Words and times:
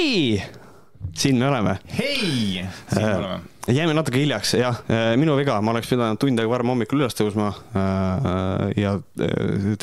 hei, 0.00 0.42
siin 1.14 1.36
me 1.36 1.48
oleme. 1.48 1.78
hei, 1.98 2.64
siin 2.92 3.06
me 3.06 3.14
oleme. 3.16 3.40
jäime 3.68 3.94
natuke 3.94 4.20
hiljaks, 4.22 4.54
jah, 4.58 4.78
minu 5.20 5.36
viga, 5.38 5.58
ma 5.64 5.74
oleks 5.74 5.90
pidanud 5.90 6.20
tund 6.20 6.40
aega 6.40 6.52
varem 6.52 6.72
hommikul 6.72 7.02
üles 7.02 7.16
tõusma 7.18 7.50
ja 8.80 8.94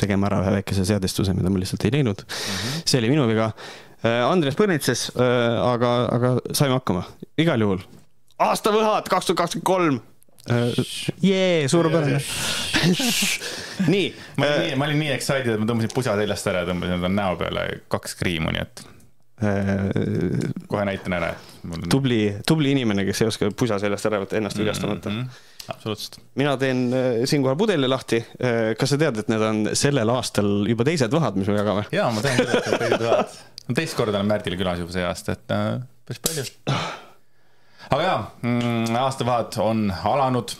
tegema 0.00 0.30
ära 0.30 0.42
ühe 0.42 0.56
väikese 0.58 0.86
seadistuse, 0.88 1.36
mida 1.38 1.52
ma 1.52 1.62
lihtsalt 1.62 1.86
ei 1.86 1.94
teinud 1.98 2.24
mm. 2.24 2.34
-hmm. 2.34 2.82
see 2.84 3.02
oli 3.02 3.12
minu 3.14 3.28
viga. 3.30 3.52
Andres 4.28 4.54
põnitses, 4.54 5.08
aga, 5.18 5.94
aga 6.14 6.34
saime 6.54 6.76
hakkama, 6.76 7.02
igal 7.38 7.66
juhul. 7.66 7.80
aastavõhad 8.38 9.10
kaks 9.10 9.30
tuhat 9.30 9.42
kakskümmend 9.42 9.66
kolm 9.66 10.00
jee, 11.22 11.68
suurepärane. 11.68 12.20
nii. 13.94 14.14
ma 14.36 14.46
olin 14.46 14.62
nii, 14.66 14.76
ma 14.76 14.86
olin 14.90 15.02
nii 15.02 15.10
excited, 15.14 15.50
et 15.54 15.62
ma 15.62 15.66
tõmbasin 15.66 15.94
pusa 15.94 16.14
seljast 16.18 16.46
ära 16.50 16.62
ja 16.62 16.70
tõmbasin 16.70 16.98
endale 16.98 17.14
näo 17.14 17.34
peale 17.40 17.66
kaks 17.90 18.14
kriimu, 18.22 18.54
nii 18.54 18.66
et 18.66 18.86
kohe 19.38 20.84
näitan 20.88 21.14
ära. 21.18 21.34
tubli, 21.90 22.22
tubli 22.46 22.72
inimene, 22.74 23.04
kes 23.06 23.22
ei 23.22 23.30
oska 23.30 23.50
pusa 23.56 23.78
seljast 23.78 24.08
ära 24.10 24.22
võtta 24.24 24.38
ennast 24.40 24.58
vigastamata 24.58 25.10
mm. 25.10 25.22
-hmm 25.22 25.46
absoluutselt. 25.68 26.20
mina 26.34 26.56
teen 26.56 26.90
siinkohal 27.24 27.56
pudeli 27.56 27.88
lahti. 27.88 28.24
kas 28.78 28.90
sa 28.90 28.98
tead, 28.98 29.18
et 29.20 29.28
need 29.28 29.42
on 29.44 29.58
sellel 29.76 30.08
aastal 30.08 30.48
juba 30.68 30.86
teised 30.88 31.12
võhad, 31.12 31.36
mis 31.36 31.50
me 31.50 31.58
jagame? 31.58 31.84
ja, 31.92 32.08
ma 32.10 32.24
tean 32.24 32.40
küll, 32.40 32.48
et 32.48 32.70
need 32.70 32.80
teised 32.84 33.04
võhad. 33.04 33.36
teist 33.80 33.98
korda 33.98 34.16
olen 34.18 34.30
Märdil 34.30 34.56
külas 34.56 34.80
juba 34.80 34.96
see 34.96 35.04
aasta, 35.04 35.36
et 35.36 35.54
äh, 35.54 35.66
päris 36.08 36.22
palju. 36.24 36.46
aga 37.90 38.02
jaa 38.02 38.18
mm,, 38.42 38.96
aastavahed 39.04 39.60
on 39.64 39.88
alanud. 39.92 40.56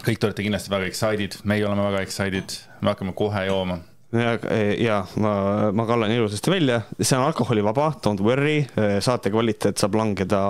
kõik 0.00 0.20
te 0.20 0.30
olete 0.30 0.46
kindlasti 0.46 0.72
väga 0.72 0.88
excited, 0.88 1.40
meie 1.44 1.66
oleme 1.68 1.84
väga 1.90 2.04
excited, 2.08 2.56
me 2.80 2.94
hakkame 2.94 3.16
kohe 3.18 3.44
jooma 3.50 3.82
ja, 4.14 4.34
ja 4.78 4.98
ma, 5.20 5.34
ma 5.74 5.86
kallan 5.88 6.12
ilusasti 6.14 6.52
välja, 6.52 6.80
see 7.00 7.18
on 7.18 7.26
alkoholivaba, 7.26 7.92
don't 8.04 8.22
worry, 8.24 8.62
saate 9.04 9.32
kvaliteet 9.34 9.80
saab 9.80 9.98
langeda 9.98 10.40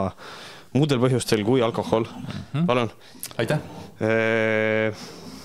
muudel 0.74 1.02
põhjustel 1.02 1.44
kui 1.46 1.62
alkohol 1.62 2.06
mm. 2.06 2.38
-hmm. 2.52 2.66
palun. 2.66 2.90
aitäh. 3.38 3.58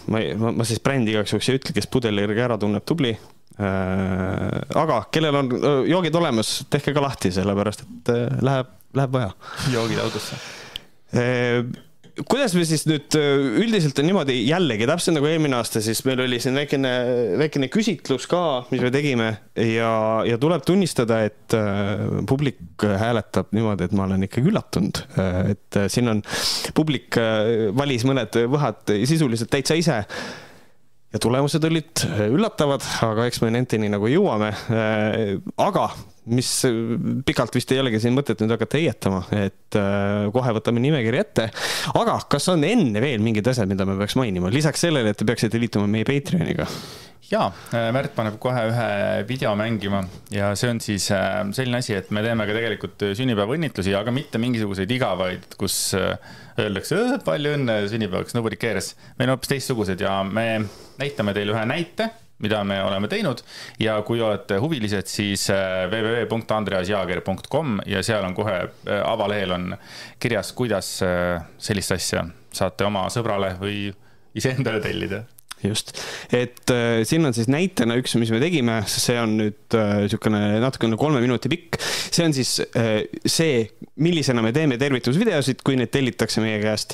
ma, 0.08 0.24
ma, 0.38 0.52
ma 0.52 0.68
siis 0.68 0.82
brändi 0.84 1.14
igaks 1.14 1.34
juhuks 1.34 1.50
ei 1.50 1.60
ütle, 1.60 1.76
kes 1.76 1.88
pudeli 1.88 2.26
järgi 2.26 2.46
ära 2.48 2.58
tunneb, 2.58 2.86
tubli. 2.86 3.18
aga 3.60 5.04
kellel 5.12 5.36
on 5.36 5.52
joogid 5.88 6.16
olemas, 6.16 6.66
tehke 6.70 6.94
ka 6.96 7.02
lahti, 7.04 7.32
sellepärast 7.32 7.84
et 7.84 8.16
läheb, 8.42 8.72
läheb 8.96 9.14
vaja. 9.14 9.32
joogid 9.74 10.00
autosse 10.00 10.36
kuidas 12.28 12.56
me 12.58 12.66
siis 12.68 12.84
nüüd 12.90 13.16
üldiselt 13.16 14.00
on 14.02 14.10
niimoodi 14.10 14.36
jällegi 14.48 14.88
täpselt 14.90 15.18
nagu 15.18 15.30
eelmine 15.30 15.60
aasta, 15.60 15.82
siis 15.84 16.02
meil 16.08 16.24
oli 16.26 16.40
siin 16.44 16.58
väikene, 16.58 16.92
väikene 17.40 17.70
küsitlus 17.72 18.28
ka, 18.30 18.42
mis 18.74 18.84
me 18.84 18.92
tegime 18.94 19.30
ja, 19.56 19.92
ja 20.28 20.40
tuleb 20.42 20.66
tunnistada, 20.68 21.22
et 21.30 21.56
äh, 21.58 22.04
publik 22.30 22.84
hääletab 22.84 23.54
niimoodi, 23.56 23.88
et 23.88 23.96
ma 23.96 24.08
olen 24.08 24.28
ikkagi 24.28 24.52
üllatunud, 24.52 25.02
et 25.54 25.80
siin 25.92 26.12
on, 26.12 26.22
publik 26.76 27.18
valis 27.78 28.06
mõned 28.08 28.36
võhad 28.52 28.94
sisuliselt 29.10 29.52
täitsa 29.54 29.78
ise 29.80 30.04
ja 31.14 31.20
tulemused 31.22 31.64
olid 31.66 32.06
üllatavad, 32.30 32.86
aga 33.08 33.26
eks 33.30 33.42
me 33.42 33.52
nendeni 33.56 33.90
nagu 33.90 34.10
jõuame. 34.12 34.54
aga 35.58 35.90
mis 36.30 36.50
pikalt 37.26 37.56
vist 37.58 37.72
ei 37.74 37.82
olegi 37.82 38.02
siin 38.04 38.16
mõtet 38.18 38.42
nüüd 38.44 38.54
hakata 38.54 38.80
heietama, 38.80 39.24
et 39.34 39.78
äh, 39.80 40.30
kohe 40.34 40.56
võtame 40.60 40.82
nimekirja 40.84 41.26
ette. 41.26 41.50
aga 41.98 42.20
kas 42.30 42.50
on 42.54 42.66
enne 42.68 43.02
veel 43.04 43.24
mingid 43.26 43.48
asjad, 43.50 43.70
mida 43.72 43.88
me 43.90 43.98
peaks 44.00 44.18
mainima, 44.20 44.52
lisaks 44.54 44.86
sellele, 44.86 45.14
et 45.14 45.20
te 45.20 45.28
peaksite 45.28 45.62
liituma 45.62 45.90
meie 45.90 46.08
Patreoniga? 46.08 46.68
ja, 47.30 47.48
äh, 47.74 47.90
Märt 47.96 48.14
paneb 48.18 48.38
kohe 48.42 48.68
ühe 48.70 48.90
video 49.30 49.56
mängima 49.58 50.04
ja 50.34 50.52
see 50.60 50.74
on 50.74 50.84
siis 50.84 51.10
äh, 51.16 51.42
selline 51.56 51.82
asi, 51.82 51.96
et 51.98 52.14
me 52.14 52.24
teeme 52.26 52.46
ka 52.50 52.58
tegelikult 52.58 53.10
sünnipäevaõnnitlusi, 53.18 53.96
aga 53.98 54.14
mitte 54.14 54.42
mingisuguseid 54.42 54.98
igavaid, 55.00 55.50
kus 55.58 55.80
öeldakse 56.64 57.20
palju 57.26 57.56
õnne 57.58 57.82
sünnipäevaks, 57.92 58.36
nobody 58.38 58.60
cares. 58.60 58.96
meil 59.20 59.30
on 59.30 59.38
hoopis 59.38 59.54
teistsugused 59.56 60.02
ja 60.02 60.20
me 60.24 60.48
näitame 61.00 61.36
teile 61.38 61.56
ühe 61.56 61.68
näite 61.70 62.10
mida 62.40 62.64
me 62.64 62.78
oleme 62.84 63.08
teinud 63.12 63.42
ja 63.80 63.98
kui 64.08 64.22
olete 64.24 64.60
huvilised, 64.64 65.08
siis 65.12 65.50
äh, 65.52 65.88
www.andreasjaager.com 65.92 67.80
ja 67.86 68.04
seal 68.06 68.24
on 68.26 68.36
kohe 68.38 68.56
äh, 68.64 69.02
avalehel 69.04 69.56
on 69.56 69.74
kirjas, 70.20 70.54
kuidas 70.56 70.94
äh, 71.04 71.42
sellist 71.58 71.98
asja 71.98 72.24
saate 72.56 72.88
oma 72.88 73.08
sõbrale 73.14 73.54
või 73.60 73.90
iseendale 74.40 74.80
tellida 74.84 75.26
just, 75.64 75.92
et 76.32 76.72
äh, 76.72 77.04
siin 77.08 77.26
on 77.28 77.34
siis 77.36 77.48
näitena 77.52 77.96
üks, 78.00 78.16
mis 78.20 78.32
me 78.32 78.40
tegime, 78.42 78.80
see 78.90 79.18
on 79.20 79.38
nüüd 79.40 79.76
niisugune 79.76 80.42
äh, 80.56 80.62
natukene 80.64 80.98
kolme 81.00 81.22
minuti 81.24 81.50
pikk. 81.52 81.78
see 81.82 82.26
on 82.26 82.34
siis 82.36 82.60
äh, 82.78 83.04
see, 83.26 83.70
millisena 84.00 84.42
me 84.46 84.52
teeme 84.56 84.78
tervitusvideosid, 84.82 85.58
kui 85.66 85.76
neid 85.80 85.92
tellitakse 85.94 86.42
meie 86.44 86.60
käest. 86.64 86.90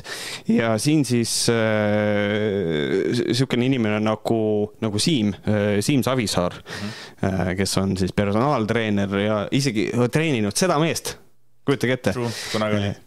ja 0.50 0.78
siin 0.82 1.06
siis 1.08 1.32
niisugune 1.52 3.64
äh, 3.66 3.70
inimene 3.70 4.00
nagu, 4.04 4.42
nagu 4.82 4.98
Siim 5.02 5.30
äh,, 5.46 5.82
Siim 5.86 6.04
Savisaar 6.04 6.54
mm, 6.56 6.62
-hmm. 7.22 7.56
kes 7.58 7.78
on 7.78 7.98
siis 7.98 8.14
personaaltreener 8.14 9.18
ja 9.20 9.48
isegi 9.52 9.92
treeninud 10.12 10.56
seda 10.58 10.80
meest 10.80 11.18
kujutage 11.66 11.94
ette. 11.94 12.14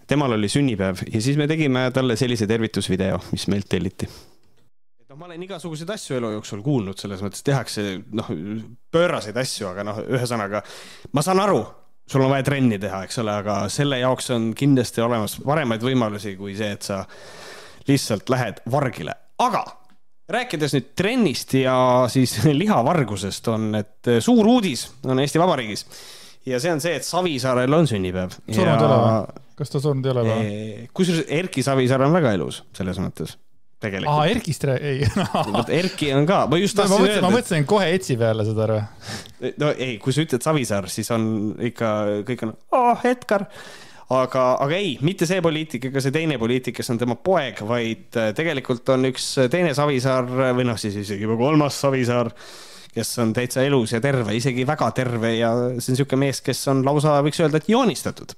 temal 0.06 0.32
oli 0.32 0.48
sünnipäev 0.48 0.96
ja 1.12 1.22
siis 1.22 1.36
me 1.36 1.46
tegime 1.46 1.90
talle 1.94 2.16
sellise 2.16 2.46
tervitusvideo, 2.46 3.20
mis 3.32 3.48
meilt 3.48 3.68
telliti 3.68 4.08
ma 5.18 5.26
olen 5.26 5.42
igasuguseid 5.42 5.90
asju 5.90 6.16
elu 6.18 6.30
jooksul 6.36 6.60
kuulnud, 6.62 6.98
selles 7.00 7.22
mõttes 7.24 7.42
tehakse 7.46 7.84
noh, 8.14 8.28
pööraseid 8.94 9.38
asju, 9.40 9.66
aga 9.72 9.84
noh, 9.88 9.98
ühesõnaga 10.14 10.62
ma 11.16 11.24
saan 11.26 11.42
aru, 11.42 11.58
sul 12.08 12.22
on 12.22 12.30
vaja 12.32 12.46
trenni 12.46 12.78
teha, 12.80 13.02
eks 13.08 13.18
ole, 13.24 13.34
aga 13.42 13.60
selle 13.72 13.98
jaoks 14.02 14.30
on 14.36 14.52
kindlasti 14.58 15.02
olemas 15.02 15.38
paremaid 15.42 15.82
võimalusi 15.82 16.36
kui 16.38 16.54
see, 16.58 16.70
et 16.76 16.86
sa 16.86 17.02
lihtsalt 17.88 18.30
lähed 18.30 18.62
vargile, 18.70 19.16
aga 19.42 19.64
rääkides 20.30 20.76
nüüd 20.76 20.94
trennist 20.98 21.56
ja 21.58 21.74
siis 22.12 22.36
lihavargusest 22.62 23.50
on, 23.50 23.72
et 23.80 24.12
suur 24.22 24.46
uudis 24.54 24.86
on 25.08 25.18
Eesti 25.24 25.42
Vabariigis 25.42 25.86
ja 26.46 26.62
see 26.62 26.76
on 26.76 26.84
see, 26.84 26.94
et 27.00 27.06
Savisaarel 27.06 27.74
on 27.74 27.90
sünnipäev. 27.90 28.38
surnud 28.46 28.78
ei 28.78 28.86
ole 28.86 29.02
või? 29.02 29.44
kas 29.58 29.74
ta 29.74 29.82
surnud 29.82 30.06
ei 30.06 30.14
ole 30.14 30.26
või? 30.30 30.88
kusjuures 30.94 31.26
Erki 31.42 31.66
Savisaar 31.66 32.06
on 32.06 32.14
väga 32.14 32.36
elus 32.38 32.62
selles 32.78 33.02
mõttes 33.02 33.34
tegelikult. 33.82 34.12
aa, 34.12 34.26
Erkist 34.30 34.64
rää-, 34.68 34.78
ei 34.82 35.08
vot 35.56 35.72
Erki 35.72 36.12
on 36.16 36.26
ka, 36.28 36.44
ma 36.50 36.60
just 36.60 36.78
tahtsin 36.78 37.02
no, 37.02 37.08
öelda. 37.08 37.24
ma 37.26 37.32
mõtlesin 37.34 37.66
kohe 37.68 37.90
Etsi 37.94 38.16
peale, 38.20 38.46
saad 38.46 38.62
aru. 38.66 38.78
no 39.62 39.74
ei, 39.74 39.98
kui 40.02 40.14
sa 40.14 40.24
ütled 40.24 40.44
Savisaar, 40.44 40.88
siis 40.92 41.10
on 41.14 41.28
ikka, 41.70 41.92
kõik 42.28 42.46
on, 42.46 42.54
oh, 42.78 43.04
Edgar. 43.08 43.46
aga, 44.14 44.46
aga 44.64 44.78
ei, 44.78 44.96
mitte 45.04 45.28
see 45.30 45.42
poliitik 45.44 45.90
ega 45.90 46.02
see 46.04 46.14
teine 46.14 46.40
poliitik, 46.40 46.78
kes 46.80 46.94
on 46.94 47.00
tema 47.00 47.18
poeg, 47.20 47.62
vaid 47.68 48.18
äh, 48.18 48.32
tegelikult 48.36 48.88
on 48.94 49.10
üks 49.12 49.34
teine 49.52 49.74
Savisaar 49.78 50.26
või 50.28 50.66
noh, 50.66 50.80
siis 50.80 50.98
isegi 51.04 51.28
juba 51.28 51.38
kolmas 51.40 51.78
Savisaar 51.84 52.32
kes 52.98 53.12
on 53.22 53.32
täitsa 53.36 53.62
elus 53.62 53.92
ja 53.94 54.00
terve, 54.02 54.32
isegi 54.34 54.64
väga 54.66 54.90
terve 54.96 55.34
ja 55.36 55.52
see 55.54 55.92
on 55.92 55.94
niisugune 55.94 56.24
mees, 56.24 56.40
kes 56.42 56.64
on 56.72 56.82
lausa, 56.86 57.18
võiks 57.22 57.38
öelda, 57.44 57.60
et 57.60 57.68
joonistatud. 57.70 58.34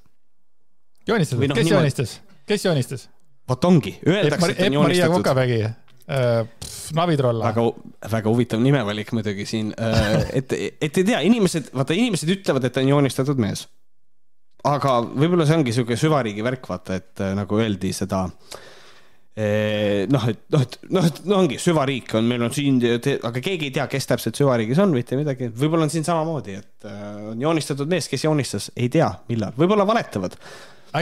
joonistatud, 1.09 1.47
no, 1.47 1.55
kes 1.55 1.65
niimoodi... 1.65 1.78
joonistas, 1.78 2.19
kes 2.51 2.67
joonistas? 2.67 3.09
Vot 3.50 3.71
ongi, 3.71 3.97
öeldakse, 4.06 4.55
et 4.56 4.66
on 4.69 4.81
joonistatud. 4.81 5.31
Äh,, 6.11 6.47
Navitrolla. 6.94 7.44
väga, 7.44 7.62
väga 8.11 8.31
huvitav 8.33 8.62
nimevalik 8.62 9.12
muidugi 9.15 9.44
siin, 9.47 9.69
äh, 9.78 10.25
et, 10.41 10.53
et 10.83 10.97
ei 10.99 11.05
tea, 11.06 11.21
inimesed, 11.28 11.69
vaata 11.77 11.94
inimesed 11.94 12.33
ütlevad, 12.34 12.66
et 12.66 12.75
ta 12.75 12.83
on 12.83 12.91
joonistatud 12.91 13.39
mees. 13.39 13.69
aga 14.66 14.97
võib-olla 15.06 15.47
see 15.47 15.56
ongi 15.60 15.72
sihuke 15.77 15.97
süvariigi 15.97 16.43
värk, 16.44 16.66
vaata, 16.72 16.99
et 16.99 17.22
äh, 17.22 17.31
nagu 17.39 17.60
öeldi 17.62 17.93
seda 17.94 18.25
äh, 18.27 20.03
noh, 20.10 20.27
et 20.33 20.43
noh, 20.50 20.66
et 20.66 20.75
noh, 20.91 21.06
et 21.12 21.22
no 21.31 21.39
ongi 21.44 21.60
süvariik 21.62 22.16
on, 22.19 22.27
meil 22.33 22.43
on 22.49 22.59
siin, 22.59 22.83
aga 22.83 23.44
keegi 23.47 23.71
ei 23.71 23.77
tea, 23.78 23.87
kes 23.94 24.10
täpselt 24.10 24.43
süvariigis 24.43 24.83
on, 24.83 24.91
mitte 24.97 25.21
midagi. 25.21 25.53
võib-olla 25.62 25.87
on 25.87 25.94
siin 25.94 26.09
samamoodi, 26.10 26.59
et 26.59 26.91
on 27.31 27.47
joonistatud 27.47 27.87
mees, 27.93 28.10
kes 28.10 28.27
joonistas, 28.27 28.72
ei 28.75 28.91
tea, 28.91 29.12
millal, 29.31 29.55
võib-olla 29.63 29.86
valetavad. 29.95 30.34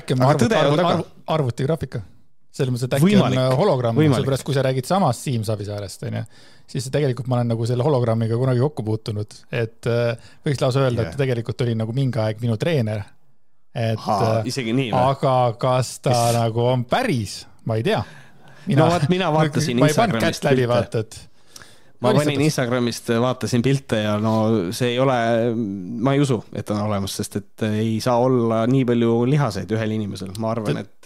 äkki 0.03 0.19
on 0.21 0.29
arvuti, 0.29 1.11
arvutigraafika 1.39 2.05
selles 2.55 2.73
mõttes, 2.73 2.89
et 2.89 2.97
äkki 2.97 3.11
võimalik, 3.13 3.41
on 3.43 3.59
hologramm, 3.61 4.01
sellepärast 4.15 4.47
kui 4.47 4.57
sa 4.57 4.65
räägid 4.67 4.89
samast 4.89 5.27
Siim 5.27 5.45
Savisaarest, 5.47 6.07
onju, 6.09 6.25
siis 6.71 6.89
tegelikult 6.93 7.29
ma 7.31 7.39
olen 7.39 7.53
nagu 7.55 7.69
selle 7.69 7.87
hologrammiga 7.87 8.39
kunagi 8.41 8.63
kokku 8.65 8.85
puutunud, 8.87 9.39
et 9.53 9.91
äh, 9.91 10.33
võiks 10.47 10.65
lausa 10.65 10.87
öelda 10.87 11.05
yeah., 11.05 11.13
et 11.13 11.21
tegelikult 11.21 11.67
oli 11.67 11.77
nagu 11.79 11.95
mingi 11.97 12.21
aeg 12.23 12.43
minu 12.45 12.59
treener. 12.61 13.05
et 13.75 14.01
Aha, 14.01 14.41
äh, 14.41 14.51
isegi 14.51 14.75
nii 14.75 14.91
või? 14.91 15.05
aga 15.13 15.37
kas 15.61 15.99
ta 16.05 16.17
Is... 16.17 16.37
nagu 16.41 16.67
on 16.67 16.85
päris, 16.89 17.41
ma 17.69 17.79
ei 17.79 17.87
tea. 17.87 18.03
no 18.75 18.91
vot, 18.91 19.09
mina 19.13 19.33
vaatasin 19.35 19.85
kätt 20.19 20.45
läbi, 20.49 20.69
vaata, 20.69 21.05
et 21.05 21.21
ma 22.01 22.13
panin 22.15 22.43
Instagramist, 22.47 23.11
vaatasin 23.21 23.63
pilte 23.63 24.03
ja 24.05 24.17
no 24.23 24.35
see 24.75 24.95
ei 24.95 25.01
ole, 25.03 25.19
ma 25.55 26.15
ei 26.15 26.23
usu, 26.23 26.41
et 26.57 26.71
on 26.75 26.81
olemas, 26.87 27.17
sest 27.21 27.41
et 27.41 27.69
ei 27.71 27.99
saa 28.03 28.19
olla 28.23 28.65
nii 28.71 28.87
palju 28.89 29.19
lihaseid 29.31 29.77
ühel 29.77 29.99
inimesel, 29.99 30.33
ma 30.43 30.53
arvan, 30.57 30.83
et 30.85 30.98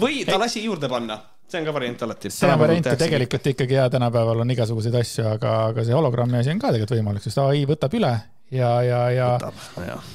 või 0.00 0.22
ta 0.28 0.38
lasi 0.40 0.64
juurde 0.64 0.88
panna 0.90 1.18
see 1.48 1.60
on 1.60 1.66
ka 1.68 1.72
variant 1.72 2.02
alati. 2.02 2.30
see 2.30 2.48
on 2.50 2.60
variant 2.60 2.86
ja 2.86 2.96
tegelikult 3.00 3.46
ikkagi 3.52 3.78
ja 3.78 3.88
tänapäeval 3.90 4.44
on 4.44 4.50
igasuguseid 4.56 4.94
asju, 5.00 5.26
aga, 5.32 5.54
aga 5.72 5.84
see 5.84 5.96
hologrammi 5.96 6.40
asi 6.42 6.52
on 6.52 6.60
ka 6.60 6.72
tegelikult 6.74 6.98
võimalik, 6.98 7.24
sest 7.24 7.40
ai 7.42 7.64
võtab 7.68 7.94
üle 7.98 8.14
ja, 8.54 8.72
ja, 8.84 9.02
ja. 9.14 9.30
võtab, 9.36 9.62
jah. 9.86 10.10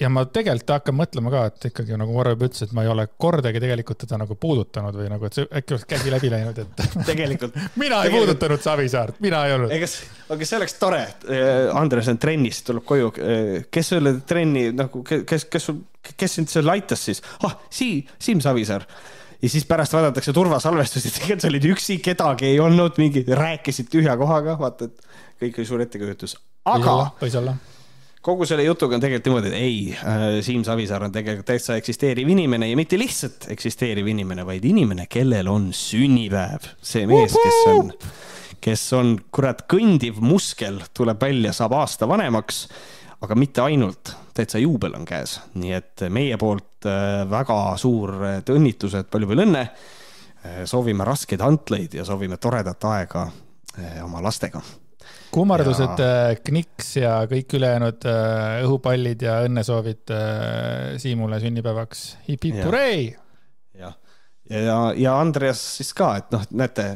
Ja 0.00 0.10
ma 0.10 0.24
tegelikult 0.26 0.72
hakkan 0.74 0.96
mõtlema 0.98 1.30
ka, 1.30 1.44
et 1.50 1.66
ikkagi 1.70 1.96
nagu 1.98 2.14
Varro 2.16 2.34
juba 2.34 2.48
ütles, 2.48 2.64
et 2.66 2.74
ma 2.74 2.82
ei 2.82 2.90
ole 2.90 3.06
kordagi 3.20 3.62
tegelikult 3.62 4.00
teda 4.02 4.18
nagu 4.24 4.36
puudutanud 4.40 4.96
või 4.98 5.08
nagu, 5.12 5.28
et 5.28 5.38
see 5.38 5.46
äkki 5.46 5.76
oleks 5.76 5.88
käsi 5.90 6.12
läbi 6.14 6.30
läinud, 6.32 6.58
et 6.64 6.84
tegelikult 7.10 7.56
mina 7.78 8.00
ei 8.02 8.10
tegelikult... 8.10 8.16
puudutanud 8.18 8.64
Savisaart, 8.64 9.20
mina 9.24 9.44
ei 9.46 9.56
olnud. 9.56 9.74
ega, 9.74 9.88
aga 10.34 10.48
see 10.50 10.58
oleks 10.58 10.78
tore, 10.80 11.02
äh, 11.30 11.50
Andres 11.78 12.10
on 12.10 12.18
trennis, 12.22 12.62
tuleb 12.66 12.86
koju, 12.88 13.12
äh, 13.22 13.66
kes 13.70 13.92
sulle 13.94 14.16
trenni 14.26 14.70
nagu, 14.74 15.04
kes, 15.06 15.46
kes 15.50 15.70
kes 16.04 16.40
sind 16.40 16.50
seal 16.52 16.68
aitas 16.68 17.04
siis? 17.06 17.22
ah, 17.46 17.54
Siim, 17.72 18.08
Siim 18.20 18.42
Savisaar 18.44 18.86
ja 19.42 19.50
siis 19.50 19.66
pärast 19.68 19.94
vaadatakse 19.94 20.34
turvasalvestusi, 20.34 21.12
tegelikult 21.20 21.44
sa 21.44 21.52
olid 21.52 21.68
üksi, 21.70 22.00
kedagi 22.02 22.50
ei 22.50 22.58
olnud, 22.62 22.98
mingi 23.00 23.24
rääkisid 23.28 23.92
tühja 23.92 24.16
kohaga, 24.20 24.58
vaata, 24.60 24.88
et 24.90 25.44
kõik 25.44 25.62
oli 25.62 25.70
suur 25.70 25.86
ettekujutus. 25.86 26.36
aga. 26.64 26.98
võis 27.22 27.38
olla 27.38 27.56
kogu 28.24 28.46
selle 28.48 28.64
jutuga 28.64 28.96
on 28.96 29.02
tegelikult 29.02 29.28
niimoodi, 29.28 29.50
et 29.52 29.58
ei 29.58 29.78
äh,, 29.92 30.24
Siim 30.44 30.64
Savisaar 30.64 31.04
on 31.06 31.12
tegelikult 31.12 31.48
täitsa 31.48 31.76
eksisteeriv 31.80 32.28
inimene 32.32 32.70
ja 32.70 32.76
mitte 32.78 32.98
lihtsalt 33.00 33.48
eksisteeriv 33.52 34.08
inimene, 34.10 34.46
vaid 34.48 34.64
inimene, 34.64 35.06
kellel 35.12 35.48
on 35.52 35.68
sünnipäev. 35.76 36.70
see 36.82 37.06
mees, 37.10 37.36
kes 37.36 37.58
on, 37.72 37.90
kes 38.64 38.84
on 38.96 39.14
kurat 39.34 39.64
kõndiv 39.70 40.22
muskel, 40.24 40.80
tuleb 40.96 41.20
välja, 41.20 41.52
saab 41.56 41.76
aasta 41.80 42.08
vanemaks, 42.08 42.64
aga 43.24 43.36
mitte 43.38 43.64
ainult, 43.64 44.14
täitsa 44.36 44.60
juubel 44.62 44.96
on 44.96 45.04
käes, 45.08 45.36
nii 45.60 45.74
et 45.76 46.06
meie 46.12 46.38
poolt 46.40 46.88
äh, 46.88 47.24
väga 47.30 47.58
suur 47.80 48.14
õnnitlused, 48.40 49.10
palju-palju 49.12 49.46
õnne. 49.48 49.66
Äh, 50.44 50.64
soovime 50.68 51.04
raskeid 51.08 51.44
hantleid 51.44 51.96
ja 52.00 52.08
soovime 52.08 52.40
toredat 52.40 52.88
aega 52.94 53.28
oma 54.04 54.20
lastega 54.22 54.60
kummardused 55.34 56.00
ja... 56.00 56.12
Äh, 56.30 56.38
Kniks 56.44 56.94
ja 57.00 57.16
kõik 57.30 57.56
ülejäänud 57.58 58.06
äh, 58.10 58.62
õhupallid 58.64 59.24
ja 59.26 59.40
õnnesoovid 59.48 60.14
äh, 60.14 60.94
Siimule 61.02 61.40
sünnipäevaks 61.42 62.06
hip,. 62.28 62.44
hip-hip 62.44 62.62
hurrei! 62.68 63.08
jah, 63.74 63.96
ja, 64.50 64.62
ja, 64.68 64.78
ja 65.06 65.16
Andreas 65.20 65.62
siis 65.80 65.90
ka, 65.96 66.12
et 66.20 66.30
noh, 66.34 66.44
näete, 66.60 66.86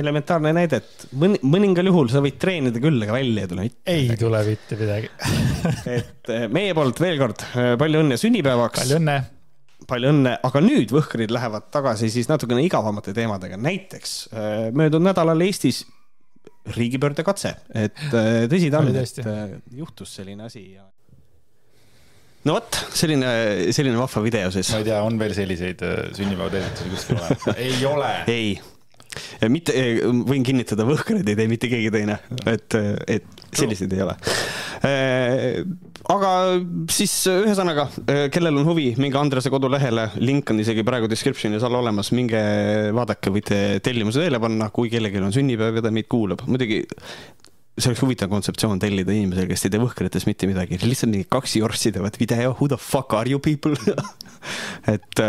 elementaarne 0.00 0.54
näide, 0.56 0.80
et 0.80 1.06
mõni, 1.20 1.40
mõningal 1.44 1.90
juhul 1.90 2.10
sa 2.12 2.24
võid 2.24 2.40
treenida 2.40 2.82
küll, 2.82 3.02
aga 3.04 3.18
välja 3.18 3.44
ei 3.44 3.52
tule 3.52 3.68
mitte. 3.68 3.84
ei 3.84 4.08
midagi. 4.08 4.22
tule 4.24 4.42
mitte 4.48 4.80
midagi 4.80 5.12
et 5.98 6.34
meie 6.54 6.74
poolt 6.76 7.04
veel 7.04 7.20
kord 7.20 7.46
palju 7.80 8.04
õnne 8.04 8.20
sünnipäevaks. 8.20 8.84
palju 8.84 9.00
õnne 9.02 9.20
palju 9.84 10.14
õnne, 10.14 10.38
aga 10.46 10.60
nüüd 10.64 10.94
Võhkrid 10.94 11.32
lähevad 11.34 11.66
tagasi 11.74 12.08
siis 12.08 12.30
natukene 12.30 12.62
igavamate 12.64 13.12
teemadega, 13.12 13.58
näiteks 13.60 14.14
möödunud 14.72 15.10
nädalal 15.10 15.44
Eestis 15.44 15.82
riigipöördekatse, 16.72 17.54
et 17.76 18.04
äh, 18.10 18.44
tõsi 18.50 18.70
ta 18.72 18.80
on, 18.80 18.90
et 18.96 19.18
äh, 19.24 19.56
juhtus 19.76 20.14
selline 20.16 20.46
asi 20.46 20.62
ja. 20.74 20.86
no 22.48 22.56
vot, 22.56 22.78
selline, 22.96 23.32
selline 23.76 24.00
vahva 24.00 24.22
video 24.24 24.52
siis. 24.54 24.70
ma 24.72 24.80
ei 24.80 24.88
tea, 24.88 25.00
on 25.04 25.18
veel 25.20 25.36
selliseid 25.36 25.84
äh, 25.84 26.06
sünnipäevatervitusi 26.16 26.94
kuskil 26.94 27.20
olemas? 27.20 27.50
ei 27.66 27.84
ole. 27.88 28.14
ei 28.32 28.54
mitte, 29.52 29.74
võin 30.28 30.44
kinnitada, 30.46 30.86
Võhkreid 30.88 31.28
ei 31.28 31.38
tee 31.38 31.48
mitte 31.50 31.70
keegi 31.70 31.90
teine, 31.94 32.18
et, 32.50 32.76
et 33.10 33.26
selliseid 33.54 33.92
ei 33.94 34.04
ole. 34.04 34.16
aga 36.14 36.30
siis 36.92 37.14
ühesõnaga, 37.30 37.86
kellel 38.34 38.60
on 38.60 38.68
huvi, 38.68 38.90
minge 39.00 39.20
Andrese 39.20 39.52
kodulehele, 39.54 40.10
link 40.22 40.50
on 40.52 40.60
isegi 40.64 40.84
praegu 40.86 41.08
description'is 41.10 41.64
all 41.66 41.80
olemas, 41.80 42.12
minge 42.16 42.42
vaadake, 42.96 43.32
võite 43.34 43.62
tellimuse 43.84 44.24
teele 44.24 44.42
panna, 44.42 44.68
kui 44.74 44.92
kellelgi 44.92 45.22
on 45.22 45.34
sünnipäev 45.34 45.80
ja 45.80 45.86
ta 45.86 45.94
meid 45.94 46.10
kuulab, 46.10 46.44
muidugi 46.50 46.84
see 47.74 47.90
oleks 47.90 48.02
huvitav 48.04 48.30
kontseptsioon 48.30 48.78
tellida 48.82 49.14
inimesele, 49.14 49.48
kes 49.50 49.66
ei 49.66 49.72
tee 49.74 49.82
Võhkrites 49.82 50.28
mitte 50.28 50.46
midagi, 50.46 50.78
lihtsalt 50.84 51.10
mingi 51.10 51.26
kaks 51.30 51.56
jorssi 51.58 51.90
teevad 51.94 52.18
video, 52.20 52.52
who 52.54 52.68
the 52.70 52.78
fuck 52.78 53.16
are 53.18 53.30
you 53.30 53.42
people? 53.42 53.74
Et 54.94 55.24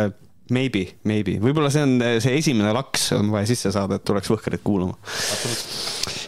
Maybe, 0.53 0.83
maybe, 1.09 1.39
võib-olla 1.42 1.71
see 1.74 1.81
on 1.81 1.95
see 2.21 2.36
esimene 2.38 2.74
laks 2.75 3.07
on 3.18 3.31
vaja 3.33 3.47
sisse 3.50 3.71
saada, 3.74 3.97
et 3.97 4.06
tuleks 4.06 4.30
Võhkrit 4.30 4.62
kuulama. 4.65 4.94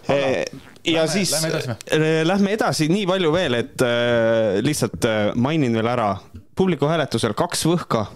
Eh, 0.10 0.46
ja 0.88 1.04
lähme, 1.04 1.12
siis 1.12 1.34
lähme 1.36 1.52
edasi, 1.52 1.76
eh, 1.94 2.22
lähme 2.26 2.54
edasi, 2.56 2.88
nii 2.90 3.06
palju 3.10 3.34
veel, 3.36 3.60
et 3.60 3.84
äh, 3.86 4.58
lihtsalt 4.66 5.06
mainin 5.38 5.76
veel 5.78 5.92
ära, 5.92 6.14
publiku 6.58 6.90
hääletusel 6.90 7.38
kaks 7.38 7.68
võhka 7.70 8.08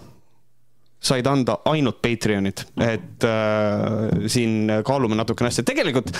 said 1.02 1.26
anda 1.26 1.56
ainult 1.70 1.98
Patreonid, 2.02 2.62
et 2.82 3.26
äh, 3.26 4.28
siin 4.30 4.70
kaalume 4.86 5.18
natukene 5.18 5.50
asja, 5.50 5.64
tegelikult 5.66 6.12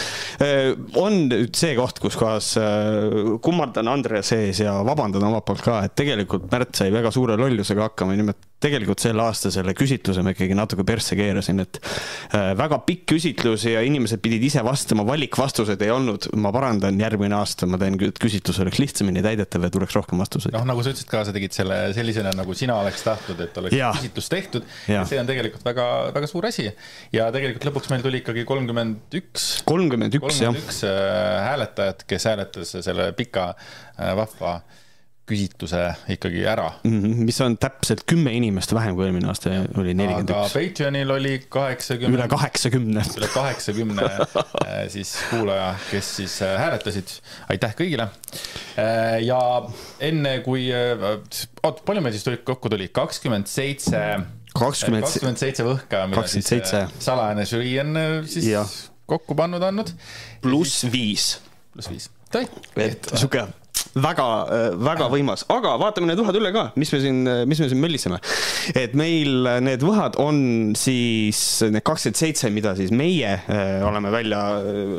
äh, 0.42 0.72
on 0.98 1.28
nüüd 1.30 1.54
see 1.58 1.76
koht, 1.78 2.02
kus 2.02 2.18
kohas 2.18 2.52
äh, 2.60 3.36
kummardan 3.44 3.90
Andre 3.92 4.24
sees 4.26 4.62
ja 4.64 4.80
vabandan 4.86 5.28
omalt 5.28 5.46
poolt 5.46 5.62
ka, 5.64 5.78
et 5.86 5.94
tegelikult 5.98 6.50
Märt 6.52 6.74
sai 6.76 6.90
väga 6.92 7.12
suure 7.14 7.38
lollusega 7.38 7.86
hakkama, 7.86 8.16
nimelt 8.18 8.42
tegelikult 8.62 9.02
sel 9.02 9.20
aastal 9.22 9.52
selle 9.54 9.74
küsitluse 9.76 10.24
ma 10.24 10.32
ikkagi 10.34 10.56
natuke 10.56 10.84
persse 10.86 11.16
keerasin, 11.18 11.62
et 11.64 11.80
äh, 11.82 12.52
väga 12.58 12.80
pikk 12.86 13.06
küsitlus 13.14 13.66
ja 13.68 13.82
inimesed 13.84 14.22
pidid 14.24 14.44
ise 14.46 14.62
vastama, 14.66 15.04
valikvastused 15.08 15.82
ei 15.84 15.92
olnud, 15.94 16.30
ma 16.40 16.52
parandan, 16.54 17.00
järgmine 17.02 17.36
aasta 17.38 17.68
ma 17.70 17.80
teen, 17.80 17.98
et 18.06 18.20
küsitlus 18.22 18.60
oleks 18.64 18.80
lihtsamini 18.82 19.24
täidetav 19.24 19.66
ja 19.66 19.72
tuleks 19.72 19.96
rohkem 19.98 20.22
vastuseid. 20.22 20.54
noh, 20.56 20.66
nagu 20.68 20.84
sa 20.84 20.94
ütlesid 20.94 21.10
ka, 21.10 21.24
sa 21.28 21.34
tegid 21.34 21.56
selle 21.56 21.78
sellisena, 21.96 22.34
nagu 22.38 22.56
sina 22.58 22.78
oleks 22.82 23.04
tahtnud, 23.06 23.40
et 23.46 23.62
oleks 23.62 23.76
ja. 23.76 23.92
küsitlus 23.96 24.30
tehtud 24.32 24.68
ja 24.90 25.04
see 25.08 25.20
on 25.20 25.28
tegelikult 25.28 25.64
väga, 25.66 25.88
väga 26.14 26.30
suur 26.30 26.46
asi. 26.48 26.68
ja 27.14 27.30
tegelikult 27.34 27.70
lõpuks 27.70 27.92
meil 27.92 28.04
tuli 28.04 28.22
ikkagi 28.22 28.46
kolmkümmend 28.48 29.18
üks. 29.22 29.48
kolmkümmend 29.68 30.20
üks, 30.20 30.42
jah. 30.44 30.62
äh, 30.86 31.40
hääletajat, 31.48 32.06
kes 32.08 32.30
hääletas 32.30 32.76
selle 32.80 33.10
pika 33.18 33.52
äh, 33.52 34.14
vahva 34.18 34.60
küsitluse 35.28 35.80
ikkagi 36.10 36.42
ära 36.50 36.66
mm. 36.82 36.98
-hmm, 36.98 37.22
mis 37.28 37.40
on 37.44 37.56
täpselt 37.60 38.02
kümme 38.10 38.32
inimest 38.34 38.74
vähem 38.74 38.96
kui 38.98 39.06
eelmine 39.06 39.30
aasta 39.30 39.52
oli 39.78 39.94
nelikümmend 39.94 40.32
üks. 40.32 40.38
aga 40.38 40.50
Patreonil 40.54 41.14
oli 41.14 41.34
kaheksakümmend. 41.48 42.18
üle 42.18 42.28
kaheksakümne. 42.28 43.06
üle 43.20 43.30
kaheksakümne 43.34 44.08
äh, 44.66 44.76
siis 44.92 45.14
kuulaja, 45.30 45.72
kes 45.90 46.16
siis 46.16 46.38
hääletasid. 46.42 47.16
aitäh 47.54 47.74
kõigile. 47.78 48.08
ja 49.22 49.40
enne 50.00 50.38
kui, 50.44 50.68
oot, 51.62 51.82
palju 51.86 52.02
meil 52.02 52.14
siis 52.16 52.26
tuli, 52.26 52.42
kokku 52.44 52.72
tuli? 52.72 52.90
kakskümmend 52.92 53.46
seitse 53.50 54.02
kakskümmend 54.58 55.40
seitse 55.40 55.64
võhka, 55.66 56.04
mida 56.10 56.26
siis 56.30 56.50
äh, 56.52 56.90
salajane 57.02 57.46
žürii 57.48 57.78
on 57.82 57.96
äh, 57.98 58.12
siis 58.28 58.50
ja. 58.50 58.66
kokku 59.10 59.36
pannud 59.38 59.64
andnud. 59.64 59.92
pluss 60.44 60.86
viis. 60.92 61.34
pluss 61.72 61.92
viis. 61.92 62.10
et 62.76 63.12
sihuke 63.14 63.46
väga, 63.94 64.26
äh, 64.46 64.66
väga 64.80 65.08
võimas, 65.12 65.44
aga 65.52 65.74
vaatame 65.80 66.10
need 66.10 66.20
võhad 66.22 66.38
üle 66.38 66.52
ka, 66.54 66.64
mis 66.80 66.92
me 66.94 67.00
siin, 67.02 67.20
mis 67.48 67.62
me 67.62 67.68
siin 67.70 67.82
mölliseme. 67.82 68.20
et 68.74 68.94
meil 68.98 69.48
need 69.64 69.84
võhad 69.84 70.18
on 70.22 70.72
siis 70.78 71.62
need 71.66 71.84
kakskümmend 71.84 72.20
seitse, 72.20 72.50
mida 72.54 72.74
siis 72.78 72.92
meie 72.94 73.36
oleme 73.84 74.12
välja 74.14 74.40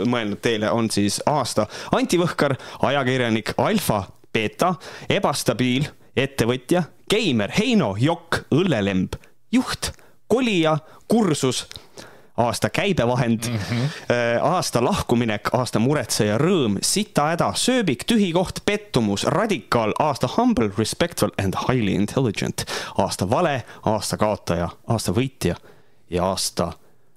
mõelnud 0.10 0.42
teile, 0.44 0.72
on 0.72 0.90
siis 0.94 1.20
aasta 1.30 1.68
antivõhkar, 1.96 2.56
ajakirjanik, 2.90 3.54
alfa, 3.62 4.04
beeta, 4.34 4.74
ebastabiil, 5.12 5.88
ettevõtja, 6.16 6.86
geimer, 7.10 7.54
Heino, 7.54 7.94
jokk, 8.00 8.44
õllelemb 8.54 9.18
juht, 9.54 9.92
kolija, 10.28 10.78
kursus, 11.08 11.66
aasta 12.38 12.70
käibevahend 12.70 13.50
mm, 13.50 13.56
-hmm. 13.58 13.90
aasta 14.42 14.84
lahkuminek, 14.86 15.50
aasta 15.54 15.80
muretseja, 15.80 16.38
rõõm, 16.38 16.78
sitahäda, 16.82 17.52
sööbik, 17.56 18.04
tühi 18.10 18.32
koht, 18.34 18.60
pettumus, 18.66 19.24
radikaal, 19.24 19.94
aasta 20.00 20.30
humble, 20.38 20.72
respectful 20.78 21.30
and 21.38 21.54
highly 21.68 21.92
intelligent, 21.92 22.66
aasta 22.98 23.30
vale, 23.30 23.64
aasta 23.86 24.18
kaotaja, 24.18 24.70
aasta 24.88 25.12
võitja 25.12 25.56
ja 26.10 26.26
aasta 26.26 26.72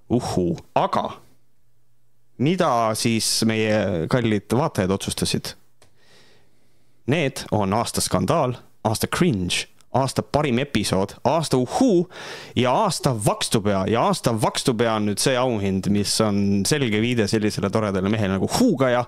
uhuu, 0.08 0.58
aga 0.75 1.11
mida 2.38 2.94
siis 2.94 3.44
meie 3.44 4.06
kallid 4.08 4.52
vaatajad 4.52 4.90
otsustasid? 4.90 5.54
Need 7.06 7.46
on 7.50 7.73
aasta 7.73 8.00
skandaal, 8.00 8.54
aasta 8.85 9.06
cringe 9.06 9.75
aasta 9.97 10.23
parim 10.23 10.59
episood, 10.62 11.17
aasta 11.25 11.61
uhuu 11.61 12.09
ja 12.57 12.73
aasta 12.85 13.15
vakstupea. 13.26 13.85
Ja 13.91 14.07
aasta 14.11 14.35
vakstupea 14.43 14.97
on 14.99 15.11
nüüd 15.11 15.23
see 15.23 15.37
auhind, 15.41 15.91
mis 15.93 16.19
on 16.25 16.62
selge 16.69 17.00
viide 17.05 17.29
sellisele 17.31 17.71
toredale 17.73 18.12
mehele 18.12 18.37
nagu 18.37 18.50
Huugaja. 18.59 19.05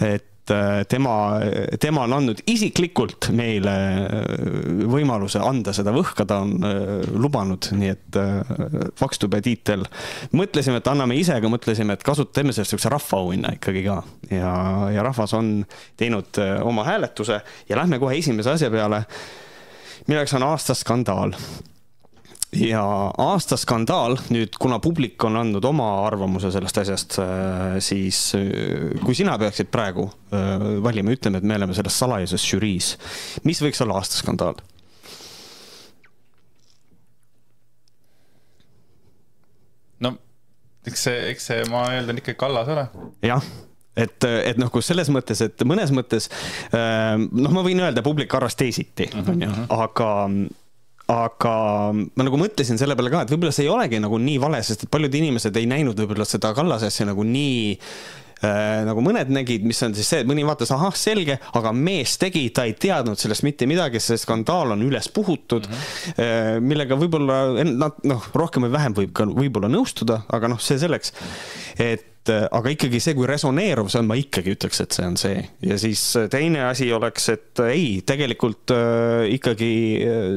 et 0.00 0.50
äh, 0.50 0.84
tema, 0.88 1.40
tema 1.80 2.04
on 2.06 2.14
andnud 2.16 2.40
isiklikult 2.50 3.28
meile 3.36 3.74
äh, 3.74 4.86
võimaluse 4.90 5.42
anda 5.44 5.74
seda 5.76 5.92
võhka, 5.94 6.26
ta 6.26 6.40
on 6.44 6.56
äh, 6.66 6.80
lubanud, 7.14 7.70
nii 7.76 7.92
et 7.92 8.18
vakstupea 9.00 9.44
tiitel. 9.44 9.84
mõtlesime, 10.36 10.80
et 10.80 10.90
anname 10.90 11.18
ise, 11.20 11.36
aga 11.36 11.52
mõtlesime, 11.52 11.94
et 11.94 12.06
kasutame 12.06 12.54
sellest 12.56 12.74
siukse 12.74 12.92
rahvaauhinna 12.92 13.54
ikkagi 13.58 13.84
ka. 13.86 14.00
Ja, 14.30 14.54
ja 14.94 15.06
rahvas 15.06 15.34
on 15.38 15.60
teinud 16.00 16.40
oma 16.64 16.86
hääletuse. 16.88 17.40
Ja 17.68 17.78
lähme 17.78 18.00
kohe 18.02 18.18
esimese 18.18 18.56
asja 18.56 18.70
peale 18.72 19.04
milleks 20.10 20.34
on 20.34 20.42
aasta 20.42 20.74
skandaal. 20.74 21.34
ja 22.50 22.82
aasta 23.22 23.54
skandaal, 23.60 24.16
nüüd 24.34 24.56
kuna 24.58 24.80
publik 24.82 25.22
on 25.22 25.38
andnud 25.38 25.64
oma 25.68 25.86
arvamuse 26.08 26.50
sellest 26.50 26.80
asjast, 26.82 27.18
äh, 27.22 27.76
siis 27.78 28.32
äh, 28.34 28.96
kui 29.04 29.14
sina 29.14 29.36
peaksid 29.38 29.70
praegu 29.70 30.08
äh, 30.34 30.64
valima, 30.82 31.14
ütleme, 31.14 31.38
et 31.38 31.46
me 31.46 31.54
oleme 31.60 31.76
selles 31.78 32.00
salajases 32.02 32.48
žüriis, 32.50 32.96
mis 33.46 33.62
võiks 33.62 33.84
olla 33.86 34.00
aasta 34.02 34.18
skandaal? 34.18 34.58
no 40.02 40.16
eks 40.90 41.06
see, 41.06 41.18
eks 41.30 41.50
see, 41.52 41.64
ma 41.70 41.86
eeldan 41.94 42.18
ikkagi 42.18 42.40
Kallas 42.40 42.74
ole. 42.74 42.88
jah 43.30 43.46
et, 44.00 44.28
et 44.52 44.64
kus 44.72 44.90
selles 44.92 45.10
mõttes, 45.12 45.44
et 45.44 45.66
mõnes 45.68 45.92
mõttes 45.94 46.30
noh, 46.72 47.52
ma 47.52 47.66
võin 47.66 47.82
öelda, 47.84 48.04
publik 48.06 48.34
arvas 48.38 48.58
teisiti, 48.58 49.10
mhm, 49.12 49.30
onju, 49.34 49.52
mhm. 49.52 49.70
aga 49.76 50.10
aga 51.10 51.52
ma 51.90 52.26
nagu 52.26 52.38
mõtlesin 52.40 52.78
selle 52.78 52.96
peale 52.98 53.12
ka, 53.12 53.24
et 53.24 53.34
võib-olla 53.34 53.54
see 53.54 53.66
ei 53.66 53.72
olegi 53.72 54.00
nagu 54.02 54.18
nii 54.22 54.40
vale, 54.42 54.62
sest 54.66 54.86
et 54.86 54.92
paljud 54.92 55.14
inimesed 55.20 55.56
ei 55.58 55.68
näinud 55.70 55.98
võib-olla 55.98 56.26
seda 56.28 56.52
Kallase 56.56 56.90
asja 56.90 57.08
nagu 57.08 57.24
nii 57.26 57.64
äh, 57.74 58.82
nagu 58.86 59.02
mõned 59.04 59.32
nägid, 59.32 59.64
mis 59.68 59.80
on 59.86 59.96
siis 59.96 60.10
see, 60.10 60.22
et 60.22 60.28
mõni 60.30 60.44
vaatas, 60.46 60.72
ahah, 60.76 60.94
selge, 60.96 61.40
aga 61.58 61.72
mees 61.76 62.16
tegi, 62.20 62.44
ta 62.54 62.66
ei 62.68 62.76
teadnud 62.78 63.20
sellest 63.20 63.44
mitte 63.46 63.68
midagi, 63.70 64.02
see 64.02 64.20
skandaal 64.20 64.76
on 64.76 64.84
üles 64.86 65.10
puhutud 65.14 65.66
mm, 65.68 65.80
-hmm. 66.14 66.68
millega 66.70 66.98
võib-olla 67.00 67.40
nad 67.66 67.98
noh, 68.06 68.30
rohkem 68.34 68.68
või 68.68 68.76
vähem 68.76 68.96
võib 69.02 69.16
ka 69.16 69.26
võib-olla 69.28 69.72
nõustuda, 69.72 70.22
aga 70.30 70.54
noh, 70.54 70.62
see 70.62 70.78
selleks. 70.80 71.12
et 71.78 72.09
et 72.20 72.32
äh, 72.34 72.46
aga 72.52 72.72
ikkagi 72.74 73.00
see, 73.00 73.14
kui 73.16 73.26
resoneeruv 73.28 73.88
see 73.88 74.00
on, 74.02 74.08
ma 74.10 74.16
ikkagi 74.18 74.52
ütleks, 74.52 74.82
et 74.84 74.96
see 74.96 75.06
on 75.08 75.16
see. 75.20 75.40
ja 75.64 75.76
siis 75.80 76.02
äh, 76.20 76.28
teine 76.32 76.66
asi 76.68 76.90
oleks, 76.92 77.28
et 77.32 77.62
äh, 77.64 77.72
ei, 77.72 77.86
tegelikult 78.06 78.74
äh, 78.74 79.24
ikkagi 79.36 79.70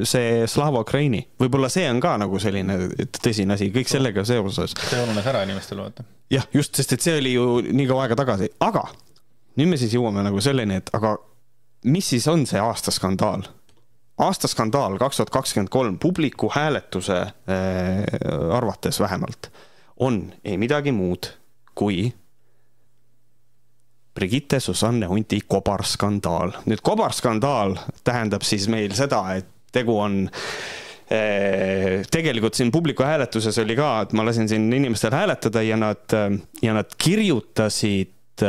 see 0.08 0.46
Slava 0.48 0.84
Ukraini, 0.86 1.24
võib-olla 1.42 1.70
see 1.74 1.86
on 1.92 2.00
ka 2.04 2.16
nagu 2.22 2.40
selline 2.40 2.78
tõsine 3.20 3.58
asi, 3.58 3.70
kõik 3.76 3.92
sellega 3.92 4.24
seoses. 4.28 4.76
see 4.80 5.02
ununes 5.04 5.28
ära 5.28 5.44
inimestel 5.48 5.84
vaata. 5.84 6.08
jah, 6.32 6.48
just, 6.56 6.76
sest 6.80 6.96
et 6.96 7.04
see 7.04 7.18
oli 7.20 7.36
ju 7.36 7.50
nii 7.68 7.90
kaua 7.90 8.08
aega 8.08 8.20
tagasi, 8.24 8.54
aga 8.64 8.88
nüüd 9.60 9.74
me 9.74 9.82
siis 9.82 9.94
jõuame 9.98 10.24
nagu 10.26 10.40
selleni, 10.44 10.80
et 10.80 10.94
aga 10.96 11.18
mis 11.92 12.14
siis 12.16 12.30
on 12.32 12.48
see 12.48 12.64
aasta 12.64 12.96
skandaal? 12.96 13.44
aasta 14.24 14.48
skandaal 14.48 14.96
kaks 15.02 15.20
tuhat 15.20 15.36
kakskümmend 15.36 15.74
kolm 15.74 16.00
publiku 16.00 16.48
hääletuse 16.54 17.20
äh, 17.20 18.04
arvates 18.56 19.04
vähemalt 19.04 19.52
on 20.00 20.30
ei 20.46 20.58
midagi 20.58 20.94
muud 20.96 21.34
kui 21.76 22.08
Brigitte 24.14 24.60
Susanne 24.60 25.08
Hunti 25.10 25.40
kobarskandaal. 25.48 26.54
nüüd 26.70 26.84
kobarskandaal 26.86 27.78
tähendab 28.06 28.46
siis 28.46 28.68
meil 28.70 28.94
seda, 28.94 29.24
et 29.40 29.50
tegu 29.74 29.96
on 29.98 30.20
eh, 31.10 32.04
tegelikult 32.12 32.54
siin 32.54 32.72
publiku 32.72 33.06
hääletuses 33.08 33.58
oli 33.64 33.78
ka, 33.80 33.90
et 34.06 34.14
ma 34.14 34.26
lasin 34.28 34.50
siin 34.50 34.70
inimestel 34.74 35.16
hääletada 35.18 35.66
ja 35.66 35.80
nad, 35.80 36.18
ja 36.62 36.78
nad 36.78 36.94
kirjutasid, 36.98 38.46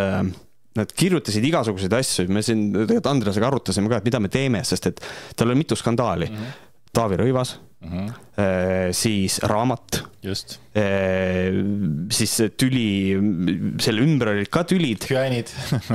nad 0.76 0.96
kirjutasid 0.96 1.44
igasuguseid 1.48 1.96
asju, 1.96 2.28
me 2.28 2.44
siin 2.44 2.68
tegelikult 2.74 3.12
Andresega 3.14 3.48
arutasime 3.48 3.88
ka, 3.88 4.02
et 4.02 4.10
mida 4.10 4.20
me 4.20 4.32
teeme, 4.32 4.60
sest 4.68 4.92
et 4.92 5.00
tal 5.36 5.48
oli 5.48 5.64
mitu 5.64 5.76
skandaali 5.80 6.28
mm. 6.28 6.36
-hmm. 6.36 6.60
Taavi 6.94 7.16
Rõivas 7.18 7.56
mm, 7.84 8.06
-hmm. 8.06 8.92
siis 8.92 9.38
raamat. 9.42 10.02
just. 10.22 10.58
siis 12.10 12.32
tüli, 12.56 12.88
selle 13.78 14.02
ümber 14.02 14.32
olid 14.34 14.50
ka 14.50 14.64
tülid. 14.64 15.06
hüäänid 15.10 15.52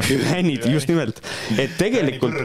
hüäänid, 0.10 0.69
just 0.72 0.88
nimelt, 0.88 1.22
et 1.58 1.77
tegelikult 1.77 2.38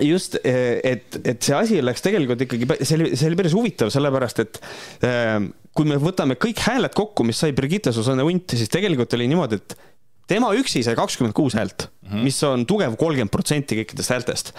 just, 0.00 0.38
et, 0.44 1.18
et 1.24 1.42
see 1.42 1.56
asi 1.56 1.80
läks 1.84 2.04
tegelikult 2.04 2.46
ikkagi, 2.46 2.68
see 2.80 2.96
oli, 2.98 3.16
see 3.16 3.28
oli 3.28 3.38
päris 3.38 3.56
huvitav, 3.56 3.90
sellepärast 3.92 4.42
et 4.44 4.60
kui 5.72 5.88
me 5.88 5.98
võtame 6.00 6.36
kõik 6.40 6.62
hääled 6.66 6.94
kokku, 6.96 7.26
mis 7.28 7.40
sai 7.42 7.54
Brigitte 7.56 7.92
Susanne 7.94 8.24
Unt, 8.26 8.54
siis 8.56 8.70
tegelikult 8.72 9.12
oli 9.16 9.28
niimoodi, 9.30 9.60
et 9.60 9.76
tema 10.30 10.52
üksi 10.56 10.84
sai 10.84 10.96
kakskümmend 10.98 11.34
kuus 11.36 11.56
häält 11.58 11.88
mm, 11.88 12.08
-hmm. 12.08 12.24
mis 12.28 12.42
on 12.48 12.66
tugev 12.66 12.96
kolmkümmend 12.96 13.32
protsenti 13.32 13.76
kõikidest 13.80 14.14
häältest. 14.14 14.52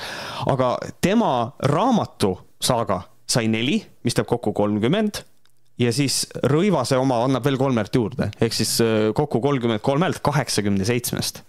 aga 0.46 0.78
tema 1.02 1.54
raamatu 1.60 2.38
saaga 2.62 3.02
sai 3.34 3.50
neli, 3.52 3.80
mis 4.06 4.18
teeb 4.18 4.28
kokku 4.30 4.54
kolmkümmend. 4.56 5.24
Ja 5.82 5.90
siis 5.96 6.24
Rõivase 6.52 7.00
oma 7.02 7.24
annab 7.26 7.48
veel 7.48 7.58
kolmelt 7.58 7.96
juurde, 7.98 8.30
ehk 8.42 8.54
siis 8.54 8.76
äh, 8.84 9.08
kokku 9.18 9.42
kolmkümmend 9.42 9.82
kolm 9.86 10.06
häält 10.06 10.22
kaheksakümne 10.26 10.86
seitsmest. 10.86 11.42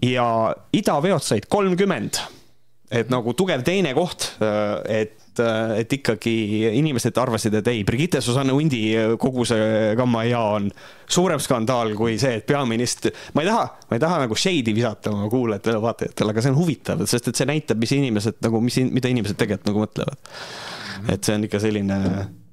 ja 0.00 0.54
idaveod 0.72 1.22
said 1.22 1.44
kolmkümmend, 1.52 2.16
et 2.88 3.10
nagu 3.12 3.34
tugev 3.36 3.64
teine 3.66 3.92
koht, 3.96 4.30
äh, 4.40 5.04
et 5.34 5.42
äh, 5.42 5.78
et 5.82 5.96
ikkagi 5.98 6.34
inimesed 6.78 7.16
arvasid, 7.18 7.58
et 7.58 7.72
ei, 7.72 7.82
Brigitte 7.86 8.22
Susanne 8.24 8.54
Hundi 8.54 8.94
kogu 9.20 9.46
see 9.48 9.94
gamma 9.98 10.24
ja 10.28 10.42
on 10.54 10.70
suurem 11.10 11.42
skandaal 11.42 11.94
kui 11.98 12.16
see, 12.20 12.38
et 12.38 12.46
peaminister, 12.46 13.14
ma 13.34 13.44
ei 13.44 13.50
taha, 13.50 13.64
ma 13.90 13.98
ei 13.98 14.04
taha 14.04 14.20
nagu 14.24 14.38
shade'i 14.38 14.76
visata 14.76 15.12
oma 15.12 15.28
kuulajatele, 15.32 15.82
vaatajatele, 15.82 16.34
aga 16.34 16.44
see 16.44 16.54
on 16.54 16.60
huvitav, 16.60 17.04
sest 17.10 17.32
et 17.32 17.40
see 17.40 17.50
näitab, 17.50 17.80
mis 17.82 17.92
inimesed 17.96 18.40
nagu, 18.44 18.62
mis, 18.64 18.80
mida 18.94 19.12
inimesed 19.12 19.38
tegelikult 19.40 19.70
nagu 19.70 19.84
mõtlevad. 19.84 20.32
Et 21.12 21.26
see 21.26 21.36
on 21.36 21.44
ikka 21.44 21.60
selline, 21.60 21.96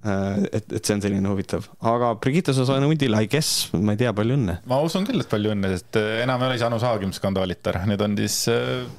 äh, 0.03 0.45
et, 0.51 0.73
et 0.75 0.79
see 0.81 0.97
on 0.97 1.03
selline 1.03 1.31
huvitav, 1.31 1.67
aga 1.93 2.13
Brigitte 2.21 2.55
Susanne 2.57 2.89
Hundile, 2.89 3.21
I 3.23 3.29
guess, 3.31 3.69
ma 3.77 3.95
ei 3.95 4.01
tea, 4.01 4.13
palju 4.17 4.37
õnne. 4.39 4.57
ma 4.67 4.81
usun 4.83 5.05
küll, 5.07 5.21
et 5.23 5.31
palju 5.31 5.53
õnne, 5.53 5.75
sest 5.77 6.01
äh, 6.01 6.23
enam 6.25 6.43
ei 6.43 6.51
ole 6.51 6.63
Anu 6.67 6.81
Saagim 6.81 7.13
skandaalitar, 7.15 7.83
nüüd 7.89 8.01
on 8.03 8.17
siis 8.19 8.41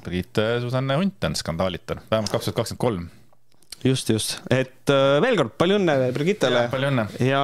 Brigitte 0.05 0.55
Susanne 0.63 0.97
Hunt 1.01 1.29
on 1.29 1.37
skandaalitar, 1.37 2.01
vähemalt 2.09 2.33
kaks 2.33 2.49
tuhat 2.49 2.63
kakskümmend 2.63 2.87
kolm 2.87 3.11
just, 3.83 4.09
just, 4.09 4.35
et 4.51 4.91
äh, 4.91 5.17
veel 5.23 5.37
kord 5.39 5.53
palju 5.59 5.77
õnne 5.79 5.95
Brigittele. 6.15 6.65
palju 6.71 6.89
õnne. 6.89 7.05
ja 7.23 7.41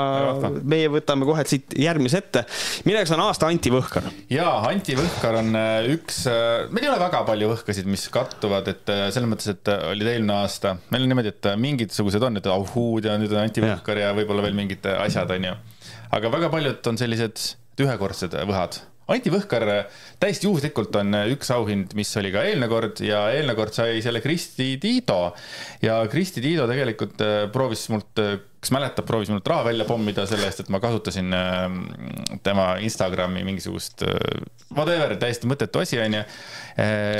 meie 0.63 0.89
võtame 0.91 1.27
kohe 1.27 1.43
siit 1.50 1.75
järgmise 1.79 2.22
ette. 2.22 2.46
milleks 2.88 3.12
on 3.15 3.24
aasta 3.25 3.50
Anti 3.51 3.72
Võhkar? 3.74 4.10
ja 4.31 4.48
Anti 4.69 4.96
Võhkar 5.00 5.39
on 5.41 5.51
äh, 5.60 5.89
üks, 5.96 6.22
äh, 6.31 6.67
meil 6.72 6.88
ei 6.88 6.91
ole 6.91 7.01
väga 7.01 7.24
palju 7.27 7.51
võhkasid, 7.53 7.89
mis 7.91 8.08
kattuvad, 8.13 8.69
et 8.72 8.93
selles 9.12 9.29
mõttes, 9.29 9.51
et 9.51 9.74
olid 9.91 10.13
eelmine 10.13 10.38
aasta, 10.39 10.77
meil 10.93 11.05
on 11.05 11.13
niimoodi, 11.13 11.34
et 11.36 11.51
mingisugused 11.60 12.27
on, 12.29 12.39
et 12.39 12.51
auhuud 12.51 13.10
ja 13.10 13.17
nüüd 13.19 13.36
on 13.36 13.43
Anti 13.43 13.65
Võhkar 13.65 14.00
ja, 14.00 14.12
ja 14.12 14.17
võib-olla 14.17 14.46
veel 14.48 14.58
mingid 14.58 14.88
asjad, 14.96 15.36
onju. 15.36 15.58
aga 16.15 16.38
väga 16.38 16.53
paljud 16.53 16.93
on 16.93 17.01
sellised 17.01 17.50
ühekordsed 17.79 18.36
võhad 18.48 18.81
Anti 19.09 19.31
Võhkar 19.33 19.65
täiesti 20.21 20.47
juhuslikult 20.47 20.93
on 20.99 21.15
üks 21.33 21.49
auhind, 21.55 21.95
mis 21.97 22.11
oli 22.19 22.31
ka 22.33 22.43
eelmine 22.45 22.69
kord 22.71 23.01
ja 23.03 23.25
eelmine 23.33 23.55
kord 23.57 23.73
sai 23.75 24.03
selle 24.05 24.21
Kristi 24.21 24.75
Tiido. 24.81 25.33
ja 25.81 25.99
Kristi 26.11 26.43
Tiido 26.43 26.67
tegelikult 26.69 27.23
äh, 27.25 27.41
proovis 27.53 27.87
mult, 27.93 28.21
äh, 28.21 28.37
kas 28.59 28.73
mäletab, 28.75 29.07
proovis 29.09 29.31
mult 29.33 29.47
raha 29.49 29.65
välja 29.69 29.87
pommida 29.89 30.25
selle 30.29 30.47
eest, 30.49 30.63
et 30.63 30.71
ma 30.73 30.81
kasutasin 30.83 31.33
äh, 31.35 31.65
tema 32.45 32.71
Instagrami 32.85 33.43
mingisugust 33.47 34.05
whatever, 34.75 35.15
täiesti 35.19 35.49
mõttetu 35.49 35.81
asi, 35.81 35.99
onju. 36.03 36.23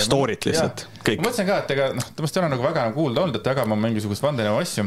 Story't 0.06 0.46
lihtsalt, 0.48 0.86
kõik. 1.04 1.20
ma 1.20 1.30
mõtlesin 1.30 1.48
ka, 1.50 1.62
et 1.64 1.72
ega 1.76 1.92
noh, 1.98 2.10
temast 2.16 2.38
ei 2.38 2.44
ole 2.44 2.54
nagu 2.54 2.64
väga 2.64 2.86
nagu 2.88 3.02
kuulda 3.02 3.26
olnud, 3.26 3.40
et 3.40 3.50
jagama 3.52 3.76
mingisugust 3.80 4.24
vandenõu 4.24 4.62
asju. 4.62 4.86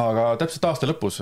aga 0.00 0.30
täpselt 0.40 0.64
aasta 0.70 0.88
lõpus 0.90 1.20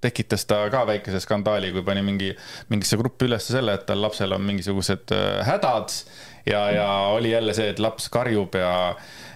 tekitas 0.00 0.44
ta 0.48 0.62
ka 0.72 0.84
väikese 0.88 1.20
skandaali, 1.20 1.70
kui 1.74 1.84
pani 1.86 2.02
mingi, 2.04 2.30
mingisse 2.72 2.98
gruppi 3.00 3.28
üles 3.28 3.46
selle, 3.52 3.76
et 3.76 3.86
tal 3.88 4.00
lapsel 4.02 4.32
on 4.36 4.44
mingisugused 4.46 5.12
äh, 5.16 5.40
hädad 5.46 5.94
ja, 6.48 6.62
ja 6.74 6.90
oli 7.14 7.34
jälle 7.34 7.54
see, 7.56 7.70
et 7.74 7.82
laps 7.82 8.08
karjub 8.12 8.56
ja 8.58 8.72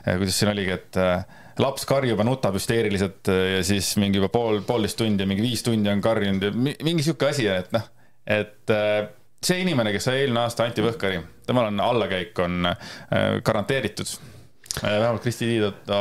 kuidas 0.04 0.38
siin 0.40 0.52
oligi, 0.54 0.76
et 0.78 1.00
äh, 1.00 1.42
laps 1.60 1.84
karjub 1.88 2.20
ja 2.20 2.28
nutab 2.28 2.56
hüsteeriliselt 2.58 3.32
äh, 3.32 3.42
ja 3.56 3.64
siis 3.66 3.94
mingi 4.00 4.20
juba 4.20 4.30
pool, 4.32 4.62
poolteist 4.66 5.00
tundi 5.00 5.26
ja 5.26 5.30
mingi 5.30 5.44
viis 5.44 5.64
tundi 5.66 5.92
on 5.92 6.04
karjunud 6.04 6.48
ja 6.48 6.54
mingi 6.56 7.04
sihuke 7.04 7.28
asi, 7.32 7.48
et 7.50 7.72
noh, 7.76 7.90
et 8.24 8.72
see 9.44 9.58
inimene, 9.60 9.92
kes 9.92 10.08
sai 10.08 10.22
eelmine 10.22 10.46
aasta 10.46 10.64
Anti 10.64 10.84
Võhkari, 10.84 11.20
temal 11.44 11.68
on 11.68 11.82
allakäik 11.84 12.38
on 12.40 12.70
garanteeritud. 13.44 14.14
vähemalt 14.80 15.22
Kristi 15.22 15.50
Tiidot 15.50 15.92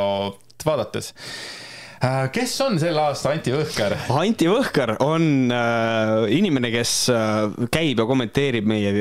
vaadates 0.64 1.12
Äh, 1.12 1.73
kes 2.34 2.54
on 2.64 2.78
sel 2.80 2.98
aasta 2.98 3.32
Anti 3.34 3.52
Võhkar? 3.54 3.94
Anti 4.12 4.48
Võhkar 4.50 4.94
on 5.04 5.52
äh, 5.54 6.26
inimene, 6.34 6.70
kes 6.74 6.92
äh, 7.12 7.68
käib 7.72 8.02
ja 8.02 8.06
kommenteerib 8.08 8.66
meie, 8.68 8.92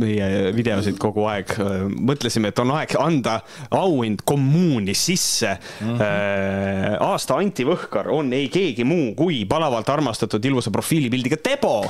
meie 0.00 0.52
videosid 0.56 0.98
kogu 1.00 1.26
aeg. 1.30 1.54
mõtlesime, 1.96 2.50
et 2.50 2.62
on 2.62 2.74
aeg 2.76 2.94
anda 3.00 3.38
auhind 3.70 4.24
kommuuni 4.24 4.94
sisse 4.94 5.56
mm. 5.56 5.86
-hmm. 5.86 5.98
Äh, 6.00 6.96
aasta 7.00 7.36
Anti 7.36 7.64
Võhkar 7.64 8.08
on 8.12 8.32
ei 8.32 8.48
keegi 8.48 8.84
muu 8.84 9.14
kui 9.14 9.44
palavalt 9.48 9.88
armastatud 9.88 10.44
ilusa 10.44 10.70
profiilipildiga 10.70 11.36
Tebo. 11.36 11.84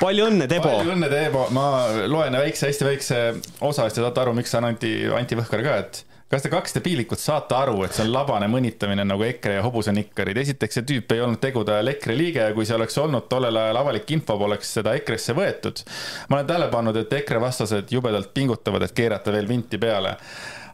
palju 0.00 0.26
õnne, 0.30 0.48
Tebo! 0.48 0.68
palju 0.68 0.94
õnne, 0.96 1.10
Tebo! 1.10 1.46
ma 1.50 1.66
loen 2.06 2.36
väikse, 2.38 2.66
hästi 2.66 2.84
väikse 2.84 3.20
osa, 3.60 3.86
siis 3.86 3.94
te 3.98 4.02
saate 4.02 4.20
aru, 4.20 4.34
miks 4.34 4.54
on 4.54 4.64
Anti, 4.64 4.94
Anti 5.18 5.38
Võhkar 5.38 5.62
ka, 5.64 5.76
et 5.84 6.04
kas 6.32 6.42
te 6.42 6.50
kaks 6.50 6.74
debiilikut 6.78 7.20
saate 7.20 7.54
aru, 7.54 7.76
et 7.84 7.94
see 7.94 8.04
on 8.06 8.12
labane 8.12 8.48
mõnitamine 8.50 9.04
nagu 9.06 9.22
EKRE 9.26 9.58
ja 9.58 9.66
hobusenikkarid? 9.66 10.40
esiteks, 10.44 10.78
see 10.78 10.88
tüüp 10.88 11.14
ei 11.14 11.22
olnud 11.24 11.40
tegude 11.42 11.76
ajal 11.76 11.92
EKRE 11.94 12.16
liige 12.18 12.48
ja 12.48 12.56
kui 12.56 12.66
see 12.66 12.76
oleks 12.78 12.98
olnud 12.98 13.28
tollel 13.30 13.60
ajal 13.60 13.80
avalik 13.84 14.10
info, 14.16 14.38
poleks 14.40 14.74
seda 14.78 14.96
EKRE-sse 14.98 15.36
võetud. 15.36 15.84
ma 16.28 16.40
olen 16.40 16.50
tähele 16.50 16.68
pannud, 16.72 16.98
et 17.04 17.16
EKRE 17.20 17.40
vastased 17.44 17.92
jubedalt 17.92 18.32
pingutavad, 18.34 18.86
et 18.86 18.96
keerata 18.96 19.32
veel 19.34 19.48
vinti 19.48 19.78
peale 19.78 20.16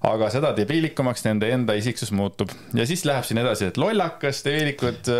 aga 0.01 0.31
seda 0.33 0.53
debiilikumaks 0.57 1.25
nende 1.27 1.51
enda 1.53 1.75
isiksus 1.77 2.13
muutub. 2.17 2.53
ja 2.75 2.87
siis 2.89 3.05
läheb 3.05 3.27
siin 3.29 3.41
edasi, 3.43 3.69
et 3.69 3.81
lollakas, 3.81 4.41
debiilikud, 4.47 5.11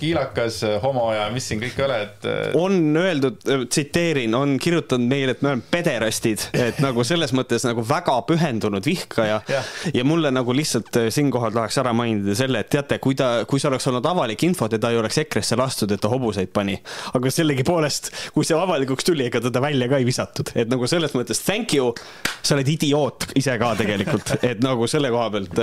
kiilakas, 0.00 0.60
homo 0.82 1.06
ja 1.14 1.28
mis 1.34 1.46
siin 1.50 1.62
kõik 1.62 1.78
ei 1.78 1.84
ole, 1.86 1.98
et. 2.08 2.26
on 2.58 2.96
öeldud, 2.98 3.38
tsiteerin, 3.70 4.34
on 4.34 4.56
kirjutanud 4.62 5.06
meile, 5.10 5.36
et 5.36 5.44
me 5.44 5.52
oleme 5.52 5.66
pederastid, 5.70 6.48
et 6.56 6.80
nagu 6.82 7.04
selles 7.06 7.34
mõttes 7.36 7.66
nagu 7.68 7.84
väga 7.86 8.16
pühendunud 8.28 8.86
vihkaja 8.86 9.38
ja. 9.50 9.62
ja 9.94 10.06
mulle 10.06 10.32
nagu 10.34 10.56
lihtsalt 10.56 10.98
siinkohal 11.14 11.54
tahaks 11.54 11.78
ära 11.84 11.94
mainida 11.96 12.34
selle, 12.38 12.64
et 12.64 12.72
teate, 12.74 12.98
kui 13.02 13.14
ta, 13.18 13.30
kui 13.48 13.62
see 13.62 13.70
oleks 13.70 13.86
olnud 13.90 14.10
avalik 14.10 14.42
info, 14.46 14.68
teda 14.72 14.90
ei 14.90 14.98
oleks 14.98 15.20
EKRE-sse 15.22 15.58
lastud, 15.60 15.94
et 15.94 16.02
ta 16.02 16.10
hobuseid 16.10 16.50
pani. 16.54 16.74
aga 17.14 17.30
sellegipoolest, 17.38 18.10
kui 18.34 18.46
see 18.46 18.58
avalikuks 18.58 19.06
tuli, 19.06 19.28
ega 19.30 19.42
teda 19.44 19.62
välja 19.62 19.88
ka 19.92 20.02
ei 20.02 20.10
visatud, 20.10 20.50
et 20.58 20.70
nagu 20.70 20.90
selles 20.90 21.14
mõttes 21.14 21.42
thank 21.46 21.78
you, 21.78 21.94
sa 22.42 22.58
oled 22.58 22.74
idioot 22.74 23.30
ise 23.38 23.54
ka 23.60 23.72
tegelikult, 23.78 24.23
et 24.42 24.62
nagu 24.64 24.88
selle 24.90 25.10
koha 25.12 25.28
pealt 25.34 25.60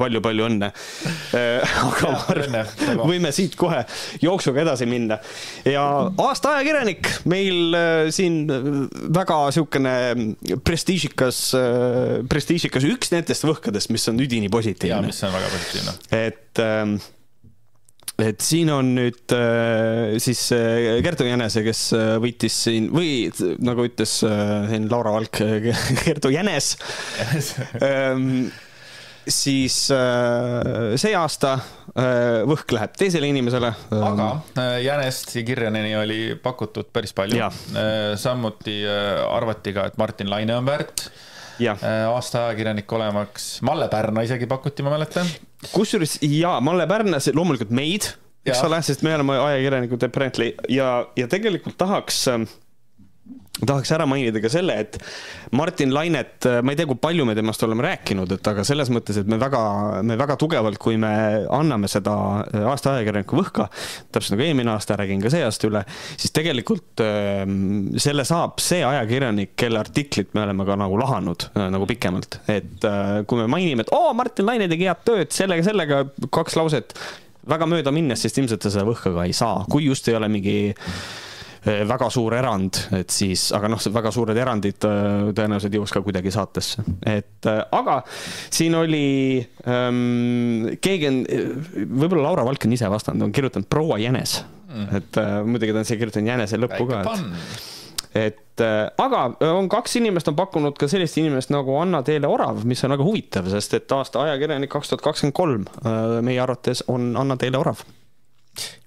palju-palju 0.00 0.44
äh, 0.44 0.50
õnne 0.50 0.70
äh,. 1.38 1.76
aga 1.88 2.12
ma 2.12 2.22
arvan, 2.34 2.72
võime 3.02 3.32
siit 3.34 3.56
kohe 3.60 3.82
jooksuga 4.22 4.64
edasi 4.64 4.88
minna 4.90 5.18
ja 5.68 5.84
aasta 6.10 6.56
ajakirjanik 6.56 7.10
meil 7.30 7.78
äh, 7.78 8.10
siin 8.14 8.44
väga 9.12 9.40
niisugune 9.42 9.94
prestiižikas 10.64 11.40
prestiižikas, 12.30 12.86
üks 12.88 13.12
nendest 13.12 13.46
võhkadest, 13.46 13.90
mis 13.94 14.06
on 14.10 14.20
üdini 14.22 14.50
positiivne. 14.52 14.94
jaa, 14.94 15.02
mis 15.06 15.24
on 15.26 15.34
väga 15.34 15.50
positiivne. 15.52 15.96
et 16.18 16.62
äh, 16.62 17.10
et 18.20 18.42
siin 18.44 18.70
on 18.72 18.92
nüüd 18.96 19.32
äh, 19.36 20.18
siis 20.22 20.44
äh, 20.54 20.98
Kertu 21.04 21.26
Jänese, 21.26 21.62
kes 21.64 21.84
äh, 21.96 22.16
võitis 22.22 22.56
siin 22.66 22.90
või 22.92 23.30
nagu 23.64 23.86
ütles 23.88 24.18
siin 24.22 24.90
Laura 24.90 25.14
Valk, 25.14 25.40
Kertu 26.04 26.32
Jänes 26.32 26.74
ähm, 27.80 28.50
siis 29.22 29.76
see 29.86 31.12
aasta 31.14 31.54
võhk 32.48 32.72
läheb 32.74 32.96
teisele 32.98 33.28
inimesele. 33.30 33.68
aga 33.94 34.28
Jänest 34.82 35.36
ja 35.36 35.44
Kirjaneni 35.46 35.92
oli 35.94 36.20
pakutud 36.42 36.88
päris 36.90 37.14
palju. 37.14 37.50
samuti 38.18 38.80
arvati 38.88 39.76
ka, 39.76 39.86
et 39.92 40.00
Martin 40.00 40.32
Laine 40.32 40.56
on 40.58 40.66
väärt 40.66 41.06
aasta 42.12 42.46
ajakirjanik 42.46 42.92
olemaks. 42.92 43.46
Malle 43.62 43.88
Pärna 43.92 44.24
isegi 44.26 44.46
pakuti, 44.50 44.82
ma 44.82 44.94
mäletan. 44.94 45.28
Kusjuures 45.72 46.18
jaa, 46.22 46.60
Malle 46.60 46.86
Pärnas 46.90 47.30
loomulikult 47.34 47.70
meid, 47.74 48.12
eks 48.46 48.64
ole, 48.66 48.80
sest 48.82 49.04
me 49.06 49.14
oleme 49.14 49.38
ajakirjanikud 49.38 50.08
apparently. 50.08 50.52
Ja, 50.68 51.06
ja 51.16 51.28
tegelikult 51.30 51.78
tahaks 51.78 52.24
äh, 52.32 52.46
tahaks 53.60 53.90
ära 53.92 54.06
mainida 54.08 54.40
ka 54.40 54.48
selle, 54.50 54.74
et 54.80 54.96
Martin 55.52 55.92
Lainet, 55.92 56.46
ma 56.64 56.72
ei 56.72 56.78
tea, 56.78 56.88
kui 56.88 56.96
palju 57.00 57.26
me 57.28 57.34
temast 57.36 57.62
oleme 57.66 57.84
rääkinud, 57.84 58.30
et 58.38 58.48
aga 58.48 58.64
selles 58.66 58.88
mõttes, 58.92 59.18
et 59.20 59.28
me 59.28 59.36
väga, 59.40 59.60
me 60.08 60.16
väga 60.18 60.38
tugevalt, 60.40 60.80
kui 60.82 60.96
me 61.00 61.12
anname 61.52 61.90
seda 61.92 62.14
aasta 62.72 62.96
ajakirjaniku 62.96 63.38
võhka, 63.38 63.68
täpselt 64.14 64.36
nagu 64.36 64.46
eelmine 64.46 64.72
aasta, 64.72 64.96
räägin 64.98 65.20
ka 65.22 65.32
see 65.32 65.44
aasta 65.44 65.68
üle, 65.68 65.82
siis 66.16 66.32
tegelikult 66.34 67.04
ähm, 67.04 67.90
selle 68.02 68.24
saab 68.28 68.62
see 68.64 68.80
ajakirjanik, 68.88 69.52
kelle 69.60 69.82
artiklit 69.82 70.32
me 70.36 70.46
oleme 70.46 70.66
ka 70.68 70.78
nagu 70.80 70.96
lahanud 71.02 71.50
äh, 71.52 71.68
nagu 71.74 71.88
pikemalt, 71.90 72.40
et 72.52 72.86
äh, 72.88 73.18
kui 73.28 73.42
me 73.42 73.50
mainime, 73.52 73.84
et 73.84 73.92
oo, 73.92 74.14
Martin 74.16 74.48
Laine 74.48 74.70
tegi 74.72 74.88
head 74.88 75.04
tööd 75.04 75.36
sellega, 75.36 75.66
sellega, 75.68 76.06
kaks 76.32 76.56
lauset 76.56 76.96
väga 77.48 77.68
mööda 77.68 77.92
minnes, 77.92 78.22
siis 78.24 78.38
ilmselt 78.38 78.64
ta 78.64 78.72
seda 78.72 78.86
võhka 78.88 79.12
ka 79.12 79.28
ei 79.28 79.36
saa, 79.36 79.66
kui 79.68 79.90
just 79.90 80.08
ei 80.08 80.16
ole 80.16 80.30
mingi 80.32 80.56
Eh, 80.72 81.20
väga 81.64 82.08
suur 82.10 82.34
erand, 82.34 82.78
et 82.98 83.12
siis, 83.14 83.46
aga 83.54 83.70
noh, 83.70 83.82
väga 83.94 84.10
suured 84.14 84.38
erandid 84.38 84.86
eh, 84.88 85.28
tõenäoliselt 85.36 85.76
jõuaks 85.78 85.94
ka 85.94 86.02
kuidagi 86.02 86.32
saatesse, 86.34 86.82
et 87.06 87.50
eh, 87.50 87.60
aga 87.78 88.00
siin 88.50 88.74
oli 88.78 89.38
ähm, 89.70 90.72
keegi 90.82 91.10
on, 91.10 91.20
võib-olla 91.92 92.30
Laura 92.30 92.46
Valk 92.48 92.66
on 92.66 92.74
ise 92.74 92.90
vastanud, 92.90 93.28
on 93.28 93.36
kirjutanud 93.36 93.70
proua 93.70 94.00
Jänes 94.02 94.40
mm., 94.42 94.88
et 94.98 95.20
äh, 95.22 95.36
muidugi 95.46 95.76
ta 95.76 95.84
on 95.84 95.88
siia 95.90 96.02
kirjutanud 96.02 96.32
Jänese 96.32 96.58
lõppu 96.58 96.88
ka, 96.90 97.04
et 97.04 97.70
et 98.12 98.60
äh, 98.60 98.90
aga 99.00 99.22
on 99.54 99.70
kaks 99.72 99.96
inimest 100.02 100.28
on 100.28 100.36
pakkunud 100.36 100.76
ka 100.76 100.90
sellist 100.90 101.16
inimest 101.22 101.54
nagu 101.54 101.78
Anna 101.80 102.02
Teele 102.04 102.28
Orav, 102.28 102.66
mis 102.68 102.82
on 102.84 102.92
väga 102.92 103.06
huvitav, 103.06 103.48
sest 103.54 103.78
et 103.78 103.94
aasta 103.94 104.26
ajakirjanik 104.26 104.74
kaks 104.74 104.90
tuhat 104.90 105.06
kakskümmend 105.06 105.38
kolm 105.38 105.64
meie 106.26 106.42
arvates 106.42 106.82
on 106.92 107.12
Anna 107.16 107.38
Teele 107.40 107.62
Orav. 107.62 107.86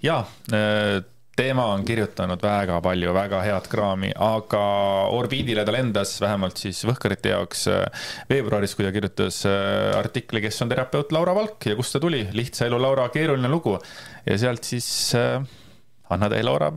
ja 0.04 0.26
äh 0.52 1.02
tema 1.36 1.66
on 1.74 1.84
kirjutanud 1.86 2.42
väga 2.42 2.78
palju 2.84 3.14
väga 3.16 3.42
head 3.44 3.68
kraami, 3.72 4.12
aga 4.16 4.62
orbiidile 5.16 5.66
ta 5.68 5.74
lendas 5.76 6.16
vähemalt 6.24 6.60
siis 6.62 6.80
Võhkarite 6.88 7.34
jaoks 7.34 7.66
äh, 7.72 8.06
veebruaris, 8.30 8.76
kui 8.78 8.88
ta 8.88 8.94
kirjutas 8.96 9.42
äh, 9.50 9.92
artikli, 9.98 10.42
kes 10.46 10.62
on 10.64 10.72
terapeut 10.72 11.12
Laura 11.16 11.36
Valk 11.36 11.68
ja 11.68 11.76
kust 11.76 11.98
ta 11.98 12.04
tuli, 12.04 12.24
lihtsa 12.36 12.70
elu 12.70 12.80
Laura 12.82 13.10
keeruline 13.14 13.52
lugu. 13.52 13.76
ja 14.26 14.38
sealt 14.40 14.64
siis 14.64 14.88
äh, 15.20 15.42
Anna-Tee 16.10 16.44
Laura 16.46 16.72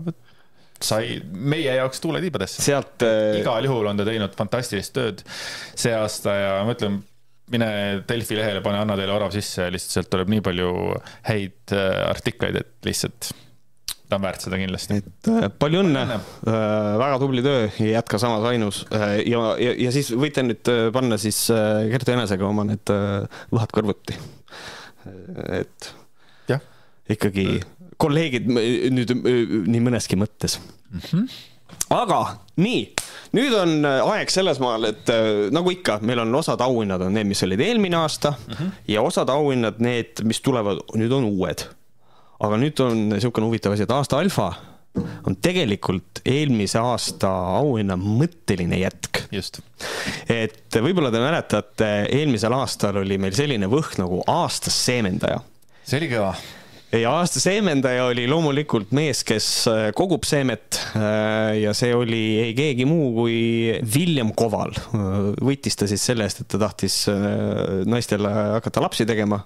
sai 0.83 1.19
meie 1.33 1.75
jaoks 1.75 2.03
tuule 2.03 2.21
tiibadesse. 2.23 2.63
sealt 2.63 3.03
igal 3.39 3.67
juhul 3.67 3.91
on 3.91 3.99
ta 3.99 4.07
teinud 4.07 4.35
fantastilist 4.39 4.95
tööd 4.95 5.25
see 5.27 5.95
aasta 5.95 6.35
ja 6.35 6.53
ma 6.67 6.75
ütlen, 6.75 7.01
mine 7.51 7.69
Delfi 8.07 8.39
lehele, 8.39 8.63
pane 8.63 8.83
Anna-Teele 8.83 9.15
Orav 9.15 9.35
sisse 9.35 9.67
ja 9.67 9.75
lihtsalt 9.75 9.99
sealt 9.99 10.11
tuleb 10.15 10.31
nii 10.35 10.43
palju 10.51 10.71
häid 11.31 11.75
artikleid, 11.75 12.63
et 12.63 12.91
lihtsalt 12.91 13.33
ta 14.09 14.17
on 14.17 14.25
väärt 14.25 14.45
seda 14.45 14.59
kindlasti. 14.61 15.01
et 15.03 15.31
äh, 15.33 15.47
palju 15.61 15.83
õnne, 15.85 16.05
äh, 16.09 16.55
väga 17.01 17.19
tubli 17.23 17.45
töö 17.45 17.67
ja 17.69 17.91
jätka 17.99 18.21
samas 18.21 18.47
ainus 18.49 18.83
äh, 18.95 19.19
ja, 19.29 19.43
ja, 19.61 19.75
ja 19.87 19.93
siis 19.95 20.11
võite 20.17 20.45
nüüd 20.47 20.73
panna 20.95 21.19
siis 21.21 21.45
Kertu 21.93 22.15
Jänesega 22.15 22.49
oma 22.49 22.65
need 22.69 22.93
võhad 23.53 23.75
kõrvuti. 23.75 24.17
et 25.61 25.93
ja. 26.51 26.61
ikkagi 27.11 27.61
kolleegid 28.01 28.49
nüüd 28.49 29.15
nii 29.69 29.85
mõneski 29.85 30.19
mõttes 30.21 30.59
mm. 30.59 31.01
-hmm. 31.05 31.39
aga 31.97 32.21
nii, 32.61 32.83
nüüd 33.37 33.57
on 33.57 33.89
aeg 33.89 34.33
selles 34.33 34.61
maal, 34.63 34.89
et 34.91 35.11
nagu 35.55 35.73
ikka, 35.73 35.99
meil 36.01 36.25
on 36.25 36.35
osad 36.41 36.61
auhinnad 36.65 37.05
on 37.05 37.17
need, 37.17 37.29
mis 37.29 37.43
olid 37.47 37.61
eelmine 37.61 38.01
aasta 38.01 38.35
mm 38.37 38.55
-hmm. 38.55 38.71
ja 38.95 39.03
osad 39.03 39.29
auhinnad, 39.33 39.81
need, 39.85 40.25
mis 40.25 40.41
tulevad, 40.41 40.81
nüüd 40.97 41.13
on 41.13 41.29
uued 41.29 41.69
aga 42.39 42.59
nüüd 42.61 42.83
on 42.85 43.07
niisugune 43.15 43.49
huvitav 43.49 43.75
asi, 43.75 43.87
et 43.87 43.95
aasta 43.95 44.21
alfa 44.23 44.53
on 44.99 45.37
tegelikult 45.43 46.23
eelmise 46.27 46.81
aasta 46.81 47.31
auhinna 47.59 47.99
mõtteline 48.01 48.81
jätk. 48.81 49.25
just. 49.35 49.61
et 50.33 50.75
võib-olla 50.75 51.13
te 51.15 51.23
mäletate, 51.23 51.91
eelmisel 52.15 52.55
aastal 52.57 53.03
oli 53.03 53.19
meil 53.21 53.37
selline 53.37 53.69
võhk 53.71 53.99
nagu 54.01 54.23
aastas 54.27 54.79
seemendaja. 54.87 55.43
see 55.85 56.01
oli 56.01 56.15
kõva 56.15 56.33
ja 56.93 57.13
aasta 57.19 57.41
seemendaja 57.43 58.07
oli 58.09 58.25
loomulikult 58.31 58.95
mees, 58.97 59.21
kes 59.29 59.49
äh, 59.69 59.83
kogub 59.97 60.25
seemet 60.29 60.79
äh, 60.97 61.59
ja 61.61 61.75
see 61.77 61.93
oli 61.95 62.23
ei 62.47 62.55
keegi 62.57 62.87
muu 62.89 63.11
kui 63.17 63.39
William 63.83 64.33
Koval. 64.37 64.73
Äh, 64.73 65.17
võitis 65.45 65.77
ta 65.77 65.89
siis 65.91 66.07
selle 66.09 66.25
eest, 66.29 66.43
et 66.43 66.51
ta 66.55 66.61
tahtis 66.65 67.03
naistele 67.89 68.33
hakata 68.59 68.85
lapsi 68.85 69.07
tegema 69.09 69.43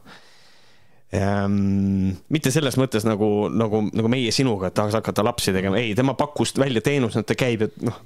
Ähm, 1.13 2.15
mitte 2.33 2.49
selles 2.55 2.79
mõttes 2.81 3.05
nagu, 3.05 3.27
nagu, 3.53 3.83
nagu 3.93 4.09
meie 4.09 4.31
sinuga, 4.33 4.71
et 4.71 4.77
tahaks 4.79 4.97
hakata 4.97 5.25
lapsi 5.27 5.53
tegema, 5.53 5.77
ei, 5.77 5.91
tema 5.99 6.15
pakkus 6.17 6.55
välja 6.57 6.81
teenuse, 6.85 7.21
et 7.21 7.29
ta 7.29 7.37
käib, 7.37 7.67
et 7.67 7.75
noh. 7.85 7.99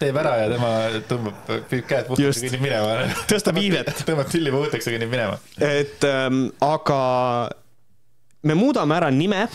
teeb 0.00 0.18
ära 0.18 0.32
ja 0.40 0.48
tema 0.50 0.72
tõmbab, 1.06 1.36
püüab 1.70 1.86
käed 1.92 2.08
puhtaks 2.08 2.40
ja 2.42 2.48
kõnnib 2.48 2.64
minema. 2.66 3.20
tõstab 3.30 3.60
iivet. 3.62 3.92
tõmbab 4.08 4.32
tilli 4.32 4.54
puhtaks 4.54 4.90
ja 4.90 4.96
kõnnib 4.96 5.12
minema. 5.14 5.38
et 5.62 6.08
ähm, 6.08 6.48
aga 6.66 6.98
me 8.42 8.58
muudame 8.58 8.98
ära 8.98 9.12
nime 9.14 9.46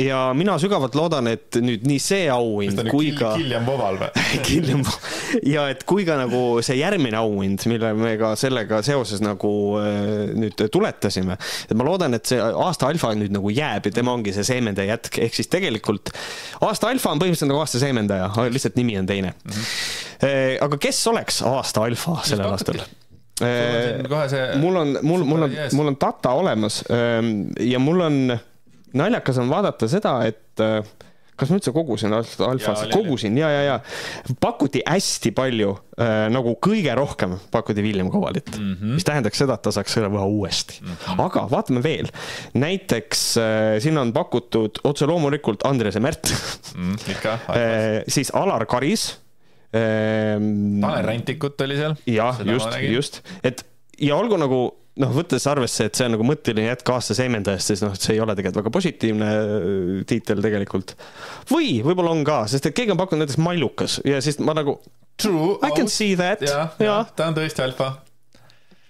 ja 0.00 0.32
mina 0.36 0.54
sügavalt 0.60 0.94
loodan, 0.96 1.28
et 1.28 1.58
nüüd 1.60 1.84
nii 1.84 2.00
see 2.00 2.24
auhind 2.32 2.80
kui 2.88 3.10
ka. 3.16 3.34
Killian 3.36 3.66
Voval 3.66 3.98
või 4.00 4.22
Killian 4.46 4.84
ja 5.48 5.66
et 5.72 5.84
kui 5.88 6.06
ka 6.08 6.16
nagu 6.20 6.62
see 6.64 6.78
järgmine 6.78 7.18
auhind, 7.20 7.66
mille 7.68 7.92
me 7.98 8.14
ka 8.20 8.32
sellega 8.40 8.80
seoses 8.86 9.20
nagu 9.24 9.52
äh, 9.82 10.32
nüüd 10.38 10.64
tuletasime, 10.72 11.36
et 11.68 11.76
ma 11.76 11.86
loodan, 11.88 12.16
et 12.16 12.32
see 12.32 12.40
aasta 12.40 12.88
alfa 12.88 13.12
nüüd 13.18 13.34
nagu 13.36 13.52
jääb 13.52 13.90
ja 13.90 13.94
tema 14.00 14.14
ongi 14.16 14.32
see 14.36 14.46
seemendaja 14.48 14.94
jätk, 14.96 15.20
ehk 15.26 15.36
siis 15.36 15.52
tegelikult 15.52 16.14
aasta 16.64 16.88
alfa 16.92 17.12
on 17.12 17.20
põhimõtteliselt 17.20 17.52
nagu 17.52 17.60
aasta 17.60 17.82
seemendaja, 17.82 18.30
lihtsalt 18.52 18.80
nimi 18.80 18.96
on 19.00 19.10
teine 19.10 19.34
mm. 19.34 19.52
-hmm. 19.52 20.64
aga 20.68 20.80
kes 20.80 21.04
oleks 21.12 21.42
aasta 21.48 21.84
alfa 21.84 22.16
sellel 22.24 22.52
aastal? 22.54 22.80
See... 23.42 24.42
mul 24.60 24.76
on, 24.76 24.90
mul, 25.02 25.24
mul 25.26 25.46
on, 25.48 25.54
mul 25.74 25.88
on 25.90 25.96
data 26.00 26.30
olemas 26.38 26.82
ähm, 26.92 27.48
ja 27.58 27.80
mul 27.82 28.00
on 28.04 28.18
naljakas 28.98 29.40
on 29.42 29.50
vaadata 29.52 29.88
seda, 29.90 30.18
et 30.28 30.62
äh, 30.62 30.82
kas 31.42 31.50
ma 31.50 31.58
üldse 31.58 31.72
kogusin 31.74 32.12
alfas, 32.14 32.84
kogusin 32.92 33.36
ja, 33.40 33.48
ja, 33.50 33.62
ja 33.66 34.34
pakuti 34.42 34.82
hästi 34.84 35.32
palju 35.36 35.72
äh,, 35.96 36.26
nagu 36.32 36.54
kõige 36.62 36.92
rohkem 36.98 37.38
pakuti 37.54 37.84
William 37.84 38.10
Kovalit 38.12 38.52
mm, 38.52 38.74
-hmm. 38.74 38.98
mis 38.98 39.06
tähendaks 39.08 39.40
seda, 39.42 39.56
et 39.56 39.64
ta 39.64 39.72
saaks 39.74 39.96
selle 39.96 40.10
võha 40.12 40.26
uuesti 40.28 40.82
mm. 40.82 40.92
-hmm. 40.92 41.24
aga 41.24 41.46
vaatame 41.50 41.82
veel, 41.84 42.12
näiteks 42.54 43.24
äh, 43.40 43.80
siin 43.84 43.98
on 43.98 44.12
pakutud 44.12 44.82
otse 44.84 45.08
loomulikult 45.08 45.66
Andres 45.68 45.96
Emert 45.96 46.30
mm, 46.76 47.00
ikka 47.16 47.38
äh, 47.56 48.04
siis 48.08 48.30
Alar 48.36 48.66
Karis 48.66 49.08
ähm,. 49.74 50.80
Tanel 50.84 51.06
Rantikut 51.06 51.60
oli 51.60 51.80
seal. 51.80 51.96
jah, 52.06 52.44
just, 52.44 52.78
just, 52.92 53.22
et 53.42 53.64
ja 53.98 54.16
olgu 54.16 54.36
nagu 54.36 54.62
noh, 55.00 55.12
võttes 55.14 55.46
arvesse, 55.48 55.86
et 55.88 55.96
see 55.98 56.06
on 56.08 56.14
nagu 56.16 56.26
mõtteline 56.26 56.68
jätk 56.68 56.92
aasta 56.94 57.16
seemendajast, 57.16 57.72
siis 57.72 57.84
noh, 57.84 57.94
see 57.96 58.16
ei 58.16 58.22
ole 58.24 58.36
tegelikult 58.36 58.62
väga 58.62 58.74
positiivne 58.76 59.28
äh, 59.32 59.92
tiitel 60.08 60.42
tegelikult. 60.44 60.96
või 61.50 61.74
võib-olla 61.84 62.12
on 62.12 62.24
ka, 62.28 62.42
sest 62.52 62.68
et 62.68 62.76
keegi 62.76 62.94
on 62.94 63.00
pakkunud 63.00 63.24
näiteks 63.24 63.40
Mallukas 63.42 64.00
ja 64.08 64.20
siis 64.24 64.40
ma 64.42 64.56
nagu. 64.58 64.78
True. 65.20 65.58
I 65.62 65.70
can 65.76 65.90
see 65.92 66.16
that. 66.18 66.40
jah 66.42 66.72
ja. 66.80 66.86
ja., 66.86 66.96
ta 67.16 67.28
on 67.30 67.36
tõesti 67.36 67.64
alfa. 67.64 67.92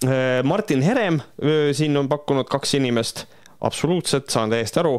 Äh, 0.07 0.41
Martin 0.47 0.83
Herem 0.83 1.21
äh, 1.23 1.71
siin 1.77 1.97
on 1.99 2.11
pakkunud 2.11 2.51
kaks 2.51 2.79
inimest, 2.79 3.27
absoluutselt, 3.63 4.31
saan 4.33 4.51
täiesti 4.51 4.83
aru 4.83 4.99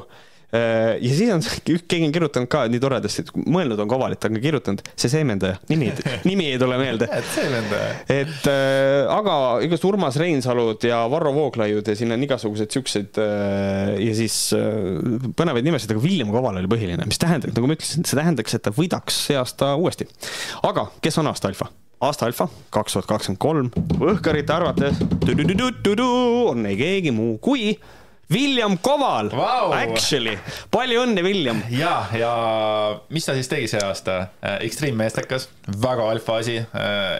ja 0.54 1.16
siis 1.16 1.32
on, 1.34 1.42
keegi 1.90 2.06
on 2.06 2.14
kirjutanud 2.14 2.50
ka 2.52 2.66
nii 2.70 2.82
toredasti, 2.84 3.26
et 3.26 3.32
mõelnud 3.50 3.80
on 3.82 3.90
kavalilt, 3.90 4.28
aga 4.28 4.42
kirjutanud 4.44 4.84
see 4.94 5.12
seemendaja, 5.12 5.58
nimi, 5.72 5.90
nimi 6.30 6.50
ei 6.54 6.60
tule 6.62 6.78
meelde. 6.82 7.08
et 8.14 8.50
äh, 8.52 9.10
aga 9.10 9.36
igast 9.66 9.88
Urmas 9.90 10.18
Reinsalud 10.22 10.86
ja 10.88 11.04
Varro 11.12 11.34
Vooglaiud 11.36 11.88
ja 11.90 11.98
siin 11.98 12.14
on 12.16 12.26
igasugused 12.28 12.74
siuksed 12.74 13.22
äh, 13.22 13.96
ja 14.04 14.18
siis 14.18 14.38
äh, 14.58 15.30
põnevaid 15.38 15.66
nimesid, 15.66 15.94
aga 15.96 16.04
William 16.04 16.34
Kaval 16.34 16.62
oli 16.62 16.72
põhiline, 16.72 17.08
mis 17.10 17.22
tähendab, 17.22 17.56
nagu 17.56 17.70
ma 17.70 17.78
ütlesin, 17.78 18.06
see 18.08 18.20
tähendaks, 18.20 18.58
et 18.58 18.66
ta 18.66 18.74
võidaks 18.76 19.24
see 19.30 19.40
aasta 19.40 19.74
uuesti. 19.80 20.10
aga 20.70 20.90
kes 21.04 21.22
on 21.24 21.34
aasta 21.34 21.50
alfa? 21.50 21.72
aasta 22.04 22.28
alfa 22.28 22.50
kaks 22.74 22.98
tuhat 22.98 23.10
kakskümmend 23.10 23.42
kolm, 23.42 23.70
õhkarite 24.12 24.54
arvates 24.54 25.00
on 26.52 26.66
ei 26.68 26.78
keegi 26.80 27.14
muu 27.16 27.38
kui 27.44 27.74
William 28.32 28.78
Koval 28.82 29.32
wow., 29.36 29.74
actually, 29.76 30.38
palju 30.72 31.04
õnne, 31.04 31.24
William. 31.26 31.60
ja, 31.74 32.06
ja 32.16 32.34
mis 33.14 33.28
ta 33.28 33.36
siis 33.38 33.52
tegi 33.52 33.68
see 33.72 33.82
aasta? 33.84 34.20
Äh, 34.40 34.62
Extreme 34.68 35.04
meestekas, 35.04 35.50
väga 35.84 36.08
alfa 36.14 36.40
asi 36.40 36.60
äh, 36.62 37.18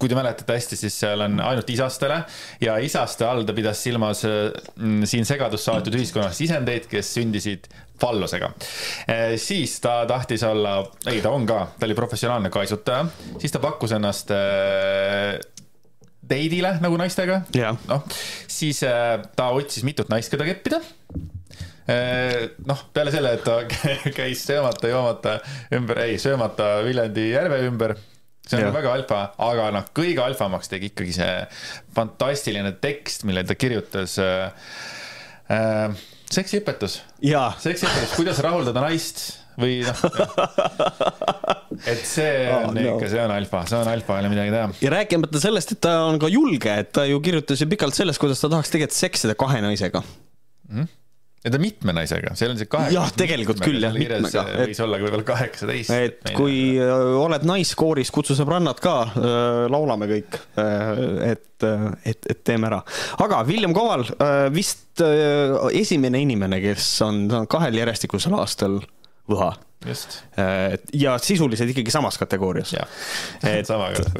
kui 0.00 0.08
te 0.08 0.16
mäletate 0.16 0.56
hästi, 0.56 0.78
siis 0.80 0.96
seal 1.02 1.20
on 1.26 1.40
ainult 1.44 1.70
isastele 1.72 2.22
ja 2.64 2.78
isaste 2.80 3.26
all 3.28 3.44
ta 3.48 3.56
pidas 3.56 3.82
silmas 3.84 4.22
mm, 4.24 5.04
siin 5.08 5.28
segadust 5.28 5.68
saadetud 5.68 5.98
ühiskonnas 5.98 6.38
sisendeid, 6.40 6.88
kes 6.88 7.14
sündisid 7.18 7.68
fallusega. 8.00 8.52
Äh, 9.08 9.36
siis 9.40 9.78
ta 9.84 10.02
tahtis 10.08 10.44
olla, 10.48 10.78
ei 11.10 11.20
ta 11.24 11.32
on 11.36 11.48
ka, 11.48 11.66
ta 11.78 11.88
oli 11.88 11.96
professionaalne 11.98 12.52
kaisutaja, 12.52 13.04
siis 13.38 13.52
ta 13.52 13.60
pakkus 13.64 13.96
ennast 13.96 14.32
date'ile 16.30 16.76
nagu 16.82 16.98
naistega 17.00 17.42
noh, 17.90 18.06
siis 18.50 18.82
äh, 18.86 19.18
ta 19.36 19.50
otsis 19.56 19.84
mitut 19.86 20.10
naist, 20.12 20.30
keda 20.32 20.46
keppida 20.48 20.80
äh, 21.90 22.50
noh, 22.68 22.84
peale 22.94 23.12
selle, 23.14 23.34
et 23.38 23.44
ta 23.46 23.60
käis 24.18 24.44
söömata, 24.46 24.90
joomata 24.92 25.36
ümber, 25.76 26.04
ei, 26.06 26.20
söömata 26.22 26.78
Viljandi 26.86 27.30
järve 27.32 27.60
ümber. 27.66 27.96
see 28.46 28.58
on 28.58 28.68
ja. 28.68 28.70
väga 28.74 28.94
alfa, 28.98 29.18
aga 29.46 29.68
noh, 29.74 29.90
kõige 29.94 30.22
alfamaks 30.24 30.72
tegi 30.72 30.90
ikkagi 30.90 31.18
see 31.20 31.34
fantastiline 31.96 32.72
tekst, 32.82 33.26
mille 33.28 33.44
ta 33.46 33.58
kirjutas 33.58 34.18
äh,. 34.22 34.72
Äh, 35.50 36.00
seksiõpetus. 36.30 37.00
seksiõpetus, 37.58 38.14
kuidas 38.14 38.38
rahuldada 38.44 38.84
naist 38.84 39.39
või 39.60 39.80
noh 39.86 41.50
et 41.88 42.04
see 42.06 42.46
on 42.52 42.70
oh, 42.70 42.74
no. 42.74 42.86
ikka, 42.94 43.10
see 43.12 43.24
on 43.24 43.34
alfa, 43.34 43.64
see 43.70 43.80
on 43.80 43.90
alfa, 43.90 44.18
ei 44.18 44.24
ole 44.24 44.32
midagi 44.34 44.54
teha. 44.54 44.70
ja 44.84 44.94
rääkimata 44.96 45.42
sellest, 45.42 45.76
et 45.76 45.82
ta 45.86 45.96
on 46.08 46.20
ka 46.20 46.30
julge, 46.32 46.78
et 46.84 46.94
ta 46.96 47.06
ju 47.08 47.20
kirjutas 47.24 47.62
ju 47.62 47.68
pikalt 47.70 47.96
sellest, 47.96 48.20
kuidas 48.22 48.42
ta 48.42 48.50
tahaks 48.52 48.72
tegelikult 48.72 48.98
seksida 48.98 49.36
kahe 49.38 49.60
naisega 49.64 50.02
mm. 50.02 50.90
ja 51.46 51.54
ta 51.54 51.60
mitme 51.62 51.94
naisega, 51.96 52.34
seal 52.38 52.52
on 52.54 52.60
see 52.60 52.68
kaheksa. 52.70 52.96
jah, 52.98 53.14
tegelikult 53.22 53.62
küll 53.64 53.80
jah, 53.86 53.96
mitmega. 53.96 54.44
võis 54.60 54.82
olla 54.84 55.00
ka 55.00 55.08
võib-olla 55.08 55.28
kaheksateist. 55.32 55.94
et 55.96 56.34
kui 56.36 56.60
äh, 56.82 56.94
oled 57.22 57.48
naiskooris, 57.48 58.12
kutsu 58.14 58.36
sõbrannad 58.38 58.82
ka, 58.82 58.96
äh, 59.14 59.64
laulame 59.72 60.10
kõik. 60.10 60.40
Äh, 60.60 61.02
et, 61.32 61.46
et, 61.64 62.30
et 62.34 62.44
teeme 62.44 62.68
ära. 62.70 62.82
aga 63.24 63.42
William 63.48 63.76
Koval 63.76 64.06
vist 64.54 65.00
esimene 65.00 66.20
inimene, 66.24 66.60
kes 66.64 66.86
on 67.06 67.28
kahel 67.48 67.78
järjestikusel 67.80 68.34
aastal 68.36 68.80
võha. 69.30 69.52
Äh, 70.36 70.74
ja 70.92 71.14
sisuliselt 71.22 71.70
ikkagi 71.72 71.92
samas 71.92 72.18
kategoorias. 72.20 72.74
et, 73.48 73.70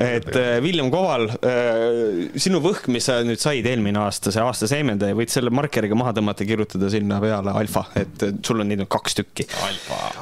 et 0.00 0.30
äh, 0.40 0.54
William 0.64 0.88
Koval, 0.92 1.26
äh, 1.44 2.30
sinu 2.40 2.62
võhk, 2.64 2.88
mis 2.92 3.10
sa 3.10 3.18
nüüd 3.26 3.42
said 3.42 3.68
eelmine 3.68 4.00
aasta, 4.00 4.32
see 4.32 4.40
aasta 4.40 4.70
seemendaja, 4.70 5.18
võid 5.18 5.32
selle 5.32 5.52
markeriga 5.52 5.98
maha 5.98 6.14
tõmmata, 6.16 6.48
kirjutada 6.48 6.88
sinna 6.92 7.20
peale 7.20 7.52
alfa, 7.60 7.84
et 8.00 8.24
sul 8.40 8.64
on 8.64 8.72
neid 8.72 8.80
nüüd 8.80 8.92
kaks 8.92 9.20
tükki. 9.20 9.50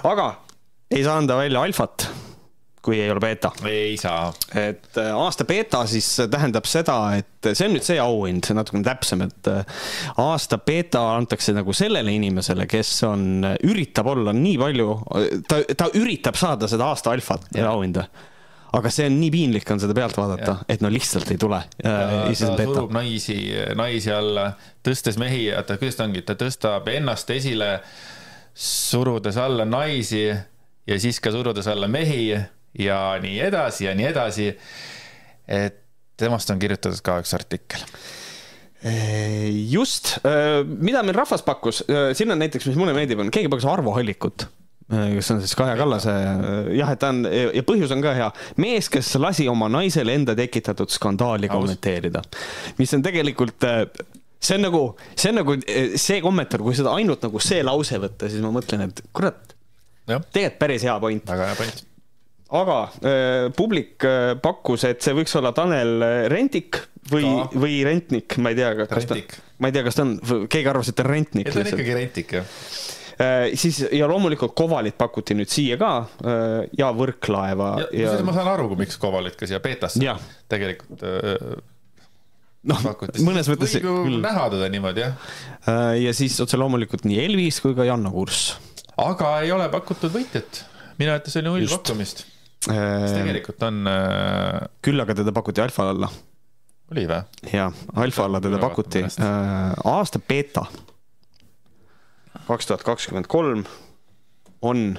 aga 0.02 0.32
ei 0.90 1.04
saa 1.06 1.20
anda 1.20 1.38
välja 1.38 1.62
alfat 1.62 2.08
kui 2.82 3.00
ei 3.00 3.10
ole 3.10 3.20
beeta. 3.20 3.50
ei 3.68 3.96
saa. 4.00 4.32
et 4.54 4.98
äh, 4.98 5.10
aasta 5.16 5.44
beeta 5.48 5.84
siis 5.86 6.08
tähendab 6.30 6.68
seda, 6.68 6.98
et 7.18 7.50
see 7.52 7.68
on 7.68 7.76
nüüd 7.76 7.86
see 7.86 7.98
auhind, 8.02 8.48
natukene 8.54 8.86
täpsem, 8.86 9.26
et 9.28 9.50
äh, 9.50 9.84
aasta 10.22 10.60
beeta 10.62 11.04
antakse 11.16 11.54
nagu 11.56 11.74
sellele 11.76 12.14
inimesele, 12.14 12.68
kes 12.70 12.94
on, 13.08 13.28
üritab 13.66 14.10
olla 14.14 14.34
nii 14.36 14.56
palju, 14.60 14.98
ta, 15.50 15.62
ta 15.76 15.92
üritab 15.98 16.38
saada 16.38 16.70
seda 16.70 16.90
aasta 16.92 17.14
alfat 17.14 17.48
ja 17.56 17.70
auhinda 17.72 18.08
aga 18.76 18.90
see 18.92 19.06
on 19.08 19.16
nii 19.16 19.30
piinlik 19.32 19.70
on 19.72 19.80
seda 19.80 19.94
pealt 19.96 20.16
vaadata, 20.18 20.58
et 20.68 20.82
no 20.84 20.90
lihtsalt 20.92 21.30
ei 21.32 21.40
tule. 21.40 21.60
ta 21.80 22.32
surub 22.36 22.92
naisi, 22.92 23.38
naisi 23.78 24.12
alla, 24.12 24.50
tõstes 24.84 25.16
mehi, 25.20 25.46
oota, 25.56 25.78
kuidas 25.80 25.96
ta 25.98 26.04
ongi, 26.08 26.22
ta 26.26 26.36
tõstab 26.38 26.90
ennast 26.92 27.32
esile, 27.32 27.78
surudes 28.58 29.38
alla 29.40 29.64
naisi 29.68 30.26
ja 30.28 31.00
siis 31.00 31.20
ka 31.22 31.32
surudes 31.32 31.68
alla 31.70 31.88
mehi 31.88 32.28
ja 32.78 33.00
nii 33.22 33.40
edasi 33.48 33.88
ja 33.88 33.94
nii 33.98 34.08
edasi. 34.12 34.48
et 35.48 35.84
temast 36.18 36.50
on 36.50 36.60
kirjutatud 36.60 37.02
ka 37.04 37.18
üks 37.22 37.34
artikkel. 37.36 37.82
Just, 39.70 40.18
mida 40.68 41.02
meil 41.02 41.16
rahvas 41.16 41.42
pakkus, 41.46 41.82
siin 42.14 42.30
on 42.30 42.38
näiteks, 42.38 42.68
mis 42.70 42.78
mulle 42.78 42.94
meeldib, 42.94 43.18
on 43.22 43.32
keegi 43.34 43.50
pakkus 43.50 43.66
Arvo 43.70 43.94
Hallikut 43.96 44.46
kes 44.88 45.30
on 45.34 45.40
siis 45.42 45.52
Kaja 45.58 45.74
Kallase, 45.76 46.12
jah, 46.72 46.92
et 46.94 47.00
ta 47.02 47.10
on 47.12 47.26
ja 47.28 47.64
põhjus 47.66 47.90
on 47.92 48.00
ka 48.00 48.14
hea, 48.16 48.28
mees, 48.62 48.86
kes 48.88 49.10
lasi 49.20 49.44
oma 49.50 49.68
naisele 49.68 50.14
enda 50.16 50.32
tekitatud 50.38 50.88
skandaali 50.94 51.50
kommenteerida, 51.52 52.22
mis 52.78 52.94
on 52.96 53.04
tegelikult 53.04 53.66
see 53.68 54.56
on 54.56 54.64
nagu, 54.64 54.82
see 55.12 55.34
on 55.34 55.40
nagu 55.42 55.58
see 56.00 56.22
kommentaar, 56.24 56.64
kui 56.64 56.78
seda 56.78 56.94
ainult 56.96 57.26
nagu 57.26 57.42
see 57.42 57.60
lause 57.66 58.00
võtta, 58.00 58.30
siis 58.32 58.40
ma 58.44 58.54
mõtlen, 58.54 58.86
et 58.88 59.04
kurat, 59.12 59.52
tegelikult 60.06 60.58
päris 60.62 60.88
hea 60.88 60.96
point. 61.02 61.28
väga 61.34 61.50
hea 61.50 61.60
point 61.60 61.87
aga 62.48 62.76
äh, 63.04 63.50
publik 63.56 64.04
äh, 64.08 64.34
pakkus, 64.40 64.86
et 64.88 65.04
see 65.04 65.16
võiks 65.16 65.34
olla 65.36 65.52
Tanel 65.56 65.98
äh, 66.04 66.18
Rentik 66.32 66.80
või, 67.12 67.26
või 67.52 67.80
Rentnik, 67.84 68.38
ma 68.40 68.52
ei 68.52 68.58
tea, 68.58 68.70
kas 68.88 69.08
ta, 69.08 69.16
ma 69.60 69.68
ei 69.68 69.74
tea, 69.76 69.84
kas 69.84 69.98
ta 69.98 70.06
on, 70.06 70.14
keegi 70.48 70.70
arvas, 70.70 70.88
et 70.88 70.96
ta 70.96 71.04
on 71.04 71.10
Rentnik. 71.12 71.50
ta 71.52 71.60
on 71.60 71.72
ikkagi 71.72 71.96
Rentik, 71.98 72.36
jah 72.38 72.46
äh,. 73.18 73.50
siis 73.58 73.82
ja 73.92 74.08
loomulikult 74.08 74.54
Kovalit 74.56 74.96
pakuti 74.96 75.36
nüüd 75.36 75.52
siia 75.52 75.76
ka 75.80 75.90
äh, 76.24 76.70
ja 76.78 76.88
Võrklaeva. 76.96 77.72
ja, 77.82 78.14
ja... 78.14 78.14
ma 78.24 78.36
saan 78.36 78.48
aru, 78.54 78.70
miks 78.80 78.96
Kovalit 79.02 79.36
ka 79.36 79.48
siia 79.50 79.60
peetasse 79.64 80.16
tegelikult 80.48 81.04
äh, 81.04 81.36
noh, 82.72 82.88
mõnes 83.26 83.52
mõttes. 83.52 83.76
võib 83.76 83.90
ju 83.90 83.98
küll. 84.06 84.22
näha 84.24 84.48
teda 84.56 84.70
niimoodi, 84.72 85.04
jah. 85.04 85.36
Ja 86.00 86.16
siis 86.16 86.40
otse 86.40 86.56
loomulikult 86.60 87.04
nii 87.04 87.20
Elvis 87.26 87.60
kui 87.64 87.76
ka 87.76 87.84
Janno 87.84 88.14
Kurss. 88.16 88.56
aga 89.04 89.36
ei 89.44 89.52
ole 89.52 89.68
pakutud 89.72 90.16
võitjat. 90.16 90.64
arvates 90.96 91.36
oli 91.42 91.48
null 91.50 91.70
pakkumist 91.76 92.24
mis 92.66 92.74
äh, 92.74 93.14
tegelikult 93.14 93.62
on. 93.68 93.86
Äh, 93.86 94.66
küll 94.82 95.00
aga 95.04 95.14
teda 95.20 95.34
pakuti 95.36 95.62
alfa 95.62 95.90
alla. 95.92 96.10
oli 96.92 97.06
või? 97.08 97.22
jaa, 97.52 97.70
alfa 97.94 98.28
alla 98.28 98.42
teda 98.44 98.60
pakuti. 98.62 99.04
Äh, 99.06 99.74
aasta 99.84 100.18
beeta 100.18 100.66
kaks 102.48 102.68
tuhat 102.68 102.84
kakskümmend 102.86 103.28
kolm 103.28 103.64
on 104.64 104.98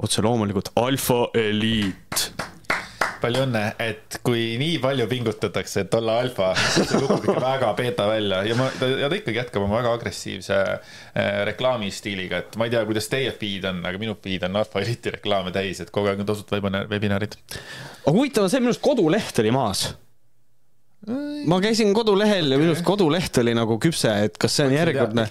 otse 0.00 0.22
loomulikult 0.24 0.72
Alfa 0.80 1.26
Elite 1.36 2.32
palju 3.22 3.44
õnne, 3.46 3.62
et 3.82 4.18
kui 4.26 4.56
nii 4.60 4.78
palju 4.82 5.06
pingutatakse, 5.10 5.84
et 5.84 5.96
olla 5.98 6.18
alfa, 6.24 6.50
siis 6.58 6.90
see 6.90 7.00
kukub 7.02 7.28
ikka 7.28 7.44
väga 7.44 7.72
beeta 7.78 8.08
välja 8.10 8.42
ja 8.48 8.58
ma, 8.58 8.68
ja 9.02 9.10
ta 9.10 9.18
ikkagi 9.18 9.42
jätkab 9.42 9.64
oma 9.66 9.78
väga 9.80 9.94
agressiivse 9.98 10.60
äh, 10.60 11.40
reklaamistiiliga, 11.50 12.44
et 12.44 12.60
ma 12.60 12.68
ei 12.68 12.74
tea, 12.74 12.84
kuidas 12.88 13.10
teie 13.12 13.32
feed 13.36 13.66
on, 13.70 13.82
aga 13.88 14.02
minu 14.02 14.16
feed 14.20 14.46
on 14.48 14.60
Alfa 14.60 14.82
Elite'i 14.82 15.16
reklaame 15.18 15.54
täis, 15.54 15.82
et 15.84 15.92
kogu 15.94 16.12
aeg 16.12 16.22
on 16.22 16.30
tasuta 16.30 16.60
webinarid. 16.60 17.38
huvitav 18.08 18.46
on 18.46 18.52
see, 18.52 18.62
minu 18.62 18.74
arust 18.74 18.84
koduleht 18.84 19.44
oli 19.44 19.54
maas 19.54 19.90
ma 21.48 21.56
käisin 21.64 21.94
kodulehel 21.96 22.52
ja 22.52 22.58
minu 22.60 22.74
arust 22.74 22.84
koduleht 22.84 23.38
oli 23.40 23.54
nagu 23.56 23.78
küpse, 23.80 24.10
et 24.26 24.36
kas 24.40 24.58
see 24.58 24.66
on 24.68 24.74
järjekordne. 24.74 25.24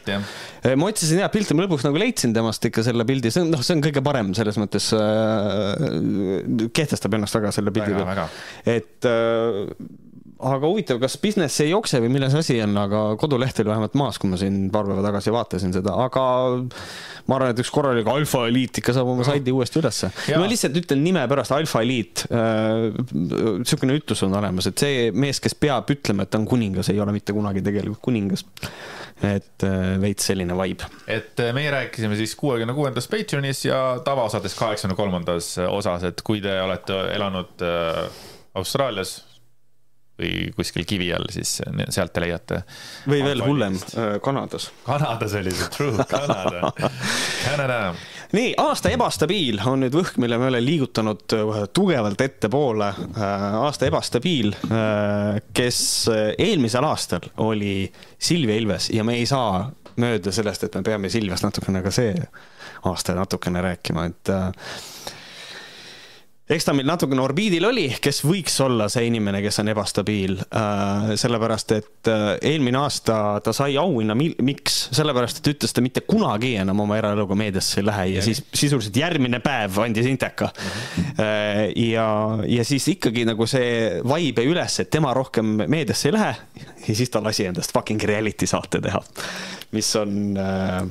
ma 0.82 0.90
otsisin 0.90 1.22
head 1.22 1.34
pilti, 1.34 1.58
ma 1.58 1.68
lõpuks 1.68 1.86
nagu 1.86 2.02
leidsin 2.02 2.34
temast 2.34 2.66
ikka 2.66 2.82
selle 2.88 3.06
pildi, 3.06 3.30
see 3.34 3.44
on, 3.46 3.52
noh, 3.54 3.62
see 3.66 3.78
on 3.78 3.84
kõige 3.86 4.02
parem 4.06 4.34
selles 4.38 4.58
mõttes 4.62 4.90
äh,. 4.98 6.70
kehtestab 6.74 7.20
ennast 7.20 7.38
väga 7.38 7.54
selle 7.54 7.74
pildi 7.76 7.94
peal. 8.02 8.24
et 8.66 9.10
äh, 9.10 9.62
aga 10.40 10.70
huvitav, 10.70 11.00
kas 11.02 11.18
business 11.20 11.60
ei 11.64 11.74
jookse 11.74 12.00
või 12.00 12.12
milles 12.14 12.36
asi 12.38 12.56
on, 12.64 12.76
aga 12.80 13.02
koduleht 13.20 13.58
oli 13.60 13.72
vähemalt 13.74 13.96
maas, 14.00 14.20
kui 14.22 14.32
ma 14.32 14.40
siin 14.40 14.70
paar 14.72 14.88
päeva 14.88 15.04
tagasi 15.04 15.34
vaatasin 15.36 15.76
seda, 15.76 15.96
aga 16.00 16.24
ma 17.28 17.36
arvan, 17.36 17.52
et 17.52 17.60
üks 17.60 17.72
korralik 17.74 18.08
Alfa 18.10 18.46
Elite 18.48 18.80
ikka 18.80 18.96
saab 18.96 19.12
oma 19.12 19.26
saidi 19.28 19.52
uuesti 19.56 19.82
ülesse. 19.82 20.12
ma 20.40 20.48
lihtsalt 20.48 20.80
ütlen 20.80 21.04
nime 21.04 21.26
pärast, 21.32 21.54
Alfa 21.56 21.84
Elite 21.84 22.30
äh,. 22.32 22.88
niisugune 23.12 24.00
ütlus 24.00 24.24
on 24.28 24.40
olemas, 24.40 24.70
et 24.72 24.80
see 24.80 25.10
mees, 25.12 25.44
kes 25.44 25.58
peab 25.60 25.92
ütlema, 25.92 26.24
et 26.24 26.32
ta 26.32 26.40
on 26.40 26.48
kuningas, 26.50 26.92
ei 26.94 27.04
ole 27.04 27.16
mitte 27.16 27.36
kunagi 27.36 27.66
tegelikult 27.66 28.04
kuningas. 28.08 28.46
et 29.20 29.68
äh, 29.68 29.98
veits 30.00 30.30
selline 30.32 30.56
vibe. 30.56 30.88
et 31.12 31.44
äh, 31.44 31.52
meie 31.56 31.72
rääkisime 31.76 32.16
siis 32.16 32.38
kuuekümne 32.40 32.74
kuuendas 32.78 33.12
Patreonis 33.12 33.66
ja 33.68 34.00
tavaosades 34.06 34.56
kaheksakümne 34.56 34.96
kolmandas 34.96 35.58
osas, 35.68 36.08
et 36.08 36.24
kui 36.24 36.40
te 36.40 36.62
olete 36.64 37.02
elanud 37.18 37.68
äh, 37.68 38.06
Austraalias 38.56 39.20
või 40.20 40.52
kuskil 40.56 40.86
kivi 40.88 41.10
all, 41.16 41.28
siis 41.34 41.60
sealt 41.90 42.14
te 42.14 42.24
leiate. 42.24 42.62
või 43.10 43.22
veel 43.26 43.44
hullem, 43.46 43.78
äh, 43.96 44.18
Kanadas. 44.24 44.70
Kanadas 44.86 45.36
oli 45.40 45.54
see, 45.56 45.70
true, 45.76 46.06
Kanada 46.10 46.72
Canada. 47.46 47.80
nii, 48.36 48.54
aasta 48.62 48.92
ebastabiil 48.94 49.62
on 49.70 49.86
nüüd 49.86 49.96
võhk, 49.96 50.20
mille 50.22 50.40
me 50.42 50.50
oleme 50.50 50.64
liigutanud 50.66 51.38
äh, 51.38 51.62
tugevalt 51.74 52.22
ettepoole. 52.22 52.92
Äh, 53.10 53.48
aasta 53.64 53.88
ebastabiil, 53.90 54.54
kes 55.56 55.82
eelmisel 56.38 56.86
aastal 56.86 57.30
oli 57.44 57.84
Silvia 58.18 58.58
Ilves 58.60 58.90
ja 58.94 59.04
me 59.08 59.18
ei 59.20 59.28
saa 59.30 59.68
mööda 60.00 60.32
sellest, 60.32 60.64
et 60.66 60.76
me 60.80 60.84
peame 60.86 61.10
Silviast 61.12 61.44
natukene 61.44 61.82
ka 61.84 61.92
see 61.94 62.14
aasta 62.88 63.16
natukene 63.18 63.62
rääkima, 63.62 64.06
et 64.08 64.32
eks 66.50 66.66
ta 66.66 66.74
meil 66.74 66.88
natukene 66.90 67.22
orbiidil 67.22 67.66
oli, 67.70 67.86
kes 68.02 68.24
võiks 68.26 68.56
olla 68.66 68.88
see 68.90 69.06
inimene, 69.10 69.42
kes 69.44 69.62
on 69.62 69.70
ebastabiil 69.70 70.36
äh,. 70.48 71.12
sellepärast, 71.20 71.74
et 71.78 72.10
äh, 72.10 72.30
eelmine 72.52 72.80
aasta 72.82 73.18
ta 73.46 73.54
sai 73.54 73.78
auhinna, 73.78 74.16
miks? 74.18 74.80
sellepärast, 74.96 75.42
et 75.42 75.52
ütles, 75.54 75.74
ta 75.76 75.84
mitte 75.86 76.02
kunagi 76.10 76.56
enam 76.62 76.82
oma 76.86 76.98
eraeluga 76.98 77.38
meediasse 77.38 77.82
ei 77.82 77.88
lähe 77.90 78.08
ja 78.16 78.24
siis 78.26 78.42
sisuliselt 78.50 78.98
järgmine 78.98 79.42
päev 79.46 79.78
andis 79.86 80.10
inteka 80.10 80.50
äh,. 81.20 81.70
ja, 81.76 82.08
ja 82.50 82.66
siis 82.66 82.88
ikkagi 82.96 83.28
nagu 83.30 83.46
see 83.50 84.02
vibe 84.02 84.46
jäi 84.46 84.56
üles, 84.56 84.80
et 84.82 84.90
tema 84.94 85.14
rohkem 85.18 85.68
meediasse 85.68 86.10
ei 86.10 86.18
lähe 86.18 86.34
ja 86.88 86.96
siis 86.96 87.14
ta 87.14 87.22
lasi 87.24 87.46
endast 87.52 87.76
fucking 87.76 88.02
reality 88.10 88.50
saate 88.50 88.82
teha, 88.82 89.04
mis 89.78 89.94
on 90.02 90.18
äh, 90.42 90.82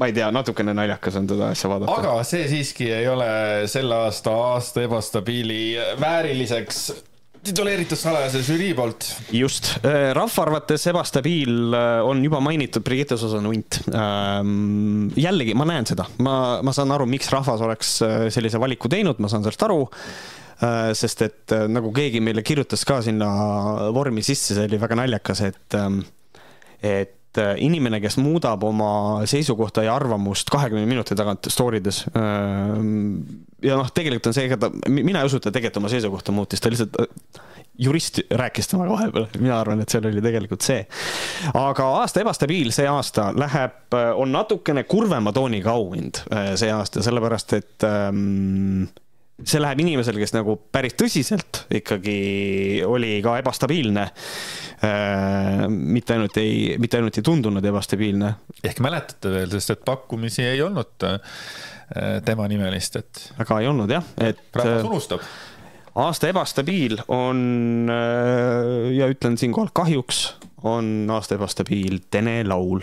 ma 0.00 0.08
ei 0.08 0.16
tea, 0.16 0.30
natukene 0.32 0.74
naljakas 0.76 1.20
on 1.20 1.28
seda 1.28 1.52
asja 1.54 1.70
vaadata. 1.70 2.00
aga 2.00 2.16
see 2.24 2.48
siiski 2.48 2.88
ei 2.96 3.06
ole 3.10 3.30
selle 3.70 4.00
aasta 4.06 4.32
aasta 4.54 4.84
ebastabiili 4.86 5.62
vääriliseks 6.00 6.82
tituleeritud 7.44 7.96
salajase 7.96 8.42
žürii 8.44 8.72
poolt. 8.76 9.06
just, 9.32 9.72
äh, 9.84 10.10
rahva 10.16 10.44
arvates 10.44 10.84
ebastabiil 10.90 11.76
äh, 11.76 12.00
on 12.04 12.22
juba 12.24 12.40
mainitud 12.44 12.84
Brigitte 12.84 13.16
Susan-Unt. 13.20 13.80
Ähm, 13.88 15.08
jällegi, 15.16 15.54
ma 15.56 15.68
näen 15.68 15.88
seda, 15.88 16.06
ma, 16.24 16.34
ma 16.64 16.74
saan 16.76 16.92
aru, 16.96 17.08
miks 17.10 17.30
rahvas 17.32 17.64
oleks 17.64 17.96
äh, 18.04 18.26
sellise 18.32 18.60
valiku 18.60 18.92
teinud, 18.92 19.20
ma 19.20 19.32
saan 19.32 19.46
sellest 19.46 19.68
aru 19.68 19.86
sest 20.92 21.22
et 21.24 21.52
nagu 21.72 21.88
keegi 21.96 22.20
meile 22.20 22.42
kirjutas 22.44 22.82
ka 22.84 22.98
sinna 23.00 23.30
vormi 23.96 24.20
sisse, 24.20 24.52
see 24.52 24.66
oli 24.68 24.76
väga 24.82 24.98
naljakas, 25.00 25.40
et, 25.46 25.76
ähm, 25.78 26.02
et 27.30 27.38
Äh, 27.38 27.52
inimene, 27.62 28.00
kes 28.02 28.16
muudab 28.18 28.64
oma 28.66 29.22
seisukohta 29.30 29.84
ja 29.86 29.94
arvamust 29.94 30.50
kahekümne 30.50 30.82
minuti 30.90 31.14
tagant 31.14 31.46
story 31.52 31.78
des. 31.84 32.02
Äh, 32.10 32.72
ja 33.62 33.76
noh, 33.78 33.90
tegelikult 33.94 34.26
on 34.32 34.34
see, 34.34 34.48
ega 34.48 34.58
ta, 34.58 34.70
mina 34.90 35.22
ei 35.22 35.30
usu, 35.30 35.38
et 35.38 35.46
ta 35.46 35.52
tegelikult 35.54 35.84
oma 35.84 35.92
seisukohta 35.92 36.34
muutis, 36.34 36.62
ta 36.62 36.72
lihtsalt 36.72 36.98
äh, 36.98 37.12
jurist 37.86 38.18
rääkis 38.34 38.66
temaga 38.72 38.96
vahepeal, 38.96 39.28
mina 39.38 39.60
arvan, 39.60 39.78
et 39.84 39.94
seal 39.94 40.08
oli 40.10 40.24
tegelikult 40.24 40.66
see. 40.66 40.80
aga 41.54 41.86
aasta 42.00 42.24
ebastabiil 42.24 42.74
see 42.74 42.88
aasta 42.90 43.28
läheb, 43.38 43.94
on 44.18 44.34
natukene 44.34 44.82
kurvema 44.90 45.32
tooniga 45.32 45.76
auhind 45.78 46.24
see 46.58 46.74
aasta, 46.74 47.04
sellepärast 47.06 47.54
et 47.56 47.86
ähm, 47.86 48.90
see 49.46 49.60
läheb 49.60 49.80
inimesele, 49.82 50.20
kes 50.20 50.34
nagu 50.34 50.56
päris 50.72 50.96
tõsiselt 50.98 51.64
ikkagi 51.80 52.82
oli 52.86 53.18
ka 53.24 53.38
ebastabiilne. 53.40 54.06
Mitte 55.68 56.14
ainult 56.16 56.38
ei, 56.40 56.76
mitte 56.80 56.96
ainult 56.96 57.18
ei 57.20 57.24
tundunud 57.26 57.64
ebastabiilne. 57.68 58.32
ehk 58.64 58.80
mäletate 58.80 59.32
veel, 59.34 59.50
sest 59.52 59.74
et 59.74 59.84
pakkumisi 59.84 60.46
ei 60.46 60.62
olnud 60.64 61.04
äh, 61.04 61.20
tema 62.24 62.48
nimelist, 62.48 62.96
et. 62.96 63.24
väga 63.38 63.60
ei 63.60 63.68
olnud 63.68 63.92
jah, 63.92 64.06
et. 64.16 64.40
rahvas 64.56 64.80
äh, 64.80 64.88
unustab 64.88 65.26
aasta 66.00 66.30
ebastabiil 66.30 67.00
on 67.08 67.90
äh, 67.90 68.92
ja 68.96 69.08
ütlen 69.10 69.36
siinkohal 69.40 69.72
kahjuks 69.74 70.22
on 70.68 71.08
aasta 71.10 71.36
ebastabiil 71.38 72.02
Tene 72.12 72.42
laul. 72.44 72.82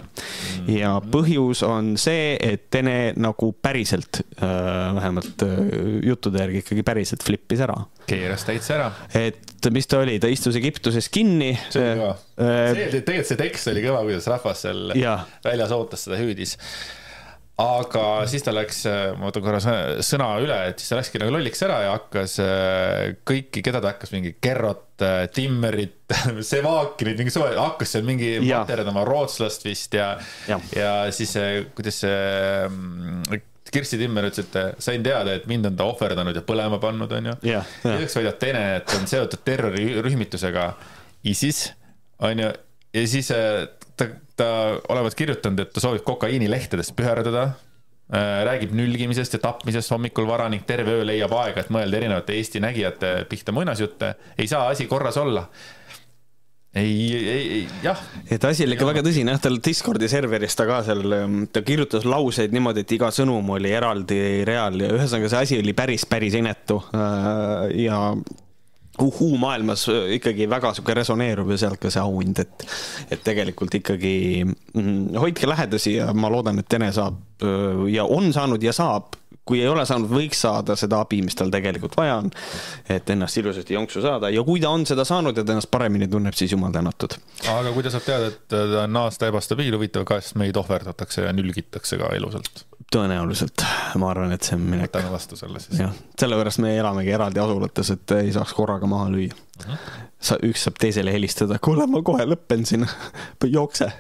Ja 0.71 0.97
põhjus 1.13 1.63
on 1.67 1.95
see, 2.01 2.35
et 2.43 2.67
Tene 2.73 3.13
nagu 3.19 3.51
päriselt, 3.63 4.21
äh, 4.37 4.49
vähemalt 4.97 5.43
äh, 5.45 5.55
juttude 6.05 6.41
järgi 6.43 6.61
ikkagi 6.63 6.85
päriselt 6.87 7.23
flippis 7.25 7.63
ära. 7.63 7.77
keeras 8.07 8.45
täitsa 8.47 8.75
ära. 8.75 8.91
et 9.15 9.71
mis 9.73 9.87
ta 9.87 10.01
oli, 10.03 10.19
ta 10.19 10.31
istus 10.31 10.59
Egiptuses 10.59 11.09
kinni. 11.13 11.53
see 11.69 11.83
oli 11.83 11.99
kõva 12.01 12.13
äh,. 12.13 12.61
see, 12.75 13.01
tegelikult 13.01 13.31
see 13.31 13.41
tekst 13.41 13.73
oli 13.73 13.83
kõva, 13.85 14.05
kuidas 14.07 14.29
rahvas 14.31 14.63
seal 14.67 14.95
ja. 14.99 15.19
väljas 15.45 15.75
ootas 15.75 16.07
seda 16.07 16.19
hüüdis 16.19 16.57
aga 17.57 18.03
siis 18.29 18.43
ta 18.45 18.53
läks, 18.53 18.83
ma 19.17 19.31
võtan 19.31 19.43
korra 19.45 19.59
sõna 20.05 20.27
üle, 20.43 20.57
et 20.69 20.81
siis 20.81 20.91
ta 20.91 20.99
läkski 20.99 21.21
nagu 21.21 21.33
lolliks 21.33 21.63
ära 21.65 21.79
ja 21.87 21.93
hakkas 21.95 22.37
äh, 22.43 23.15
kõiki, 23.25 23.63
keda 23.65 23.81
ta 23.81 23.95
hakkas 23.95 24.13
mingi 24.13 24.35
Gerrot, 24.43 24.85
äh, 25.01 25.23
Timmerit, 25.33 25.97
Sevakinit, 26.51 27.17
mingi 27.17 27.33
suve, 27.33 27.55
hakkas 27.57 27.95
seal 27.95 28.05
mingi 28.05 28.35
materdama 28.45 29.05
rootslast 29.09 29.65
vist 29.65 29.97
ja, 29.97 30.11
ja., 30.49 30.59
ja 30.77 30.91
siis 31.15 31.33
äh, 31.41 31.63
kuidas 31.77 32.03
see 32.05 32.19
mm, 32.69 33.41
Kirsti 33.73 33.97
Timmer 33.99 34.29
ütles, 34.29 34.45
et 34.47 34.77
sain 34.83 35.01
teada, 35.03 35.33
et 35.35 35.49
mind 35.49 35.71
on 35.71 35.81
ta 35.81 35.89
ohverdanud 35.89 36.37
ja 36.37 36.45
põlema 36.45 36.77
pannud, 36.79 37.11
onju. 37.17 37.33
ja 37.43 37.65
siis 37.81 38.15
väidab 38.15 38.37
teine, 38.39 38.61
et 38.77 38.93
on 38.95 39.09
seotud 39.09 39.41
terrorirühmitusega 39.43 40.69
ISIS, 41.27 41.65
onju, 42.23 42.53
ja 42.95 43.03
siis 43.11 43.33
ta 43.99 44.07
ta 44.37 44.49
olevat 44.93 45.15
kirjutanud, 45.17 45.63
et 45.63 45.73
ta 45.73 45.83
soovib 45.83 46.05
kokaiini 46.07 46.49
lehtedest 46.51 46.95
püherdada 46.97 47.45
äh, 47.47 48.43
räägib 48.47 48.75
nülgimisest 48.77 49.37
ja 49.37 49.41
tapmisest 49.43 49.93
hommikul 49.93 50.27
vara 50.29 50.49
ning 50.53 50.65
terve 50.67 50.99
öö 50.99 51.07
leiab 51.07 51.33
aega, 51.39 51.63
et 51.63 51.73
mõelda 51.73 52.01
erinevate 52.01 52.37
Eesti 52.37 52.61
nägijate 52.63 53.15
pihta 53.29 53.55
muinasjutte. 53.55 54.13
ei 54.37 54.47
saa 54.47 54.67
asi 54.69 54.85
korras 54.87 55.17
olla. 55.17 55.47
ei, 56.77 56.93
ei, 57.15 57.51
ei, 57.57 57.67
jah. 57.83 58.01
et 58.29 58.43
asi 58.45 58.65
oli 58.67 58.77
ikka 58.77 58.89
väga 58.91 59.05
tõsine 59.07 59.33
jah, 59.33 59.41
tal 59.41 59.57
Discordi 59.65 60.09
serveris 60.11 60.55
ta 60.55 60.67
ka 60.69 60.81
seal, 60.85 61.05
ähm, 61.17 61.39
ta 61.51 61.63
kirjutas 61.65 62.05
lauseid 62.05 62.53
niimoodi, 62.53 62.85
et 62.85 62.97
iga 62.99 63.09
sõnum 63.11 63.55
oli 63.57 63.71
eraldi 63.73 64.19
real 64.45 64.77
ja 64.81 64.91
ühesõnaga 64.93 65.31
see 65.33 65.45
asi 65.47 65.63
oli 65.63 65.73
päris, 65.73 66.05
päris 66.05 66.37
inetu. 66.37 66.83
Äh, 66.93 67.71
ja 67.87 68.01
uhuu-maailmas 69.01 69.87
äh, 69.93 70.15
ikkagi 70.17 70.49
väga 70.49 70.73
sihuke 70.73 70.95
resoneerub 70.97 71.51
ju 71.53 71.59
sealt 71.61 71.81
ka 71.81 71.91
see 71.93 72.01
auhind, 72.01 72.41
et, 72.43 72.67
et 73.11 73.23
tegelikult 73.23 73.77
ikkagi 73.79 74.15
mm, 74.45 75.15
hoidke 75.17 75.49
lähedasi 75.49 75.97
ja 75.99 76.11
ma 76.13 76.31
loodan, 76.33 76.61
et 76.61 76.69
Tene 76.69 76.91
saab 76.95 77.45
äh, 77.45 77.87
ja 77.93 78.05
on 78.05 78.31
saanud 78.33 78.63
ja 78.63 78.73
saab 78.75 79.17
kui 79.47 79.61
ei 79.63 79.69
ole 79.71 79.85
saanud, 79.87 80.11
võiks 80.11 80.41
saada 80.45 80.75
seda 80.79 81.01
abi, 81.03 81.21
mis 81.25 81.37
tal 81.37 81.51
tegelikult 81.53 81.97
vaja 81.97 82.19
on. 82.21 82.31
et 82.89 83.09
ennast 83.09 83.37
ilusasti 83.41 83.77
jonksu 83.77 84.03
saada 84.03 84.31
ja 84.33 84.43
kui 84.47 84.61
ta 84.63 84.71
on 84.75 84.85
seda 84.89 85.05
saanud 85.07 85.37
ja 85.37 85.43
ta 85.43 85.55
ennast 85.55 85.71
paremini 85.71 86.07
tunneb, 86.11 86.35
siis 86.37 86.53
jumal 86.55 86.73
tänatud. 86.75 87.17
aga 87.53 87.73
kui 87.75 87.85
ta 87.85 87.93
saab 87.93 88.07
teada, 88.07 88.31
et 88.33 88.41
ta 88.51 88.63
on 88.83 89.03
aasta 89.03 89.31
ebastabiil, 89.31 89.75
huvitav, 89.77 90.07
kas 90.07 90.33
meid 90.39 90.57
ohverdatakse 90.59 91.27
ja 91.27 91.35
nülgitakse 91.35 91.99
ka 92.01 92.11
elusalt? 92.17 92.65
tõenäoliselt, 92.93 93.63
ma 93.99 94.11
arvan, 94.13 94.31
et 94.31 94.47
see 94.47 94.55
on 94.55 94.63
minek. 94.63 94.87
võtame 94.87 95.11
vastu 95.11 95.35
selle 95.39 95.59
siis. 95.59 95.79
jah, 95.81 95.95
sellepärast 96.19 96.61
me 96.63 96.71
elamegi 96.77 97.11
eraldi 97.15 97.41
asulates, 97.43 97.91
et 97.97 98.15
ei 98.21 98.31
saaks 98.35 98.55
korraga 98.55 98.87
maha 98.87 99.09
lüüa 99.11 99.35
uh. 99.35 99.65
Mhm. 99.65 99.73
-huh. 99.73 100.01
sa, 100.19 100.39
üks 100.43 100.67
saab 100.67 100.79
teisele 100.79 101.13
helistada, 101.13 101.59
kuule, 101.59 101.87
ma 101.87 102.01
kohe 102.03 102.25
lõppen 102.25 102.65
siin 102.65 102.87
jookse. 103.57 103.91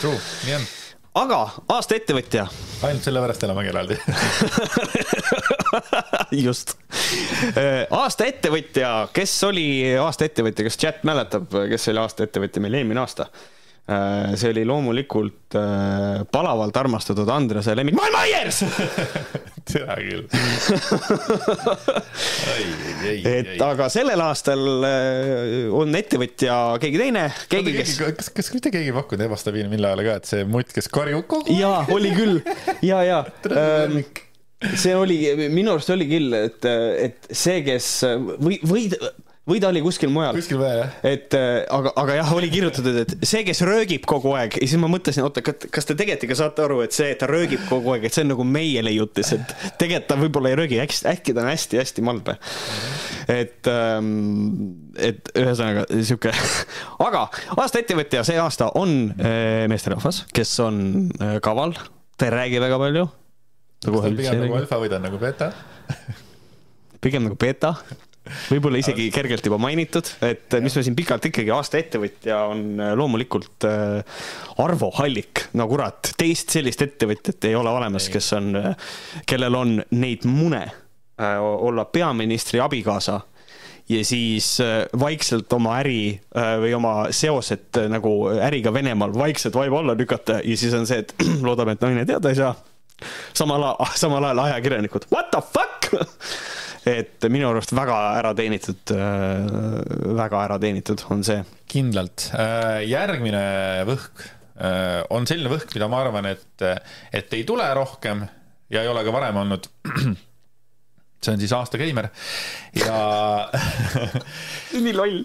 True, 0.00 0.18
nii 0.46 0.58
on 0.60 0.68
aga 1.16 1.38
aasta 1.72 1.96
ettevõtja. 1.96 2.46
ainult 2.86 3.06
sellepärast 3.06 3.44
elamegi 3.46 3.72
eraldi 3.72 3.96
just. 6.46 6.76
Äh, 7.56 7.86
aasta 7.90 8.28
ettevõtja, 8.28 8.92
kes 9.16 9.34
oli 9.48 9.66
aasta 10.00 10.28
ettevõtja, 10.28 10.66
kas 10.68 10.80
chat 10.80 11.04
mäletab, 11.08 11.48
kes 11.70 11.88
oli 11.92 12.02
aasta 12.02 12.26
ettevõtja 12.26 12.62
meil 12.64 12.80
eelmine 12.80 13.02
aasta? 13.02 13.30
Äh, 13.86 14.32
see 14.34 14.50
oli 14.50 14.64
loomulikult 14.66 15.54
äh, 15.54 16.24
palavalt 16.34 16.74
armastatud 16.76 17.28
Andrese 17.30 17.70
lemmik, 17.78 17.94
Mael 17.94 18.10
Myers 18.16 18.64
seda 19.70 19.94
küll. 20.00 20.24
Et 23.30 23.62
aga 23.62 23.86
sellel 23.94 24.18
aastal 24.24 24.82
äh, 24.88 25.70
on 25.70 25.94
ettevõtja 25.94 26.56
keegi 26.82 26.98
teine, 26.98 27.28
keegi, 27.52 27.76
kes. 27.78 27.94
kas, 28.18 28.32
kas 28.34 28.50
mitte 28.56 28.74
keegi 28.74 28.90
ei 28.90 28.96
pakkunud 28.96 29.22
ebastabiilne 29.28 29.70
mille 29.70 29.86
ajal 29.92 30.02
ka, 30.08 30.16
et 30.18 30.26
see 30.32 30.42
mutt, 30.50 30.74
kes 30.74 30.90
karjub 30.90 31.22
kogu 31.30 31.46
aeg? 31.46 31.62
jaa, 31.62 31.86
oli 31.94 32.10
küll. 32.16 32.42
Ja, 32.82 33.04
ja 33.06 33.22
ähm, 33.52 34.02
see 34.74 34.98
oli, 34.98 35.20
minu 35.46 35.70
arust 35.76 35.94
oli 35.94 36.10
küll, 36.10 36.34
et, 36.40 36.66
et 36.66 37.30
see, 37.30 37.62
kes 37.70 38.02
või, 38.42 38.58
või 38.66 38.90
või 39.46 39.60
ta 39.62 39.70
oli 39.70 39.80
kuskil 39.84 40.10
mujal. 40.10 40.34
kuskil 40.34 40.58
mujal, 40.58 40.80
jah. 40.82 40.94
et 41.06 41.34
äh, 41.38 41.60
aga, 41.72 41.92
aga 42.02 42.16
jah, 42.18 42.30
oli 42.34 42.48
kirjutatud, 42.50 42.98
et 43.04 43.14
see, 43.22 43.44
kes 43.46 43.62
röögib 43.66 44.06
kogu 44.08 44.32
aeg 44.38 44.56
ja 44.58 44.66
siis 44.66 44.80
ma 44.82 44.90
mõtlesin, 44.90 45.22
oota, 45.26 45.42
kas 45.44 45.86
te 45.86 45.94
tegelikult 45.94 46.26
ikka 46.26 46.38
saate 46.40 46.64
aru, 46.64 46.80
et 46.82 46.96
see, 46.96 47.12
et 47.14 47.20
ta 47.20 47.28
röögib 47.30 47.62
kogu 47.70 47.94
aeg, 47.94 48.08
et 48.08 48.16
see 48.16 48.24
on 48.26 48.32
nagu 48.34 48.46
meie 48.48 48.82
leiutis, 48.82 49.30
et 49.36 49.54
tegelikult 49.78 50.08
ta 50.10 50.18
võib-olla 50.18 50.50
ei 50.50 50.58
röögi, 50.58 50.80
äkki, 50.82 51.34
ta 51.34 51.44
on 51.44 51.50
hästi-hästi 51.52 52.06
malbe. 52.06 52.36
et, 53.30 53.70
ähm, 53.70 54.10
et 54.98 55.30
ühesõnaga 55.34 55.86
sihuke, 55.94 56.34
aga 57.06 57.26
aasta 57.54 57.82
ettevõtja 57.82 58.24
see 58.26 58.40
aasta 58.42 58.72
on 58.78 58.96
äh, 59.14 59.66
meesterahvas, 59.70 60.24
kes 60.34 60.56
on 60.66 60.82
äh, 61.20 61.38
kaval, 61.44 61.76
ta 62.18 62.26
ei 62.26 62.34
räägi 62.34 62.62
väga 62.66 62.82
palju. 62.82 63.06
nagu 63.86 64.02
pigem 64.08 64.42
nagu 64.42 64.58
alfa 64.58 64.80
või 64.82 64.90
ta 64.90 64.98
on 64.98 65.06
nagu 65.06 65.22
beta 65.22 65.52
pigem 67.04 67.26
nagu 67.28 67.36
beeta 67.38 67.74
võib-olla 68.50 68.80
isegi 68.80 69.08
kergelt 69.14 69.46
juba 69.46 69.58
mainitud, 69.60 70.08
et 70.26 70.56
mis 70.62 70.74
me 70.76 70.84
siin 70.84 70.96
pikalt 70.98 71.28
ikkagi, 71.30 71.52
aasta 71.54 71.78
ettevõtja 71.80 72.40
on 72.50 72.64
äh, 72.80 72.92
loomulikult 72.98 73.66
äh, 73.68 74.24
Arvo 74.62 74.90
Hallik, 74.98 75.46
no 75.58 75.68
kurat, 75.70 76.12
teist 76.18 76.54
sellist 76.56 76.82
ettevõtjat 76.84 77.48
ei 77.48 77.56
ole 77.58 77.72
olemas, 77.72 78.08
kes 78.12 78.32
on, 78.38 78.50
äh, 78.60 78.90
kellel 79.28 79.58
on 79.58 79.78
neid 79.96 80.26
mune 80.28 80.66
olla 81.16 81.86
peaministri 81.88 82.58
abikaasa 82.60 83.14
ja 83.88 84.00
siis 84.04 84.58
vaikselt 85.00 85.48
oma 85.56 85.78
äri 85.80 86.18
või 86.60 86.74
oma 86.76 86.90
seosed 87.08 87.78
nagu 87.88 88.10
äriga 88.36 88.68
Venemaal 88.74 89.14
vaikselt 89.16 89.56
vaiba 89.56 89.78
alla 89.80 89.94
lükata 89.96 90.42
ja 90.44 90.58
siis 90.60 90.76
on 90.76 90.84
see, 90.84 91.00
et 91.00 91.14
loodame, 91.46 91.72
et 91.72 91.86
naine 91.86 92.04
teada 92.04 92.28
ei 92.28 92.36
saa. 92.36 92.52
samal 93.32 93.64
ajal, 93.64 93.96
samal 93.96 94.28
ajal 94.28 94.44
ajakirjanikud, 94.44 95.08
what 95.08 95.32
the 95.32 95.40
fuck 95.40 95.88
et 96.86 97.26
minu 97.32 97.48
arust 97.50 97.74
väga 97.76 97.96
ära 98.20 98.32
teenitud, 98.38 98.94
äh, 98.94 100.12
väga 100.16 100.44
ära 100.46 100.58
teenitud 100.62 101.02
on 101.10 101.24
see. 101.26 101.42
kindlalt. 101.66 102.28
Äh, 102.38 102.84
järgmine 102.86 103.42
võhk 103.88 104.22
äh, 104.22 105.02
on 105.10 105.26
selline 105.26 105.50
võhk, 105.50 105.72
mida 105.74 105.88
ma 105.90 106.04
arvan, 106.04 106.30
et, 106.30 106.62
et 107.10 107.34
ei 107.34 107.42
tule 107.48 107.66
rohkem 107.74 108.22
ja 108.70 108.84
ei 108.84 108.90
ole 108.92 109.02
ka 109.06 109.14
varem 109.14 109.42
olnud. 109.42 109.66
see 111.26 111.32
on 111.32 111.40
siis 111.40 111.52
aasta 111.56 111.78
geimer 111.80 112.06
ja 112.76 112.96
nii 114.84 114.92
loll. 114.94 115.24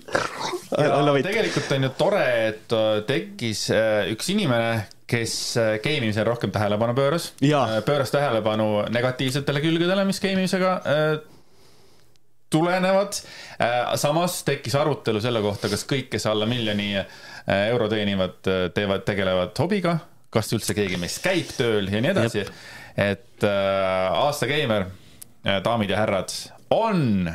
tegelikult 1.22 1.76
on 1.76 1.86
ju 1.86 1.90
tore, 2.00 2.24
et 2.48 2.74
tekkis 3.06 3.68
üks 4.10 4.32
inimene, 4.34 4.88
kes 5.06 5.36
geimimisele 5.84 6.26
rohkem 6.26 6.54
tähelepanu 6.56 6.96
pööras. 6.98 7.34
pööras 7.86 8.16
tähelepanu 8.16 8.88
negatiivsetele 8.90 9.62
külgedele, 9.62 10.08
mis 10.10 10.24
geimimisega 10.24 10.74
tulenevad. 12.52 13.14
Äh, 13.62 13.96
samas 13.96 14.44
tekkis 14.44 14.76
arutelu 14.76 15.22
selle 15.24 15.42
kohta, 15.42 15.70
kas 15.72 15.86
kõik, 15.90 16.10
kes 16.12 16.28
alla 16.30 16.48
miljoni 16.50 16.94
äh, 17.00 17.08
euro 17.72 17.90
teenivad, 17.92 18.40
äh, 18.52 18.68
teevad, 18.76 19.06
tegelevad 19.08 19.56
hobiga, 19.64 19.98
kas 20.32 20.52
üldse 20.56 20.76
keegi 20.78 21.00
meist 21.02 21.24
käib 21.24 21.52
tööl 21.58 21.90
ja 21.92 22.04
nii 22.04 22.14
edasi. 22.14 22.46
et 23.00 23.44
aasta 23.44 24.48
geimer, 24.50 24.86
daamid 25.64 25.90
ja 25.90 26.02
härrad, 26.02 26.34
on 26.76 27.32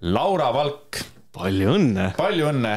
Laura 0.00 0.48
Valk. 0.54 1.02
palju 1.36 1.74
õnne. 1.76 2.12
palju 2.16 2.48
õnne. 2.48 2.76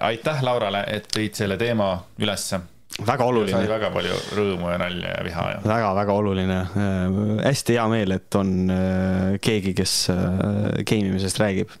aitäh 0.00 0.42
Laurale, 0.44 0.84
et 0.88 1.08
tõid 1.12 1.36
selle 1.36 1.56
teema 1.60 1.94
ülesse 2.20 2.60
väga 3.02 3.26
oluline. 3.26 3.56
sai 3.56 3.68
väga 3.68 3.90
palju 3.94 4.16
rõõmu 4.38 4.70
ja 4.70 4.78
nalja 4.78 5.14
ja 5.16 5.22
viha 5.26 5.44
ja. 5.50 5.60
väga-väga 5.66 6.14
oluline 6.14 6.58
äh,. 6.62 7.16
hästi 7.42 7.74
hea 7.74 7.86
meel, 7.90 8.14
et 8.14 8.38
on 8.38 8.52
äh, 8.70 9.34
keegi, 9.42 9.72
kes 9.74 9.94
äh, 10.14 10.84
game 10.86 11.10
imisest 11.10 11.40
räägib, 11.42 11.72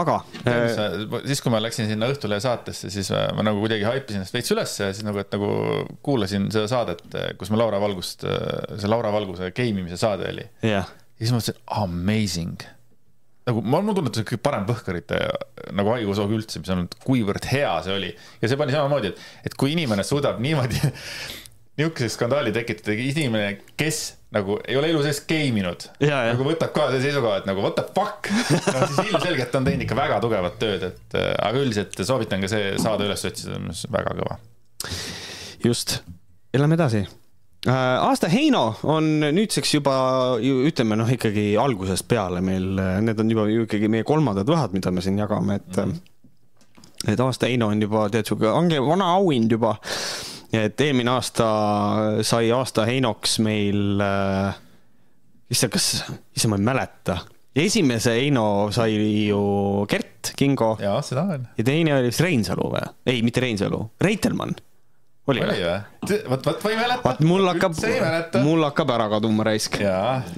aga 0.00 0.20
äh,. 0.48 0.78
siis, 1.26 1.42
kui 1.44 1.52
ma 1.52 1.60
läksin 1.60 1.90
sinna 1.90 2.08
Õhtulehe 2.14 2.40
saatesse, 2.44 2.92
siis 2.94 3.12
äh, 3.12 3.26
ma 3.36 3.44
nagu 3.44 3.60
kuidagi 3.64 3.84
haipisin 3.88 4.22
ennast 4.22 4.36
veits 4.36 4.54
ülesse 4.56 4.88
ja 4.88 4.96
siis 4.96 5.04
nagu, 5.06 5.20
et 5.20 5.36
nagu 5.36 5.50
kuulasin 6.06 6.48
seda 6.54 6.70
saadet, 6.70 7.04
kus 7.40 7.52
me 7.52 7.60
Laura 7.60 7.80
Valgust, 7.82 8.24
äh, 8.24 8.78
see 8.78 8.90
Laura 8.90 9.12
Valguse 9.14 9.52
game 9.56 9.84
imise 9.84 10.00
saade 10.00 10.30
oli 10.32 10.48
yeah.. 10.64 10.88
ja 10.88 11.26
siis 11.26 11.36
mõtlesin, 11.36 11.60
amazing 11.76 12.64
nagu 13.48 13.62
ma, 13.64 13.80
mul 13.84 13.96
see 14.08 14.22
on 14.22 14.28
kõige 14.30 14.42
parem 14.44 14.66
põhkarite 14.68 15.20
nagu 15.76 15.94
haigushoog 15.94 16.34
üldse, 16.38 16.62
mis 16.62 16.72
on, 16.72 16.84
kuivõrd 17.04 17.48
hea 17.50 17.72
see 17.84 17.94
oli. 17.94 18.10
ja 18.40 18.50
see 18.50 18.60
pani 18.60 18.74
samamoodi, 18.74 19.12
et, 19.12 19.24
et 19.50 19.56
kui 19.60 19.74
inimene 19.74 20.04
suudab 20.06 20.40
niimoodi 20.44 20.80
niisuguse 21.78 22.12
skandaali 22.14 22.52
tekitada, 22.54 22.94
inimene, 22.94 23.58
kes 23.80 24.02
nagu 24.34 24.56
ei 24.62 24.78
ole 24.78 24.92
elu 24.92 25.02
sees 25.04 25.20
game 25.28 25.60
inud, 25.60 25.88
nagu 26.00 26.46
võtab 26.46 26.72
ka 26.74 26.88
selle 26.90 27.02
seisukoha, 27.02 27.42
et 27.42 27.50
nagu 27.50 27.64
what 27.64 27.76
the 27.78 27.84
fuck 27.96 28.30
no 28.74 28.86
siis 28.86 29.10
ilmselgelt 29.10 29.58
on 29.58 29.68
teinud 29.68 29.86
ikka 29.86 29.98
väga 29.98 30.20
tugevat 30.24 30.56
tööd, 30.62 30.88
et 30.92 31.18
aga 31.18 31.60
üldiselt 31.60 32.00
soovitan 32.00 32.44
ka 32.44 32.50
see 32.50 32.72
saade 32.82 33.10
üles 33.10 33.28
otsida, 33.28 33.58
on 33.58 33.68
väga 33.98 34.16
kõva. 34.22 34.38
just, 35.66 36.00
lähme 36.54 36.78
edasi 36.80 37.04
Äh, 37.04 37.23
aasta 37.70 38.28
Heino 38.28 38.64
on 38.92 39.06
nüüdseks 39.24 39.76
juba 39.78 39.94
ütleme 40.44 40.98
noh, 41.00 41.08
ikkagi 41.08 41.54
algusest 41.60 42.06
peale 42.10 42.42
meil, 42.44 42.74
äh, 42.80 42.98
need 43.04 43.20
on 43.20 43.30
juba 43.32 43.46
ju 43.48 43.64
ikkagi 43.64 43.88
meie 43.92 44.04
kolmandad 44.04 44.48
võhad, 44.50 44.74
mida 44.76 44.92
me 44.92 45.04
siin 45.04 45.20
jagame, 45.20 45.60
et 45.62 45.78
mm. 45.80 45.94
et 47.14 47.20
aasta 47.24 47.48
Heino 47.48 47.70
on 47.72 47.80
juba 47.80 48.08
tead 48.12 48.28
sihuke 48.28 48.50
ange 48.52 48.80
vana 48.84 49.14
auhind 49.16 49.52
juba. 49.56 49.78
et 50.54 50.80
eelmine 50.80 51.10
aasta 51.10 51.46
sai 52.22 52.52
aasta 52.54 52.84
Heinoks 52.86 53.38
meil 53.42 54.02
äh,, 54.04 54.60
issand, 55.50 55.72
kas, 55.74 55.88
issand, 56.36 56.52
ma 56.52 56.60
ei 56.60 56.68
mäleta. 56.68 57.18
esimese 57.64 58.18
Heino 58.18 58.68
sai 58.76 58.92
ju 59.24 59.86
Gert 59.88 60.34
Kingo. 60.36 60.76
jaa, 60.80 61.00
seda 61.02 61.24
on. 61.38 61.48
ja 61.56 61.64
teine 61.64 61.96
oli 61.96 62.12
vist 62.12 62.20
Reinsalu 62.20 62.70
või? 62.76 62.86
ei, 63.06 63.24
mitte 63.24 63.40
Reinsalu, 63.40 63.86
Reitelmann 64.04 64.60
oli 65.32 65.40
või? 65.40 65.58
vot, 66.28 66.44
vot 66.44 66.64
ma 66.64 66.70
ei 66.70 66.76
mäleta. 66.76 67.00
vaat 67.04 67.20
mul 67.24 67.46
hakkab, 67.48 67.76
mul 68.44 68.64
hakkab 68.66 68.90
ära 68.92 69.06
kaduma 69.14 69.46
raisk. 69.48 69.78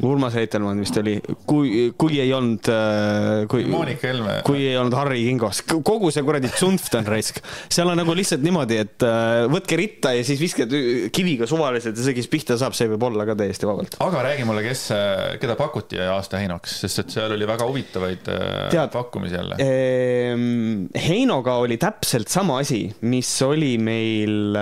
Urmas 0.06 0.36
Reitelmann 0.38 0.82
vist 0.82 0.96
oli, 1.00 1.16
kui, 1.48 1.88
kui 1.98 2.20
ei 2.22 2.30
olnud, 2.36 2.70
äh, 2.70 3.46
kui. 3.50 3.66
Monika 3.70 4.06
Helme. 4.06 4.36
kui 4.46 4.62
ei 4.62 4.76
olnud 4.78 4.94
Harri 4.96 5.24
Kingos, 5.26 5.64
kogu 5.66 6.12
see 6.14 6.22
kuradi 6.26 6.50
tsunft 6.54 6.94
on 7.00 7.08
raisk. 7.10 7.40
seal 7.72 7.90
on 7.90 7.98
nagu 7.98 8.14
lihtsalt 8.16 8.44
niimoodi, 8.46 8.78
et 8.84 9.06
äh, 9.06 9.46
võtke 9.50 9.78
ritta 9.80 10.14
ja 10.14 10.22
siis 10.26 10.40
viskad 10.42 10.72
kiviga 11.14 11.50
suvaliselt 11.50 11.98
ja 11.98 12.06
see, 12.06 12.16
kes 12.20 12.30
pihta 12.30 12.58
saab, 12.60 12.76
see 12.78 12.90
võib 12.92 13.08
olla 13.10 13.26
ka 13.28 13.36
täiesti 13.38 13.68
vabalt. 13.68 13.98
aga 14.06 14.22
räägi 14.28 14.46
mulle, 14.46 14.62
kes, 14.66 14.86
äh, 14.94 15.24
keda 15.42 15.58
pakuti 15.58 15.98
aasta 16.06 16.38
Heinoks, 16.42 16.78
sest 16.84 17.02
et 17.02 17.16
seal 17.18 17.34
oli 17.34 17.48
väga 17.48 17.66
huvitavaid 17.66 18.30
Tead, 18.70 18.90
pakkumisi 18.94 19.34
jälle. 19.34 19.58
Ehm, 19.62 20.86
Heinoga 20.94 21.58
oli 21.62 21.78
täpselt 21.80 22.30
sama 22.30 22.60
asi, 22.62 22.84
mis 23.06 23.34
oli 23.42 23.74
meil 23.82 24.54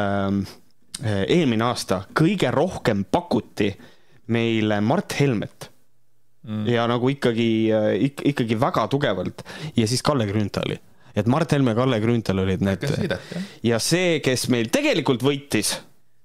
eelmine 1.04 1.64
aasta 1.66 2.04
kõige 2.14 2.50
rohkem 2.54 3.04
pakuti 3.10 3.72
meile 4.30 4.80
Mart 4.80 5.16
Helmet 5.20 5.70
mm.. 6.44 6.66
ja 6.68 6.86
nagu 6.90 7.08
ikkagi 7.12 7.48
äh, 7.74 7.88
ik,, 8.08 8.24
ikkagi 8.34 8.58
väga 8.60 8.86
tugevalt 8.92 9.44
ja 9.76 9.88
siis 9.90 10.02
Kalle 10.02 10.26
Grünthali. 10.26 10.78
et 11.16 11.26
Mart 11.26 11.52
Helme 11.52 11.74
ja 11.74 11.80
Kalle 11.80 12.00
Grünthal 12.00 12.44
olid 12.44 12.62
need. 12.64 13.18
ja 13.62 13.80
see, 13.82 14.20
kes 14.24 14.48
meil 14.52 14.70
tegelikult 14.72 15.22
võitis, 15.24 15.74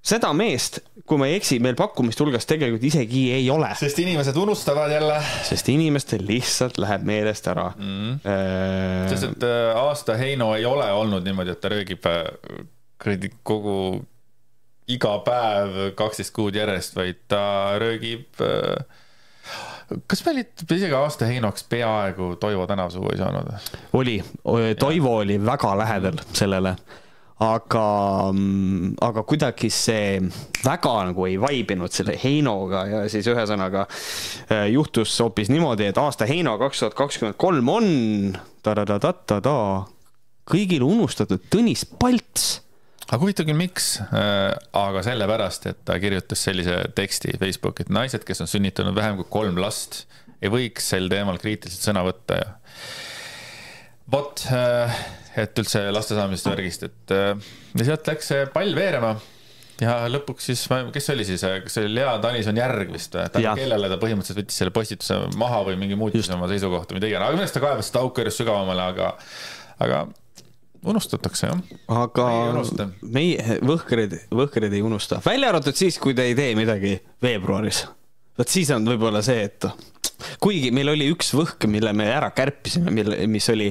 seda 0.00 0.32
meest, 0.36 0.80
kui 1.06 1.20
ma 1.20 1.28
ei 1.28 1.36
eksi, 1.38 1.60
meil 1.62 1.76
pakkumiste 1.78 2.24
hulgas 2.24 2.48
tegelikult 2.48 2.84
isegi 2.88 3.26
ei 3.36 3.46
ole. 3.52 3.70
sest 3.78 4.00
inimesed 4.02 4.36
unustavad 4.40 4.92
jälle. 4.92 5.20
sest 5.48 5.68
inimestel 5.72 6.24
lihtsalt 6.26 6.80
läheb 6.80 7.06
meelest 7.08 7.48
ära 7.52 7.70
mm.. 7.76 8.20
Äh... 8.24 9.08
sest 9.12 9.32
et 9.32 9.48
aasta 9.76 10.18
Heino 10.20 10.54
ei 10.56 10.68
ole 10.68 10.90
olnud 10.92 11.26
niimoodi, 11.26 11.56
et 11.56 11.64
ta 11.64 11.72
röögib 11.72 12.04
kuradi 13.02 13.32
kogu 13.42 13.76
iga 14.90 15.18
päev 15.24 15.92
kaksteist 15.98 16.34
kuud 16.34 16.56
järjest, 16.58 16.96
vaid 16.98 17.20
ta 17.30 17.42
röögib 17.80 18.42
äh, 18.44 18.80
kas 20.10 20.24
meil 20.26 20.42
isegi 20.44 20.94
aasta 20.94 21.28
Heinoks 21.28 21.64
peaaegu 21.70 22.34
Toivo 22.40 22.66
tänavsuu 22.66 23.10
ei 23.12 23.18
saanud? 23.18 23.52
oli, 23.92 24.22
Toivo 24.78 25.14
ja. 25.14 25.22
oli 25.24 25.38
väga 25.46 25.72
lähedal 25.78 26.20
sellele, 26.32 26.74
aga, 27.40 27.86
mm, 28.32 28.94
aga 29.00 29.22
kuidagi 29.22 29.70
see 29.74 30.20
väga 30.64 30.94
nagu 31.10 31.26
ei 31.26 31.38
vaibinud 31.40 31.94
selle 31.94 32.18
Heinoga 32.24 32.84
ja 32.86 33.04
siis 33.08 33.28
ühesõnaga 33.30 33.86
äh, 33.86 34.66
juhtus 34.74 35.16
hoopis 35.20 35.50
niimoodi, 35.52 35.90
et 35.90 35.98
aasta 35.98 36.28
Heino 36.28 36.58
kaks 36.60 36.84
tuhat 36.84 36.98
kakskümmend 36.98 37.38
kolm 37.40 37.68
on 37.68 37.88
ta-da-da-da-da-da 38.62 39.56
kõigile 40.50 40.86
unustatud 40.86 41.46
Tõnis 41.50 41.86
Palts 41.98 42.58
aga 43.10 43.18
huvitav 43.24 43.48
küll, 43.48 43.58
miks, 43.58 43.96
äh, 44.14 44.52
aga 44.78 45.02
sellepärast, 45.06 45.66
et 45.70 45.80
ta 45.88 45.96
kirjutas 46.02 46.44
sellise 46.46 46.76
teksti 46.96 47.34
Facebooki, 47.40 47.86
et 47.86 47.94
naised, 47.94 48.22
kes 48.26 48.44
on 48.44 48.50
sünnitanud 48.50 48.94
vähem 48.96 49.18
kui 49.18 49.26
kolm 49.32 49.58
last, 49.62 50.04
ei 50.40 50.52
võiks 50.52 50.86
sel 50.92 51.10
teemal 51.10 51.40
kriitiliselt 51.42 51.90
sõna 51.90 52.04
võtta 52.06 52.38
ja 52.38 52.52
vot, 54.14 54.44
äh, 54.54 55.02
et 55.42 55.58
üldse 55.58 55.82
laste 55.90 56.16
saamisest 56.18 56.52
värgist, 56.52 56.86
et 56.86 57.14
äh, 57.16 57.50
ja 57.80 57.90
sealt 57.90 58.08
läks 58.12 58.30
see 58.30 58.46
pall 58.54 58.78
veerema. 58.78 59.16
ja 59.82 59.98
lõpuks 60.12 60.46
siis, 60.52 60.64
kes 60.94 61.12
oli 61.16 61.26
siis, 61.26 61.42
kas 61.42 61.76
see 61.76 61.88
oli 61.88 61.98
Lea 61.98 62.14
Tõnisson 62.22 62.62
Järg 62.62 62.94
vist 62.94 63.18
või? 63.18 63.26
kellele 63.58 63.90
ta 63.90 63.98
põhimõtteliselt 63.98 64.44
võttis 64.44 64.62
selle 64.62 64.74
postituse 64.76 65.18
maha 65.40 65.64
või 65.66 65.82
mingi 65.82 65.98
muutis 65.98 66.30
oma 66.30 66.46
seisukohta, 66.50 66.94
mida 66.94 67.10
iganes, 67.10 67.26
aga 67.26 67.34
minu 67.34 67.46
arust 67.48 67.58
ta 67.58 67.66
kaebas 67.66 67.90
seda 67.90 68.06
auku 68.06 68.22
järjest 68.22 68.44
sügavamale, 68.44 68.90
aga, 68.94 69.12
aga 69.82 70.04
unustatakse 70.84 71.50
jah. 71.50 71.62
aga 71.92 72.26
meie 73.02 73.60
võhkrid, 73.66 74.16
võhkrid 74.32 74.76
ei 74.76 74.82
unusta, 74.84 75.20
välja 75.24 75.52
arvatud 75.52 75.76
siis, 75.76 75.98
kui 76.00 76.16
te 76.16 76.30
ei 76.30 76.36
tee 76.38 76.54
midagi 76.58 76.96
veebruaris. 77.22 77.84
vot 78.38 78.48
siis 78.48 78.70
on 78.74 78.86
võib-olla 78.88 79.22
see, 79.24 79.48
et 79.50 79.68
kuigi 80.40 80.70
meil 80.74 80.92
oli 80.92 81.08
üks 81.12 81.32
võhk, 81.36 81.66
mille 81.70 81.92
me 81.96 82.08
ära 82.12 82.30
kärpisime, 82.36 82.92
mille, 82.94 83.18
mis 83.30 83.48
oli 83.52 83.68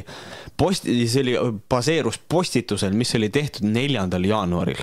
posti, 0.60 0.96
see 1.10 1.24
oli, 1.24 1.36
baseerus 1.72 2.20
postitusel, 2.30 2.96
mis 2.98 3.14
oli 3.18 3.30
tehtud 3.34 3.68
neljandal 3.70 4.26
jaanuaril. 4.28 4.82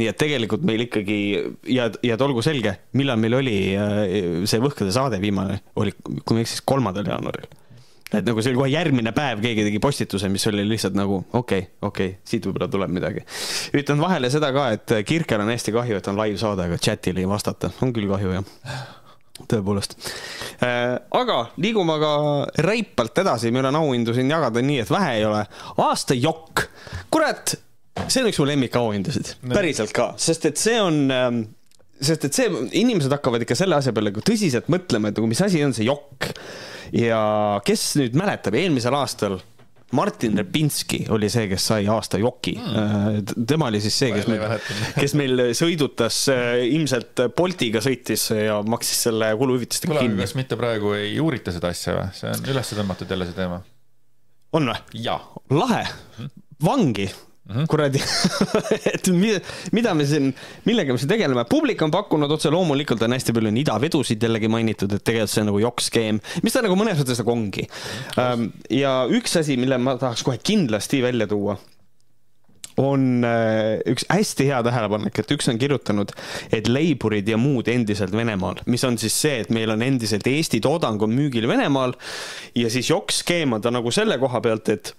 nii 0.00 0.08
et 0.10 0.20
tegelikult 0.20 0.64
meil 0.66 0.86
ikkagi 0.86 1.18
ja, 1.72 1.90
ja 2.04 2.18
olgu 2.26 2.44
selge, 2.44 2.76
millal 2.98 3.20
meil 3.20 3.40
oli 3.40 3.58
äh, 3.76 4.00
see 4.48 4.62
Võhkade 4.64 4.94
saade 4.94 5.20
viimane, 5.20 5.60
oli, 5.80 5.92
kui 6.02 6.34
ma 6.34 6.40
ei 6.40 6.46
eksi, 6.46 6.58
siis 6.58 6.66
kolmandal 6.66 7.08
jaanuaril 7.12 7.48
et 8.20 8.26
nagu 8.28 8.42
see 8.42 8.52
oli 8.52 8.60
kohe 8.62 8.72
järgmine 8.72 9.12
päev, 9.16 9.42
keegi 9.44 9.66
tegi 9.68 9.80
postituse, 9.82 10.28
mis 10.32 10.46
oli 10.50 10.64
lihtsalt 10.68 10.96
nagu 10.98 11.20
okei 11.20 11.36
okay,, 11.38 11.70
okei 11.82 12.10
okay,, 12.12 12.18
siit 12.28 12.46
võib-olla 12.48 12.68
tuleb 12.72 12.92
midagi. 12.94 13.24
ütlen 13.76 14.02
vahele 14.02 14.30
seda 14.32 14.50
ka, 14.54 14.68
et 14.76 14.98
Kirkel 15.08 15.44
on 15.44 15.52
hästi 15.52 15.74
kahju, 15.74 16.00
et 16.00 16.10
on 16.12 16.20
live 16.20 16.40
saade, 16.40 16.68
aga 16.68 16.80
chat'ile 16.80 17.24
ei 17.24 17.30
vastata, 17.30 17.72
on 17.84 17.94
küll 17.96 18.10
kahju 18.10 18.36
jah. 18.36 18.52
Tõepoolest. 19.34 19.96
Äh, 20.62 20.94
aga 21.18 21.38
liigume 21.58 21.96
aga 21.96 22.10
reipalt 22.62 23.18
edasi, 23.18 23.50
meil 23.54 23.66
on 23.66 23.80
auhindu 23.80 24.14
siin 24.14 24.30
jagada 24.30 24.62
nii, 24.62 24.78
et 24.84 24.92
vähe 24.94 25.16
ei 25.18 25.24
ole. 25.26 25.40
aasta 25.82 26.14
jokk, 26.14 26.68
kurat, 27.10 27.56
see 28.06 28.22
on 28.22 28.30
üks 28.30 28.38
mu 28.38 28.46
lemmikauhindusid, 28.52 29.34
päriselt 29.50 29.94
ka, 29.96 30.12
sest 30.22 30.46
et 30.52 30.60
see 30.60 30.78
on 30.78 31.02
ähm, 31.10 31.42
sest 32.00 32.28
et 32.28 32.36
see, 32.36 32.50
inimesed 32.80 33.12
hakkavad 33.14 33.44
ikka 33.44 33.56
selle 33.58 33.78
asja 33.78 33.94
peale 33.94 34.12
nagu 34.12 34.24
tõsiselt 34.24 34.70
mõtlema, 34.72 35.10
et 35.10 35.18
nagu 35.20 35.30
mis 35.30 35.42
asi 35.44 35.62
on 35.64 35.74
see 35.76 35.88
jokk. 35.88 36.30
ja 36.94 37.20
kes 37.66 37.94
nüüd 38.00 38.16
mäletab, 38.18 38.56
eelmisel 38.58 38.96
aastal 38.98 39.40
Martin 39.94 40.38
Repinski 40.38 41.04
oli 41.14 41.28
see, 41.30 41.46
kes 41.50 41.66
sai 41.70 41.86
aasta 41.90 42.18
joki 42.18 42.54
mm.. 42.58 43.44
tema 43.46 43.68
oli 43.70 43.80
siis 43.84 43.98
see, 44.02 44.10
kes, 44.14 44.26
meil, 44.30 44.56
kes 45.02 45.14
meil 45.18 45.42
sõidutas, 45.56 46.18
äh, 46.32 46.64
ilmselt 46.74 47.26
Boltiga 47.36 47.82
sõitis 47.84 48.26
ja 48.34 48.58
maksis 48.66 49.04
selle 49.08 49.30
kuluhüvitistega 49.38 50.00
kinni. 50.00 50.24
kas 50.24 50.34
mitte 50.38 50.58
praegu 50.60 50.96
ei 50.98 51.14
uurita 51.22 51.54
seda 51.54 51.70
asja 51.74 51.98
või? 51.98 52.08
see 52.18 52.32
on 52.32 52.50
üles 52.54 52.74
tõmmatud 52.74 53.14
jälle 53.14 53.28
see 53.28 53.38
teema. 53.38 53.60
on 54.56 54.72
või? 54.72 55.14
lahe, 55.54 55.84
vangi 56.64 57.08
Mm 57.44 57.56
-hmm. 57.56 57.66
kuradi 57.68 58.00
et 58.94 59.08
mida, 59.12 59.40
mida 59.72 59.94
me 59.94 60.06
siin, 60.08 60.30
millega 60.64 60.92
me 60.92 60.98
siin 60.98 61.10
tegeleme, 61.10 61.44
publik 61.44 61.82
on 61.82 61.90
pakkunud 61.92 62.30
otse 62.30 62.48
loomulikult 62.50 63.02
on 63.04 63.12
hästi 63.12 63.34
palju 63.36 63.52
on 63.52 63.58
idavedusid 63.60 64.22
jällegi 64.22 64.48
mainitud, 64.48 64.92
et 64.92 65.04
tegelikult 65.04 65.34
see 65.34 65.42
on 65.42 65.50
nagu 65.52 65.60
jokk-skeem, 65.60 66.22
mis 66.42 66.56
ta 66.56 66.62
nagu 66.64 66.78
mõnes 66.80 66.96
mõttes 67.02 67.20
nagu 67.20 67.34
ongi. 67.34 67.66
Ähm, 68.16 68.48
ja 68.70 69.04
üks 69.12 69.36
asi, 69.36 69.58
mille 69.60 69.76
ma 69.78 69.98
tahaks 70.00 70.24
kohe 70.24 70.40
kindlasti 70.40 71.02
välja 71.04 71.28
tuua, 71.28 71.58
on 72.80 73.24
äh, 73.28 73.78
üks 73.92 74.06
hästi 74.08 74.48
hea 74.48 74.62
tähelepanek, 74.66 75.20
et 75.20 75.36
üks 75.36 75.48
on 75.50 75.60
kirjutanud, 75.60 76.16
et 76.54 76.68
leiburid 76.68 77.28
ja 77.28 77.38
muud 77.38 77.68
endiselt 77.70 78.14
Venemaal, 78.16 78.64
mis 78.66 78.84
on 78.88 78.98
siis 78.98 79.20
see, 79.20 79.42
et 79.44 79.52
meil 79.54 79.70
on 79.74 79.84
endiselt 79.84 80.26
Eesti 80.26 80.62
toodang 80.64 81.02
on 81.04 81.14
müügil 81.14 81.46
Venemaal 81.50 81.94
ja 82.56 82.72
siis 82.72 82.90
jokk-skeem 82.90 83.54
on 83.58 83.62
ta 83.62 83.74
nagu 83.74 83.92
selle 83.94 84.18
koha 84.22 84.40
pealt, 84.44 84.72
et 84.74 84.94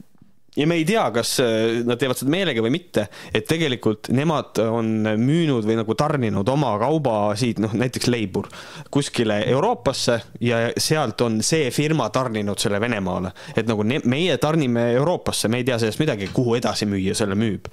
ja 0.55 0.67
me 0.67 0.77
ei 0.79 0.85
tea, 0.87 1.03
kas 1.15 1.35
äh, 1.43 1.81
nad 1.87 1.99
teevad 2.01 2.19
seda 2.19 2.31
meelega 2.33 2.63
või 2.63 2.73
mitte, 2.77 3.07
et 3.35 3.47
tegelikult 3.49 4.09
nemad 4.15 4.61
on 4.63 5.09
müünud 5.19 5.67
või 5.67 5.79
nagu 5.79 5.97
tarninud 5.97 6.49
oma 6.51 6.73
kauba 6.81 7.17
siit, 7.39 7.59
noh 7.63 7.73
näiteks 7.75 8.09
Leibur, 8.11 8.49
kuskile 8.93 9.41
Euroopasse 9.51 10.19
ja 10.43 10.65
sealt 10.77 11.21
on 11.25 11.41
see 11.45 11.69
firma 11.75 12.09
tarninud 12.13 12.61
selle 12.61 12.79
Venemaale. 12.81 13.31
et 13.55 13.67
nagu 13.67 13.83
ne, 13.83 13.99
meie 14.05 14.37
tarnime 14.37 14.91
Euroopasse, 14.95 15.51
me 15.51 15.61
ei 15.61 15.67
tea 15.67 15.79
sellest 15.81 16.01
midagi, 16.03 16.31
kuhu 16.33 16.55
edasimüüja 16.59 17.15
selle 17.15 17.35
müüb. 17.39 17.69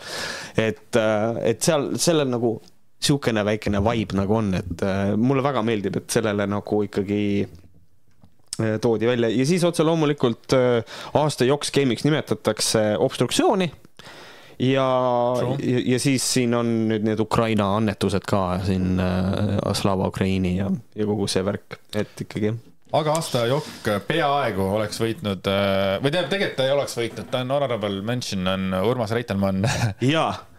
et, 0.56 0.96
äh, 0.96 1.42
et 1.52 1.62
seal, 1.62 1.92
sellel 1.96 2.30
nagu 2.30 2.58
niisugune 3.02 3.42
väikene 3.44 3.80
vibe 3.82 4.14
nagu 4.14 4.36
on, 4.38 4.54
et 4.54 4.82
äh, 4.86 5.16
mulle 5.18 5.42
väga 5.42 5.62
meeldib, 5.66 5.96
et 5.98 6.10
sellele 6.10 6.46
nagu 6.46 6.82
ikkagi 6.86 7.48
toodi 8.80 9.07
välja. 9.09 9.30
Ja 9.32 9.46
siis 9.46 9.64
otse 9.64 9.84
loomulikult 9.86 10.53
äh, 10.57 10.98
aasta 11.14 11.44
jokk-skeemiks 11.48 12.05
nimetatakse 12.05 12.96
obstruktsiooni. 12.98 13.70
Ja, 14.62 14.84
ja, 15.59 15.78
ja 15.94 15.98
siis 15.98 16.26
siin 16.34 16.55
on 16.55 16.68
nüüd 16.90 17.07
need 17.07 17.20
Ukraina 17.20 17.72
annetused 17.78 18.26
ka 18.28 18.61
siin 18.66 19.00
äh, 19.00 19.57
Slava 19.74 20.11
Ukraini 20.12 20.57
ja, 20.59 20.68
ja 20.94 21.09
kogu 21.09 21.26
see 21.30 21.42
värk, 21.46 21.80
et 21.98 22.20
ikkagi 22.26 22.53
aga 22.93 23.14
aasta 23.16 23.45
jokk 23.49 23.88
peaaegu 24.07 24.64
oleks 24.76 25.01
võitnud 25.01 25.49
äh, 25.49 25.97
või 26.03 26.12
tähendab, 26.12 26.30
tegelikult 26.32 26.59
ta 26.59 26.66
ei 26.66 26.72
oleks 26.74 26.97
võitnud, 26.99 27.28
ta 27.32 27.40
on 27.45 27.55
honorable 27.55 28.03
mention 28.05 28.49
on 28.51 28.66
Urmas 28.84 29.14
Reitelmann. 29.16 29.64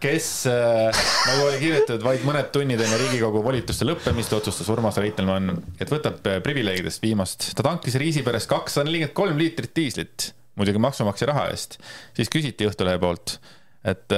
kes 0.04 0.28
äh, 0.50 1.04
nagu 1.28 1.46
oli 1.46 1.60
kirjutatud 1.62 2.06
vaid 2.06 2.24
mõned 2.26 2.50
tunnid 2.54 2.82
enne 2.82 2.98
Riigikogu 3.00 3.42
volituste 3.44 3.86
lõppemist, 3.86 4.34
otsustas 4.34 4.70
Urmas 4.74 4.98
Reitelmann, 5.02 5.60
et 5.78 5.90
võtab 5.94 6.26
äh, 6.30 6.40
privileegidest 6.44 7.04
viimast. 7.04 7.52
ta 7.54 7.66
tankis 7.66 7.98
Riisiperes 8.02 8.50
kakssada 8.50 8.88
nelikümmend 8.88 9.18
kolm 9.20 9.38
liitrit 9.38 9.74
diislit, 9.76 10.32
muidugi 10.58 10.82
maksumaksja 10.82 11.30
raha 11.30 11.48
eest. 11.54 11.78
siis 12.18 12.32
küsiti 12.32 12.66
Õhtulehe 12.66 12.98
poolt, 13.02 13.38
et 13.86 14.14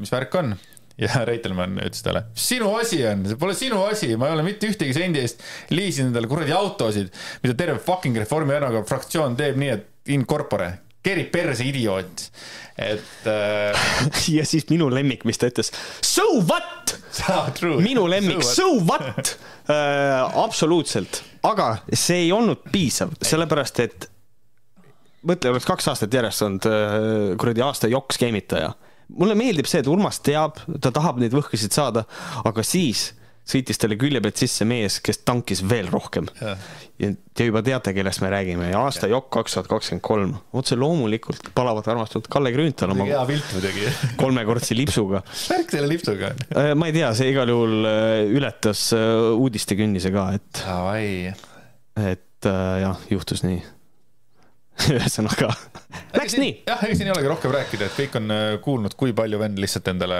mis 0.00 0.12
värk 0.12 0.36
on 0.42 0.52
ja 1.04 1.24
Reitelmann 1.26 1.78
ütles 1.80 2.04
talle, 2.04 2.24
sinu 2.36 2.74
asi 2.78 3.00
on, 3.08 3.24
see 3.30 3.40
pole 3.40 3.56
sinu 3.56 3.80
asi, 3.88 4.12
ma 4.20 4.28
ei 4.28 4.36
ole 4.36 4.44
mitte 4.46 4.68
ühtegi 4.70 4.94
sendi 4.96 5.22
eest 5.22 5.42
liisinud 5.72 6.12
endale 6.12 6.30
kuradi 6.30 6.54
autosid, 6.56 7.10
mida 7.44 7.56
terve 7.58 7.80
fucking 7.84 8.20
Reformierakonna 8.20 8.86
fraktsioon 8.88 9.36
teeb 9.38 9.60
nii, 9.60 9.76
et 9.76 10.14
in 10.14 10.26
corpore, 10.28 10.70
kerib 11.04 11.30
perse 11.32 11.64
idioot, 11.64 12.26
et 12.80 13.30
äh.... 13.30 13.88
ja 14.36 14.44
siis 14.48 14.68
minu 14.72 14.90
lemmik, 14.92 15.24
mis 15.28 15.40
ta 15.40 15.48
ütles, 15.50 15.72
so 16.04 16.26
what? 16.42 16.96
Minu 17.80 18.04
lemmik, 18.10 18.44
so 18.46 18.74
what? 18.84 19.36
Äh, 19.70 20.20
absoluutselt, 20.42 21.22
aga 21.46 21.72
see 21.94 22.26
ei 22.26 22.32
olnud 22.36 22.66
piisav, 22.72 23.14
sellepärast 23.24 23.84
et 23.86 24.10
mõtle, 25.26 25.54
oleks 25.54 25.68
kaks 25.68 25.90
aastat 25.92 26.14
järjest 26.16 26.44
olnud 26.44 26.68
äh, 26.68 27.00
kuradi 27.40 27.64
aasta 27.64 27.88
jokk-skeemitaja 27.92 28.72
mulle 29.16 29.36
meeldib 29.38 29.68
see, 29.70 29.82
et 29.82 29.88
Urmas 29.90 30.20
teab, 30.24 30.60
ta 30.82 30.92
tahab 30.94 31.20
neid 31.22 31.34
võhkasid 31.36 31.74
saada, 31.74 32.06
aga 32.44 32.64
siis 32.66 33.10
sõitis 33.50 33.80
talle 33.80 33.96
külje 34.00 34.20
pealt 34.22 34.40
sisse 34.40 34.66
mees, 34.68 34.98
kes 35.04 35.22
tankis 35.26 35.62
veel 35.66 35.88
rohkem. 35.90 36.28
ja 37.00 37.10
te 37.34 37.46
juba 37.48 37.62
teate, 37.66 37.94
kellest 37.96 38.22
me 38.22 38.30
räägime 38.32 38.70
aasta 38.76 39.08
jokk 39.10 39.30
kaks 39.38 39.56
tuhat 39.56 39.70
kakskümmend 39.70 40.04
kolm, 40.04 40.34
otse 40.56 40.78
loomulikult 40.78 41.50
palavalt 41.56 41.88
armastatud 41.90 42.28
Kalle 42.30 42.52
Grünthal 42.54 42.94
oma 42.94 43.08
hea 43.08 43.24
pilt 43.28 43.56
muidugi 43.56 43.88
kolmekordse 44.22 44.76
lipsuga. 44.78 45.24
värk 45.24 45.74
selle 45.74 45.90
lipsuga? 45.90 46.34
Äh, 46.52 46.72
ma 46.78 46.90
ei 46.90 46.96
tea, 47.00 47.10
see 47.16 47.32
igal 47.32 47.50
juhul 47.50 47.90
äh, 47.90 48.22
ületas 48.36 48.90
äh, 48.96 49.32
uudistekünnise 49.34 50.14
ka, 50.14 50.30
et. 50.38 50.64
et 52.10 52.50
jah, 52.50 53.06
juhtus 53.10 53.42
nii 53.44 53.60
ühesõnaga 54.96 55.50
läks 56.16 56.36
nii. 56.40 56.52
jah, 56.68 56.84
ega 56.86 56.96
siin 56.96 57.10
ei 57.10 57.14
olegi 57.14 57.30
rohkem 57.30 57.54
rääkida, 57.54 57.90
et 57.90 57.98
kõik 57.98 58.16
on 58.20 58.34
äh, 58.34 58.46
kuulnud, 58.64 58.96
kui 58.98 59.14
palju 59.16 59.40
vend 59.42 59.60
lihtsalt 59.62 59.92
endale 59.92 60.18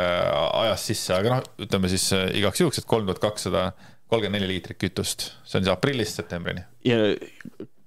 ajas 0.64 0.86
sisse, 0.92 1.16
aga 1.16 1.36
noh, 1.38 1.50
ütleme 1.66 1.90
siis 1.92 2.10
äh, 2.16 2.28
igaks 2.40 2.62
juhuks, 2.62 2.82
et 2.82 2.88
kolm 2.90 3.08
tuhat 3.08 3.22
kakssada 3.22 3.70
kolmkümmend 4.10 4.40
neli 4.40 4.56
liitrit 4.56 4.80
kütust, 4.80 5.30
see 5.46 5.60
on 5.60 5.66
siis 5.66 5.74
aprillist 5.74 6.18
septembrini. 6.18 6.64
ja 6.86 6.98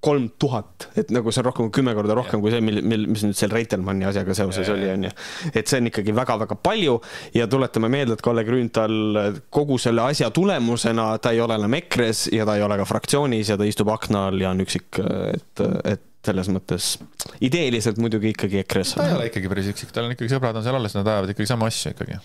kolm 0.03 0.25
tuhat, 0.39 0.89
et 0.99 1.11
nagu 1.15 1.31
see 1.31 1.39
on 1.39 1.45
rohkem 1.47 1.67
kui 1.69 1.77
kümme 1.77 1.93
korda 1.95 2.15
rohkem 2.17 2.41
ja. 2.41 2.43
kui 2.43 2.51
see, 2.51 2.63
mil, 2.65 2.81
mil, 2.83 3.05
mis 3.11 3.23
nüüd 3.23 3.37
seal 3.39 3.53
Reitelmanni 3.55 4.03
asjaga 4.09 4.35
seoses 4.35 4.67
ja, 4.67 4.75
oli, 4.75 4.89
on 4.91 5.05
ju. 5.07 5.11
et 5.53 5.71
see 5.71 5.79
on 5.79 5.87
ikkagi 5.87 6.15
väga-väga 6.15 6.57
palju 6.59 6.97
ja 7.37 7.47
tuletame 7.51 7.87
meelde, 7.93 8.17
et 8.17 8.23
Kalle 8.25 8.43
Grünthal 8.47 8.97
kogu 9.53 9.79
selle 9.79 10.03
asja 10.11 10.27
tulemusena, 10.35 11.13
ta 11.23 11.31
ei 11.31 11.39
ole 11.43 11.55
enam 11.59 11.77
EKRE-s 11.79 12.33
ja 12.35 12.47
ta 12.47 12.57
ei 12.59 12.65
ole 12.65 12.79
ka 12.81 12.87
fraktsioonis 12.89 13.53
ja 13.53 13.59
ta 13.59 13.67
istub 13.67 13.93
akna 13.95 14.27
all 14.27 14.43
ja 14.43 14.51
on 14.51 14.65
üksik, 14.65 14.99
et, 15.31 15.63
et 15.87 16.09
selles 16.23 16.49
mõttes 16.53 16.93
ideeliselt 17.43 17.99
muidugi 18.01 18.31
ikkagi 18.33 18.61
EKRE-s. 18.63 18.97
ta 18.97 19.07
ei 19.09 19.17
ole 19.17 19.29
ikkagi 19.31 19.49
päris 19.51 19.71
üksik, 19.73 19.91
tal 19.95 20.07
on 20.07 20.15
ikkagi 20.15 20.31
sõbrad 20.31 20.59
on 20.59 20.65
seal 20.65 20.77
alles, 20.79 20.95
nad 20.97 21.09
ajavad 21.13 21.33
ikkagi 21.33 21.49
samu 21.49 21.67
asju 21.67 21.93
ikkagi. 21.93 22.19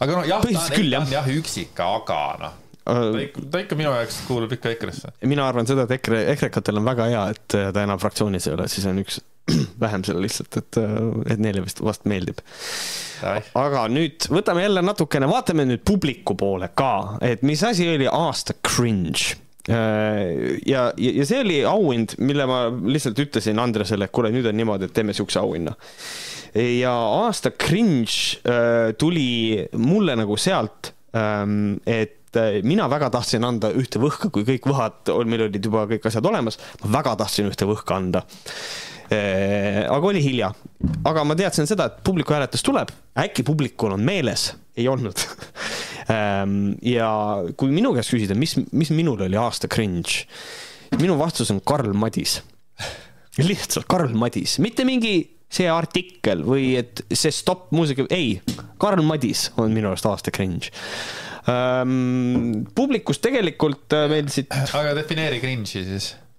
aga 0.00 0.18
noh, 0.18 0.26
jah, 0.28 0.44
ta 0.44 0.52
on, 0.52 0.74
küll, 0.74 0.92
jah. 0.96 1.08
jah 1.16 1.32
üksik, 1.32 1.72
aga 1.86 2.20
noh 2.42 2.58
äh, 2.84 3.00
ta 3.00 3.24
ikka, 3.24 3.46
ta 3.54 3.64
ikka 3.64 3.80
minu 3.80 3.94
jaoks 3.96 4.22
kuulub 4.28 4.54
ikka 4.56 4.74
EKRE-sse. 4.76 5.14
mina 5.30 5.48
arvan 5.48 5.68
seda, 5.70 5.88
et 5.88 5.96
EKRE, 5.98 6.22
EKRE-katel 6.36 6.82
on 6.82 6.88
väga 6.92 7.10
hea, 7.14 7.26
et 7.34 7.58
ta 7.58 7.84
enam 7.84 8.00
fraktsioonis 8.02 8.50
ei 8.50 8.56
ole, 8.58 8.68
siis 8.72 8.88
on 8.90 9.02
üks 9.04 9.20
vähem 9.84 10.04
seal 10.06 10.20
lihtsalt, 10.22 10.60
et, 10.60 10.80
et 11.32 11.40
neile 11.40 11.64
vist 11.64 11.80
vast 11.84 12.04
meeldib. 12.10 12.44
aga 13.56 13.86
nüüd 13.92 14.28
võtame 14.32 14.68
jälle 14.68 14.84
natukene, 14.84 15.28
vaatame 15.32 15.68
nüüd 15.68 15.84
publiku 15.88 16.36
poole 16.36 16.72
ka, 16.76 17.20
et 17.24 17.46
mis 17.46 17.64
asi 17.64 17.88
oli 17.88 18.08
aasta 18.10 18.56
cringe 18.60 19.32
Äh, 19.32 19.49
ja, 19.70 20.82
ja, 20.96 21.12
ja 21.20 21.26
see 21.28 21.42
oli 21.44 21.58
auhind, 21.68 22.16
mille 22.22 22.46
ma 22.50 22.62
lihtsalt 22.70 23.18
ütlesin 23.22 23.60
Andresele, 23.62 24.08
et 24.08 24.14
kuule, 24.14 24.32
nüüd 24.34 24.48
on 24.50 24.58
niimoodi, 24.58 24.88
et 24.88 24.96
teeme 24.96 25.14
siukse 25.16 25.40
auhinna. 25.42 25.76
ja 26.54 26.94
aasta 27.22 27.52
cringe 27.54 28.40
äh, 28.42 28.90
tuli 28.98 29.66
mulle 29.78 30.16
nagu 30.18 30.36
sealt, 30.40 30.92
ähm, 31.14 31.78
et 31.86 32.36
äh, 32.36 32.60
mina 32.66 32.90
väga 32.90 33.12
tahtsin 33.14 33.46
anda 33.46 33.70
ühte 33.70 34.02
võhka, 34.02 34.32
kui 34.34 34.46
kõik 34.48 34.66
võhad, 34.70 35.14
meil 35.26 35.46
olid 35.46 35.70
juba 35.70 35.86
kõik 35.90 36.10
asjad 36.10 36.26
olemas, 36.26 36.58
ma 36.82 36.94
väga 36.98 37.16
tahtsin 37.22 37.50
ühte 37.52 37.68
võhka 37.70 38.00
anda 38.00 38.24
äh, 38.26 38.90
aga 39.10 40.06
oli 40.06 40.22
hilja. 40.22 40.52
aga 41.04 41.24
ma 41.26 41.34
teadsin 41.38 41.66
seda, 41.66 41.88
et 41.90 42.02
publiku 42.06 42.34
hääletus 42.36 42.62
tuleb, 42.66 42.92
äkki 43.18 43.42
publikul 43.46 43.96
on 43.96 44.04
meeles, 44.06 44.50
ei 44.78 44.86
olnud 44.88 45.18
ähm, 46.14 46.76
ja 46.86 47.10
kui 47.58 47.72
minu 47.74 47.92
käest 47.96 48.14
küsida, 48.14 48.36
mis, 48.38 48.56
mis 48.70 48.92
minul 48.94 49.26
oli 49.26 49.38
aasta 49.40 49.70
cringe, 49.70 50.24
minu 51.00 51.18
vastus 51.18 51.50
on 51.50 51.60
Karl 51.66 51.92
Madis. 51.96 52.40
lihtsalt 53.50 53.88
Karl 53.90 54.14
Madis, 54.18 54.58
mitte 54.62 54.86
mingi 54.86 55.14
see 55.50 55.66
artikkel 55.70 56.44
või 56.46 56.76
et 56.78 57.02
see 57.10 57.32
stopp 57.34 57.72
muusika, 57.74 58.06
ei, 58.14 58.38
Karl 58.78 59.02
Madis 59.06 59.48
on 59.58 59.74
minu 59.74 59.90
arust 59.90 60.06
aasta 60.06 60.30
cringe 60.34 60.70
ähm,. 61.50 62.66
publikus 62.74 63.18
tegelikult 63.18 63.90
äh, 63.96 64.06
meeldisid. 64.12 64.52
aga 64.78 64.94
defineeri 64.98 65.40
cringe'i 65.42 65.82
siis 65.88 66.12
äh, 66.14 66.29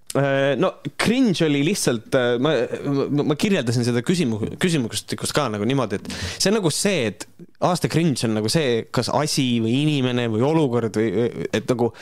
no 0.60 0.74
cringe 1.00 1.46
oli 1.46 1.62
lihtsalt, 1.64 2.12
äh, 2.18 2.34
ma, 2.42 2.52
ma, 2.84 3.24
ma 3.30 3.36
kirjeldasin 3.38 3.86
seda 3.86 4.02
küsimus, 4.04 4.56
küsimustikust 4.60 5.32
ka 5.36 5.46
nagu 5.52 5.64
niimoodi, 5.68 6.00
et 6.00 6.12
see 6.36 6.50
on 6.50 6.58
nagu 6.58 6.72
see, 6.74 7.06
et 7.12 7.26
aasta 7.64 7.88
cringe 7.92 8.28
on 8.28 8.36
nagu 8.36 8.52
see, 8.52 8.82
kas 8.92 9.08
asi 9.16 9.46
või 9.64 9.78
inimene 9.86 10.28
või 10.32 10.44
olukord 10.50 11.00
või, 11.00 11.30
et 11.48 11.64
nagu 11.70 11.92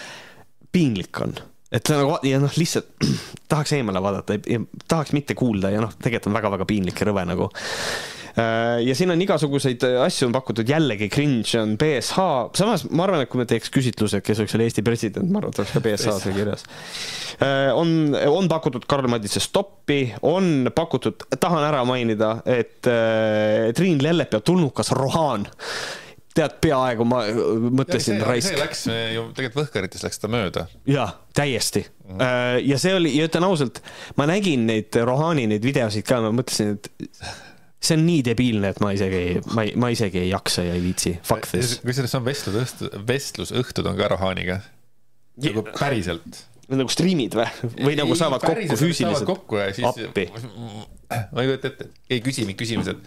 piinlik 0.75 1.23
on 1.23 1.39
et 1.71 1.91
nagu 1.95 2.17
ja 2.27 2.41
noh, 2.43 2.55
lihtsalt 2.59 2.91
tahaks 3.51 3.77
eemale 3.79 4.03
vaadata, 4.03 4.39
tahaks 4.91 5.15
mitte 5.15 5.37
kuulda 5.39 5.71
ja 5.71 5.83
noh, 5.85 5.95
tegelikult 5.95 6.33
on 6.33 6.39
väga-väga 6.41 6.67
piinlik 6.67 6.99
ja 6.99 7.11
rõve 7.11 7.27
nagu. 7.31 7.47
Äh, 8.39 8.81
ja 8.87 8.95
siin 8.95 9.11
on 9.11 9.23
igasuguseid 9.23 9.85
asju 10.05 10.29
on 10.29 10.35
pakutud, 10.35 10.69
jällegi 10.69 11.11
cringe 11.13 11.61
on 11.61 11.77
BSH, 11.81 12.27
samas 12.59 12.87
ma 12.91 13.07
arvan, 13.07 13.25
et 13.25 13.31
kui 13.33 13.43
me 13.43 13.47
teeks 13.51 13.73
küsitluse, 13.75 14.23
kes 14.25 14.43
võiks 14.43 14.57
olla 14.57 14.69
Eesti 14.69 14.85
president, 14.87 15.31
ma 15.31 15.41
arvan, 15.41 15.55
et 15.55 15.63
oleks 15.63 15.75
ka 15.75 15.83
BSH 15.85 16.19
seal 16.25 16.37
kirjas. 16.37 16.67
Äh, 17.41 17.71
on, 17.75 18.13
on 18.31 18.51
pakutud 18.51 18.87
Karl 18.91 19.11
Madise 19.11 19.43
stoppi, 19.43 20.03
on 20.27 20.71
pakutud, 20.75 21.27
tahan 21.41 21.67
ära 21.67 21.83
mainida, 21.89 22.37
et 22.47 22.87
äh, 22.91 23.71
Triin 23.77 24.03
Lellepea 24.05 24.45
tulnukas 24.45 24.95
Rohan 24.97 25.49
tead, 26.31 26.61
peaaegu 26.63 27.05
ma 27.09 27.25
mõtlesin 27.75 28.21
raisk. 28.23 28.53
see 28.53 28.61
läks 28.61 28.85
ju 28.87 29.25
tegelikult 29.35 29.65
Võhkarites 29.65 30.05
läks 30.07 30.23
ta 30.23 30.31
mööda. 30.31 30.67
jaa, 30.87 31.09
täiesti 31.35 31.83
mm. 31.83 32.19
-hmm. 32.19 32.67
ja 32.71 32.79
see 32.79 32.95
oli, 32.95 33.15
ja 33.19 33.27
ütlen 33.27 33.47
ausalt, 33.49 33.83
ma 34.17 34.29
nägin 34.31 34.67
neid 34.71 34.95
Rohani 35.05 35.49
neid 35.51 35.67
videosid 35.67 36.07
ka, 36.07 36.21
ma 36.23 36.31
mõtlesin, 36.39 36.79
et 36.79 36.91
see 37.81 37.97
on 37.97 38.05
nii 38.05 38.21
debiilne, 38.27 38.75
et 38.75 38.83
ma 38.85 38.93
isegi, 38.97 39.41
ma 39.57 39.65
ei, 39.65 39.73
ma 39.81 39.89
isegi 39.93 40.21
ei 40.21 40.29
jaksa 40.31 40.67
ja 40.67 40.77
ei 40.77 40.83
viitsi. 40.85 41.15
kusjuures 41.25 42.15
on 42.19 42.27
vestlus, 42.27 42.77
vestlusõhtud 43.09 43.89
on 43.89 43.99
ka 44.01 44.11
Rohaniga. 44.13 44.61
nagu 45.41 45.65
päriselt 45.73 46.45
nagu 46.71 46.93
striimid 46.93 47.35
või? 47.35 47.47
või 47.81 47.95
ei, 47.95 47.99
nagu 47.99 48.17
saavad 48.19 48.45
kokku 48.45 48.77
füüsiliselt? 48.79 49.27
kokku 49.27 49.59
ja 49.59 49.71
siis. 49.75 49.87
appi. 49.89 50.29
ma 50.31 51.43
ei 51.43 51.51
kujuta 51.51 51.73
ette, 51.73 51.89
ei 52.11 52.23
küsi 52.23 52.45
mind 52.47 52.59
küsimused 52.61 53.01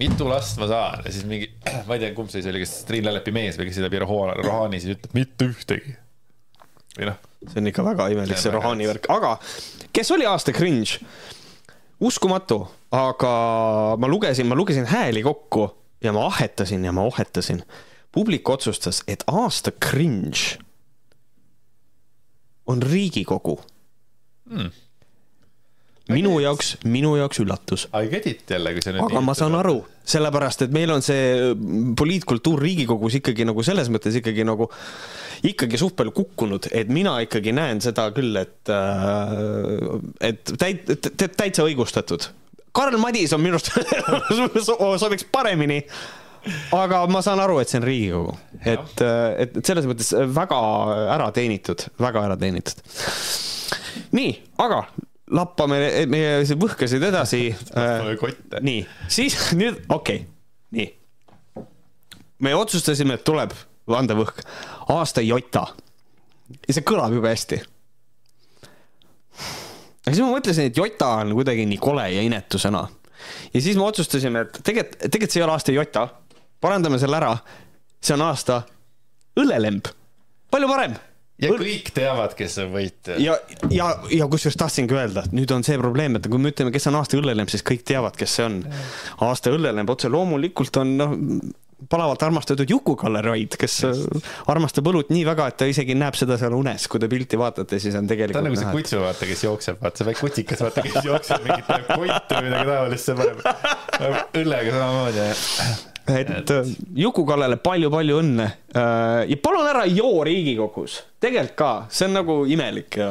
mitu 0.00 0.28
last 0.28 0.60
ma 0.60 0.68
saan 0.70 1.06
ja 1.06 1.12
siis 1.12 1.26
mingi, 1.28 1.48
ma 1.88 1.96
ei 1.96 2.04
tea, 2.04 2.12
kumb 2.16 2.30
see 2.30 2.42
siis 2.42 2.50
oli, 2.52 2.62
kas 2.64 2.74
Triin 2.88 3.06
Lällepi 3.08 3.34
mees 3.34 3.58
või 3.58 3.70
kes 3.70 3.80
läbi 3.84 4.02
Rohani 4.02 4.82
siis 4.82 4.98
ütleb 4.98 5.16
mitte 5.16 5.48
ühtegi. 5.50 5.96
või 6.98 7.10
noh. 7.10 7.22
see 7.46 7.62
on 7.62 7.72
ikka 7.72 7.86
väga 7.86 8.10
imelik, 8.14 8.42
see 8.42 8.54
Rohani 8.54 8.88
värk, 8.92 9.10
aga 9.16 9.36
kes 9.96 10.12
oli 10.14 10.28
aasta 10.28 10.54
cringe? 10.56 11.00
Uskumatu, 12.00 12.66
aga 12.90 13.32
ma 13.98 14.08
lugesin, 14.08 14.46
ma 14.46 14.54
lugesin 14.54 14.86
hääli 14.86 15.22
kokku 15.22 15.70
ja 16.04 16.12
ma 16.12 16.26
ahetasin 16.26 16.84
ja 16.84 16.92
ma 16.92 17.02
ohetasin. 17.02 17.62
publik 18.12 18.48
otsustas, 18.48 19.02
et 19.06 19.24
aasta 19.26 19.70
cringe 19.70 20.58
on 22.66 22.82
Riigikogu. 22.82 23.60
Hmm 24.50 24.70
minu 26.12 26.36
jaoks, 26.42 26.76
minu 26.86 27.16
jaoks 27.18 27.40
üllatus. 27.42 27.86
I 27.96 28.10
get 28.10 28.26
it 28.30 28.50
jälle, 28.50 28.72
kui 28.76 28.84
sa 28.84 28.94
nüüd 28.94 29.06
aga 29.08 29.22
ma 29.24 29.34
saan 29.38 29.56
aru, 29.58 29.80
sellepärast 30.06 30.66
et 30.66 30.74
meil 30.74 30.92
on 30.94 31.02
see 31.04 31.52
poliitkultuur 31.98 32.62
Riigikogus 32.62 33.18
ikkagi 33.20 33.46
nagu 33.48 33.64
selles 33.66 33.90
mõttes 33.92 34.18
ikkagi 34.20 34.46
nagu 34.46 34.68
ikkagi 35.46 35.78
suht 35.80 35.96
palju 35.98 36.14
kukkunud, 36.16 36.70
et 36.74 36.90
mina 36.92 37.16
ikkagi 37.24 37.52
näen 37.56 37.82
seda 37.84 38.08
küll, 38.16 38.38
et, 38.40 38.70
äh, 38.72 39.96
et 40.30 40.54
täit-, 40.62 41.10
täitsa 41.36 41.66
õigustatud. 41.66 42.30
Karl 42.76 42.96
Madis 43.00 43.32
on 43.32 43.42
minu 43.42 43.58
arust 43.58 43.72
sobiks 45.02 45.26
paremini 45.32 45.82
aga 46.76 47.02
ma 47.10 47.22
saan 47.24 47.40
aru, 47.42 47.58
et 47.60 47.70
see 47.70 47.80
on 47.80 47.86
Riigikogu, 47.88 48.36
et, 48.62 49.02
et, 49.02 49.58
et 49.58 49.66
selles 49.66 49.88
mõttes 49.90 50.12
väga 50.36 50.60
ära 51.16 51.28
teenitud, 51.34 51.88
väga 51.98 52.24
ära 52.28 52.38
teenitud. 52.40 52.80
nii, 54.14 54.32
aga 54.62 54.84
lappame 55.34 55.78
meie 56.10 56.56
võhkasid 56.58 57.02
edasi. 57.08 57.48
kotte. 58.20 58.60
nii, 58.62 58.82
siis 59.10 59.36
nüüd, 59.58 59.80
okei 59.88 60.22
okay., 60.22 60.28
nii. 60.76 61.64
me 62.46 62.54
otsustasime, 62.54 63.16
et 63.18 63.24
tuleb 63.26 63.54
vandevõhk, 63.90 64.42
aasta 64.94 65.24
jota. 65.24 65.66
ja 66.66 66.76
see 66.76 66.86
kõlab 66.86 67.14
jube 67.16 67.32
hästi. 67.32 67.58
aga 70.06 70.14
siis 70.14 70.22
ma 70.22 70.30
mõtlesin, 70.30 70.70
et 70.70 70.78
jota 70.78 71.16
on 71.22 71.34
kuidagi 71.38 71.66
nii 71.66 71.82
kole 71.82 72.06
ja 72.12 72.22
inetu 72.22 72.60
sõna. 72.62 72.86
ja 73.52 73.60
siis 73.60 73.76
me 73.76 73.86
otsustasime, 73.88 74.46
et 74.46 74.62
tegelikult, 74.62 74.98
tegelikult 75.10 75.34
see 75.34 75.42
ei 75.42 75.48
ole 75.48 75.58
aasta 75.58 75.74
jota. 75.74 76.08
parandame 76.60 77.02
selle 77.02 77.18
ära. 77.18 77.34
see 78.00 78.14
on 78.14 78.28
aasta 78.28 78.62
õllelemb. 79.42 79.90
palju 80.50 80.70
parem 80.70 80.96
ja 81.42 81.52
kõik 81.52 81.90
teavad, 81.96 82.34
kes 82.38 82.56
on 82.64 82.72
võitja. 82.74 83.18
ja, 83.22 83.36
ja, 83.72 83.90
ja 84.12 84.30
kusjuures 84.32 84.58
tahtsingi 84.60 84.96
öelda, 84.96 85.26
et 85.26 85.36
nüüd 85.36 85.52
on 85.54 85.66
see 85.66 85.76
probleem, 85.80 86.18
et 86.18 86.30
kui 86.30 86.40
me 86.40 86.52
ütleme, 86.54 86.72
kes 86.74 86.88
on 86.90 86.98
aasta 87.00 87.18
õllelemb, 87.20 87.52
siis 87.52 87.64
kõik 87.66 87.84
teavad, 87.88 88.16
kes 88.18 88.38
see 88.38 88.48
on. 88.48 88.58
aasta 89.26 89.52
õllelemb 89.54 89.92
otse 89.92 90.10
loomulikult 90.12 90.82
on 90.82 90.92
noh, 91.00 91.16
palavalt 91.92 92.22
armastatud 92.24 92.70
Juku-Kalle 92.70 93.20
Raid, 93.24 93.56
kes 93.60 93.82
armastab 94.48 94.88
õlut 94.88 95.10
nii 95.12 95.26
väga, 95.28 95.50
et 95.52 95.58
ta 95.60 95.68
isegi 95.68 95.96
näeb 95.98 96.16
seda 96.16 96.38
seal 96.40 96.56
unes, 96.56 96.86
kui 96.88 97.02
te 97.02 97.10
pilti 97.12 97.38
vaatate, 97.40 97.80
siis 97.82 97.98
on 98.00 98.08
tegelikult. 98.08 98.38
ta 98.38 98.44
on 98.44 98.48
nagu 98.48 98.60
see 98.60 98.78
kutsu, 98.78 99.02
vaata, 99.02 99.28
kes 99.28 99.44
jookseb, 99.44 99.82
vaata 99.82 100.00
see 100.00 100.08
väike 100.08 100.24
kutikas, 100.24 100.64
vaata, 100.64 100.86
kes 100.86 101.10
jookseb 101.10 101.44
mingit 101.44 101.68
koitu 101.92 102.40
või 102.40 102.48
midagi 102.48 102.72
taolist, 102.72 103.10
see 103.10 103.20
paneb 103.20 104.40
õllega 104.40 104.80
samamoodi 104.80 105.94
et. 106.14 106.50
Äh, 106.50 106.70
Juku-Kallele 107.02 107.58
palju-palju 107.62 108.18
õnne 108.22 108.46
äh, 108.46 109.22
ja 109.30 109.38
palun 109.42 109.68
ära 109.70 109.84
joo 109.90 110.24
Riigikogus, 110.26 111.00
tegelikult 111.22 111.58
ka, 111.58 111.72
see 111.90 112.08
on 112.08 112.16
nagu 112.20 112.38
imelik 112.50 112.98
ja, 113.00 113.10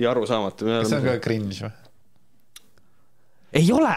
ja 0.00 0.12
arusaamatu. 0.12 0.68
kas 0.68 0.92
see 0.92 1.00
on 1.00 1.08
ka 1.08 1.16
cringe 1.24 1.60
või? 1.64 1.72
ei 3.60 3.70
ole. 3.74 3.94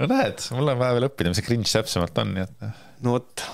no 0.00 0.10
näed, 0.10 0.46
mul 0.56 0.74
on 0.74 0.80
vaja 0.80 0.98
veel 0.98 1.08
õppida, 1.10 1.32
mis 1.32 1.40
see 1.42 1.48
cringe 1.48 1.70
täpsemalt 1.70 2.22
on, 2.24 2.34
nii 2.36 2.46
et. 2.48 2.82
No 3.04 3.18
vot 3.18 3.46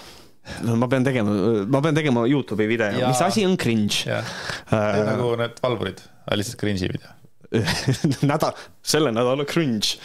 no 0.66 0.74
ma 0.80 0.88
pean 0.90 1.06
tegema, 1.06 1.36
ma 1.70 1.84
pean 1.84 1.96
tegema 1.96 2.24
Youtube'i 2.30 2.68
video, 2.70 3.06
mis 3.06 3.22
asi 3.24 3.46
on 3.46 3.56
cringe? 3.60 4.06
Äh, 4.08 5.00
nagu 5.06 5.34
need 5.40 5.60
valvurid, 5.62 6.02
lihtsalt 6.34 6.60
cringe'i 6.62 6.92
video 6.92 7.16
nädal, 8.30 8.54
selle 8.86 9.10
nädala 9.10 9.42
cringe, 9.48 9.96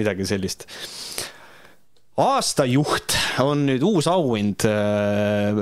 midagi 0.00 0.24
sellist 0.28 0.64
aastajuht 2.16 3.14
on 3.44 3.66
nüüd 3.68 3.82
uus 3.84 4.06
auhind 4.08 4.64
äh, 4.68 5.56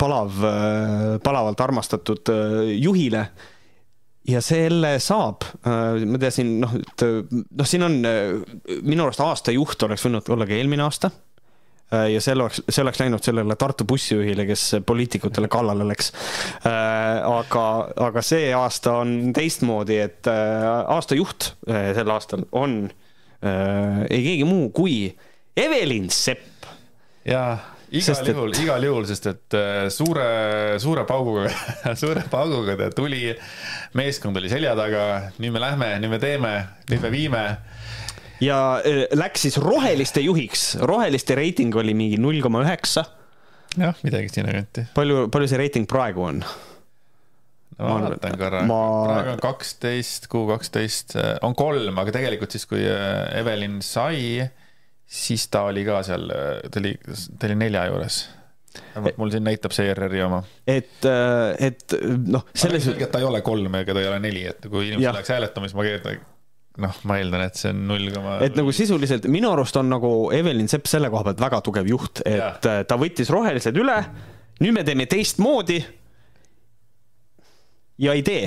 palav, 0.00 0.38
äh, 0.48 1.08
palavalt 1.24 1.60
armastatud 1.60 2.32
äh, 2.32 2.70
juhile. 2.80 3.26
ja 4.22 4.38
selle 4.38 5.00
saab, 5.02 5.42
ma 5.66 6.18
teadsin, 6.22 6.52
noh, 6.62 6.76
et 6.78 7.02
noh, 7.02 7.66
siin 7.66 7.82
on 7.82 7.96
minu 8.86 9.02
arust 9.02 9.18
aastajuht 9.24 9.82
oleks 9.82 10.04
võinud 10.06 10.28
olla 10.30 10.46
ka 10.46 10.54
eelmine 10.54 10.84
aasta 10.84 11.10
ja 11.90 12.20
see 12.22 12.36
oleks, 12.36 12.60
see 12.68 12.84
oleks 12.84 13.00
läinud 13.02 13.26
sellele 13.26 13.56
Tartu 13.58 13.82
bussijuhile, 13.90 14.46
kes 14.46 14.76
poliitikutele 14.86 15.50
kallale 15.50 15.88
läks. 15.90 16.12
aga, 16.62 17.64
aga 18.06 18.22
see 18.22 18.52
aasta 18.54 18.94
on 19.00 19.34
teistmoodi, 19.34 19.98
et 20.06 20.30
aastajuht 20.30 21.50
sel 21.66 22.14
aastal 22.14 22.46
on 22.54 22.78
ei 23.42 24.22
keegi 24.22 24.46
muu 24.46 24.70
kui 24.70 24.94
Evelin 25.56 26.08
Sepp. 26.08 26.64
jaa, 27.28 27.58
igal 27.92 28.06
sest 28.06 28.28
juhul 28.30 28.54
et..., 28.54 28.60
igal 28.64 28.84
juhul, 28.86 29.04
sest 29.10 29.26
et 29.28 29.56
äh, 29.58 29.84
suure, 29.92 30.24
suure 30.80 31.04
pauguga 31.08 31.50
suure 32.02 32.24
pauguga 32.32 32.76
ta 32.78 32.88
tuli, 32.96 33.26
meeskond 33.98 34.40
oli 34.40 34.48
selja 34.52 34.72
taga, 34.78 35.04
nüüd 35.42 35.52
me 35.52 35.60
lähme, 35.60 35.90
nüüd 36.00 36.14
me 36.14 36.20
teeme, 36.22 36.54
nüüd 36.88 37.04
me 37.04 37.12
viime 37.12 37.42
ja 38.42 38.58
äh, 38.80 39.04
läks 39.12 39.44
siis 39.44 39.60
roheliste 39.60 40.24
juhiks, 40.24 40.72
roheliste 40.88 41.36
reiting 41.36 41.76
oli 41.76 41.92
mingi 41.98 42.16
null 42.22 42.40
koma 42.44 42.64
üheksa. 42.64 43.04
jah, 43.76 44.00
midagi 44.06 44.32
sinna 44.32 44.56
kanti. 44.56 44.86
palju, 44.96 45.26
palju 45.34 45.52
see 45.52 45.60
reiting 45.60 45.88
praegu 45.90 46.24
on? 46.30 46.40
no 47.76 47.92
ma 47.92 48.00
vaatan 48.08 48.40
korra 48.40 48.64
ma..., 48.72 48.80
praegu 49.10 49.36
on 49.36 49.44
kaksteist, 49.44 50.32
kuu 50.32 50.48
kaksteist, 50.48 51.18
on 51.44 51.52
kolm, 51.60 52.00
aga 52.00 52.16
tegelikult 52.16 52.56
siis, 52.56 52.64
kui 52.72 52.88
äh, 52.88 53.28
Evelin 53.44 53.82
sai 53.84 54.48
siis 55.12 55.48
ta 55.52 55.66
oli 55.68 55.84
ka 55.84 56.00
seal, 56.06 56.30
ta 56.70 56.80
oli, 56.80 56.94
ta 57.38 57.50
oli 57.50 57.58
nelja 57.60 57.86
juures. 57.90 58.22
vähemalt 58.94 59.18
mul 59.20 59.32
siin 59.34 59.44
näitab 59.44 59.74
see 59.76 59.90
ERR-i 59.92 60.22
oma. 60.24 60.42
et, 60.66 61.04
äh, 61.04 61.68
et 61.68 61.96
noh, 62.26 62.46
selles. 62.56 62.88
ta 63.12 63.20
ei 63.20 63.28
ole 63.28 63.42
kolm 63.44 63.74
ega 63.82 63.94
ta 63.94 64.00
ei 64.00 64.08
ole 64.08 64.20
neli, 64.24 64.46
et 64.48 64.68
kui 64.68 64.88
inimesed 64.88 65.18
läheks 65.18 65.34
hääletama, 65.34 65.68
siis 65.68 65.76
ma 65.76 65.88
keerdan 65.88 66.22
noh, 66.80 67.00
ma 67.08 67.18
eeldan, 67.20 67.44
et 67.44 67.60
see 67.60 67.72
on 67.74 67.82
null 67.90 68.08
koma. 68.14 68.38
et 68.46 68.56
nagu 68.56 68.72
sisuliselt 68.72 69.28
minu 69.32 69.52
arust 69.52 69.76
on 69.76 69.92
nagu 69.92 70.12
Evelyn 70.32 70.70
Sepp 70.72 70.88
selle 70.88 71.12
koha 71.12 71.28
pealt 71.28 71.44
väga 71.44 71.60
tugev 71.66 71.90
juht, 71.92 72.24
et 72.24 72.38
ja. 72.40 72.54
Äh, 72.56 72.84
ta 72.88 72.96
võttis 73.00 73.32
rohelised 73.32 73.76
üle. 73.76 73.98
nüüd 74.64 74.78
me 74.78 74.84
teeme 74.88 75.06
teistmoodi. 75.10 75.82
ja 78.00 78.16
ei 78.16 78.24
tee 78.24 78.46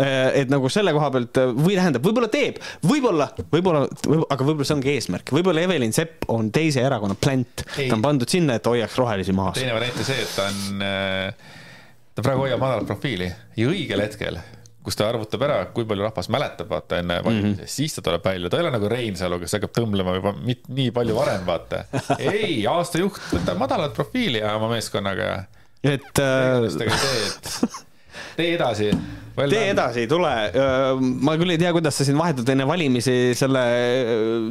et 0.00 0.52
nagu 0.52 0.70
selle 0.72 0.92
koha 0.96 1.10
pealt 1.14 1.40
või 1.56 1.76
tähendab, 1.78 2.04
võib-olla 2.06 2.30
teeb, 2.32 2.60
võib-olla, 2.86 3.30
võib-olla 3.52 3.82
võib, 3.86 4.26
aga 4.26 4.46
võib-olla 4.46 4.68
see 4.68 4.76
ongi 4.78 4.94
eesmärk, 4.94 5.34
võib-olla 5.36 5.64
Evelyn 5.66 5.96
Sepp 5.96 6.28
on 6.32 6.52
teise 6.54 6.84
erakonna 6.86 7.18
plant, 7.20 7.66
ta 7.74 7.90
on 7.96 8.04
pandud 8.04 8.30
sinna, 8.30 8.58
et 8.60 8.70
hoiaks 8.70 8.96
rohelisi 9.00 9.34
maha. 9.36 9.56
teine 9.58 9.74
variant 9.76 10.00
on 10.00 10.08
see, 10.08 10.22
et 10.22 10.32
ta 10.36 10.46
on, 10.48 10.86
äh, 10.86 11.52
ta 12.14 12.24
praegu 12.24 12.46
hoiab 12.46 12.62
madalat 12.62 12.88
profiili 12.88 13.28
ja 13.28 13.68
õigel 13.70 14.06
hetkel 14.06 14.40
kus 14.80 14.96
ta 14.96 15.10
arvutab 15.10 15.42
ära, 15.44 15.58
kui 15.74 15.84
palju 15.84 16.06
rahvas 16.06 16.30
mäletab, 16.32 16.70
vaata 16.70 17.02
enne 17.02 17.18
valimisi 17.20 17.50
mm, 17.50 17.56
-hmm. 17.66 17.68
siis 17.68 17.94
ta 17.94 18.02
tuleb 18.02 18.24
välja, 18.24 18.50
ta 18.50 18.56
ei 18.56 18.64
ole 18.64 18.70
nagu 18.72 18.88
Reinsalu, 18.88 19.38
kes 19.42 19.58
hakkab 19.58 19.74
tõmblema 19.76 20.14
juba 20.16 20.32
mit, 20.40 20.62
nii 20.72 20.88
palju 20.96 21.16
varem, 21.18 21.44
vaata. 21.46 21.84
ei, 22.32 22.62
aastajuht 22.66 23.20
võtab 23.34 23.60
madalat 23.60 23.92
profiili 23.96 24.40
oma 24.40 24.72
meeskonnaga 24.72 25.30
et 25.84 26.18
äh.... 26.18 26.66
tee 28.36 28.54
edasi 28.54 28.92
tee 29.48 29.70
edasi, 29.70 30.06
tule. 30.10 30.32
ma 31.24 31.34
küll 31.40 31.54
ei 31.54 31.60
tea, 31.60 31.70
kuidas 31.74 31.96
sa 32.00 32.06
siin 32.06 32.18
vahetult 32.18 32.48
enne 32.52 32.66
valimisi 32.68 33.14
selle 33.38 33.62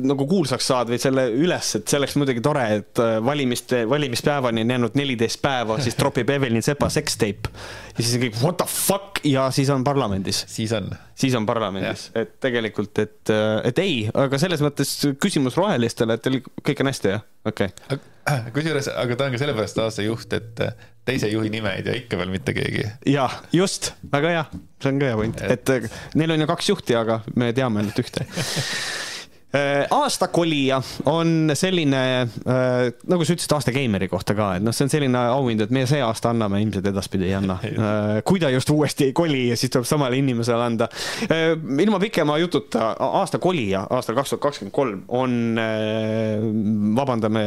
nagu 0.07 0.27
kuulsaks 0.29 0.69
saad 0.71 0.91
või 0.93 1.01
selle 1.01 1.27
üles, 1.35 1.73
et 1.79 1.89
see 1.89 1.99
oleks 1.99 2.15
muidugi 2.19 2.43
tore, 2.45 2.65
et 2.79 3.03
valimiste, 3.25 3.83
valimispäevani 3.89 4.63
on 4.65 4.73
jäänud 4.75 4.97
neliteist 4.99 5.41
päeva, 5.43 5.79
siis 5.83 5.97
tropib 5.99 6.31
Evelyn 6.33 6.65
Sepa 6.65 6.89
sextape. 6.93 7.51
ja 7.97 8.05
siis 8.05 8.15
kõik 8.23 8.39
what 8.41 8.59
the 8.61 8.69
fuck 8.69 9.21
ja 9.27 9.49
siis 9.55 9.69
on 9.73 9.83
parlamendis. 9.87 10.45
siis 10.47 10.73
on. 10.75 10.89
siis 11.15 11.35
on 11.35 11.45
parlamendis, 11.49 12.09
et 12.15 12.37
tegelikult, 12.41 13.03
et, 13.03 13.35
et 13.67 13.83
ei, 13.83 14.05
aga 14.13 14.41
selles 14.41 14.63
mõttes 14.65 14.95
küsimus 15.21 15.59
rohelistele, 15.59 16.15
et 16.15 16.25
teil 16.25 16.41
kõik 16.41 16.85
on 16.85 16.93
hästi, 16.93 17.17
jah? 17.17 17.27
okei 17.45 17.73
okay.. 17.85 18.01
kusjuures, 18.55 18.89
aga 18.93 19.17
ta 19.17 19.27
on 19.27 19.35
ka 19.35 19.41
sellepärast 19.41 19.81
aasta 19.83 20.05
juht, 20.05 20.33
et 20.37 20.63
teise 21.09 21.29
juhi 21.31 21.51
nime 21.53 21.73
ei 21.77 21.85
tea 21.85 21.97
ikka 22.03 22.19
veel 22.21 22.33
mitte 22.33 22.53
keegi. 22.57 22.85
jah, 23.09 23.39
just, 23.55 23.93
väga 24.13 24.33
hea. 24.35 24.47
See 24.79 24.93
on 24.93 25.01
ka 25.01 25.11
hea 25.11 25.19
point, 25.19 25.45
et 25.57 25.75
neil 26.19 26.35
on 26.35 26.45
ju 26.45 26.49
kaks 26.49 26.73
juhti, 26.73 26.97
aga 26.99 27.21
me 27.35 27.51
teame 27.57 27.83
ainult 27.83 28.03
ühte 28.03 28.27
Äh, 29.49 29.87
aasta 29.89 30.27
kolija 30.27 30.77
on 31.09 31.49
selline, 31.57 31.99
äh, 32.21 32.91
nagu 33.09 33.25
sa 33.25 33.33
ütlesid 33.33 33.53
aasta 33.55 33.71
geimeri 33.73 34.05
kohta 34.05 34.35
ka, 34.37 34.51
et 34.59 34.61
noh, 34.61 34.75
see 34.77 34.85
on 34.85 34.91
selline 34.93 35.23
auhind, 35.33 35.63
et 35.65 35.71
meie 35.73 35.87
see 35.89 36.03
aasta 36.05 36.29
anname, 36.29 36.59
ilmselt 36.61 36.85
edaspidi 36.91 37.25
ei 37.25 37.33
anna. 37.33 37.55
Äh, 37.65 38.19
kui 38.29 38.37
ta 38.37 38.51
just 38.53 38.69
uuesti 38.69 39.07
ei 39.07 39.15
koli 39.17 39.47
ja 39.47 39.57
siis 39.57 39.73
tuleb 39.73 39.87
samale 39.89 40.19
inimesele 40.21 40.61
anda. 40.61 40.85
ilma 41.81 41.97
pikema 41.99 42.37
jututa, 42.37 42.91
aasta 42.99 43.39
kolija 43.41 43.87
aastal 43.89 44.19
kaks 44.19 44.35
tuhat 44.35 44.43
kakskümmend 44.43 44.75
kolm 44.75 45.01
on, 45.07 45.57
vabandame 46.95 47.43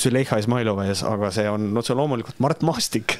Züleyxa 0.00 0.40
Izmailova 0.40 0.88
ees, 0.88 1.04
aga 1.04 1.28
see 1.36 1.44
on 1.52 1.68
otse 1.76 1.96
loomulikult 2.00 2.40
Mart 2.40 2.64
Maastik. 2.64 3.18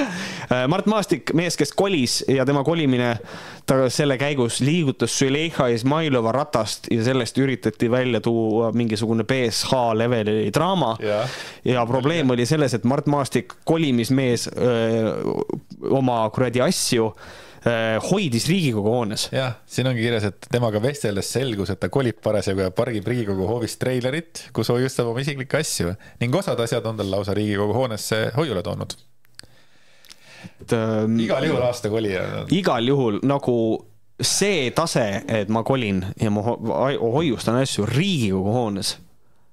Mart 0.72 0.88
Maastik, 0.88 1.34
mees, 1.36 1.60
kes 1.60 1.76
kolis 1.76 2.22
ja 2.24 2.48
tema 2.48 2.64
kolimine, 2.64 3.18
ta 3.66 3.78
selle 3.92 4.16
käigus 4.20 4.60
liigutas 4.64 5.14
Züleyxa 5.18 5.68
Izmailova 5.72 6.32
ratast 6.32 6.90
ja 6.92 7.04
sellest 7.04 7.38
üritati 7.40 7.90
välja 7.90 8.20
tuua 8.24 8.72
mingisugune 8.76 9.24
BSH 9.24 9.94
leveli 9.96 10.50
draama 10.54 10.94
ja, 11.02 11.22
ja 11.64 11.86
probleem 11.86 12.30
oli 12.30 12.46
selles, 12.46 12.74
et 12.74 12.84
Mart 12.84 13.06
Maastik, 13.06 13.56
kolimismees, 13.64 14.48
oma 15.90 16.20
kuradi 16.34 16.62
asju 16.64 17.10
hoidis 18.10 18.48
Riigikogu 18.48 18.90
hoones. 18.92 19.28
jah, 19.32 19.56
siin 19.66 19.88
ongi 19.88 20.04
kirjas, 20.04 20.28
et 20.28 20.48
temaga 20.52 20.82
vesteldes 20.84 21.30
selgus, 21.32 21.72
et 21.72 21.80
ta 21.80 21.88
kolib 21.88 22.20
parasjagu 22.24 22.66
ja 22.66 22.74
pargib 22.74 23.08
Riigikogu 23.08 23.48
hoovis 23.48 23.78
treilerit, 23.80 24.48
kus 24.52 24.68
hoiustab 24.74 25.08
oma 25.12 25.24
isiklikke 25.24 25.62
asju 25.64 25.94
ning 26.20 26.36
osad 26.36 26.60
asjad 26.60 26.84
on 26.90 27.00
tal 27.00 27.10
lausa 27.16 27.36
Riigikogu 27.36 27.76
hoonesse 27.76 28.26
hoiule 28.36 28.62
toonud. 28.66 28.96
Et 30.62 30.72
ähm, 30.76 31.18
igal 31.20 31.46
juhul 31.48 31.64
aasta 31.66 31.90
kolija. 31.92 32.22
igal 32.54 32.88
juhul 32.88 33.20
nagu 33.26 33.56
see 34.20 34.70
tase, 34.70 35.24
et 35.28 35.48
ma 35.50 35.64
kolin 35.66 36.02
ja 36.20 36.30
ma 36.30 36.42
hoiustan 36.44 37.58
asju 37.62 37.86
Riigikogu 37.90 38.52
hoones. 38.54 38.96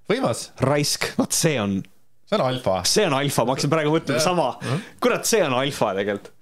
võimas. 0.09 0.49
raisk, 0.61 1.11
vot 1.19 1.31
see 1.33 1.57
on. 1.61 1.79
see 2.25 2.37
on 2.37 2.45
alfa. 2.45 2.81
see 2.85 3.05
on 3.07 3.17
alfa, 3.17 3.45
ma 3.45 3.55
hakkasin 3.55 3.73
praegu 3.73 3.95
mõtlema 3.95 4.23
sama. 4.23 4.49
kurat, 5.01 5.25
see 5.25 5.43
on 5.45 5.57
alfa 5.57 5.93
tegelikult. 5.97 6.33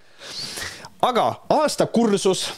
aga 1.01 1.29
aasta 1.59 1.87
kursus 1.87 2.49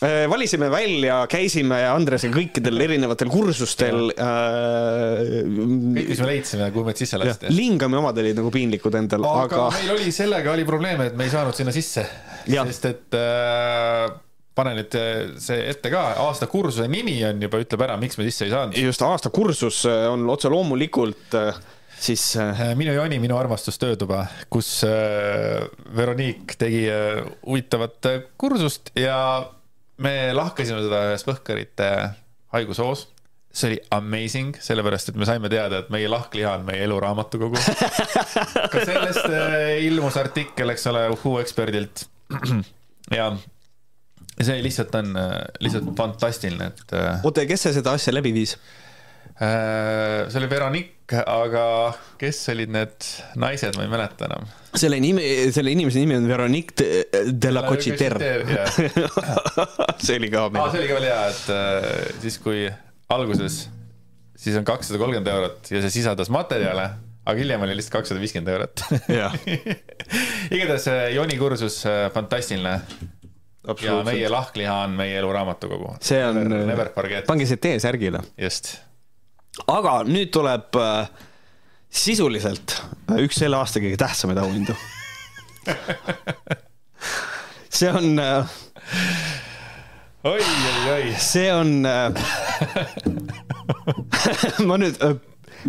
valisime 0.00 0.70
välja, 0.72 1.18
käisime 1.30 1.82
Andresega 1.90 2.38
kõikidel 2.38 2.86
erinevatel 2.86 3.28
kursustel. 3.32 4.08
Äh, 4.14 5.20
kõik, 5.44 6.08
mis 6.08 6.22
me 6.22 6.30
leidsime, 6.30 6.70
kuhu 6.72 6.86
meid 6.88 7.02
sisse 7.02 7.20
lasti. 7.20 7.52
Lingami 7.52 8.00
omad 8.00 8.18
olid 8.22 8.40
nagu 8.40 8.54
piinlikud 8.54 8.96
endal, 9.02 9.28
aga, 9.44 9.68
meil 9.76 9.94
oli 9.98 10.14
sellega 10.14 10.54
oli 10.54 10.64
probleeme, 10.68 11.10
et 11.10 11.20
me 11.20 11.28
ei 11.28 11.34
saanud 11.34 11.56
sinna 11.56 11.74
sisse. 11.76 12.06
sest 12.48 12.90
et 12.90 13.20
äh, 13.20 14.10
pane 14.60 14.74
nüüd 14.78 14.96
äh, 14.98 15.34
see 15.40 15.60
ette 15.70 15.92
ka, 15.92 16.06
aasta 16.24 16.48
kursuse 16.50 16.88
nimi 16.90 17.18
on 17.26 17.42
juba, 17.44 17.60
ütleb 17.62 17.84
ära, 17.86 17.98
miks 18.00 18.18
me 18.18 18.26
sisse 18.26 18.46
ei 18.48 18.54
saanud. 18.54 18.78
just, 18.80 19.04
aasta 19.06 19.32
kursus 19.34 19.84
äh, 19.88 20.06
on 20.10 20.26
otse 20.32 20.50
loomulikult 20.52 21.36
äh, 21.38 21.60
siis. 22.00 22.32
minu 22.78 22.94
Jooni, 22.96 23.20
minu 23.22 23.36
armastus 23.36 23.78
töötuba, 23.80 24.24
kus 24.52 24.80
Veronique 25.96 26.56
tegi 26.60 26.86
huvitavat 27.44 28.08
kursust 28.40 28.88
ja 28.96 29.18
me 30.02 30.14
lahkasime 30.36 30.82
seda 30.84 31.06
ühes 31.10 31.24
Põhkarite 31.28 31.90
haigushoos 32.54 33.08
see 33.50 33.72
oli 33.72 33.78
amazing, 33.90 34.54
sellepärast 34.62 35.10
et 35.10 35.16
me 35.18 35.26
saime 35.26 35.50
teada, 35.50 35.80
et 35.82 35.88
meie 35.90 36.08
lahkliha 36.10 36.52
on 36.60 36.66
meie 36.68 36.84
eluraamatukogu 36.86 37.58
ka 38.72 38.82
sellest 38.86 39.26
ilmus 39.82 40.18
artikkel, 40.20 40.70
eks 40.70 40.86
ole, 40.90 41.08
uhuu 41.16 41.40
eksperdilt. 41.42 42.04
ja 43.18 43.32
see 44.40 44.60
lihtsalt 44.62 44.94
on 45.00 45.16
lihtsalt 45.60 45.90
fantastiline, 45.98 46.70
et. 46.70 46.94
Äh, 46.94 47.26
oota, 47.26 47.44
kes 47.50 47.66
see 47.66 47.74
seda 47.80 47.96
asja 47.98 48.14
läbi 48.14 48.32
viis? 48.36 48.54
Äh, 49.40 50.28
see 50.28 50.36
oli 50.36 50.50
Veronique, 50.50 51.16
aga 51.24 51.64
kes 52.20 52.42
olid 52.52 52.72
need 52.74 53.06
naised, 53.40 53.72
ma 53.78 53.86
ei 53.86 53.88
mäleta 53.88 54.26
enam. 54.28 54.48
selle 54.76 54.98
nimi, 55.00 55.24
selle 55.54 55.72
inimese 55.72 56.02
nimi 56.02 56.18
on 56.18 56.26
Veronique 56.28 56.76
de, 56.76 57.30
de 57.32 57.52
la 57.52 57.62
Cochiter. 57.64 58.18
see 60.04 60.18
oli 60.20 60.28
ka. 60.28 60.42
see 60.60 60.82
oli 60.82 60.90
ka 60.90 60.98
veel 60.98 61.06
hea, 61.08 61.22
et 61.32 61.46
äh, 61.56 61.86
siis 62.20 62.36
kui 62.44 62.66
alguses, 63.16 63.62
siis 64.36 64.58
on 64.60 64.68
kakssada 64.68 65.00
kolmkümmend 65.00 65.32
eurot 65.32 65.72
ja 65.72 65.80
see 65.86 65.94
sisaldas 65.96 66.28
materjale 66.28 66.90
aga 67.24 67.36
hiljem 67.40 67.64
oli 67.64 67.78
lihtsalt 67.78 67.96
kakssada 67.96 68.20
viiskümmend 68.20 68.52
eurot 68.52 68.84
igatahes 70.56 70.86
Joni 71.14 71.40
kursus 71.40 71.80
fantastiline 72.12 72.76
ja 73.84 73.96
meie 74.04 74.28
lahkliha 74.32 74.76
on 74.84 75.00
meie 75.00 75.18
elu 75.20 75.32
raamatukogu. 75.32 75.96
see 76.04 76.20
on, 76.24 76.44
pange 77.28 77.48
see 77.48 77.60
T-särgile. 77.60 78.20
just. 78.36 78.74
Aga 79.70 80.02
nüüd 80.06 80.30
tuleb 80.34 80.76
äh, 80.78 81.10
sisuliselt 81.90 82.76
üks 83.18 83.40
selle 83.42 83.58
aasta 83.58 83.82
kõige 83.82 83.98
tähtsamaid 84.00 84.38
auhindu 84.42 84.74
see 87.80 87.90
on 87.90 88.18
äh,. 88.22 88.44
oi, 90.24 90.38
oi, 90.38 90.92
oi. 90.94 91.14
see 91.18 91.50
on 91.54 91.86
äh, 91.88 92.12
ma 94.68 94.78
nüüd 94.80 94.96
äh, 95.04 95.16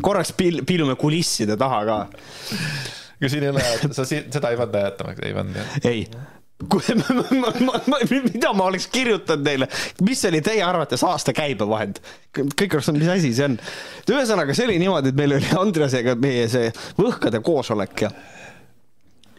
korraks 0.03 0.31
piil-, 0.37 0.63
piilume 0.67 0.95
kulisside 0.99 1.57
taha 1.59 1.79
ka. 1.87 1.97
kas 3.21 3.33
siin 3.33 3.43
ei 3.47 3.51
ole, 3.53 3.63
sa 3.91 4.05
seda 4.05 4.53
ei 4.53 4.61
pannud 4.61 4.77
hääletama, 4.77 5.09
ei 5.25 5.33
pannud 5.35 5.55
jah? 5.59 5.67
ei 5.89 6.01
mida 8.33 8.51
ma 8.53 8.67
oleks 8.67 8.87
kirjutanud 8.91 9.45
neile, 9.45 9.69
mis 10.05 10.25
oli 10.29 10.41
teie 10.45 10.63
arvates 10.65 11.03
aasta 11.07 11.33
käibevahend? 11.35 12.01
kõik 12.31 12.77
oleks 12.77 12.91
olnud, 12.91 13.03
mis 13.03 13.13
asi 13.13 13.33
see 13.35 13.47
on? 13.49 13.57
ühesõnaga, 14.11 14.55
see 14.57 14.67
oli 14.69 14.77
niimoodi, 14.81 15.11
et 15.11 15.17
meil 15.19 15.37
oli 15.39 15.55
Andreasega 15.61 16.15
meie 16.21 16.45
see 16.51 16.69
võhkade 16.99 17.41
koosolek 17.45 18.05
ja 18.05 18.11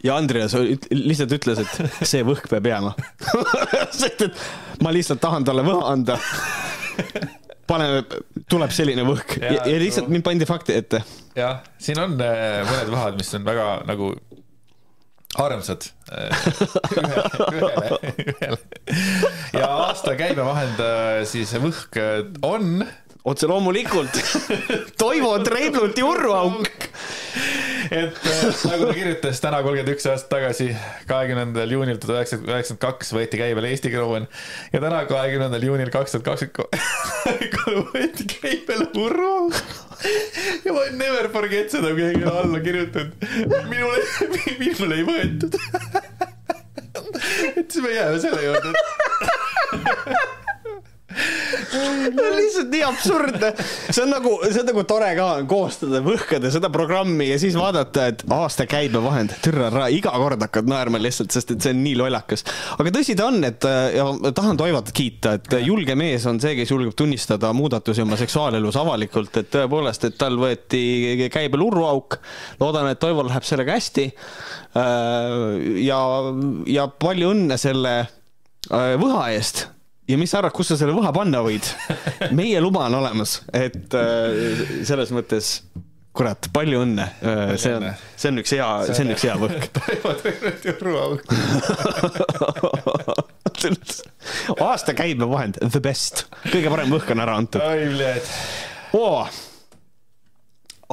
ja 0.03 0.17
Andreas 0.19 0.55
lihtsalt 0.91 1.37
ütles, 1.37 1.63
et 1.63 2.03
see 2.07 2.23
võhk 2.27 2.49
peab 2.51 2.67
jääma 2.67 2.91
sest 4.01 4.27
et 4.27 4.43
ma 4.83 4.91
lihtsalt 4.95 5.21
tahan 5.23 5.47
talle 5.47 5.63
võha 5.65 5.93
anda. 5.93 6.17
paneme, 7.67 8.03
tuleb 8.51 8.73
selline 8.75 9.05
võhk 9.07 9.37
ja, 9.39 9.53
ja, 9.55 9.65
ja 9.71 9.79
lihtsalt 9.81 10.11
mind 10.11 10.25
pandi 10.27 10.47
fakti 10.49 10.75
ette. 10.75 11.01
jah, 11.39 11.63
siin 11.79 12.01
on 12.03 12.17
äh, 12.21 12.61
mõned 12.67 12.91
võhad, 12.91 13.17
mis 13.19 13.31
on 13.39 13.47
väga 13.47 13.69
nagu 13.87 14.11
armsad 15.41 15.87
ühele, 16.11 17.23
ühele, 17.53 18.13
ühele. 18.33 18.57
ja 19.53 19.69
aasta 19.87 20.15
käibevahend 20.19 20.83
siis 21.29 21.53
võhk 21.63 21.97
on. 22.45 22.83
otse 23.23 23.47
loomulikult 23.47 24.19
Toivo 25.01 25.37
Treidlut 25.45 25.97
Jurruauk. 25.97 26.67
Et 27.93 28.19
nagu 28.67 28.87
ta 28.87 28.93
kirjutas 28.95 29.41
täna 29.43 29.59
kolmkümmend 29.65 29.93
üks 29.93 30.07
aastat 30.09 30.31
tagasi, 30.33 30.69
kahekümnendal 31.09 31.75
juunil 31.75 31.99
tuhat 32.01 32.23
üheksasada 32.23 32.55
üheksakümmend 32.55 32.83
kaks 32.83 33.13
võeti 33.15 33.39
käibele 33.41 33.71
Eesti 33.73 33.91
kroon 33.93 34.27
ja 34.73 34.81
täna, 34.83 35.03
kahekümnendal 35.09 35.67
juunil 35.67 35.91
kaks 35.93 36.15
tuhat 36.15 36.25
kakskümmend 36.27 37.57
kolm 37.57 37.89
võeti 37.93 38.27
käibele 38.33 38.89
Urro. 39.03 39.35
ja 40.65 40.75
ma 40.75 40.87
never 40.97 41.29
forget 41.33 41.73
seda, 41.73 41.93
kui 41.93 42.09
keegi 42.09 42.29
alla 42.29 42.61
kirjutanud, 42.63 43.11
minule, 43.71 43.97
minule 44.61 45.01
ei 45.01 45.07
võetud. 45.07 45.59
Et 47.53 47.67
siis 47.69 47.83
me 47.83 47.91
jääme 47.93 48.19
selle 48.23 48.41
juurde 48.47 50.41
lihtsalt 52.37 52.69
nii 52.71 52.83
absurdne. 52.87 53.51
see 53.89 54.03
on 54.03 54.11
nagu, 54.13 54.33
see 54.47 54.61
on 54.61 54.69
nagu 54.69 54.83
tore 54.89 55.09
ka 55.17 55.27
koostada, 55.49 56.01
võhkada 56.05 56.51
seda 56.53 56.69
programmi 56.73 57.29
ja 57.29 57.39
siis 57.41 57.57
vaadata, 57.57 58.07
et 58.11 58.23
aasta 58.33 58.65
käibevahend, 58.69 59.35
türa, 59.43 59.87
iga 59.93 60.13
kord 60.15 60.41
hakkad 60.43 60.69
naerma 60.69 61.01
lihtsalt, 61.01 61.33
sest 61.35 61.55
et 61.55 61.65
see 61.65 61.73
on 61.75 61.83
nii 61.85 61.95
lollakas. 61.99 62.45
aga 62.77 62.93
tõsi 62.95 63.17
ta 63.19 63.27
on, 63.31 63.41
et 63.47 63.67
ja 63.95 64.07
tahan 64.35 64.59
Toivat 64.59 64.91
kiita, 64.95 65.35
et 65.39 65.57
julge 65.65 65.95
mees 65.99 66.25
on 66.29 66.39
see, 66.43 66.55
kes 66.59 66.71
julgeb 66.71 66.95
tunnistada 66.97 67.51
muudatusi 67.57 68.03
oma 68.05 68.17
seksuaalelus 68.19 68.77
avalikult, 68.79 69.41
et 69.41 69.51
tõepoolest, 69.53 70.07
et 70.09 70.17
tal 70.19 70.37
võeti 70.39 71.29
käibel 71.33 71.65
urruauk. 71.67 72.19
loodan, 72.61 72.89
et 72.91 73.01
Toival 73.01 73.29
läheb 73.31 73.47
sellega 73.47 73.77
hästi. 73.77 74.09
ja, 75.83 76.01
ja 76.67 76.87
palju 76.87 77.33
õnne 77.33 77.57
selle 77.61 77.95
võha 78.71 79.27
eest 79.33 79.67
ja 80.07 80.17
mis 80.19 80.33
sa 80.33 80.41
arvad, 80.41 80.53
kus 80.55 80.71
sa 80.71 80.77
selle 80.79 80.95
võha 80.95 81.13
panna 81.15 81.43
võid? 81.45 81.65
meie 82.39 82.61
luba 82.63 82.87
on 82.89 82.99
olemas, 83.01 83.41
et 83.53 83.93
äh, 83.97 84.63
selles 84.87 85.13
mõttes 85.15 85.55
kurat, 86.13 86.49
palju 86.53 86.83
õnne. 86.85 87.07
Äh, 87.25 87.55
see 87.61 87.73
on, 87.77 87.87
see 88.15 88.29
on 88.33 88.41
üks 88.43 88.53
hea, 88.53 88.67
see 88.89 89.05
on 89.05 89.13
üks 89.15 89.25
hea 89.27 89.37
võhk. 89.41 89.69
Toivo 89.79 90.13
Tõrvet 90.21 90.67
ja 90.69 90.75
Ruauk. 90.81 91.21
aasta 94.67 94.93
käibevahend, 94.97 95.61
the 95.69 95.81
best, 95.83 96.27
kõige 96.49 96.69
parem 96.73 96.93
võhk 96.93 97.09
on 97.15 97.23
ära 97.23 97.39
antud. 97.39 97.63
oi, 97.63 97.89
bled 97.95 98.25
oh 98.93 99.27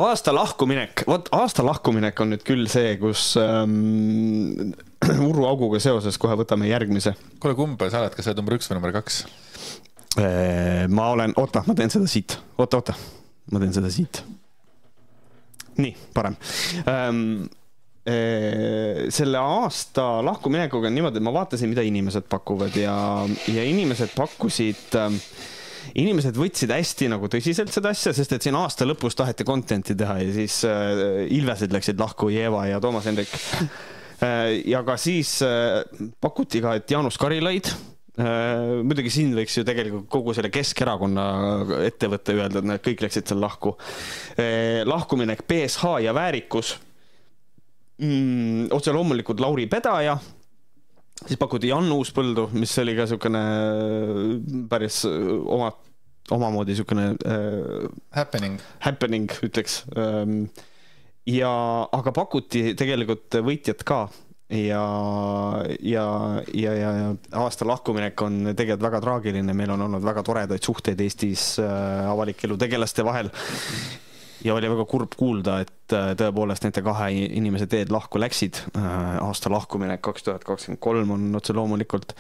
aasta 0.01 0.35
lahkuminek, 0.35 1.05
vot 1.09 1.29
aasta 1.37 1.65
lahkuminek 1.67 2.21
on 2.23 2.33
nüüd 2.35 2.45
küll 2.47 2.69
see, 2.71 2.95
kus 3.01 3.35
ähm, 3.41 4.73
Urru 5.31 5.47
auguga 5.49 5.81
seoses 5.83 6.19
kohe 6.21 6.37
võtame 6.41 6.69
järgmise. 6.71 7.15
kuule, 7.41 7.57
kumb 7.59 7.81
sa 7.89 8.03
oled, 8.03 8.17
kas 8.17 8.27
sa 8.27 8.33
oled 8.33 8.43
number 8.43 8.59
üks 8.59 8.71
või 8.71 8.79
number 8.79 8.95
kaks? 9.01 9.23
Äh, 10.19 10.85
ma 10.91 11.13
olen, 11.15 11.35
oota, 11.41 11.65
ma 11.67 11.77
teen 11.79 11.93
seda 11.93 12.11
siit, 12.11 12.37
oota, 12.59 12.81
oota, 12.81 12.97
ma 13.55 13.63
teen 13.63 13.73
seda 13.77 13.93
siit. 13.93 14.25
nii, 15.81 15.95
parem 16.13 16.35
ähm, 16.91 17.47
selle 19.15 19.39
aasta 19.39 20.03
lahkuminekuga 20.25 20.89
on 20.89 20.97
niimoodi, 20.97 21.21
et 21.21 21.25
ma 21.25 21.33
vaatasin, 21.37 21.71
mida 21.71 21.85
inimesed 21.87 22.27
pakuvad 22.33 22.75
ja, 22.77 22.97
ja 23.53 23.65
inimesed 23.65 24.17
pakkusid 24.17 24.97
äh, 24.99 25.21
inimesed 26.01 26.37
võtsid 26.37 26.73
hästi 26.75 27.09
nagu 27.13 27.29
tõsiselt 27.31 27.73
seda 27.75 27.93
asja, 27.95 28.13
sest 28.17 28.35
et 28.37 28.45
siin 28.45 28.59
aasta 28.59 28.87
lõpus 28.89 29.17
taheti 29.19 29.47
content'i 29.49 29.97
teha 29.99 30.19
ja 30.23 30.35
siis 30.35 30.61
äh, 30.69 31.25
Ilvesed 31.39 31.73
läksid 31.75 32.01
lahku, 32.01 32.31
Jeeva 32.35 32.67
ja 32.71 32.83
Toomas 32.83 33.09
Hendrik 33.09 33.33
äh,. 33.35 33.71
Ja 34.67 34.83
ka 34.87 34.97
siis 35.01 35.39
äh, 35.47 35.81
pakuti 36.21 36.61
ka, 36.65 36.75
et 36.81 36.91
Jaanus 36.91 37.19
Karilaid 37.21 37.71
äh, 37.71 38.81
muidugi 38.85 39.13
siin 39.13 39.33
võiks 39.37 39.57
ju 39.57 39.65
tegelikult 39.65 40.11
kogu 40.13 40.35
selle 40.37 40.53
Keskerakonna 40.53 41.25
ettevõtte 41.87 42.37
öelda, 42.37 42.61
et 42.61 42.69
nad 42.73 42.85
kõik 42.85 43.07
läksid 43.07 43.31
seal 43.31 43.41
lahku 43.41 43.77
äh,. 44.37 44.83
lahkuminek 44.89 45.47
BSH 45.49 45.97
ja 46.05 46.17
Väärikus 46.17 46.75
mm,. 48.01 48.69
otse 48.77 48.93
loomulikult 48.93 49.41
Lauri 49.41 49.67
Pedaja 49.71 50.19
siis 51.27 51.39
pakuti 51.41 51.71
Jan 51.71 51.91
Uuspõldu, 51.93 52.49
mis 52.57 52.73
oli 52.81 52.97
ka 52.97 53.07
niisugune 53.07 53.45
äh, 53.45 54.59
päris 54.71 55.03
äh, 55.09 55.31
oma, 55.53 55.71
omamoodi 56.33 56.75
niisugune 56.75 57.13
äh, 57.21 57.87
happening, 58.17 58.61
happening 58.87 59.33
ütleks 59.47 59.83
ähm,. 59.97 60.51
Ja, 61.31 61.53
aga 61.93 62.13
pakuti 62.17 62.73
tegelikult 62.79 63.41
võitjat 63.47 63.85
ka 63.87 64.03
ja, 64.51 64.85
ja, 65.81 66.05
ja, 66.55 66.75
ja, 66.75 66.93
aasta 67.39 67.69
lahkuminek 67.69 68.23
on 68.27 68.43
tegelikult 68.51 68.87
väga 68.89 69.03
traagiline, 69.05 69.57
meil 69.57 69.75
on 69.77 69.87
olnud 69.87 70.05
väga 70.05 70.25
toredaid 70.27 70.65
suhteid 70.67 71.01
Eestis 71.05 71.53
äh, 71.63 72.07
avaliku 72.11 72.49
elu 72.49 72.59
tegelaste 72.65 73.07
vahel 73.07 73.31
ja 74.45 74.55
oli 74.55 74.71
väga 74.73 74.87
kurb 74.89 75.15
kuulda, 75.19 75.61
et 75.65 75.95
äh, 75.95 76.13
tõepoolest 76.19 76.67
nende 76.67 76.83
kahe 76.85 77.11
inimese 77.13 77.69
teed 77.71 77.93
lahku 77.95 78.21
läksid. 78.23 78.63
Äh, 78.79 79.21
aasta 79.23 79.53
lahkuminek 79.53 80.03
kaks 80.05 80.27
tuhat 80.27 80.47
kakskümmend 80.49 80.83
kolm 80.83 81.15
on 81.17 81.31
otse 81.39 81.57
loomulikult 81.57 82.17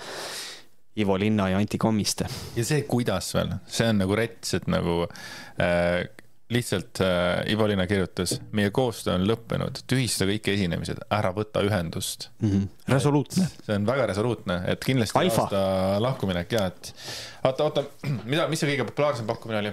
Ivo 1.01 1.17
Linna 1.19 1.49
ja 1.49 1.59
Anti 1.59 1.79
Kommiste. 1.79 2.27
ja 2.57 2.65
see, 2.67 2.83
kuidas 2.83 3.33
veel, 3.35 3.55
see 3.71 3.89
on 3.89 4.03
nagu 4.03 4.17
rets, 4.19 4.55
et 4.59 4.67
nagu 4.71 5.05
äh, 5.07 6.03
lihtsalt 6.51 7.01
äh, 7.01 7.53
Ivo 7.53 7.69
Linna 7.69 7.87
kirjutas, 7.87 8.41
meie 8.53 8.71
koostöö 8.75 9.15
on 9.15 9.27
lõppenud, 9.29 9.83
tühista 9.91 10.27
kõik 10.29 10.51
esinemised, 10.53 11.03
ära 11.15 11.31
võta 11.37 11.63
ühendust 11.67 12.29
mm. 12.41 12.51
-hmm. 12.51 12.95
resoluutne. 12.95 13.47
see 13.67 13.77
on 13.77 13.87
väga 13.87 14.09
resoluutne, 14.11 14.63
et 14.73 14.83
kindlasti 14.85 15.19
Alfa. 15.19 15.47
aasta 15.47 16.03
lahkuminek 16.03 16.53
ja 16.53 16.67
et 16.73 16.93
oota, 17.45 17.69
oota, 17.69 17.85
mida, 18.25 18.49
mis 18.49 18.61
see 18.61 18.73
kõige 18.73 18.89
populaarsem 18.91 19.31
pakkumine 19.31 19.63
oli? 19.63 19.73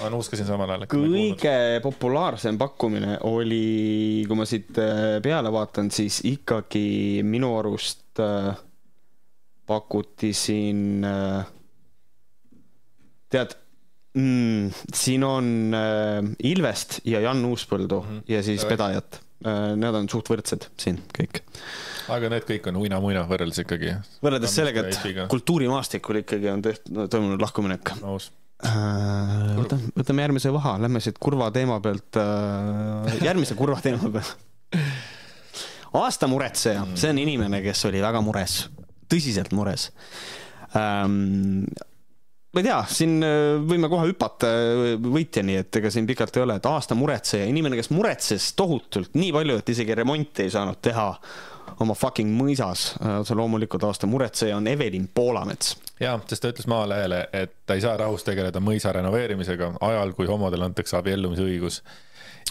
ma 0.00 0.10
nuuskasin 0.10 0.46
samal 0.46 0.74
ajal. 0.74 0.88
kõige 0.90 1.54
populaarsem 1.82 2.58
pakkumine 2.58 3.18
oli, 3.28 4.24
kui 4.26 4.38
ma 4.38 4.46
siit 4.48 4.78
äh, 4.82 5.16
peale 5.22 5.52
vaatan, 5.54 5.90
siis 5.94 6.20
ikkagi 6.28 7.22
minu 7.26 7.54
arust 7.58 8.22
äh, 8.22 8.52
pakuti 9.66 10.32
siin 10.34 11.04
äh,, 11.06 11.46
tead 13.30 13.61
mm,, 14.14 14.72
siin 14.94 15.24
on 15.24 15.76
äh, 15.76 16.20
Ilvest 16.52 17.00
ja 17.04 17.20
Jan 17.20 17.44
Uuspõldu 17.44 18.00
mm 18.00 18.08
-hmm. 18.08 18.24
ja 18.28 18.42
siis 18.42 18.64
Pedajat 18.64 19.20
äh,. 19.20 19.28
Need 19.42 19.96
on 19.98 20.04
suht 20.06 20.28
võrdsed 20.30 20.68
siin 20.78 21.00
kõik. 21.18 21.40
aga 22.14 22.28
need 22.30 22.44
kõik 22.46 22.68
on 22.70 22.76
uina-muina 22.76 23.24
võrreldes 23.26 23.64
ikkagi. 23.64 23.96
võrreldes 24.22 24.54
sellega, 24.54 24.84
et 24.86 25.26
kultuurimaastikul 25.28 26.20
ikkagi 26.22 26.48
on 26.48 26.62
tehtud, 26.62 27.08
toimunud 27.10 27.42
lahkuminek. 27.42 27.90
aus 28.02 28.30
Äh, 28.62 29.56
võtame, 29.58 29.90
võtame 29.98 30.22
järgmise 30.22 30.50
vaha, 30.54 30.76
lähme 30.84 31.00
siit 31.02 31.16
kurva 31.22 31.48
teema 31.50 31.80
pealt 31.82 32.14
äh, 32.20 33.16
järgmise 33.26 33.56
kurva 33.58 33.80
teema 33.82 34.06
peale. 34.06 34.84
aasta 35.98 36.28
muretseja, 36.30 36.84
see 36.94 37.10
on 37.10 37.18
inimene, 37.18 37.58
kes 37.64 37.82
oli 37.90 37.98
väga 38.04 38.20
mures, 38.22 38.60
tõsiselt 39.10 39.50
mures 39.56 39.88
ähm, 40.78 41.64
ma 42.52 42.60
ei 42.60 42.66
tea, 42.66 42.80
siin 42.92 43.16
äh, 43.26 43.36
võime 43.68 43.90
kohe 43.92 44.10
hüpata 44.10 44.50
võitjani, 45.02 45.60
et 45.62 45.80
ega 45.80 45.92
siin 45.92 46.08
pikalt 46.08 46.36
ei 46.36 46.44
ole, 46.46 46.58
et 46.60 46.68
aasta 46.68 46.98
muretseja, 46.98 47.46
inimene, 47.48 47.78
kes 47.80 47.92
muretses 47.94 48.52
tohutult, 48.58 49.14
nii 49.18 49.32
palju, 49.34 49.60
et 49.62 49.72
isegi 49.74 49.96
remonti 50.02 50.46
ei 50.46 50.52
saanud 50.52 50.82
teha 50.84 51.08
oma 51.82 51.94
fucking 51.96 52.28
mõisas. 52.36 52.92
otse 53.20 53.34
loomulikult 53.38 53.84
aasta 53.88 54.06
muretseja 54.10 54.58
on 54.58 54.66
Evelin 54.68 55.08
Poolamets 55.14 55.76
jaa, 56.02 56.18
sest 56.28 56.44
ta 56.44 56.50
ütles 56.52 56.68
Maalehele, 56.70 57.22
et 57.36 57.54
ta 57.66 57.76
ei 57.76 57.84
saa 57.84 57.96
rahus 58.00 58.24
tegeleda 58.26 58.60
mõisa 58.64 58.92
renoveerimisega 58.94 59.72
ajal, 59.88 60.14
kui 60.18 60.28
homodele 60.30 60.66
antakse 60.68 60.96
abiellumise 60.98 61.44
õigus. 61.46 61.80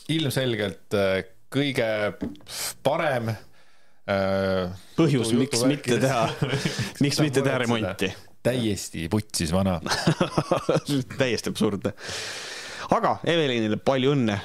ilmselgelt 0.09 0.97
äh, 0.97 1.23
kõige 1.51 1.87
parem 2.83 3.31
äh, 3.31 4.71
põhjus, 4.97 5.33
miks 5.37 5.63
mitte 5.67 5.99
teha 6.01 6.27
miks 7.03 7.19
mitte 7.23 7.43
teha 7.43 7.61
remonti. 7.65 8.11
Täiesti 8.43 9.07
putsis 9.11 9.53
vana 9.53 9.79
täiesti 11.21 11.51
absurdne 11.51 11.93
aga 12.91 13.13
Evelinile 13.27 13.77
palju 13.79 14.13
õnne. 14.15 14.37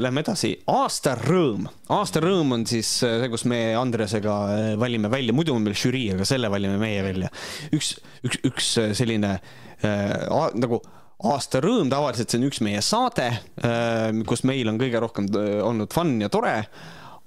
Lähme 0.00 0.22
edasi, 0.24 0.52
aasta 0.72 1.16
rõõm. 1.18 1.66
aasta 1.92 2.22
rõõm 2.24 2.54
on 2.56 2.66
siis 2.68 2.88
see, 3.02 3.28
kus 3.32 3.46
me 3.50 3.60
Andresega 3.76 4.36
valime 4.80 5.10
välja, 5.12 5.34
muidu 5.36 5.54
on 5.56 5.64
meil 5.64 5.76
žürii, 5.76 6.14
aga 6.14 6.26
selle 6.28 6.50
valime 6.52 6.78
meie 6.80 7.02
välja. 7.04 7.30
üks, 7.76 7.96
üks, 8.24 8.40
üks 8.48 8.72
selline 8.96 9.34
äh, 9.36 10.48
nagu 10.56 10.80
aasta 11.26 11.60
rõõm, 11.64 11.90
tavaliselt 11.92 12.32
see 12.32 12.40
on 12.40 12.48
üks 12.48 12.62
meie 12.64 12.82
saade 12.84 13.28
äh,, 13.28 14.10
kus 14.28 14.44
meil 14.48 14.68
on 14.72 14.80
kõige 14.80 15.00
rohkem 15.02 15.30
olnud 15.64 15.92
fun 15.92 16.16
ja 16.22 16.32
tore. 16.32 16.58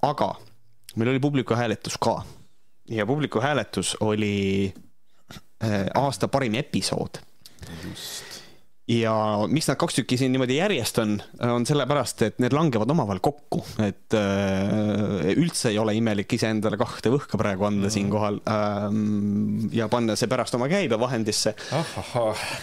aga 0.05 0.33
meil 0.95 1.13
oli 1.13 1.21
publiku 1.21 1.57
hääletus 1.57 1.97
ka 2.01 2.19
ja 2.89 3.05
publiku 3.09 3.41
hääletus 3.41 3.95
oli 4.05 4.69
äh, 4.69 4.88
aasta 5.95 6.27
parim 6.31 6.55
episood. 6.55 7.19
just 7.83 8.29
ja 8.89 9.13
miks 9.49 9.69
nad 9.69 9.77
kaks 9.79 9.99
tükki 9.99 10.17
siin 10.17 10.33
niimoodi 10.33 10.57
järjest 10.57 10.97
on, 11.03 11.13
on 11.45 11.65
sellepärast, 11.67 12.23
et 12.25 12.39
need 12.41 12.55
langevad 12.55 12.89
omavahel 12.89 13.21
kokku, 13.23 13.61
et 13.85 14.17
äh, 14.17 15.29
üldse 15.35 15.69
ei 15.69 15.77
ole 15.81 15.93
imelik 15.97 16.33
iseendale 16.39 16.79
kahte 16.79 17.13
võhka 17.13 17.37
praegu 17.39 17.67
anda 17.69 17.85
mm. 17.87 17.93
siinkohal 17.93 18.41
ähm, 18.49 19.69
ja 19.75 19.89
panna 19.91 20.17
see 20.19 20.31
pärast 20.31 20.57
oma 20.57 20.69
käibevahendisse. 20.71 21.53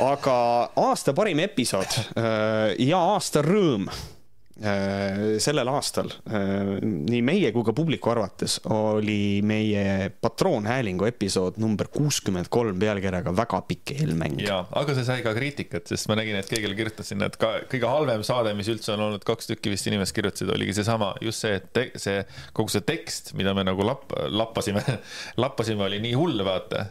aga 0.03 0.37
aasta 0.83 1.15
parim 1.17 1.45
episood 1.47 2.01
äh, 2.19 2.75
ja 2.83 3.01
aasta 3.15 3.45
rõõm 3.47 3.87
Äh, 3.87 4.16
sellel 4.57 5.69
aastal 5.69 6.09
äh, 6.33 6.79
nii 6.81 7.19
meie 7.25 7.51
kui 7.53 7.65
ka 7.67 7.75
publiku 7.77 8.09
arvates 8.09 8.55
oli 8.73 9.43
meie 9.45 10.09
patroonhäälingu 10.25 11.05
episood 11.11 11.59
number 11.61 11.91
kuuskümmend 11.93 12.49
kolm 12.49 12.79
pealkirjaga 12.81 13.35
Väga 13.37 13.61
pikk 13.69 13.93
eelmäng. 13.99 14.41
jaa, 14.41 14.63
aga 14.81 14.95
see 14.97 15.05
sai 15.05 15.21
ka 15.27 15.35
kriitikat, 15.37 15.85
sest 15.93 16.09
ma 16.09 16.17
nägin, 16.17 16.39
et 16.41 16.49
keegi 16.49 16.73
kirjutas 16.73 17.13
sinna, 17.13 17.29
et 17.29 17.37
ka 17.41 17.53
kõige 17.69 17.91
halvem 17.91 18.25
saade, 18.25 18.55
mis 18.57 18.71
üldse 18.73 18.95
on 18.95 19.05
olnud, 19.11 19.27
kaks 19.29 19.53
tükki 19.53 19.75
vist 19.75 19.91
inimest 19.91 20.17
kirjutasid, 20.17 20.49
oligi 20.57 20.79
seesama, 20.79 21.13
just 21.21 21.45
see, 21.45 21.61
et 21.61 22.01
see 22.01 22.25
kogu 22.57 22.73
see 22.73 22.87
tekst, 22.89 23.35
mida 23.37 23.53
me 23.57 23.67
nagu 23.69 23.85
lapp, 23.85 24.17
lappasime 24.33 24.81
lappasime, 25.45 25.85
oli 25.85 26.01
nii 26.01 26.17
hull, 26.17 26.41
vaata. 26.49 26.87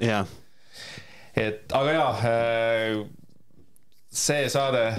et 1.33 1.73
aga 1.81 1.97
jaa, 1.97 2.11
äh, 2.29 2.99
see 4.13 4.45
saade 4.53 4.91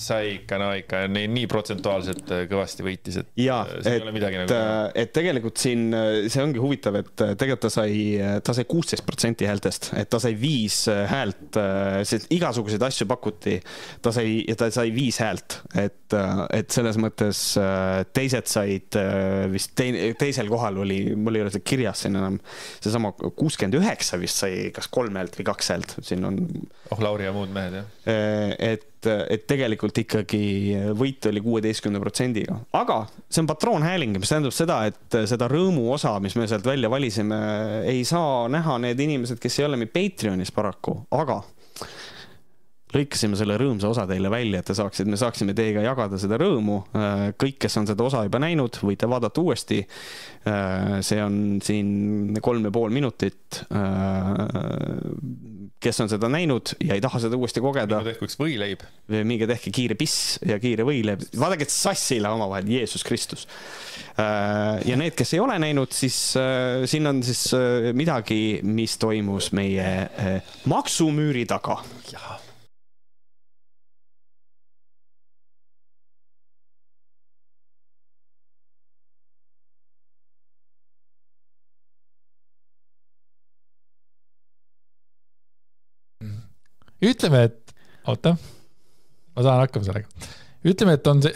sai 0.00 0.34
ikka, 0.38 0.58
no 0.60 0.70
ikka 0.76 1.02
nii, 1.12 1.28
nii 1.34 1.48
protsentuaalselt 1.50 2.30
äh, 2.32 2.44
kõvasti 2.50 2.84
võitis, 2.84 3.18
et. 3.20 3.30
jaa, 3.40 3.60
äh, 3.68 3.98
et, 3.98 4.06
nagu... 4.06 4.56
Äh, 4.56 4.76
et 5.02 5.12
tegelikult 5.16 5.60
siin 5.60 5.90
see 6.32 6.42
ongi 6.42 6.62
huvitav, 6.62 6.96
et 7.02 7.12
tegelikult 7.18 7.66
ta 7.66 7.72
sai, 7.74 7.94
ta 8.44 8.54
sai 8.56 8.66
kuusteist 8.70 9.04
protsenti 9.06 9.48
häältest, 9.48 9.90
et 10.00 10.10
ta 10.10 10.20
sai 10.22 10.32
viis 10.40 10.82
häält, 10.88 11.58
sest 12.08 12.30
igasuguseid 12.32 12.82
asju 12.86 13.06
pakuti. 13.10 13.58
ta 14.02 14.12
sai, 14.14 14.40
ta 14.58 14.70
sai 14.72 14.92
viis 14.94 15.20
häält, 15.20 15.60
et, 15.78 16.16
et 16.56 16.72
selles 16.72 16.96
mõttes 17.00 17.42
teised 18.16 18.50
said 18.50 19.00
vist 19.52 19.74
teine, 19.78 20.12
teisel 20.20 20.48
kohal 20.50 20.80
oli, 20.84 21.02
mul 21.16 21.36
ei 21.36 21.44
ole 21.44 21.52
seda 21.52 21.66
kirjas 21.66 22.06
siin 22.06 22.16
enam, 22.16 22.40
seesama 22.80 23.12
kuuskümmend 23.12 23.76
üheksa 23.80 24.20
vist 24.20 24.40
sai 24.40 24.70
kas 24.74 24.88
kolm 24.92 25.18
häält 25.20 25.36
või 25.40 25.50
kaks 25.52 25.74
häält, 25.74 25.98
siin 26.06 26.24
on. 26.28 26.40
oh, 26.90 27.02
Lauri 27.02 27.28
ja 27.28 27.34
muud 27.36 27.52
mehed, 27.52 27.82
jah. 27.82 27.90
et 28.56 28.89
et 29.06 29.46
tegelikult 29.48 29.96
ikkagi 30.02 30.42
võit 30.98 31.28
oli 31.30 31.42
kuueteistkümne 31.44 32.00
protsendiga, 32.02 32.58
aga 32.76 33.02
see 33.28 33.42
on 33.44 33.48
patroonhääling, 33.50 34.18
mis 34.20 34.32
tähendab 34.32 34.54
seda, 34.56 34.82
et 34.90 35.18
seda 35.30 35.48
rõõmu 35.50 35.86
osa, 35.94 36.16
mis 36.22 36.36
me 36.36 36.48
sealt 36.50 36.66
välja 36.68 36.90
valisime, 36.92 37.40
ei 37.88 38.04
saa 38.08 38.44
näha 38.52 38.78
need 38.86 39.00
inimesed, 39.06 39.40
kes 39.42 39.60
ei 39.60 39.68
ole 39.68 39.80
meil 39.80 39.92
Patreonis 39.94 40.52
paraku, 40.54 41.00
aga 41.16 41.40
lõikasime 42.94 43.38
selle 43.38 43.56
rõõmsa 43.60 43.90
osa 43.90 44.06
teile 44.10 44.30
välja, 44.32 44.60
et 44.60 44.66
te 44.66 44.74
saaksite, 44.74 45.08
me 45.10 45.18
saaksime 45.20 45.54
teiega 45.56 45.84
jagada 45.84 46.18
seda 46.18 46.38
rõõmu. 46.40 46.80
kõik, 47.38 47.58
kes 47.62 47.76
on 47.78 47.86
seda 47.90 48.06
osa 48.06 48.24
juba 48.26 48.40
näinud, 48.42 48.80
võite 48.82 49.08
vaadata 49.10 49.40
uuesti. 49.40 49.86
see 51.00 51.22
on 51.22 51.60
siin 51.62 52.38
kolm 52.42 52.64
ja 52.64 52.70
pool 52.74 52.90
minutit 52.90 53.62
kes 55.80 56.00
on 56.04 56.10
seda 56.12 56.28
näinud 56.28 56.74
ja 56.84 56.96
ei 56.96 57.00
taha 57.00 57.22
seda 57.22 57.38
uuesti 57.40 57.62
kogeda. 57.64 58.00
minge 58.00 58.12
tehke 58.12 58.28
üks 58.28 58.36
võileib. 58.40 58.84
minge 59.24 59.48
tehke 59.48 59.72
kiire 59.74 59.96
piss 59.98 60.38
ja 60.46 60.58
kiire 60.60 60.84
võileib, 60.86 61.24
vaadake 61.40 61.68
sassile 61.70 62.28
omavahel, 62.28 62.68
Jeesus 62.70 63.04
Kristus. 63.06 63.46
Äh, 64.20 64.80
ja 64.88 64.98
need, 65.00 65.16
kes 65.18 65.34
ei 65.34 65.40
ole 65.40 65.56
näinud, 65.62 65.92
siis 65.96 66.18
äh, 66.38 66.84
siin 66.90 67.08
on 67.10 67.22
siis 67.24 67.46
äh, 67.56 67.90
midagi, 67.96 68.60
mis 68.66 68.98
toimus 69.00 69.52
meie 69.56 69.88
maksumüüri 70.68 71.46
taga. 71.48 71.80
Ütleme, 87.02 87.44
et, 87.48 87.74
oota, 88.08 88.34
ma 89.34 89.44
saan 89.46 89.62
hakkama 89.64 89.88
sellega. 89.88 90.30
ütleme, 90.64 90.96
et 90.98 91.06
on 91.10 91.22
see 91.24 91.32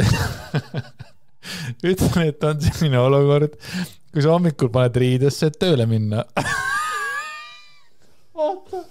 ütleme, 1.93 2.27
et 2.29 2.45
on 2.45 2.61
selline 2.65 3.01
olukord, 3.01 3.57
kui 4.13 4.25
sa 4.25 4.35
hommikul 4.35 4.73
paned 4.75 4.99
riidesse, 5.01 5.49
et 5.51 5.61
tööle 5.61 5.87
minna. 5.91 6.25
Oota. 8.45 8.85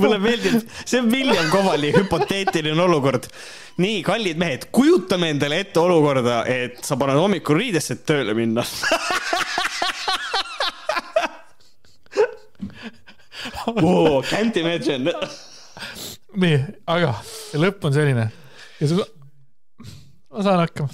Mulle 0.00 0.16
meeldib, 0.18 0.62
see 0.88 0.98
on 1.02 1.10
William 1.12 1.50
Kovali 1.52 1.92
hüpoteetiline 1.94 2.80
olukord. 2.82 3.28
nii, 3.80 4.00
kallid 4.04 4.40
mehed, 4.40 4.66
kujutame 4.74 5.30
endale 5.34 5.60
ette 5.62 5.80
olukorda, 5.80 6.42
et 6.48 6.80
sa 6.84 6.96
paned 7.00 7.20
hommikul 7.20 7.60
riidesse, 7.60 7.96
et 7.96 8.04
tööle 8.08 8.34
minna 8.36 8.64
Whoa, 13.66 14.22
can't 14.28 14.56
imagine. 14.60 15.12
nii, 16.40 16.58
aga 16.86 17.14
lõpp 17.58 17.86
on 17.88 17.94
selline 17.94 18.26
ja 18.80 18.88
sa, 18.90 19.06
ma 20.30 20.44
saan 20.46 20.60
hakkama 20.64 20.92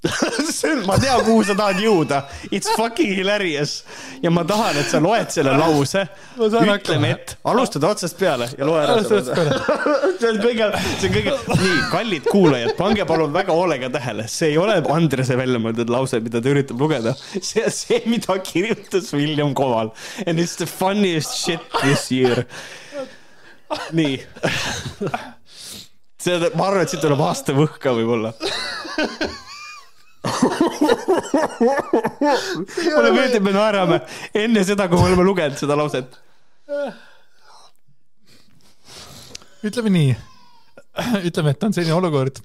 ma 0.88 0.96
tean, 0.96 1.20
kuhu 1.26 1.42
sa 1.44 1.54
tahad 1.56 1.80
jõuda. 1.82 2.22
It's 2.48 2.70
fucking 2.72 3.10
hilarious 3.18 3.82
ja 4.24 4.30
ma 4.32 4.46
tahan, 4.48 4.78
et 4.80 4.88
sa 4.88 5.00
loed 5.02 5.28
selle 5.34 5.52
lause. 5.60 6.06
ütleme, 6.40 7.10
et 7.12 7.34
alustad 7.44 7.84
otsast 7.84 8.16
peale 8.20 8.48
ja 8.56 8.68
loe 8.68 8.80
ära 8.80 8.96
selle. 9.04 9.36
see 10.20 10.30
on 10.30 10.40
kõige, 10.40 10.70
see 11.02 11.10
on 11.10 11.16
kõige, 11.18 11.34
nii, 11.50 11.82
kallid 11.92 12.30
kuulajad, 12.32 12.72
pange 12.78 13.04
palun 13.08 13.34
väga 13.34 13.56
hoolega 13.56 13.90
tähele, 13.92 14.24
see 14.32 14.54
ei 14.54 14.56
ole 14.60 14.78
Andrese 14.94 15.36
välja 15.36 15.60
mõeldud 15.60 15.92
lause, 15.92 16.22
mida 16.24 16.40
ta 16.40 16.52
üritab 16.54 16.80
lugeda. 16.80 17.12
see 17.36 17.66
on 17.66 17.76
see, 17.76 18.00
mida 18.08 18.38
kirjutas 18.44 19.12
William 19.16 19.52
Koval 19.58 19.92
and 20.24 20.40
it's 20.40 20.56
the 20.56 20.68
funniest 20.68 21.36
shit 21.42 21.60
this 21.82 22.08
year. 22.14 22.46
nii 23.92 24.16
see, 26.18 26.40
ma 26.56 26.66
arvan, 26.70 26.82
et 26.82 26.90
siit 26.90 27.04
tuleb 27.04 27.20
aasta 27.28 27.54
võhka 27.54 27.92
võib-olla 28.00 28.32
mulle 32.94 33.12
meeldib, 33.14 33.42
me 33.44 33.52
naerame. 33.54 34.00
Enne 34.36 34.64
seda, 34.66 34.88
kui 34.88 34.98
me 35.00 35.04
oleme 35.08 35.24
lugenud 35.26 35.58
seda 35.60 35.74
lauset. 35.78 36.10
ütleme 39.64 39.90
nii, 39.92 40.12
ütleme, 41.28 41.50
et 41.54 41.64
on 41.64 41.72
selline 41.76 41.96
olukord. 41.96 42.36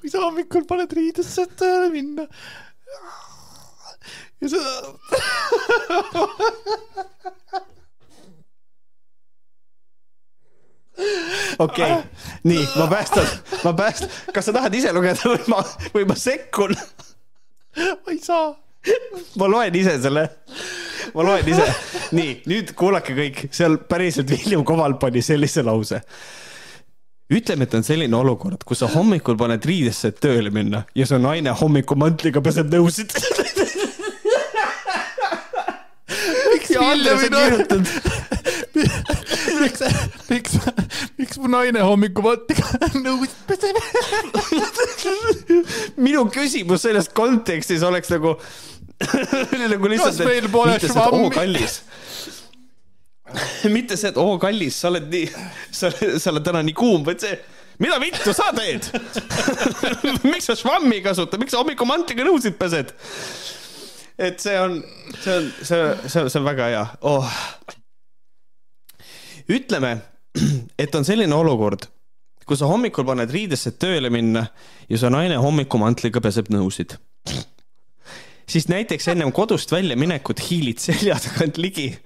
Kui 0.00 0.08
sa 0.10 0.18
hommikul 0.24 0.64
paned 0.66 0.90
riidesse, 0.98 1.42
tööle 1.58 1.88
minna. 1.94 2.24
Ja 4.42 4.46
sa 4.50 4.58
okei 11.58 11.92
okay., 11.92 12.02
nii, 12.48 12.66
ma 12.76 12.86
päästan, 12.90 13.26
ma 13.64 13.72
päästan, 13.72 14.10
kas 14.34 14.48
sa 14.48 14.52
tahad 14.56 14.74
ise 14.76 14.92
lugeda 14.92 15.32
või 15.32 15.48
ma, 15.52 15.62
või 15.94 16.04
ma 16.08 16.16
sekkun? 16.18 16.76
ma 17.78 18.12
ei 18.12 18.20
saa. 18.22 18.52
ma 19.40 19.48
loen 19.48 19.74
ise 19.78 19.96
selle, 20.02 20.26
ma 21.14 21.26
loen 21.26 21.48
ise. 21.48 21.66
nii, 22.18 22.36
nüüd 22.52 22.74
kuulake 22.78 23.16
kõik, 23.16 23.46
seal 23.54 23.78
päriselt 23.88 24.30
William 24.34 24.64
Koval 24.68 24.98
pani 25.00 25.24
sellise 25.24 25.64
lause 25.66 26.02
ütleme, 27.32 27.64
et 27.64 27.74
on 27.78 27.84
selline 27.86 28.16
olukord, 28.16 28.60
kus 28.68 28.82
sa 28.82 28.90
hommikul 28.92 29.38
paned 29.40 29.64
riidesse, 29.64 30.10
et 30.12 30.18
tööle 30.20 30.52
minna 30.52 30.82
ja 30.98 31.06
su 31.08 31.16
naine 31.16 31.54
hommikumantriga 31.56 32.42
peseb 32.44 32.68
nõusid 32.74 33.14
miks 36.52 36.70
William 36.76 37.18
ei 37.18 37.30
kirjutanud? 37.30 38.20
Miks, 39.62 39.82
miks, 40.30 40.56
miks 41.18 41.38
mu 41.42 41.50
naine 41.52 41.82
hommikupottiga 41.86 42.88
nõusid 43.04 43.38
peseb? 43.48 43.78
minu 46.02 46.26
küsimus 46.34 46.84
selles 46.86 47.08
kontekstis 47.14 47.84
oleks 47.86 48.12
nagu 48.12 48.36
nagu 49.02 49.90
lihtsalt, 49.90 50.20
et 50.22 50.28
mitte 50.46 50.86
see, 50.86 50.92
et 50.92 51.16
oo 51.16 51.30
kallis. 51.34 51.80
Mitte 53.72 53.96
see, 53.98 54.12
et 54.12 54.20
oo 54.20 54.36
kallis, 54.42 54.76
sa 54.78 54.92
oled 54.92 55.08
nii, 55.10 55.26
sa, 55.74 55.90
sa 55.90 56.30
oled 56.30 56.46
täna 56.46 56.62
nii 56.66 56.76
kuum, 56.76 57.02
vaid 57.06 57.22
see, 57.24 57.34
mida 57.82 57.98
vittu 58.02 58.34
sa 58.36 58.52
teed? 58.54 58.86
Miks 60.30 60.50
sa 60.50 60.58
švammi 60.58 61.00
kasutad, 61.02 61.40
miks 61.42 61.54
sa 61.54 61.62
hommikumantriga 61.64 62.26
nõusid 62.28 62.58
pesed? 62.60 62.94
et 64.22 64.38
see 64.38 64.54
on, 64.60 64.76
see 65.18 65.32
on, 65.34 65.46
see, 65.64 65.78
see, 66.06 66.26
see 66.30 66.38
on 66.38 66.44
väga 66.46 66.66
hea. 66.70 66.82
Oh 67.10 67.30
ütleme, 69.50 69.96
et 70.82 70.94
on 70.94 71.06
selline 71.06 71.34
olukord, 71.34 71.86
kui 72.46 72.58
sa 72.58 72.68
hommikul 72.70 73.06
paned 73.06 73.30
riidesse 73.32 73.74
tööle 73.80 74.10
minna 74.12 74.46
ja 74.88 74.98
su 74.98 75.10
naine 75.12 75.38
hommikumantriga 75.40 76.20
peseb 76.20 76.50
nõusid. 76.52 76.96
siis 78.46 78.68
näiteks 78.68 79.08
ennem 79.08 79.32
kodust 79.32 79.72
väljaminekut 79.72 80.40
hiilid 80.50 80.78
selja 80.82 81.16
tagant 81.22 81.58
ligi, 81.58 81.96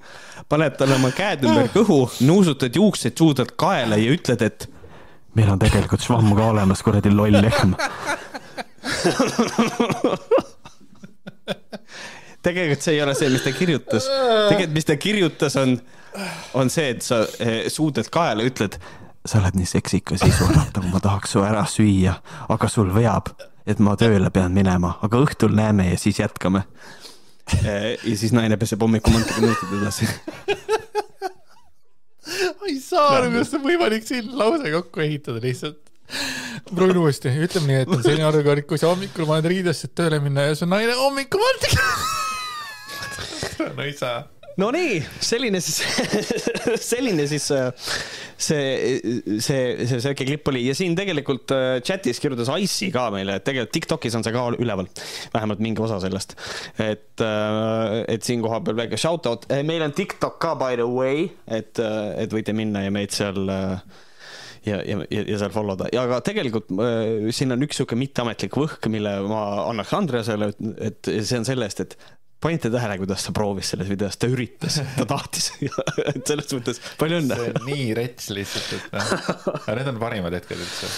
paned 0.48 0.76
talle 0.78 0.94
oma 0.94 1.10
käed 1.10 1.44
ümber 1.48 1.68
kõhu, 1.74 2.10
nuusutad 2.20 2.76
juuksed 2.76 3.16
suudad 3.18 3.56
kaela 3.56 3.96
ja 3.96 4.12
ütled, 4.12 4.42
et 4.42 4.68
meil 5.34 5.50
on 5.50 5.58
tegelikult 5.58 6.04
švamm 6.04 6.36
ka 6.36 6.52
olemas, 6.52 6.82
kuradi 6.84 7.10
loll 7.10 7.40
lehm 7.40 7.74
tegelikult 12.46 12.84
see 12.84 12.96
ei 12.96 13.02
ole 13.02 13.14
see, 13.18 13.30
mis 13.32 13.44
ta 13.44 13.52
kirjutas. 13.54 14.08
tegelikult, 14.50 14.74
mis 14.76 14.88
ta 14.88 14.96
kirjutas, 15.00 15.56
on 15.60 15.76
on 16.54 16.70
see, 16.72 16.90
et 16.94 17.02
sa 17.04 17.22
eh, 17.40 17.66
suudad 17.72 18.08
kaela, 18.12 18.44
ütled, 18.46 18.78
sa 19.26 19.40
oled 19.40 19.58
nii 19.58 19.68
seksikas 19.68 20.24
isuratav, 20.26 20.86
ma 20.92 21.02
tahaks 21.02 21.36
su 21.36 21.42
ära 21.44 21.64
süüa, 21.70 22.14
aga 22.52 22.70
sul 22.70 22.92
veab, 22.94 23.32
et 23.66 23.82
ma 23.82 23.96
tööle 23.98 24.30
pean 24.34 24.54
minema, 24.54 24.96
aga 25.06 25.22
õhtul 25.24 25.56
näeme 25.56 25.90
ja 25.90 25.98
siis 26.00 26.20
jätkame. 26.22 26.66
ja 27.62 28.16
siis 28.16 28.32
naine 28.34 28.56
peseb 28.58 28.82
hommikul 28.82 29.14
mõnda 29.14 29.36
minutit 29.38 29.74
edasi 29.78 30.08
ma 32.26 32.66
ei 32.66 32.80
saa 32.82 33.08
aru, 33.20 33.30
kuidas 33.30 33.52
on 33.54 33.62
võimalik 33.62 34.06
siin 34.06 34.32
lause 34.38 34.72
kokku 34.72 35.04
ehitada 35.04 35.42
lihtsalt. 35.42 35.78
proovin 36.74 36.98
uuesti, 37.02 37.30
ütleme 37.46 37.70
nii, 37.70 37.82
et 37.84 37.90
on 37.90 38.02
selline 38.02 38.26
olukord, 38.28 38.66
kui 38.66 38.78
sa 38.82 38.90
hommikul 38.90 39.26
paned 39.28 39.46
riidesse, 39.50 39.90
tööle 39.94 40.18
minna 40.22 40.48
ja 40.48 40.58
su 40.58 40.66
naine 40.70 40.94
hommikul 40.98 41.46
no 43.76 43.82
ei 43.82 43.94
saa 43.96 44.24
no 44.60 44.70
nii, 44.74 45.00
selline 45.24 45.60
siis 45.64 45.80
selline 46.90 47.26
siis 47.28 47.48
äh, 47.54 47.90
see, 48.36 48.62
see, 49.42 49.60
see 49.84 50.00
sihuke 50.00 50.26
klipp 50.28 50.48
oli. 50.52 50.64
Ja 50.68 50.76
siin 50.78 50.96
tegelikult 50.98 51.52
äh, 51.56 51.66
chat'is 51.84 52.20
kirjutas 52.22 52.50
Ice'i 52.56 52.90
ka 52.94 53.08
meile, 53.14 53.38
et 53.38 53.46
tegelikult 53.46 53.74
Tiktokis 53.76 54.16
on 54.18 54.24
see 54.26 54.34
ka 54.34 54.46
üleval, 54.56 54.88
vähemalt 55.34 55.62
mingi 55.64 55.84
osa 55.84 56.00
sellest. 56.02 56.36
et, 56.78 57.12
äh, 57.20 58.00
et 58.12 58.26
siin 58.26 58.44
koha 58.44 58.62
peal 58.64 58.80
väike 58.80 59.00
shout 59.00 59.28
out, 59.30 59.46
meil 59.66 59.84
on 59.84 59.94
Tiktok 59.96 60.40
ka 60.42 60.56
by 60.58 60.80
the 60.80 60.88
way, 60.88 61.28
et, 61.46 61.78
et 61.80 62.32
võite 62.32 62.56
minna 62.56 62.86
ja 62.86 62.94
meid 62.94 63.14
seal 63.16 63.44
ja, 64.66 64.80
ja, 64.82 64.98
ja, 65.10 65.38
seal 65.38 65.52
follow 65.54 65.78
da. 65.78 65.88
Ja 65.94 66.04
aga 66.06 66.20
tegelikult 66.26 66.70
äh, 66.74 67.28
siin 67.34 67.54
on 67.54 67.64
üks 67.66 67.78
sihuke 67.80 67.98
mitteametlik 67.98 68.56
võhk, 68.58 68.88
mille 68.92 69.12
ma 69.28 69.42
annaks 69.66 69.94
Andreasele, 69.96 70.50
et 70.82 71.12
see 71.16 71.40
on 71.40 71.46
sellest, 71.48 71.84
et 71.84 71.96
panite 72.46 72.70
tähele, 72.70 72.98
kuidas 73.00 73.26
ta 73.26 73.34
proovis 73.34 73.72
selles 73.72 73.90
videos, 73.90 74.18
ta 74.20 74.30
üritas, 74.30 74.78
ta 74.96 75.06
tahtis 75.08 75.50
et 76.12 76.22
selles 76.22 76.54
mõttes 76.54 76.80
palju 77.00 77.22
õnne. 77.22 77.40
see 77.40 77.56
on 77.56 77.66
nii 77.66 77.88
rets 77.98 78.30
lihtsalt, 78.34 78.70
et 78.76 78.94
noh, 78.94 79.10
aga 79.56 79.76
need 79.80 79.90
on 79.94 79.98
parimad 80.02 80.38
hetked 80.38 80.62
üldse. 80.62 80.92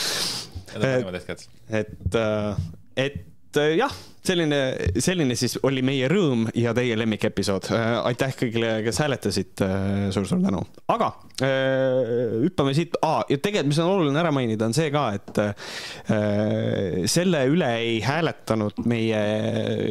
Need 0.69 0.77
on 0.77 0.85
parimad 0.85 1.19
hetked. 1.21 1.49
et, 1.81 2.19
äh, 2.21 2.63
et 3.07 3.61
äh, 3.63 3.75
jah, 3.79 3.95
selline, 4.29 4.59
selline 5.01 5.37
siis 5.41 5.57
oli 5.65 5.81
meie 5.87 6.11
rõõm 6.13 6.45
ja 6.59 6.75
teie 6.77 6.99
lemmikepisood. 7.01 7.71
Äh, 7.73 7.87
aitäh 8.11 8.35
kõigile, 8.43 8.75
kes 8.85 9.01
hääletasid 9.05 9.55
suur,, 9.63 10.11
suur-suur 10.19 10.43
tänu. 10.45 10.61
aga 10.93 11.15
hüppame 11.39 12.75
siit 12.77 12.99
ah,, 13.01 13.23
ja 13.31 13.39
tegelikult, 13.39 13.71
mis 13.71 13.81
on 13.81 13.95
oluline 13.95 14.21
ära 14.21 14.35
mainida, 14.35 14.69
on 14.69 14.77
see 14.77 14.93
ka, 14.93 15.07
et 15.17 15.41
äh, 15.45 17.09
selle 17.09 17.47
üle 17.49 17.73
ei 17.81 18.03
hääletanud 18.05 18.85
meie 18.91 19.23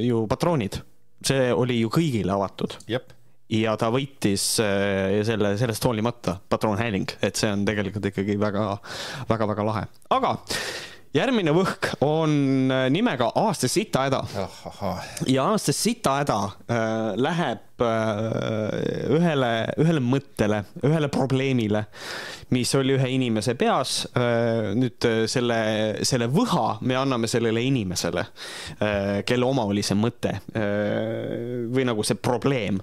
ju 0.05 0.28
patroonid 0.30 0.84
see 1.26 1.53
oli 1.53 1.80
ju 1.82 1.91
kõigile 1.93 2.36
avatud. 2.36 2.78
ja 3.49 3.78
ta 3.80 3.89
võitis 3.93 4.43
äh, 4.63 5.22
selle, 5.28 5.55
sellest 5.59 5.86
hoolimata, 5.88 6.38
patroonhääling, 6.49 7.18
et 7.24 7.39
see 7.39 7.51
on 7.51 7.65
tegelikult 7.68 8.09
ikkagi 8.11 8.38
väga, 8.39 8.70
väga, 9.30 9.49
väga 9.53 9.68
lahe, 9.72 9.88
aga 10.18 10.36
järgmine 11.16 11.53
võhk 11.55 11.93
on 12.05 12.72
äh, 12.74 12.88
nimega 12.93 13.30
Aasta 13.36 13.70
sitahäda. 13.72 14.24
ja 15.28 15.45
Aasta 15.51 15.74
sitahäda 15.74 16.38
äh, 16.43 17.16
läheb 17.16 17.82
äh, 17.82 19.16
ühele, 19.16 19.51
ühele 19.78 20.03
mõttele, 20.03 20.64
ühele 20.84 21.10
probleemile, 21.14 21.86
mis 22.55 22.74
oli 22.76 22.97
ühe 22.97 23.10
inimese 23.16 23.55
peas 23.60 24.05
äh,. 24.18 24.74
nüüd 24.78 25.08
äh, 25.08 25.26
selle, 25.32 25.60
selle 26.08 26.30
võha 26.32 26.78
me 26.82 26.99
anname 26.99 27.28
sellele 27.32 27.64
inimesele 27.64 28.26
äh,, 28.82 29.26
kelle 29.26 29.45
oma 29.45 29.68
oli 29.68 29.84
see 29.86 29.97
mõte 29.99 30.38
äh, 30.38 31.68
või 31.72 31.88
nagu 31.88 32.05
see 32.08 32.20
probleem 32.20 32.82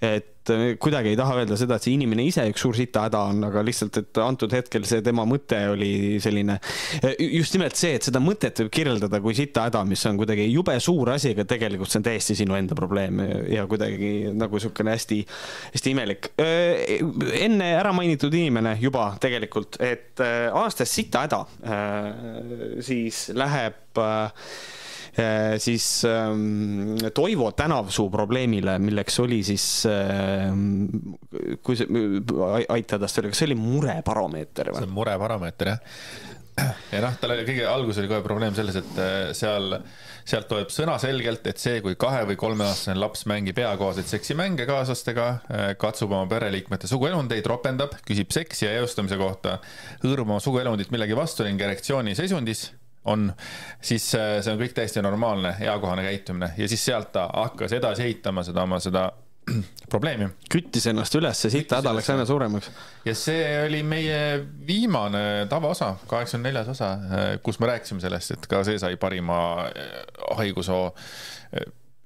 et 0.00 0.39
äh, 0.52 0.64
kuidagi 0.80 1.12
ei 1.12 1.18
taha 1.18 1.40
öelda 1.40 1.58
seda, 1.60 1.78
et 1.78 1.86
see 1.86 1.94
inimene 1.96 2.24
ise 2.28 2.44
üks 2.50 2.64
suur 2.64 2.76
sitahäda 2.78 3.22
on, 3.32 3.44
aga 3.48 3.64
lihtsalt, 3.66 4.00
et 4.02 4.20
antud 4.22 4.54
hetkel 4.54 4.86
see 4.88 5.04
tema 5.06 5.26
mõte 5.28 5.58
oli 5.72 6.18
selline, 6.22 6.58
äh, 7.00 7.16
just 7.38 7.56
nimelt 7.56 7.78
see, 7.80 7.94
et 7.98 8.08
seda 8.08 8.22
mõtet 8.22 8.64
võib 8.64 8.72
kirjeldada 8.80 9.22
kui 9.24 9.36
sitahäda, 9.38 9.84
mis 9.88 10.04
on 10.10 10.20
kuidagi 10.20 10.48
jube 10.50 10.76
suur 10.82 11.12
asi, 11.16 11.34
aga 11.34 11.46
tegelikult 11.54 11.92
see 11.92 12.02
on 12.02 12.08
täiesti 12.10 12.38
sinu 12.42 12.58
enda 12.58 12.78
probleem 12.78 13.22
ja 13.50 13.66
kuidagi 13.70 14.30
nagu 14.36 14.58
niisugune 14.60 14.94
hästi, 14.96 15.20
hästi 15.76 15.94
imelik. 15.94 16.32
Äh, 16.40 16.98
enne 17.40 17.72
ära 17.78 17.94
mainitud 17.96 18.34
inimene 18.34 18.76
juba 18.80 19.10
tegelikult, 19.20 19.80
et 19.84 20.20
aastas 20.20 20.90
sitahäda 20.92 21.44
siis 22.84 23.28
läheb 23.36 23.80
Äh, 23.98 24.30
siis 25.58 25.86
ähm, 26.08 26.96
Toivo 27.14 27.50
Tänavsuu 27.56 28.08
probleemile, 28.10 28.78
milleks 28.78 29.20
oli 29.20 29.42
siis 29.46 29.66
äh,, 29.90 30.50
kui 31.62 31.78
see, 31.78 31.88
aita 32.70 32.98
tast 33.00 33.18
öelda, 33.18 33.32
kas 33.32 33.42
see 33.42 33.50
oli 33.50 33.58
murebaromeeter 33.60 34.70
või? 34.72 34.82
see 34.82 34.90
on 34.90 34.98
murebaromeeter 34.98 35.74
jah. 35.74 35.80
ja 36.94 37.02
noh, 37.04 37.16
tal 37.20 37.34
oli 37.34 37.44
kõige 37.48 37.66
algus 37.68 37.98
oli 38.00 38.10
kohe 38.10 38.22
probleem 38.24 38.54
selles, 38.56 38.78
et 38.80 38.98
äh, 39.00 39.18
seal, 39.36 39.76
sealt 40.28 40.48
tuleb 40.50 40.72
sõnaselgelt, 40.74 41.46
et 41.50 41.62
see, 41.62 41.80
kui 41.84 41.96
kahe 42.00 42.24
või 42.28 42.38
kolmeaastane 42.40 42.98
laps 43.00 43.26
mängib 43.30 43.60
eakohaseid 43.62 44.10
seksimänge 44.10 44.66
kaaslastega, 44.68 45.28
äh, 45.30 45.68
katsub 45.80 46.12
oma 46.14 46.28
pereliikmete 46.30 46.90
suguelundeid, 46.90 47.46
ropendab, 47.50 47.96
küsib 48.08 48.34
seksi 48.34 48.66
ja 48.66 48.74
eostamise 48.80 49.18
kohta, 49.20 49.58
hõõrub 50.04 50.28
oma 50.28 50.42
suguelundit 50.44 50.92
millegi 50.94 51.18
vastu 51.18 51.46
ning 51.46 51.60
erektsiooniseisundis 51.66 52.68
on, 53.04 53.32
siis 53.82 54.14
äh, 54.14 54.38
see 54.44 54.52
on 54.52 54.60
kõik 54.60 54.74
täiesti 54.76 55.02
normaalne, 55.02 55.54
eakohane 55.64 56.04
käitumine 56.04 56.52
ja 56.58 56.68
siis 56.68 56.84
sealt 56.84 57.12
ta 57.14 57.28
hakkas 57.32 57.72
edasi 57.72 58.04
ehitama 58.04 58.44
seda 58.44 58.64
oma 58.66 58.80
seda 58.82 59.06
probleemi. 59.92 60.28
küttis 60.52 60.86
ennast 60.90 61.16
üles, 61.16 61.40
see 61.40 61.54
siit 61.54 61.72
häda 61.72 61.94
läks 61.96 62.10
aina 62.12 62.26
suuremaks. 62.28 62.70
ja 63.08 63.14
see 63.16 63.44
oli 63.64 63.82
meie 63.86 64.20
viimane 64.66 65.46
tavaosa, 65.50 65.94
kaheksakümne 66.10 66.50
neljas 66.50 66.68
osa, 66.74 66.92
äh, 66.92 67.30
kus 67.42 67.60
me 67.60 67.72
rääkisime 67.72 68.04
sellest, 68.04 68.36
et 68.36 68.50
ka 68.50 68.62
see 68.68 68.78
sai 68.82 69.00
parima 69.00 69.40
äh, 69.70 69.94
haigushoo 70.42 70.90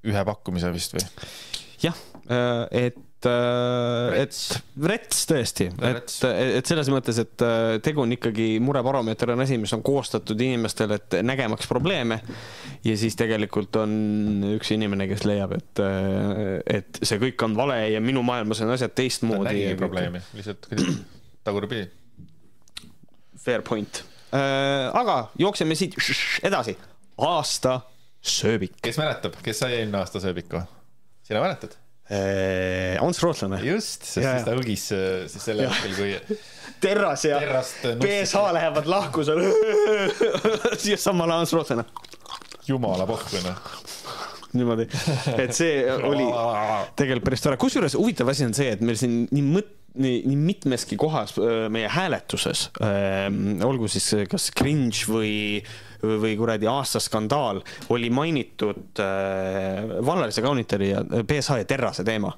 ühe 0.05 0.23
pakkumise 0.25 0.71
vist 0.73 0.95
või? 0.97 1.05
jah, 1.85 1.99
et 2.73 2.97
et, 3.27 4.21
et 4.21 4.85
rets 4.89 5.25
tõesti, 5.31 5.67
et, 5.89 6.15
et 6.59 6.71
selles 6.71 6.91
mõttes, 6.93 7.19
et 7.23 7.45
äh, 7.45 7.77
tegu 7.85 8.05
on 8.05 8.15
ikkagi 8.15 8.47
murebaromeeter 8.65 9.35
on 9.35 9.45
asi, 9.45 9.59
mis 9.61 9.73
on 9.77 9.83
koostatud 9.87 10.41
inimestele, 10.41 10.99
et 11.01 11.19
nägemaks 11.27 11.69
probleeme. 11.71 12.21
ja 12.85 12.97
siis 13.01 13.17
tegelikult 13.19 13.77
on 13.81 13.95
üks 14.55 14.73
inimene, 14.75 15.09
kes 15.11 15.27
leiab, 15.29 15.57
et, 15.59 15.83
äh, 15.85 16.57
et 16.81 17.03
see 17.03 17.21
kõik 17.23 17.47
on 17.47 17.57
vale 17.59 17.79
ja 17.95 18.03
minu 18.05 18.25
maailmas 18.27 18.63
on 18.65 18.75
asjad 18.77 18.97
teistmoodi. 18.97 19.45
ta 19.45 19.53
nägigi 19.53 19.79
probleemi, 19.81 20.25
lihtsalt 20.39 20.69
tagurpidi. 21.47 21.87
Fair 23.45 23.65
point 23.67 24.05
äh,. 24.33 24.89
aga 24.97 25.29
jookseme 25.39 25.77
siit 25.77 25.97
edasi. 26.43 26.79
aasta 27.21 27.81
sööbik. 28.25 28.79
kes 28.83 28.99
mäletab, 29.01 29.37
kes 29.45 29.65
sai 29.65 29.81
eelmine 29.81 30.01
aasta 30.01 30.23
sööbiku? 30.23 30.65
sina 31.25 31.41
mäletad? 31.45 31.77
Äh, 32.05 33.01
Ants 33.01 33.23
Rootslane. 33.23 33.63
just, 33.65 34.05
sest 34.05 34.21
ja, 34.27 34.35
siis 34.35 34.45
ta 34.45 34.57
õgis 34.59 34.83
äh, 34.93 35.23
siis 35.33 35.47
sel 35.49 35.63
hetkel, 35.65 35.95
kui 35.97 36.37
terras 36.85 37.25
ja 37.25 37.39
BSH 37.41 38.43
lähevad 38.53 38.91
lahku 38.93 39.25
seal. 39.25 39.41
Siis 40.85 41.01
samal 41.01 41.33
ajal 41.33 41.47
Ants 41.47 41.55
Rootslane. 41.57 41.87
jumala 42.69 43.07
pohhu 43.09 43.41
noh. 43.47 43.73
Niimoodi, 44.55 44.85
et 45.41 45.57
see 45.57 45.81
oli 45.97 46.27
tegelikult 46.99 47.31
päris 47.31 47.43
tore, 47.43 47.57
kusjuures 47.59 47.97
huvitav 47.99 48.29
asi 48.31 48.45
on 48.47 48.53
see, 48.55 48.69
et 48.77 48.85
meil 48.85 49.01
siin 49.01 49.25
nii 49.33 49.47
mõt-, 49.49 49.73
nii, 49.95 50.23
nii 50.27 50.37
mitmeski 50.37 50.97
kohas 51.01 51.37
meie 51.71 51.89
hääletuses 51.89 52.69
olgu 53.65 53.89
siis 53.91 54.11
kas 54.31 54.51
cringe 54.57 55.07
või 55.09 55.35
või 56.05 56.35
kuradi 56.37 56.69
aastaskandaal 56.69 57.63
oli 57.95 58.11
mainitud 58.13 59.01
vallalise 60.05 60.43
kaunitari 60.45 60.91
ja 60.91 61.01
BSH 61.05 61.63
ja 61.63 61.69
Terrase 61.69 62.05
teema, 62.05 62.33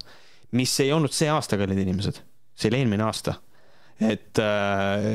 mis 0.57 0.75
ei 0.81 0.93
olnud 0.93 1.13
see 1.15 1.29
aasta, 1.33 1.59
kallid 1.59 1.81
inimesed, 1.83 2.21
see 2.55 2.71
oli 2.71 2.83
eelmine 2.85 3.07
aasta. 3.07 3.35
Et 3.97 4.39
äh, 4.39 5.07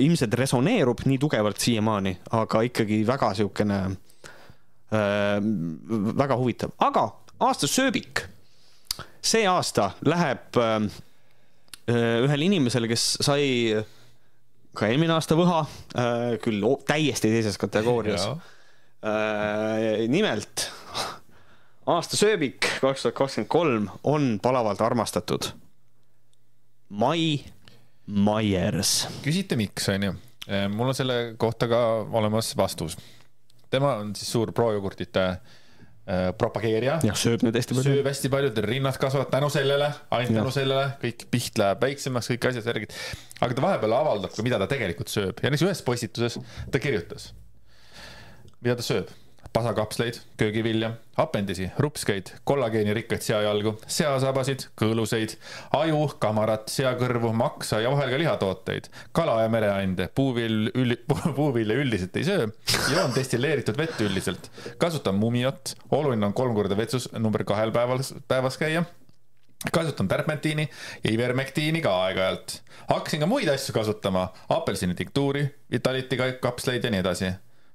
ilmselt 0.00 0.34
resoneerub 0.40 1.02
nii 1.04 1.18
tugevalt 1.20 1.60
siiamaani, 1.60 2.14
aga 2.38 2.62
ikkagi 2.70 3.02
väga 3.06 3.34
siukene 3.36 3.80
äh,, 3.84 5.34
väga 6.22 6.38
huvitav, 6.40 6.72
aga 6.80 7.04
aasta 7.44 7.68
sööbik. 7.68 8.24
see 9.20 9.44
aasta 9.44 9.90
läheb 10.08 10.56
äh, 10.56 10.88
ühele 11.88 12.46
inimesele, 12.46 12.88
kes 12.90 13.06
sai 13.24 13.44
äh, 13.78 13.86
ka 14.76 14.88
eelmine 14.90 15.14
aasta 15.16 15.36
Võha, 15.38 15.60
äh, 15.98 16.34
küll 16.42 16.64
täiesti 16.88 17.30
teises 17.32 17.58
kategoorias. 17.60 18.26
Äh, 19.00 20.06
nimelt 20.12 20.68
aasta 21.90 22.18
sööbik 22.20 22.68
kaks 22.82 23.06
tuhat 23.06 23.16
kakskümmend 23.16 23.50
kolm 23.50 23.88
on 24.04 24.34
palavalt 24.42 24.82
armastatud. 24.84 25.52
Mai 26.90 27.40
Myers. 28.10 29.06
küsite, 29.22 29.56
miks, 29.56 29.88
onju? 29.92 30.14
Äh, 30.50 30.66
mul 30.72 30.90
on 30.90 30.98
selle 30.98 31.20
kohta 31.38 31.68
ka 31.70 31.80
olemas 32.10 32.52
vastus. 32.58 32.98
tema 33.70 33.96
on 34.02 34.14
siis 34.18 34.32
suur 34.32 34.52
projogurtite 34.52 35.26
Äh, 35.30 35.59
propageerija. 36.40 36.98
jah, 37.06 37.18
sööb 37.18 37.44
nüüd 37.46 37.58
hästi 37.58 37.76
palju. 37.76 37.86
sööb 37.94 38.10
hästi 38.10 38.32
palju, 38.32 38.52
tal 38.56 38.68
rinnad 38.70 38.98
kasvavad 39.00 39.30
tänu 39.32 39.50
sellele, 39.52 39.90
ainult 40.16 40.40
tänu 40.40 40.54
sellele, 40.54 40.86
kõik 41.04 41.26
piht 41.30 41.60
läheb 41.60 41.86
väiksemaks, 41.86 42.32
kõik 42.32 42.50
asjad, 42.50 42.66
värgid. 42.70 42.96
aga 43.40 43.56
ta 43.56 43.66
vahepeal 43.66 43.96
avaldab 44.00 44.34
ka, 44.34 44.46
mida 44.46 44.58
ta 44.60 44.68
tegelikult 44.70 45.12
sööb 45.12 45.42
ja 45.42 45.52
näiteks 45.52 45.66
ühes 45.68 45.84
postituses 45.86 46.38
ta 46.70 46.82
kirjutas, 46.82 47.30
mida 48.60 48.78
ta 48.80 48.86
sööb 48.86 49.12
pasakapsleid, 49.52 50.20
köögivilja, 50.36 50.92
apendisi, 51.16 51.70
rupskeid, 51.78 52.30
kollageenirikkaid 52.44 53.24
seajalgu, 53.24 53.72
seasabasid, 53.90 54.68
kõõluseid, 54.78 55.34
aju, 55.74 56.04
kamarat, 56.22 56.70
seakõrvu, 56.70 57.32
maksa 57.36 57.80
ja 57.82 57.90
vahel 57.90 58.12
ka 58.14 58.20
lihatooteid, 58.22 58.86
kala 59.16 59.40
ja 59.42 59.50
mereande, 59.52 60.06
puuvill, 60.14 60.70
puuvilja 61.38 61.80
üldiselt 61.82 62.16
ei 62.20 62.28
söö, 62.28 62.46
joon 62.94 63.14
destilleeritud 63.16 63.78
vett 63.80 64.00
üldiselt, 64.06 64.50
kasutan 64.78 65.18
mumiot, 65.18 65.74
oluline 65.90 66.30
on 66.30 66.36
kolm 66.36 66.54
korda 66.54 66.78
vetsus 66.78 67.10
number 67.18 67.44
kahel 67.48 67.74
päeval, 67.74 68.04
päevas 68.30 68.58
käia. 68.60 68.86
Kasutan 69.60 70.08
tärpmentiini 70.08 70.64
ja 71.04 71.10
ivermektiini 71.12 71.82
ka 71.84 71.90
aeg-ajalt. 72.06 72.54
hakkasin 72.88 73.20
ka 73.20 73.26
muid 73.28 73.48
asju 73.52 73.74
kasutama, 73.76 74.30
apelsinitiktuuri, 74.48 75.44
Vitality 75.70 76.16
kapsleid 76.40 76.84
ja 76.84 76.90
nii 76.90 77.02
edasi 77.04 77.28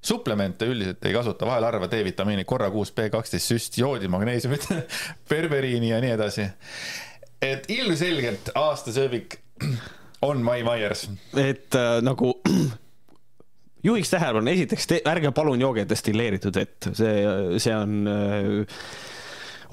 suplemente 0.05 0.67
üldiselt 0.69 1.05
ei 1.05 1.13
kasuta, 1.15 1.47
vahel 1.49 1.65
harva 1.67 1.89
D-vitamiini, 1.91 2.45
korra 2.47 2.69
kuus 2.73 2.93
B12 2.95 3.41
süst, 3.41 3.79
joodi, 3.81 4.09
magneesiumit 4.11 4.67
berberiini 5.31 5.91
ja 5.91 6.01
nii 6.03 6.13
edasi. 6.15 6.47
et 7.41 7.69
ilmselgelt 7.69 8.53
aastasööbik 8.55 9.39
on 10.25 10.41
Mai 10.45 10.63
Maiers. 10.63 11.07
et 11.37 11.75
äh, 11.75 11.97
nagu 12.05 12.35
juhiks 13.87 14.13
tähelepanu, 14.13 14.51
esiteks 14.51 14.87
ärge 15.01 15.31
palun 15.35 15.61
jooge 15.61 15.87
destilleeritud 15.89 16.55
vett, 16.55 16.89
see, 16.93 17.17
see 17.59 17.75
on 17.75 17.99
äh, 18.09 18.79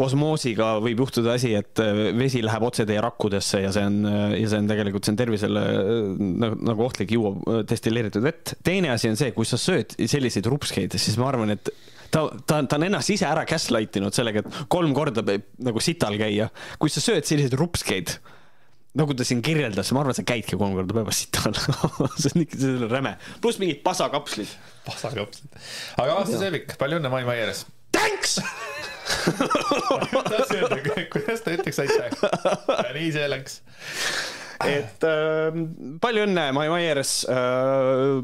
osmoosiga 0.01 0.75
võib 0.83 1.03
juhtuda 1.05 1.37
asi, 1.37 1.53
et 1.59 1.83
äh, 1.83 2.03
vesi 2.17 2.43
läheb 2.45 2.65
otse 2.67 2.87
teie 2.89 3.03
rakkudesse 3.05 3.63
ja 3.65 3.73
see 3.75 3.87
on, 3.89 4.03
äh, 4.09 4.37
ja 4.41 4.51
see 4.53 4.63
on 4.63 4.71
tegelikult, 4.71 5.07
see 5.07 5.15
on 5.15 5.21
tervisele 5.21 5.65
äh, 5.69 6.03
nagu, 6.45 6.61
nagu 6.73 6.87
ohtlik 6.87 7.15
juua 7.17 7.63
destilleeritud 7.69 8.25
vett. 8.25 8.55
teine 8.65 8.93
asi 8.95 9.11
on 9.13 9.19
see, 9.21 9.33
kui 9.37 9.49
sa 9.49 9.61
sööd 9.61 9.97
selliseid 9.99 10.49
rupskeid, 10.51 10.97
siis 11.01 11.19
ma 11.21 11.29
arvan, 11.33 11.55
et 11.57 11.73
ta, 12.13 12.27
ta, 12.47 12.61
ta 12.63 12.79
on 12.79 12.87
ennast 12.89 13.13
ise 13.15 13.27
ära 13.29 13.45
gaslight 13.49 13.99
inud 14.01 14.17
sellega, 14.17 14.45
et 14.45 14.63
kolm 14.73 14.95
korda 14.97 15.25
peab 15.27 15.49
nagu 15.67 15.83
sital 15.85 16.17
käia. 16.21 16.51
kui 16.81 16.93
sa 16.93 17.05
sööd 17.05 17.29
selliseid 17.29 17.57
rupskeid, 17.61 18.17
nagu 18.99 19.17
ta 19.17 19.27
siin 19.27 19.41
kirjeldas, 19.45 19.93
ma 19.97 20.03
arvan, 20.05 20.17
sa 20.17 20.25
käidki 20.29 20.59
kolm 20.61 20.77
korda 20.77 20.97
päevas 20.99 21.23
sital 21.25 21.57
see 22.21 22.33
on 22.35 22.47
ikka, 22.47 22.61
see 22.61 22.77
on 22.77 22.89
räme. 22.93 23.17
pluss 23.45 23.61
mingid 23.63 23.83
pasakapslid. 23.87 24.57
pasakapslid. 24.89 25.61
aga 26.03 26.21
aastasööbik, 26.23 26.77
palju 26.81 27.01
õnne 27.01 27.13
Mai 27.13 27.25
Maieres. 27.29 27.67
Thanks 27.93 28.39
kuidas 31.13 31.43
ta 31.45 31.57
ütleks 31.57 31.83
aitäh? 31.83 32.15
nii 32.95 33.11
see 33.15 33.27
läks 33.33 33.61
et 34.69 35.07
äh, 35.07 35.57
palju 36.03 36.27
õnne, 36.27 36.47
Mai 36.55 36.69
Maiers 36.73 37.23
äh,. 37.31 38.21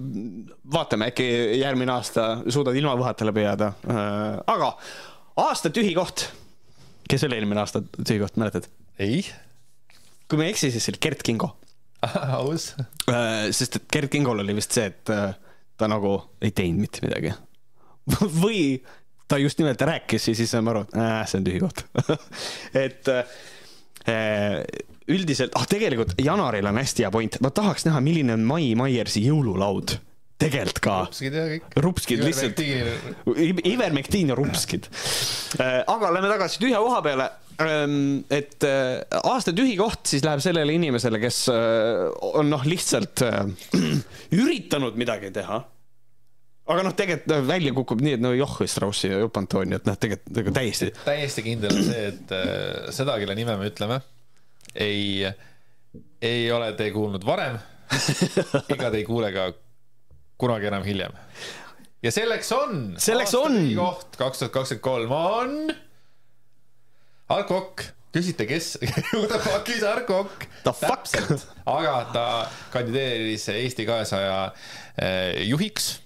vaatame, 0.73 1.11
äkki 1.13 1.27
järgmine 1.61 1.95
aasta 1.95 2.29
suudad 2.47 2.77
ilma 2.79 2.95
võhata 2.99 3.27
läbi 3.29 3.45
jääda 3.47 3.73
äh,. 3.89 4.39
aga 4.55 4.73
aasta 5.45 5.73
tühi 5.75 5.95
koht. 5.99 6.29
kes 7.11 7.27
oli 7.29 7.39
eelmine 7.39 7.63
aasta 7.65 7.83
tühi 7.99 8.21
koht, 8.23 8.39
mäletad? 8.41 8.69
ei. 9.03 9.25
kui 10.29 10.41
ma 10.41 10.47
ei 10.47 10.55
eksi, 10.55 10.73
siis 10.75 10.87
see 10.87 10.95
oli 10.95 11.03
Gert 11.09 11.27
Kingo. 11.27 11.53
aus 12.39 12.71
äh,. 13.11 13.51
sest 13.51 13.81
et 13.81 13.91
Gert 13.93 14.13
Kingol 14.15 14.45
oli 14.45 14.57
vist 14.59 14.77
see, 14.77 14.89
et 14.93 15.15
äh, 15.15 15.35
ta 15.79 15.91
nagu 15.91 16.19
ei 16.43 16.55
teinud 16.55 16.87
mitte 16.87 17.05
midagi 17.07 17.35
või 18.43 18.63
ta 19.29 19.39
just 19.39 19.61
nimelt 19.61 19.83
rääkis 19.85 20.29
ja 20.31 20.35
siis 20.37 20.51
saime 20.55 20.73
aru, 20.73 20.85
et 20.89 20.99
äh, 20.99 21.23
see 21.29 21.41
on 21.41 21.47
tühi 21.47 21.63
koht 21.63 21.85
et 22.87 23.11
äh, 23.13 24.63
üldiselt, 25.09 25.57
ah 25.59 25.67
tegelikult 25.69 26.17
Janaril 26.23 26.69
on 26.69 26.81
hästi 26.81 27.07
hea 27.07 27.13
point, 27.13 27.41
ma 27.45 27.53
tahaks 27.55 27.89
näha, 27.89 28.03
milline 28.05 28.37
on 28.37 28.45
Mai 28.49 28.73
Maiersi 28.79 29.25
jõululaud 29.27 29.99
tegelikult 30.39 30.81
ka. 30.85 30.97
rupskid 31.09 31.35
ja 31.35 31.45
kõik. 31.51 31.77
rupskid 31.83 32.23
lihtsalt. 32.23 32.61
Ivermektiin 33.67 34.31
ja 34.31 34.37
rupskid. 34.39 34.87
Äh, 35.59 35.81
aga 35.83 36.13
lähme 36.15 36.31
tagasi 36.31 36.63
tühja 36.63 36.83
koha 36.85 37.03
peale. 37.03 37.31
Ähm, 37.59 38.21
et 38.31 38.63
äh, 38.63 39.01
aasta 39.19 39.51
tühi 39.51 39.75
koht 39.81 40.07
siis 40.07 40.23
läheb 40.23 40.45
sellele 40.45 40.77
inimesele, 40.79 41.19
kes 41.19 41.41
on 41.51 42.53
noh, 42.53 42.63
lihtsalt 42.71 43.25
üritanud 44.45 45.01
midagi 45.01 45.33
teha 45.35 45.59
aga 46.69 46.85
noh, 46.85 46.95
tegelikult 46.97 47.33
noh, 47.33 47.47
välja 47.49 47.73
kukub 47.77 48.03
nii, 48.05 48.17
et 48.19 48.23
no 48.23 48.33
Joh 48.37 48.59
Straussi 48.69 49.11
ja 49.11 49.23
Jupp 49.23 49.41
Antoni, 49.41 49.79
et 49.79 49.89
noh, 49.89 49.97
tegelikult 50.01 50.37
nagu 50.37 50.55
täiesti. 50.57 50.91
täiesti 51.05 51.45
kindel 51.47 51.75
on 51.75 51.87
see, 51.87 52.05
et 52.13 52.35
äh, 52.37 52.91
seda, 52.95 53.17
kelle 53.21 53.37
nime 53.39 53.57
me 53.61 53.71
ütleme, 53.71 54.01
ei, 54.75 55.25
ei 56.23 56.47
ole 56.53 56.73
te 56.79 56.91
kuulnud 56.95 57.25
varem 57.27 57.59
ega 58.75 58.91
te 58.93 58.99
ei 59.01 59.05
kuule 59.09 59.31
ka 59.33 59.51
kunagi 60.41 60.69
enam 60.69 60.85
hiljem. 60.85 61.15
ja 62.05 62.13
selleks 62.15 62.53
on. 62.57 62.81
selleks 63.01 63.37
on. 63.39 63.61
koht 63.77 64.19
kaks 64.21 64.45
tuhat 64.45 64.57
kakskümmend 64.59 64.85
kolm 64.85 65.15
on. 65.19 65.55
Arko 67.29 67.63
Okk 67.63 67.89
küsite, 68.13 68.47
kes 68.49 68.77
the 69.31 69.41
fuck 69.45 69.69
is 69.73 69.85
Arko 69.85 70.23
Okk? 70.25 70.47
täpselt, 70.65 71.49
aga 71.69 71.95
ta 72.13 72.27
kandideeris 72.73 73.49
Eesti 73.53 73.85
kahesaja 73.89 74.39
äh, 74.49 75.43
juhiks 75.49 75.97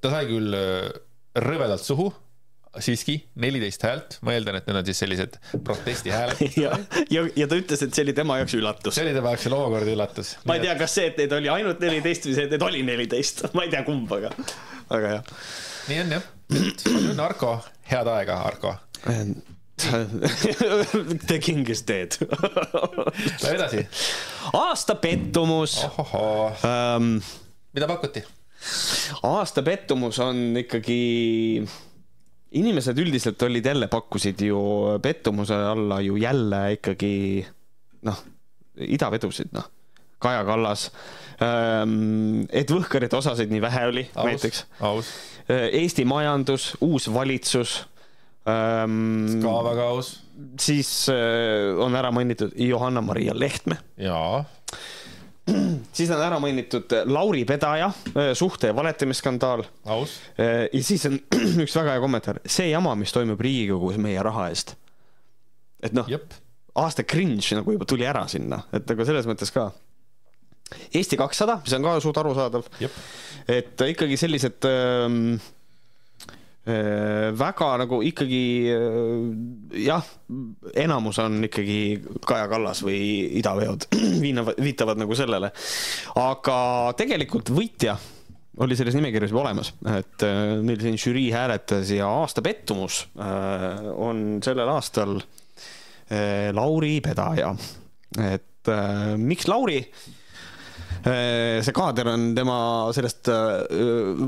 ta 0.00 0.12
sai 0.12 0.26
küll 0.30 0.56
äh, 0.56 0.90
rõvedalt 1.40 1.84
suhu, 1.84 2.08
siiski 2.78 3.16
neliteist 3.42 3.82
häält, 3.82 4.18
ma 4.22 4.34
eeldan, 4.36 4.60
et 4.60 4.68
need 4.68 4.78
on 4.78 4.86
siis 4.86 5.00
sellised 5.02 5.36
protestihääled 5.66 6.42
ja, 6.64 6.76
ja, 7.10 7.24
ja 7.36 7.48
ta 7.50 7.58
ütles, 7.58 7.82
et 7.82 7.94
see 7.96 8.04
oli 8.06 8.14
tema 8.16 8.38
jaoks 8.38 8.54
üllatus. 8.58 8.94
see 8.94 9.06
oli 9.08 9.14
tema 9.16 9.34
jaoks 9.34 9.48
omakorda 9.50 9.94
üllatus. 9.96 10.34
ma 10.46 10.56
ei 10.58 10.64
tea, 10.66 10.76
kas 10.78 10.94
see, 10.98 11.08
et 11.10 11.18
neid 11.18 11.34
oli 11.34 11.50
ainult 11.50 11.82
neliteist 11.82 12.28
või 12.28 12.36
see, 12.38 12.46
et 12.46 12.54
neid 12.54 12.66
oli 12.68 12.84
neliteist, 12.86 13.44
ma 13.58 13.66
ei 13.66 13.72
tea 13.74 13.82
kumb, 13.86 14.12
aga, 14.20 14.30
aga 14.88 15.14
jah. 15.16 15.36
nii 15.90 16.02
on 16.04 16.16
jah, 16.18 16.28
palju 16.50 17.06
õnne, 17.14 17.24
Arko, 17.26 17.54
head 17.90 18.12
aega, 18.14 18.42
Arko 18.52 18.76
The 21.30 21.38
king 21.40 21.64
is 21.72 21.80
dead 21.88 22.18
Lähme 22.20 23.54
edasi. 23.54 23.86
aasta 24.52 24.94
pettumus. 25.00 25.78
Um, 26.60 27.14
mida 27.72 27.88
pakuti? 27.88 28.20
Aasta 29.26 29.62
pettumus 29.66 30.18
on 30.22 30.56
ikkagi, 30.60 31.00
inimesed 32.60 32.98
üldiselt 33.00 33.42
olid 33.46 33.66
jälle, 33.66 33.88
pakkusid 33.90 34.42
ju 34.44 34.60
pettumuse 35.02 35.54
alla 35.54 36.00
ju 36.04 36.18
jälle 36.20 36.62
ikkagi 36.78 37.12
noh, 38.08 38.24
idavedusid, 38.76 39.52
noh. 39.56 39.68
Kaja 40.20 40.42
Kallas 40.44 40.90
ähm,, 41.40 42.42
et 42.52 42.68
Võhkarit 42.68 43.14
osasid 43.16 43.48
nii 43.48 43.62
vähe 43.64 43.86
oli 43.88 44.02
aus, 44.12 44.26
näiteks. 44.28 44.58
Äh, 45.48 45.70
Eesti 45.80 46.04
majandus, 46.04 46.74
uus 46.84 47.08
valitsus 47.08 47.78
ähm,. 48.44 49.40
ka 49.40 49.54
väga 49.64 49.86
aus. 49.94 50.18
siis 50.60 50.90
äh, 51.08 51.72
on 51.80 51.96
ära 51.96 52.12
mainitud 52.12 52.52
Johanna-Maria 52.52 53.32
Lehtme. 53.32 53.80
jaa 53.96 54.44
siis 55.96 56.10
on 56.10 56.22
ära 56.22 56.38
mainitud 56.42 56.92
äh, 56.96 57.06
Lauri 57.08 57.44
Pedaja 57.48 57.90
äh, 58.14 58.32
suhte 58.38 58.70
ja 58.70 58.76
valetamiskandaal. 58.76 59.64
Äh, 59.88 60.68
ja 60.72 60.82
siis 60.84 61.06
on 61.08 61.18
üks 61.64 61.76
väga 61.76 61.96
hea 61.96 62.02
kommentaar, 62.02 62.40
see 62.46 62.70
jama, 62.70 62.94
mis 62.98 63.14
toimub 63.14 63.40
Riigikogus 63.40 64.00
meie 64.02 64.22
raha 64.24 64.48
eest. 64.50 64.76
et 65.82 65.94
noh, 65.96 66.08
aasta 66.76 67.04
cringe 67.08 67.56
nagu 67.56 67.72
juba 67.72 67.86
tuli 67.88 68.04
ära 68.08 68.26
sinna, 68.28 68.62
et 68.76 68.88
nagu 68.90 69.06
selles 69.08 69.28
mõttes 69.28 69.52
ka. 69.54 69.70
Eesti 70.94 71.16
kakssada, 71.18 71.56
mis 71.64 71.72
on 71.74 71.86
ka 71.86 71.96
suht 72.02 72.18
arusaadav. 72.20 72.68
et 73.50 73.88
ikkagi 73.90 74.18
sellised 74.20 74.68
ähm, 74.68 75.34
Äh, 75.34 75.59
väga 76.66 77.70
nagu 77.80 78.02
ikkagi 78.04 78.44
äh, 78.68 79.80
jah, 79.86 80.04
enamus 80.76 81.18
on 81.22 81.38
ikkagi 81.46 81.78
Kaja 82.26 82.50
Kallas 82.52 82.82
või 82.84 83.00
idaveod 83.40 83.86
viitavad 84.66 85.00
nagu 85.00 85.16
sellele. 85.16 85.52
aga 86.20 86.58
tegelikult 87.00 87.48
võitja 87.56 87.96
oli 88.60 88.76
selles 88.76 88.96
nimekirjas 88.98 89.32
juba 89.32 89.46
olemas, 89.46 89.72
et 89.88 90.26
äh, 90.26 90.60
meil 90.60 90.82
siin 90.82 91.00
žürii 91.00 91.30
hääletas 91.32 91.94
ja 91.96 92.10
aasta 92.20 92.44
pettumus 92.44 93.06
on 93.16 94.40
sellel 94.44 94.68
aastal 94.68 95.16
Lauri 96.52 96.96
Pedaja. 97.00 97.54
et 98.18 98.70
miks 99.16 99.46
Lauri? 99.48 99.78
Äh, 101.00 101.62
see 101.64 101.72
kaader 101.72 102.10
on 102.12 102.26
tema 102.36 102.56
sellest 102.92 103.30
äh, 103.32 103.62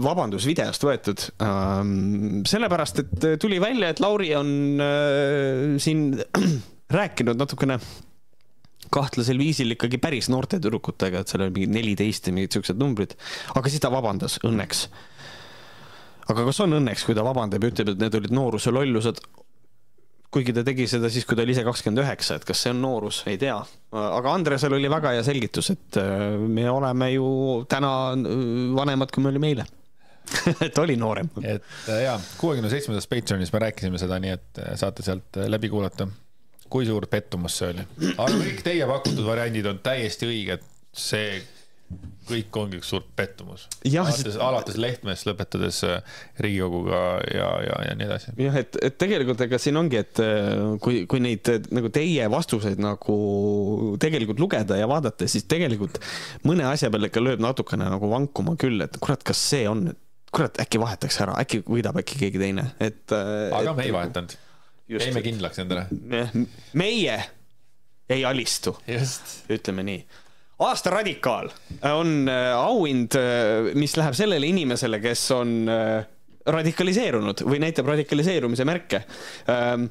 vabandusvideost 0.00 0.86
võetud. 0.86 1.24
Ähm, 1.44 2.40
sellepärast, 2.48 3.02
et 3.02 3.26
tuli 3.42 3.58
välja, 3.60 3.90
et 3.92 4.00
Lauri 4.00 4.30
on 4.38 4.80
äh, 4.80 5.76
siin 5.82 6.14
rääkinud 6.98 7.36
natukene 7.40 7.76
kahtlasel 8.92 9.40
viisil 9.40 9.76
ikkagi 9.76 10.00
päris 10.00 10.30
noorte 10.32 10.58
tüdrukutega, 10.60 11.22
et 11.22 11.32
seal 11.32 11.44
oli 11.44 11.54
mingi 11.58 11.70
neliteist 11.76 12.28
ja 12.28 12.36
mingid 12.36 12.56
siuksed 12.56 12.80
numbrid. 12.80 13.14
aga 13.54 13.72
siis 13.72 13.80
ta 13.84 13.92
vabandas, 13.92 14.38
õnneks. 14.44 14.86
aga 16.32 16.48
kas 16.48 16.60
on 16.64 16.78
õnneks, 16.80 17.04
kui 17.04 17.16
ta 17.16 17.24
vabandab 17.24 17.64
ja 17.64 17.72
ütleb, 17.72 17.94
et 17.94 18.04
need 18.04 18.20
olid 18.20 18.36
nooruse 18.36 18.72
lollused? 18.72 19.20
Kuigi 20.32 20.54
ta 20.56 20.64
tegi 20.64 20.86
seda 20.88 21.10
siis, 21.12 21.26
kui 21.28 21.36
ta 21.36 21.44
oli 21.44 21.52
ise 21.54 21.64
kakskümmend 21.66 22.02
üheksa, 22.04 22.38
et 22.38 22.46
kas 22.48 22.64
see 22.64 22.72
on 22.72 22.80
noorus, 22.82 23.20
ei 23.28 23.38
tea. 23.40 23.58
aga 23.98 24.32
Andresel 24.32 24.76
oli 24.78 24.90
väga 24.90 25.12
hea 25.16 25.22
selgitus, 25.26 25.70
et 25.74 26.00
äh, 26.00 26.24
me 26.40 26.66
oleme 26.72 27.12
ju 27.12 27.28
täna 27.70 27.92
äh, 28.16 28.34
vanemad, 28.76 29.12
kui 29.12 29.24
me 29.24 29.32
olime 29.32 29.52
eile 29.52 29.68
et 30.66 30.78
oli 30.80 30.96
noorem. 30.96 31.28
et 31.42 31.64
äh, 31.92 32.04
jaa, 32.06 32.18
kuuekümne 32.40 32.72
seitsmendas 32.72 33.08
Patreonis 33.10 33.52
me 33.52 33.64
rääkisime 33.66 34.00
seda, 34.00 34.20
nii 34.22 34.36
et 34.38 34.62
saate 34.80 35.04
sealt 35.04 35.40
läbi 35.52 35.68
kuulata. 35.72 36.08
kui 36.72 36.88
suur 36.88 37.06
pettumus 37.12 37.58
see 37.60 37.72
oli. 37.74 37.88
aga 38.14 38.30
kõik 38.32 38.62
teie 38.64 38.88
pakutud 38.88 39.26
variandid 39.28 39.68
on 39.68 39.82
täiesti 39.84 40.30
õiged. 40.30 40.64
see 40.96 41.42
kõik 42.26 42.56
ongi 42.58 42.78
üks 42.78 42.90
suur 42.92 43.02
pettumus. 43.16 43.64
alates, 43.88 44.36
alates 44.40 44.78
Lehtmest, 44.80 45.26
lõpetades 45.26 45.80
äh, 45.86 46.20
Riigikoguga 46.42 47.00
ja, 47.32 47.48
ja, 47.66 47.78
ja 47.88 47.96
nii 47.98 48.06
edasi. 48.06 48.34
jah, 48.40 48.58
et, 48.62 48.78
et 48.88 48.96
tegelikult 49.00 49.42
ega 49.46 49.58
siin 49.62 49.78
ongi, 49.80 49.98
et 50.02 50.22
äh, 50.22 50.76
kui, 50.82 51.02
kui 51.10 51.22
neid 51.24 51.50
äh, 51.50 51.60
nagu 51.74 51.90
teie 51.94 52.28
vastuseid 52.32 52.80
nagu 52.82 53.16
tegelikult 54.02 54.42
lugeda 54.42 54.78
ja 54.78 54.88
vaadata, 54.90 55.28
siis 55.30 55.48
tegelikult 55.50 55.98
mõne 56.46 56.66
asja 56.70 56.92
peale 56.92 57.10
ikka 57.10 57.24
lööb 57.24 57.42
natukene 57.42 57.90
nagu 57.90 58.10
vankuma 58.12 58.56
küll, 58.60 58.80
et 58.86 58.98
kurat, 59.02 59.24
kas 59.26 59.42
see 59.52 59.66
on, 59.70 59.88
kurat, 60.32 60.62
äkki 60.62 60.80
vahetaks 60.82 61.20
ära, 61.26 61.36
äkki 61.42 61.64
võidab 61.66 62.00
äkki 62.02 62.22
keegi 62.24 62.42
teine, 62.42 62.70
et. 62.78 63.04
aga 63.12 63.66
et, 63.66 63.76
me 63.76 63.88
ei 63.88 63.94
vahetanud. 63.98 64.40
jäime 64.92 65.24
kindlaks 65.24 65.62
endale. 65.64 65.86
meie 66.78 67.22
ei 68.12 68.26
alistu, 68.28 68.76
ütleme 69.50 69.84
nii 69.86 70.02
aasta 70.60 70.90
radikaal 70.90 71.50
on 71.92 72.28
äh, 72.28 72.52
auhind, 72.56 73.16
äh, 73.18 73.72
mis 73.78 73.96
läheb 73.96 74.16
sellele 74.16 74.48
inimesele, 74.50 75.00
kes 75.02 75.24
on 75.36 75.62
äh, 75.70 76.04
radikaliseerunud 76.46 77.44
või 77.46 77.60
näitab 77.62 77.88
radikaliseerumise 77.92 78.66
märke. 78.66 79.04
Ähm, 79.50 79.86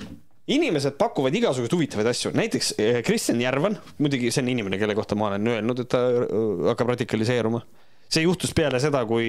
inimesed 0.52 0.98
pakuvad 1.00 1.36
igasuguseid 1.38 1.76
huvitavaid 1.78 2.10
asju, 2.12 2.34
näiteks 2.36 2.74
Kristjan 3.08 3.40
Järvan, 3.42 3.78
muidugi 4.04 4.34
see 4.34 4.44
on 4.44 4.52
inimene, 4.52 4.80
kelle 4.82 4.96
kohta 4.98 5.16
ma 5.16 5.30
olen 5.30 5.48
öelnud, 5.48 5.86
et 5.86 5.92
ta 5.94 6.02
hakkab 6.72 6.92
radikaliseeruma 6.96 7.62
see 8.12 8.26
juhtus 8.26 8.52
peale 8.56 8.80
seda, 8.84 9.04
kui 9.08 9.28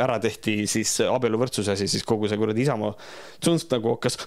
ära 0.00 0.18
tehti 0.22 0.64
siis 0.70 0.92
abieluvõrdsuse 1.06 1.74
asi, 1.74 1.88
siis 1.90 2.04
kogu 2.06 2.28
see 2.28 2.38
kuradi 2.40 2.64
Isamaa 2.66 2.92
tsunft 3.40 3.72
nagu 3.72 3.94
hakkas, 3.94 4.18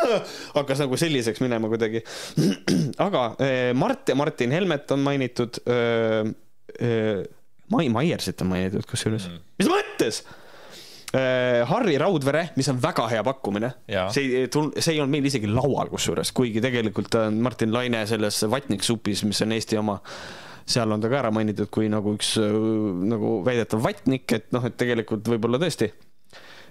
hakkas 0.58 0.84
nagu 0.84 0.98
selliseks 1.00 1.42
minema 1.42 1.70
kuidagi. 1.72 2.04
aga 3.06 3.24
eh, 3.42 3.70
Mart 3.76 4.12
ja 4.12 4.18
Martin 4.18 4.54
Helmet 4.54 4.94
on 4.94 5.02
mainitud. 5.06 5.62
Eh, 5.66 6.32
eh, 6.78 7.26
Mai 7.70 7.86
Maiersit 7.86 8.40
on 8.42 8.48
mainitud 8.50 8.82
kusjuures 8.90 9.28
mm., 9.28 9.42
mis 9.60 9.68
mõttes? 9.70 10.24
Harri 11.10 11.96
Raudvere, 11.98 12.40
mis 12.54 12.68
on 12.70 12.76
väga 12.82 13.04
hea 13.10 13.22
pakkumine, 13.26 13.68
see 14.14 14.42
ei, 14.42 14.48
see 14.50 14.92
ei 14.92 15.00
olnud 15.02 15.10
meil 15.10 15.26
isegi 15.26 15.46
laual 15.50 15.90
kusjuures, 15.90 16.30
kuigi 16.34 16.62
tegelikult 16.62 17.14
on 17.18 17.38
Martin 17.42 17.70
Laine 17.74 18.04
selles 18.06 18.38
vatniksupis, 18.50 19.24
mis 19.26 19.42
on 19.42 19.54
Eesti 19.54 19.78
oma 19.78 19.96
seal 20.70 20.92
on 20.94 21.02
ta 21.02 21.10
ka 21.10 21.18
ära 21.24 21.32
mainitud 21.34 21.70
kui 21.72 21.90
nagu 21.92 22.14
üks 22.16 22.34
äh, 22.40 22.54
nagu 23.10 23.40
väidetav 23.46 23.82
vatnik, 23.84 24.28
et 24.36 24.48
noh, 24.54 24.64
et 24.66 24.76
tegelikult 24.78 25.26
võib-olla 25.32 25.60
tõesti. 25.62 25.90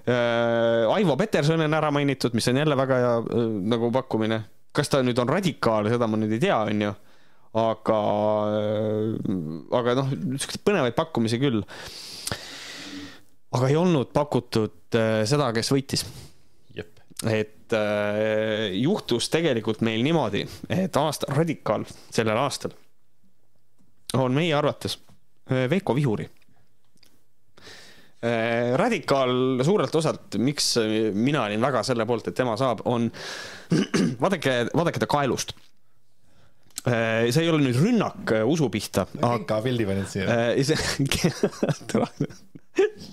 Äh, 0.10 0.88
Aivo 0.96 1.18
Peterson 1.20 1.66
on 1.66 1.78
ära 1.78 1.92
mainitud, 1.94 2.36
mis 2.38 2.48
on 2.52 2.62
jälle 2.62 2.78
väga 2.80 3.04
hea 3.04 3.14
äh, 3.20 3.52
nagu 3.76 3.92
pakkumine. 3.96 4.44
kas 4.76 4.92
ta 4.92 5.02
nüüd 5.02 5.18
on 5.20 5.32
radikaal, 5.32 5.90
seda 5.90 6.08
ma 6.08 6.18
nüüd 6.20 6.36
ei 6.38 6.44
tea, 6.44 6.58
onju. 6.70 6.96
aga, 7.58 8.00
aga 9.80 9.96
noh, 9.98 10.12
siukseid 10.38 10.62
põnevaid 10.62 10.94
pakkumisi 10.96 11.40
küll. 11.42 11.64
aga 13.58 13.72
ei 13.72 13.80
olnud 13.80 14.12
pakutud 14.14 15.00
seda, 15.26 15.50
kes 15.54 15.74
võitis. 15.74 16.06
et 17.26 17.74
juhtus 18.78 19.30
tegelikult 19.34 19.82
meil 19.86 20.06
niimoodi, 20.06 20.46
et 20.70 21.02
aasta 21.02 21.34
radikaal 21.34 21.84
sellel 21.90 22.38
aastal 22.38 22.78
on 24.18 24.36
meie 24.36 24.54
arvates 24.56 24.98
äh, 25.52 25.70
Veiko 25.70 25.96
Vihuri. 25.96 26.28
Äh, 28.26 28.76
radikaal 28.80 29.64
suurelt 29.64 29.96
osalt, 29.96 30.36
miks 30.44 30.74
mina 31.16 31.46
olin 31.48 31.64
väga 31.64 31.84
selle 31.88 32.06
poolt, 32.10 32.28
et 32.28 32.36
tema 32.36 32.58
saab, 32.60 32.84
on 32.90 33.08
vaadake, 34.24 34.66
vaadake 34.74 35.00
ta 35.00 35.08
kaelust 35.10 35.54
äh, 36.84 37.30
see 37.32 37.46
ei 37.46 37.52
ole 37.54 37.64
nüüd 37.64 37.80
rünnak 37.80 38.34
usu 38.50 38.68
pihta. 38.74 39.08
Genka 39.16 39.62
pildi 39.64 39.88
panid 39.88 40.08
siia. 40.12 40.28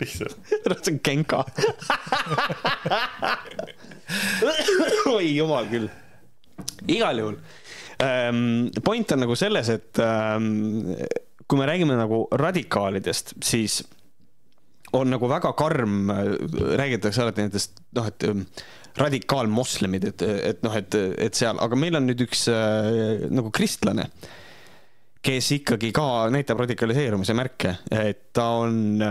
lihtsalt. 0.01 0.37
see 0.83 0.95
on 0.95 1.01
Genka. 1.07 1.45
oi 5.17 5.37
jumal 5.37 5.69
küll. 5.71 5.89
igal 6.89 7.19
juhul 7.21 7.39
point 7.99 9.13
on 9.15 9.23
nagu 9.25 9.37
selles, 9.39 9.71
et 9.73 10.01
ehm, 10.03 10.95
kui 11.47 11.61
me 11.61 11.69
räägime 11.69 11.97
nagu 11.99 12.25
radikaalidest, 12.37 13.37
siis 13.45 13.81
on 14.97 15.11
nagu 15.13 15.29
väga 15.31 15.53
karm, 15.59 16.11
räägitakse 16.79 17.25
alati 17.25 17.47
nendest, 17.47 17.81
noh, 17.97 18.09
et 18.09 18.27
ehm, 18.29 18.43
radikaalmoslemid, 18.97 20.09
et, 20.09 20.25
et 20.53 20.65
noh, 20.65 20.75
et, 20.77 20.97
et 21.21 21.37
seal, 21.37 21.59
aga 21.61 21.77
meil 21.79 21.99
on 21.99 22.07
nüüd 22.09 22.23
üks 22.25 22.47
nagu 22.49 23.51
kristlane, 23.53 24.07
kes 25.27 25.49
ikkagi 25.57 25.91
ka 25.95 26.29
näitab 26.33 26.61
radikaliseerumise 26.63 27.35
märke, 27.37 27.73
et 27.91 28.29
ta 28.37 28.47
on 28.63 29.03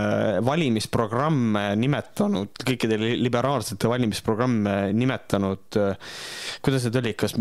valimisprogramme 0.46 1.68
nimetanud, 1.78 2.64
kõikide 2.66 2.98
liberaalsete 2.98 3.90
valimisprogramme 3.90 4.76
nimetanud, 4.96 5.78
kuidas 6.64 6.88
need 6.88 7.00
oli, 7.02 7.12
kas 7.20 7.36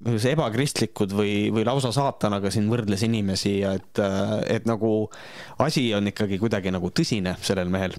ebakristlikud 0.00 1.12
või, 1.12 1.32
või 1.52 1.66
lausa 1.68 1.90
saatanaga 1.92 2.50
siin 2.52 2.70
võrdles 2.70 3.02
inimesi 3.04 3.58
ja 3.60 3.74
et, 3.76 4.00
et 4.48 4.68
nagu 4.68 5.10
asi 5.60 5.90
on 5.96 6.08
ikkagi 6.08 6.38
kuidagi 6.40 6.72
nagu 6.72 6.88
tõsine 6.88 7.36
sellel 7.44 7.68
mehel. 7.72 7.96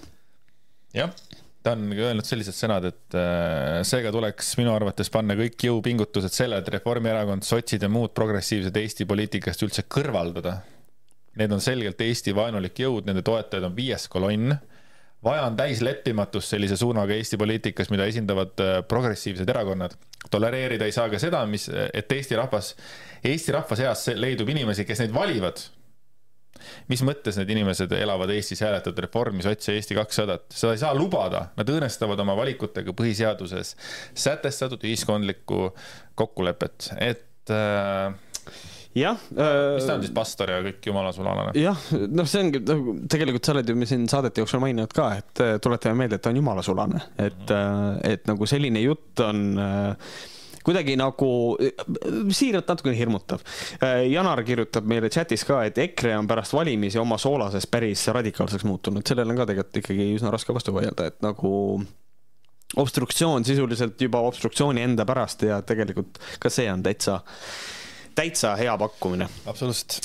jah, 0.98 1.14
ta 1.62 1.76
on 1.78 1.92
öelnud 1.94 2.26
sellised 2.26 2.58
sõnad, 2.58 2.88
et 2.90 3.18
äh, 3.18 3.82
seega 3.88 4.12
tuleks 4.14 4.56
minu 4.58 4.74
arvates 4.74 5.14
panna 5.14 5.38
kõik 5.38 5.68
jõupingutused 5.70 6.34
selle, 6.34 6.58
et 6.62 6.74
Reformierakond, 6.74 7.46
sotsid 7.46 7.86
ja 7.86 7.90
muud 7.92 8.16
progressiivsed 8.18 8.82
Eesti 8.82 9.06
poliitikast 9.10 9.62
üldse 9.68 9.86
kõrvaldada. 9.86 10.58
Need 11.38 11.54
on 11.54 11.62
selgelt 11.64 12.02
Eesti 12.02 12.34
vaenulik 12.36 12.82
jõud, 12.82 13.06
nende 13.08 13.22
toetajad 13.24 13.70
on 13.70 13.78
viies 13.78 14.10
kolonn 14.12 14.58
vaja 15.24 15.44
on 15.48 15.58
täis 15.58 15.82
leppimatust 15.86 16.56
sellise 16.56 16.78
suunaga 16.80 17.16
Eesti 17.16 17.38
poliitikas, 17.38 17.92
mida 17.94 18.08
esindavad 18.10 18.64
äh, 18.64 18.80
progressiivsed 18.88 19.50
erakonnad. 19.50 19.98
tolereerida 20.32 20.86
ei 20.86 20.96
saa 20.96 21.10
ka 21.10 21.20
seda, 21.20 21.44
mis, 21.50 21.68
et 21.94 22.12
Eesti 22.12 22.38
rahvas, 22.40 22.74
Eesti 23.24 23.54
rahva 23.56 23.78
seas 23.78 24.08
leidub 24.16 24.50
inimesi, 24.50 24.86
kes 24.86 25.04
neid 25.04 25.14
valivad. 25.14 25.62
mis 26.88 27.02
mõttes 27.02 27.38
need 27.40 27.50
inimesed 27.50 27.92
elavad 27.98 28.30
Eestis, 28.30 28.62
hääletavad 28.62 29.00
Reformi, 29.02 29.42
Sotsi, 29.42 29.72
Eesti 29.74 29.96
kakssadat, 29.98 30.46
seda 30.54 30.76
ei 30.76 30.82
saa 30.82 30.94
lubada, 30.94 31.48
nad 31.58 31.70
õõnestavad 31.70 32.20
oma 32.22 32.36
valikutega 32.38 32.94
põhiseaduses 32.94 33.74
sätestatud 34.14 34.84
ühiskondlikku 34.86 35.72
kokkulepet, 36.22 36.92
et 37.02 37.54
äh, 37.54 38.14
jah 38.98 39.20
äh,. 39.38 39.76
mis 39.76 39.88
ta 39.88 39.96
on 39.96 40.04
siis, 40.04 40.14
pastor 40.16 40.52
ja 40.52 40.60
kõik 40.66 40.90
jumalasulane? 40.92 41.54
jah, 41.60 41.88
noh, 42.12 42.28
see 42.28 42.44
ongi 42.46 42.64
nagu 42.66 42.98
tegelikult 43.12 43.48
sa 43.48 43.56
oled 43.56 43.72
ju 43.72 43.88
siin 43.90 44.04
saadete 44.12 44.44
jooksul 44.44 44.64
maininud 44.64 44.92
ka, 44.96 45.08
et 45.22 45.44
äh, 45.44 45.56
tuletame 45.64 46.04
meelde, 46.04 46.20
et 46.20 46.26
ta 46.26 46.34
on 46.34 46.42
jumalasulane, 46.42 47.02
et 47.18 47.48
mm, 47.48 47.56
-hmm. 47.56 48.14
et 48.14 48.28
nagu 48.30 48.50
selline 48.50 48.84
jutt 48.84 49.24
on 49.24 49.48
äh, 49.60 50.14
kuidagi 50.62 50.96
nagu 51.00 51.58
siiralt 52.30 52.68
natukene 52.70 52.94
hirmutav. 52.98 53.42
Janar 54.10 54.44
kirjutab 54.46 54.86
meile 54.86 55.10
chatis 55.10 55.42
ka, 55.48 55.64
et 55.66 55.78
EKRE 55.78 56.14
on 56.20 56.30
pärast 56.30 56.54
valimisi 56.54 57.00
oma 57.02 57.18
soolases 57.18 57.66
päris 57.68 58.08
radikaalseks 58.14 58.68
muutunud, 58.70 59.02
sellele 59.08 59.34
on 59.34 59.42
ka 59.42 59.50
tegelikult 59.50 59.82
ikkagi 59.82 60.08
üsna 60.20 60.30
raske 60.34 60.54
vastu 60.54 60.76
vaielda, 60.76 61.10
et 61.10 61.18
nagu 61.26 61.82
obstruktsioon 62.78 63.46
sisuliselt 63.46 64.02
juba 64.02 64.22
obstruktsiooni 64.30 64.84
enda 64.86 65.06
pärast 65.06 65.44
ja 65.44 65.62
tegelikult 65.62 66.22
ka 66.40 66.50
see 66.54 66.70
on 66.72 66.84
täitsa 66.86 67.20
täitsa 68.16 68.56
hea 68.60 68.74
pakkumine. 68.78 69.28
absoluutselt. 69.46 70.02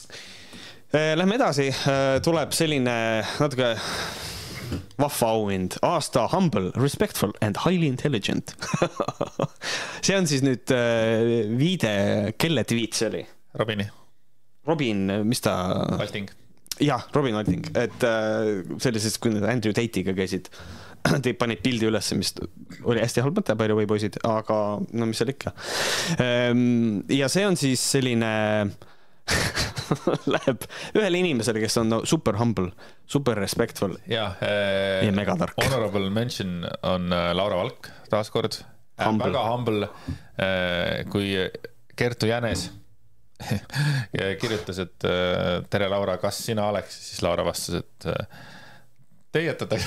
Eh, 0.94 1.12
lähme 1.18 1.34
edasi, 1.36 1.66
eh, 1.68 2.16
tuleb 2.22 2.54
selline 2.54 2.94
natuke 3.42 3.72
vahva 5.02 5.28
auhind, 5.34 5.76
aasta 5.84 6.26
humble, 6.32 6.70
respectful 6.78 7.34
and 7.42 7.58
highly 7.62 7.86
intelligent 7.86 8.54
see 10.06 10.16
on 10.16 10.26
siis 10.30 10.42
nüüd 10.46 10.72
eh, 10.74 11.50
viide, 11.58 11.92
kelle 12.38 12.64
tweet 12.66 12.98
see 12.98 13.10
oli? 13.10 13.22
Robini. 13.56 13.86
Robin, 14.66 15.04
mis 15.26 15.42
ta? 15.44 15.54
Alting. 15.98 16.30
jah, 16.82 17.06
Robin 17.14 17.38
Alting, 17.38 17.68
et 17.78 18.02
oli 18.06 19.02
siis, 19.02 19.18
kui 19.22 19.32
nad 19.34 19.46
Andrew 19.48 19.74
Tate'iga 19.74 20.14
käisid 20.16 20.50
Te 21.24 21.34
panid 21.38 21.62
pildi 21.64 21.88
ülesse, 21.90 22.16
mis 22.18 22.32
oli 22.84 23.02
hästi 23.02 23.24
halb 23.24 23.40
mõte, 23.40 23.56
by 23.58 23.70
the 23.70 23.78
way, 23.78 23.88
poisid, 23.88 24.18
aga 24.26 24.58
no 24.80 25.08
mis 25.08 25.20
seal 25.20 25.32
ikka. 25.32 25.52
Ehm, 26.22 27.02
ja 27.12 27.30
see 27.32 27.46
on 27.48 27.58
siis 27.60 27.82
selline 27.96 28.30
läheb 30.34 30.66
ühele 30.94 31.20
inimesele, 31.22 31.60
kes 31.62 31.80
on 31.82 31.90
no, 31.90 32.00
super 32.06 32.38
humble, 32.40 32.70
super 33.10 33.38
respectful. 33.38 33.96
ja, 34.10 34.30
ja 35.02 35.12
megatark. 35.14 35.58
Honorable 35.64 36.10
mention 36.14 36.60
on 36.86 37.12
äh, 37.12 37.30
Laura 37.36 37.58
Valk 37.62 37.90
taaskord 38.10 38.60
humble. 39.02 39.28
väga 39.28 39.46
humble, 39.50 39.88
kui 41.12 41.32
Kertu 41.96 42.28
Jänes 42.30 42.68
kirjutas, 44.40 44.78
et 44.80 45.06
tere, 45.70 45.88
Laura, 45.92 46.16
kas 46.22 46.38
sina 46.46 46.70
oleks, 46.70 46.94
siis 47.10 47.20
Laura 47.26 47.44
vastas, 47.44 47.82
et 47.82 48.06
teietada 49.38 49.78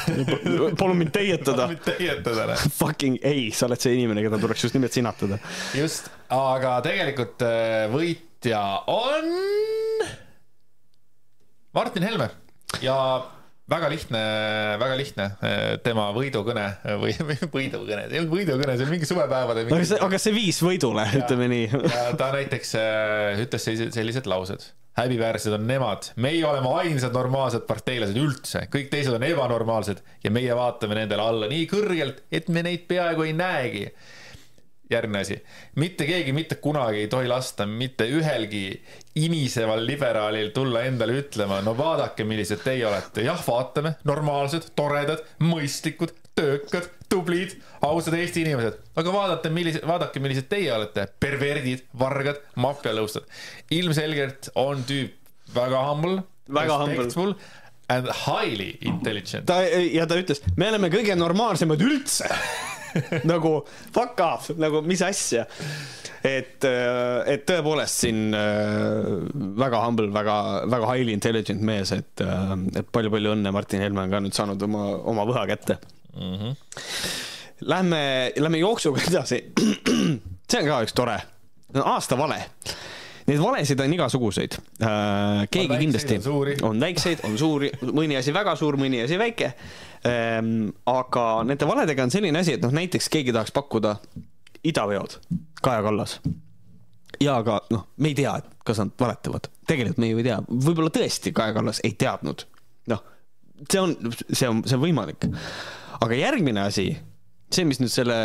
palun 0.79 0.97
mind 0.99 1.13
teietada. 1.15 1.65
palun 1.65 1.75
mind 1.75 1.85
teietada. 1.87 2.57
Fucking 2.79 3.19
ei, 3.25 3.49
sa 3.55 3.67
oled 3.69 3.81
see 3.81 3.95
inimene, 3.97 4.23
keda 4.25 4.41
tuleks 4.41 4.67
just 4.67 4.77
nimelt 4.77 4.95
sinatada. 4.95 5.39
just, 5.77 6.11
aga 6.33 6.77
tegelikult 6.85 7.43
äh, 7.47 7.87
võitja 7.93 8.61
on 8.91 9.33
Martin 11.75 12.05
Helme 12.07 12.29
ja 12.83 12.95
väga 13.69 13.89
lihtne, 13.91 14.21
väga 14.81 14.97
lihtne 14.97 15.25
äh, 15.45 15.63
tema 15.85 16.09
võidukõne 16.15 16.65
või 17.01 17.13
võidukõne, 17.55 18.07
see 18.07 18.17
ei 18.17 18.23
olnud 18.23 18.33
võidukõne, 18.33 18.75
see 18.75 18.87
oli 18.87 18.95
mingi 18.97 19.09
suvepäevade 19.09 19.65
mingi.... 19.65 19.77
aga 19.77 19.89
see, 19.91 20.01
aga 20.09 20.21
see 20.21 20.35
viis 20.35 20.61
võidule, 20.65 21.05
ütleme 21.21 21.49
nii. 21.53 21.83
ta 22.19 22.31
näiteks 22.35 22.75
äh, 22.79 23.43
ütles 23.45 23.69
sellised 23.69 24.29
laused 24.29 24.69
häbiväärsed 24.97 25.53
on 25.53 25.67
nemad, 25.67 26.11
meie 26.15 26.45
oleme 26.45 26.71
ainsad 26.81 27.13
normaalsed 27.15 27.65
parteilased 27.67 28.17
üldse, 28.19 28.65
kõik 28.73 28.89
teised 28.91 29.15
on 29.15 29.25
ebanormaalsed 29.27 30.01
ja 30.23 30.31
meie 30.31 30.55
vaatame 30.55 30.97
nendele 30.99 31.23
alla 31.23 31.49
nii 31.51 31.67
kõrgelt, 31.71 32.23
et 32.31 32.49
me 32.49 32.63
neid 32.65 32.87
peaaegu 32.89 33.27
ei 33.27 33.33
näegi. 33.33 33.89
järgmine 34.89 35.19
asi, 35.21 35.35
mitte 35.75 36.05
keegi 36.09 36.31
mitte 36.33 36.55
kunagi 36.55 37.03
ei 37.03 37.07
tohi 37.07 37.27
lasta 37.29 37.67
mitte 37.69 38.07
ühelgi 38.09 38.81
iniseval 39.21 39.85
liberaalil 39.85 40.49
tulla 40.49 40.81
endale 40.81 41.13
ütlema, 41.21 41.59
no 41.61 41.75
vaadake, 41.77 42.25
millised 42.25 42.63
teie 42.63 42.87
olete, 42.87 43.21
jah, 43.21 43.43
vaatame, 43.47 43.93
normaalsed, 44.03 44.71
toredad, 44.75 45.21
mõistlikud, 45.45 46.15
töökad 46.39 46.89
tublid, 47.09 47.55
ausad 47.85 48.15
Eesti 48.19 48.43
inimesed, 48.45 48.79
aga 48.99 49.13
vaadake, 49.13 49.51
millised, 49.53 49.85
vaadake, 49.87 50.21
millised 50.23 50.49
teie 50.51 50.71
olete, 50.75 51.07
perverdid, 51.21 51.85
vargad, 51.99 52.41
maffialõustad. 52.61 53.25
ilmselgelt 53.75 54.51
on 54.59 54.83
tüüp 54.87 55.15
väga 55.55 55.85
humble, 55.89 56.21
respectful 56.49 57.33
and 57.89 58.09
highly 58.25 58.77
intelligent. 58.85 59.47
ta 59.49 59.61
ja 59.65 60.05
ta 60.07 60.19
ütles, 60.21 60.43
me 60.57 60.69
oleme 60.69 60.91
kõige 60.93 61.15
normaalsemad 61.17 61.81
üldse 61.81 62.29
nagu 63.31 63.59
fuck 63.93 64.21
off, 64.25 64.51
nagu 64.57 64.81
mis 64.85 65.01
asja. 65.05 65.45
et, 66.25 66.65
äh, 66.67 67.33
et 67.33 67.45
tõepoolest 67.49 68.05
siin 68.05 68.33
äh, 68.35 69.13
väga 69.59 69.81
humble, 69.85 70.09
väga, 70.13 70.39
väga 70.69 70.89
highly 70.93 71.15
intelligent 71.15 71.63
mees, 71.65 71.93
et, 71.95 72.21
äh, 72.25 72.57
et 72.81 72.89
palju-palju 72.93 73.37
õnne, 73.37 73.53
Martin 73.55 73.81
Helme 73.85 74.05
on 74.05 74.13
ka 74.13 74.21
nüüd 74.25 74.37
saanud 74.37 74.67
oma, 74.69 74.91
oma 75.09 75.25
võha 75.29 75.47
kätte 75.49 75.79
mm. 76.15 76.35
-hmm. 76.35 76.55
Lähme, 77.61 78.31
lähme 78.37 78.57
jooksuga 78.57 79.01
edasi. 79.07 79.43
see 80.51 80.61
on 80.61 80.67
ka 80.67 80.81
üks 80.83 80.95
tore, 80.95 81.17
aasta 81.83 82.17
vale. 82.17 82.39
Neid 83.27 83.41
valesid 83.43 83.79
on 83.79 83.93
igasuguseid. 83.93 84.55
Äh, 84.81 85.43
keegi 85.51 85.73
on 85.73 85.79
kindlasti 85.79 86.19
on 86.65 86.79
väikseid, 86.79 87.19
on 87.23 87.37
suuri, 87.37 87.69
mõni 87.81 88.17
asi 88.17 88.33
väga 88.33 88.55
suur, 88.55 88.77
mõni 88.77 89.03
asi 89.03 89.19
väike. 89.19 89.53
Ähm, 90.07 90.71
aga 90.85 91.43
nende 91.45 91.67
valedega 91.67 92.03
on 92.03 92.11
selline 92.11 92.39
asi, 92.39 92.55
et 92.57 92.63
noh, 92.63 92.73
näiteks 92.73 93.09
keegi 93.09 93.35
tahaks 93.35 93.51
pakkuda 93.51 93.97
idaveod, 94.63 95.19
Kaja 95.61 95.83
Kallas 95.83 96.19
ja 97.19 97.37
aga 97.41 97.59
noh, 97.73 97.85
me 97.97 98.11
ei 98.11 98.17
tea, 98.17 98.33
kas 98.65 98.79
nad 98.81 98.93
valetavad, 98.99 99.49
tegelikult 99.67 99.99
me 100.01 100.11
ju 100.11 100.21
ei 100.21 100.27
tea, 100.29 100.39
võib-olla 100.49 100.91
tõesti 100.93 101.33
Kaja 101.35 101.55
Kallas 101.57 101.81
ei 101.83 101.95
teadnud. 101.99 102.45
noh, 102.91 103.03
see 103.65 103.81
on, 103.81 103.95
see 104.31 104.49
on, 104.49 104.63
see 104.65 104.77
on 104.77 104.83
võimalik 104.83 105.27
aga 106.05 106.17
järgmine 106.17 106.65
asi, 106.65 106.87
see, 107.49 107.65
mis 107.67 107.81
nüüd 107.81 107.91
selle, 107.93 108.17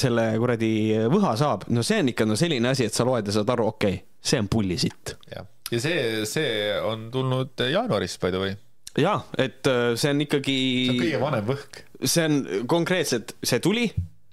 selle 0.00 0.26
kuradi 0.40 0.72
võha 1.12 1.34
saab, 1.38 1.66
no 1.74 1.84
see 1.86 2.02
on 2.02 2.12
ikka 2.12 2.26
no 2.28 2.38
selline 2.38 2.72
asi, 2.72 2.88
et 2.88 2.96
sa 2.96 3.06
loed 3.08 3.28
ja 3.28 3.36
saad 3.38 3.50
aru, 3.54 3.70
okei 3.74 3.98
okay,, 3.98 4.04
see 4.22 4.42
on 4.42 4.50
pullisitt. 4.52 5.16
ja, 5.32 5.46
see, 5.72 6.26
see 6.28 6.52
on 6.86 7.08
tulnud 7.14 7.66
jaanuaris, 7.72 8.18
by 8.22 8.34
the 8.34 8.42
way 8.42 8.56
ja, 8.98 9.18
et 9.40 9.66
äh, 9.66 9.94
see 9.96 10.12
on 10.12 10.24
ikkagi. 10.24 10.56
see 10.86 10.94
on 10.94 11.02
kõige 11.04 11.20
vanem 11.22 11.46
võhk. 11.48 11.84
see 12.02 12.26
on 12.28 12.40
konkreetselt, 12.70 13.36
see 13.42 13.62
tuli 13.64 13.86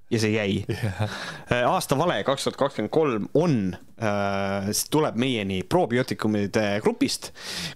ja 0.10 0.20
see 0.22 0.34
jäi 0.34 0.64
yeah.. 0.70 1.70
aasta 1.70 1.98
vale 1.98 2.24
kaks 2.26 2.48
tuhat 2.48 2.58
kakskümmend 2.58 2.92
kolm 2.94 3.28
on 3.38 3.56
äh,, 4.02 4.70
tuleb 4.90 5.18
meieni 5.22 5.60
probiootikumide 5.70 6.80
grupist, 6.84 7.30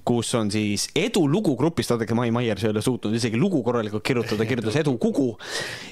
kus 0.06 0.34
on 0.40 0.50
siis 0.54 0.88
edulugu 0.98 1.54
grupist, 1.60 1.94
vaadake, 1.94 2.18
Mai 2.18 2.32
Maiers 2.34 2.66
ei 2.66 2.72
ole 2.72 2.82
suutnud 2.82 3.14
isegi 3.14 3.38
lugu 3.38 3.62
korralikult 3.64 4.06
kirjutada, 4.06 4.48
kirjutas 4.50 4.80
edukugu. 4.82 5.28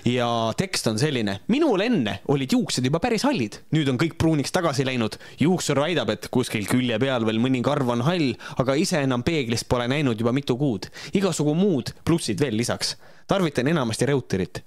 ja 0.10 0.30
tekst 0.58 0.90
on 0.90 1.00
selline, 1.00 1.40
minul 1.52 1.86
enne 1.86 2.20
olid 2.34 2.58
juuksed 2.58 2.86
juba 2.90 3.02
päris 3.04 3.28
hallid, 3.28 3.60
nüüd 3.76 3.94
on 3.94 4.02
kõik 4.02 4.18
pruuniks 4.18 4.54
tagasi 4.56 4.86
läinud. 4.88 5.20
juuksur 5.40 5.84
väidab, 5.84 6.10
et 6.16 6.28
kuskil 6.34 6.66
külje 6.70 6.98
peal 7.00 7.28
veel 7.28 7.42
mõni 7.44 7.62
karv 7.66 7.94
on 7.94 8.02
hall, 8.08 8.34
aga 8.58 8.80
ise 8.82 9.04
enam 9.06 9.22
peeglist 9.28 9.70
pole 9.70 9.88
näinud 9.92 10.18
juba 10.18 10.34
mitu 10.34 10.58
kuud. 10.58 10.90
igasugu 11.14 11.54
muud 11.54 11.94
plussid 12.06 12.42
veel 12.42 12.58
lisaks 12.58 12.96
tarvitan 13.30 13.70
enamasti 13.70 14.10
Reuterit 14.10 14.64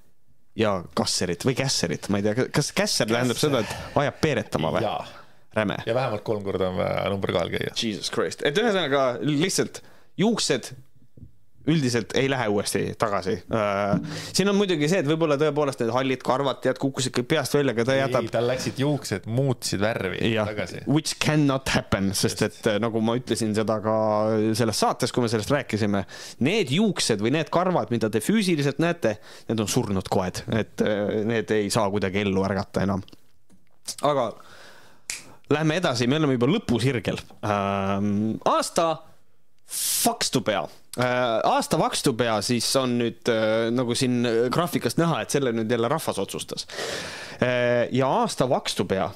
ja 0.58 0.76
kasserit 0.96 1.44
või 1.46 1.56
kässerit, 1.58 2.08
ma 2.12 2.20
ei 2.20 2.26
tea, 2.26 2.48
kas 2.54 2.70
kässer 2.76 3.10
tähendab 3.10 3.38
seda, 3.40 3.64
et 3.64 3.98
ajab 4.02 4.18
peeretama 4.22 4.72
või? 4.76 4.88
räme. 5.54 5.78
ja 5.86 5.94
vähemalt 5.94 6.24
kolm 6.26 6.44
korda 6.46 6.68
on 6.70 6.78
vaja 6.78 7.08
number 7.10 7.32
kahel 7.34 7.52
käia. 7.54 7.74
Jesus 7.78 8.10
Christ, 8.14 8.42
et 8.46 8.58
ühesõnaga 8.58 9.04
lihtsalt 9.22 9.82
juuksed 10.20 10.72
üldiselt 11.66 12.12
ei 12.18 12.28
lähe 12.30 12.48
uuesti 12.52 12.82
tagasi. 12.98 13.34
Äh, 13.54 14.00
siin 14.32 14.48
on 14.50 14.56
muidugi 14.58 14.88
see, 14.90 15.00
et 15.00 15.08
võib-olla 15.08 15.38
tõepoolest 15.40 15.80
need 15.80 15.92
hallid 15.94 16.24
karvad 16.24 16.60
tead 16.64 16.78
kukkusid 16.82 17.14
kõik 17.16 17.28
peast 17.32 17.56
välja, 17.56 17.72
aga 17.74 17.86
ta 17.88 17.96
jätab. 17.96 18.28
tal 18.32 18.48
läksid 18.50 18.80
juuksed, 18.82 19.28
muutsid 19.30 19.80
värvi 19.82 20.32
ja, 20.34 20.44
tagasi. 20.48 20.82
Which 20.88 21.16
cannot 21.22 21.72
happen, 21.74 22.12
sest 22.16 22.44
et 22.46 22.60
äh, 22.70 22.78
nagu 22.82 23.00
ma 23.04 23.16
ütlesin 23.20 23.56
seda 23.56 23.78
ka 23.84 23.96
selles 24.58 24.82
saates, 24.84 25.14
kui 25.14 25.24
me 25.24 25.32
sellest 25.32 25.54
rääkisime, 25.54 26.04
need 26.44 26.74
juuksed 26.74 27.24
või 27.24 27.32
need 27.38 27.52
karvad, 27.54 27.92
mida 27.94 28.12
te 28.12 28.20
füüsiliselt 28.24 28.82
näete, 28.84 29.16
need 29.48 29.64
on 29.64 29.70
surnud 29.70 30.12
koed, 30.12 30.44
et 30.52 30.84
äh, 30.84 31.22
need 31.24 31.54
ei 31.54 31.72
saa 31.72 31.88
kuidagi 31.92 32.24
ellu 32.26 32.44
ärgata 32.44 32.84
enam. 32.84 33.04
aga 34.04 34.30
lähme 35.52 35.80
edasi, 35.80 36.08
me 36.08 36.20
oleme 36.20 36.36
juba 36.36 36.48
lõpusirgel 36.52 37.20
ähm,. 37.44 38.36
aasta 38.48 38.92
Fakstupea 39.74 40.66
Äh, 40.66 40.83
aasta 40.98 41.78
Vakstupea 41.78 42.36
siis 42.46 42.68
on 42.78 42.98
nüüd 43.00 43.30
äh, 43.32 43.70
nagu 43.74 43.96
siin 43.98 44.22
graafikast 44.54 45.00
näha, 45.00 45.22
et 45.24 45.34
selle 45.34 45.50
nüüd 45.54 45.70
jälle 45.70 45.90
rahvas 45.90 46.20
otsustas. 46.22 46.68
Äh, 47.42 47.88
ja 47.94 48.10
aasta 48.22 48.48
Vakstupea 48.50 49.10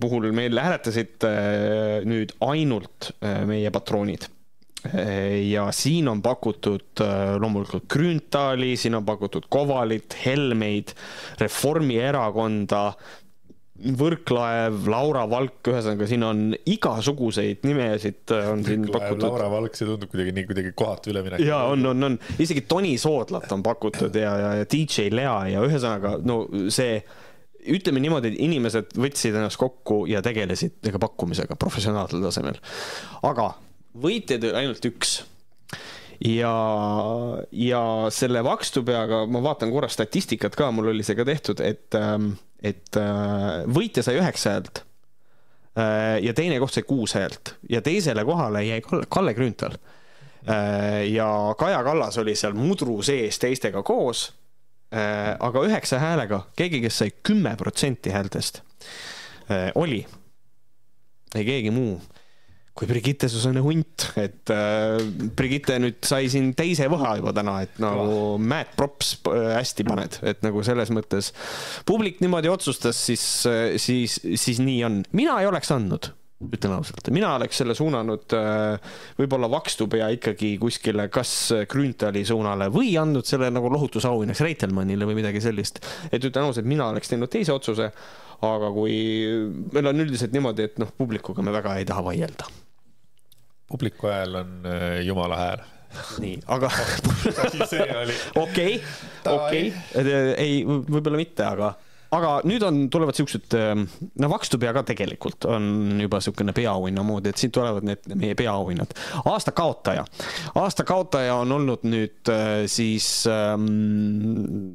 puhul 0.00 0.32
meil 0.34 0.58
hääletasid 0.58 1.22
nüüd 2.10 2.32
ainult 2.42 3.12
meie 3.46 3.70
patroonid 3.70 4.24
ja 5.46 5.68
siin 5.70 6.08
on 6.10 6.18
pakutud 6.24 6.98
loomulikult 7.38 7.86
Grünthali, 7.86 8.72
siin 8.76 8.98
on 8.98 9.06
pakutud 9.06 9.46
Kovalit, 9.48 10.16
Helmeid, 10.24 10.90
Reformierakonda, 11.38 12.82
Võrklaev, 13.78 14.88
Laura 14.90 15.22
Valk, 15.30 15.60
ühesõnaga 15.70 16.08
siin 16.10 16.24
on 16.26 16.40
igasuguseid 16.66 17.62
nimesid 17.68 18.34
äh, 18.34 18.48
on 18.50 18.64
siin 18.66 18.88
pakutud. 18.90 19.22
Laura 19.22 19.46
Valk, 19.52 19.78
see 19.78 19.86
tundub 19.86 20.10
kuidagi 20.10 20.34
nii 20.34 20.48
kuidagi 20.48 20.72
kohatu 20.78 21.12
üleminek. 21.12 21.44
ja 21.46 21.60
on, 21.70 21.86
on, 21.92 22.08
on 22.10 22.18
isegi 22.42 22.64
Toni 22.66 22.96
Soodlat 22.98 23.52
on 23.54 23.62
pakutud 23.62 24.18
ja, 24.18 24.34
ja, 24.42 24.50
ja 24.58 24.66
DJ 24.66 25.12
Lea 25.14 25.36
ja 25.54 25.62
ühesõnaga 25.62 26.16
no 26.26 26.42
see 26.74 26.98
ütleme 27.68 28.02
niimoodi, 28.02 28.32
et 28.32 28.42
inimesed 28.42 28.98
võtsid 28.98 29.36
ennast 29.36 29.58
kokku 29.60 30.04
ja 30.10 30.22
tegelesid 30.24 30.88
ega 30.88 30.98
pakkumisega 31.02 31.58
professionaalsel 31.60 32.22
tasemel. 32.24 32.58
aga 33.26 33.52
võitjaid 33.98 34.46
oli 34.48 34.62
ainult 34.64 34.90
üks 34.90 35.20
ja, 36.24 36.54
ja 37.52 37.82
selle 38.10 38.42
vakstupeaga 38.44 39.24
ma 39.30 39.42
vaatan 39.42 39.70
korra 39.70 39.88
statistikat 39.92 40.56
ka, 40.58 40.70
mul 40.74 40.92
oli 40.92 41.06
see 41.06 41.18
ka 41.18 41.26
tehtud, 41.28 41.62
et 41.64 41.94
ähm, 41.98 42.32
et 42.64 42.98
äh, 42.98 43.64
võitja 43.70 44.02
sai 44.02 44.18
üheksa 44.18 44.56
häält 44.56 44.82
äh, 45.78 46.18
ja 46.24 46.34
teine 46.34 46.58
koht 46.62 46.74
sai 46.74 46.84
kuus 46.88 47.14
häält 47.18 47.54
ja 47.70 47.82
teisele 47.84 48.24
kohale 48.26 48.64
jäi 48.66 48.80
Kalle 48.82 49.34
Grünthal. 49.34 49.78
Äh, 50.48 51.06
ja 51.12 51.28
Kaja 51.58 51.82
Kallas 51.86 52.18
oli 52.18 52.34
seal 52.38 52.56
mudru 52.58 53.00
sees 53.02 53.38
teistega 53.38 53.82
koos. 53.82 54.32
aga 54.88 55.60
üheksa 55.68 55.98
häälega, 56.00 56.38
keegi, 56.56 56.78
kes 56.80 56.98
sai 57.02 57.10
kümme 57.22 57.50
protsenti 57.60 58.08
häältest, 58.08 58.62
oli 59.76 59.98
ei 61.36 61.44
keegi 61.44 61.70
muu 61.70 61.98
kui 62.78 62.86
Brigitte 62.86 63.26
Susanne 63.30 63.62
Hunt, 63.64 64.12
et 64.20 64.52
äh, 64.54 65.00
Brigitte 65.36 65.80
nüüd 65.82 65.98
sai 66.06 66.28
siin 66.30 66.52
teise 66.58 66.86
võha 66.90 67.16
juba 67.18 67.32
täna, 67.34 67.56
et 67.66 67.80
nagu 67.82 68.04
oh. 68.04 68.36
mad 68.38 68.70
props 68.78 69.16
äh, 69.26 69.56
hästi 69.56 69.86
paned, 69.88 70.20
et 70.30 70.44
nagu 70.46 70.62
selles 70.66 70.92
mõttes 70.94 71.32
publik 71.88 72.22
niimoodi 72.22 72.52
otsustas, 72.52 73.00
siis, 73.08 73.24
äh, 73.50 73.74
siis, 73.82 74.20
siis 74.22 74.62
nii 74.62 74.78
on. 74.86 75.02
mina 75.18 75.40
ei 75.42 75.50
oleks 75.50 75.74
andnud 75.74 76.12
ütlen 76.38 76.76
ausalt, 76.76 77.08
mina 77.10 77.32
oleks 77.34 77.58
selle 77.58 77.74
suunanud 77.74 78.36
äh, 78.38 78.92
võib-olla 79.18 79.50
vakstu 79.50 79.88
pea 79.90 80.06
ikkagi 80.14 80.52
kuskile 80.62 81.08
kas 81.10 81.32
Grünthali 81.70 82.22
suunale 82.28 82.70
või 82.70 82.92
andnud 83.00 83.26
selle 83.26 83.50
nagu 83.50 83.72
lohutusauhinnaks 83.74 84.44
Reitelmannile 84.46 85.08
või 85.08 85.18
midagi 85.18 85.42
sellist. 85.42 85.82
et 86.12 86.22
ütlen 86.22 86.46
ausalt, 86.46 86.70
mina 86.70 86.86
oleks 86.92 87.10
teinud 87.10 87.32
teise 87.32 87.56
otsuse, 87.56 87.90
aga 88.46 88.70
kui 88.70 88.94
meil 89.74 89.90
on 89.90 90.06
üldiselt 90.06 90.30
niimoodi, 90.36 90.70
et 90.70 90.78
noh, 90.78 90.94
publikuga 90.94 91.42
me 91.42 91.58
väga 91.58 91.74
ei 91.80 91.90
taha 91.90 92.06
vaielda. 92.06 92.46
Publiku 93.68 94.10
hääl 94.12 94.40
on 94.42 94.54
äh, 94.66 95.00
jumala 95.06 95.36
hääl 95.36 95.66
nii, 96.20 96.38
aga 96.52 96.70
okei, 98.44 98.78
okei, 99.24 99.68
ei, 100.36 100.64
võib-olla 100.66 101.20
mitte, 101.20 101.46
aga 101.48 101.72
aga 102.14 102.32
nüüd 102.48 102.64
on, 102.64 102.80
tulevad 102.92 103.16
siuksed, 103.18 103.52
ähm, 103.58 103.84
no 104.20 104.30
Vakstupea 104.32 104.72
ka 104.76 104.84
tegelikult 104.88 105.44
on 105.50 105.98
juba 106.00 106.20
siukene 106.24 106.54
peaauhinna 106.56 107.04
moodi, 107.04 107.32
et 107.32 107.40
siit 107.40 107.52
tulevad 107.54 107.84
need 107.88 108.08
meie 108.16 108.36
peaauhinnad. 108.38 108.94
aasta 109.28 109.52
kaotaja, 109.56 110.04
aasta 110.56 110.86
kaotaja 110.88 111.36
on 111.42 111.52
olnud 111.58 111.84
nüüd 111.88 112.32
äh, 112.32 112.64
siis 112.70 113.26
ähm, 113.28 114.72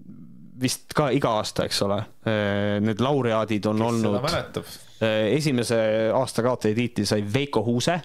vist 0.61 0.93
ka 0.95 1.09
iga 1.13 1.33
aasta, 1.39 1.65
eks 1.67 1.81
ole. 1.87 1.99
Äh, 2.29 2.79
need 2.83 3.01
laureaadid 3.03 3.65
on 3.71 3.81
Kes 3.81 3.89
olnud. 3.89 4.63
Äh, 5.03 5.33
esimese 5.33 5.79
aasta 6.13 6.45
kaotaja 6.45 6.77
tiitli 6.77 7.05
sai 7.09 7.25
Veiko 7.33 7.65
Huuse 7.65 7.97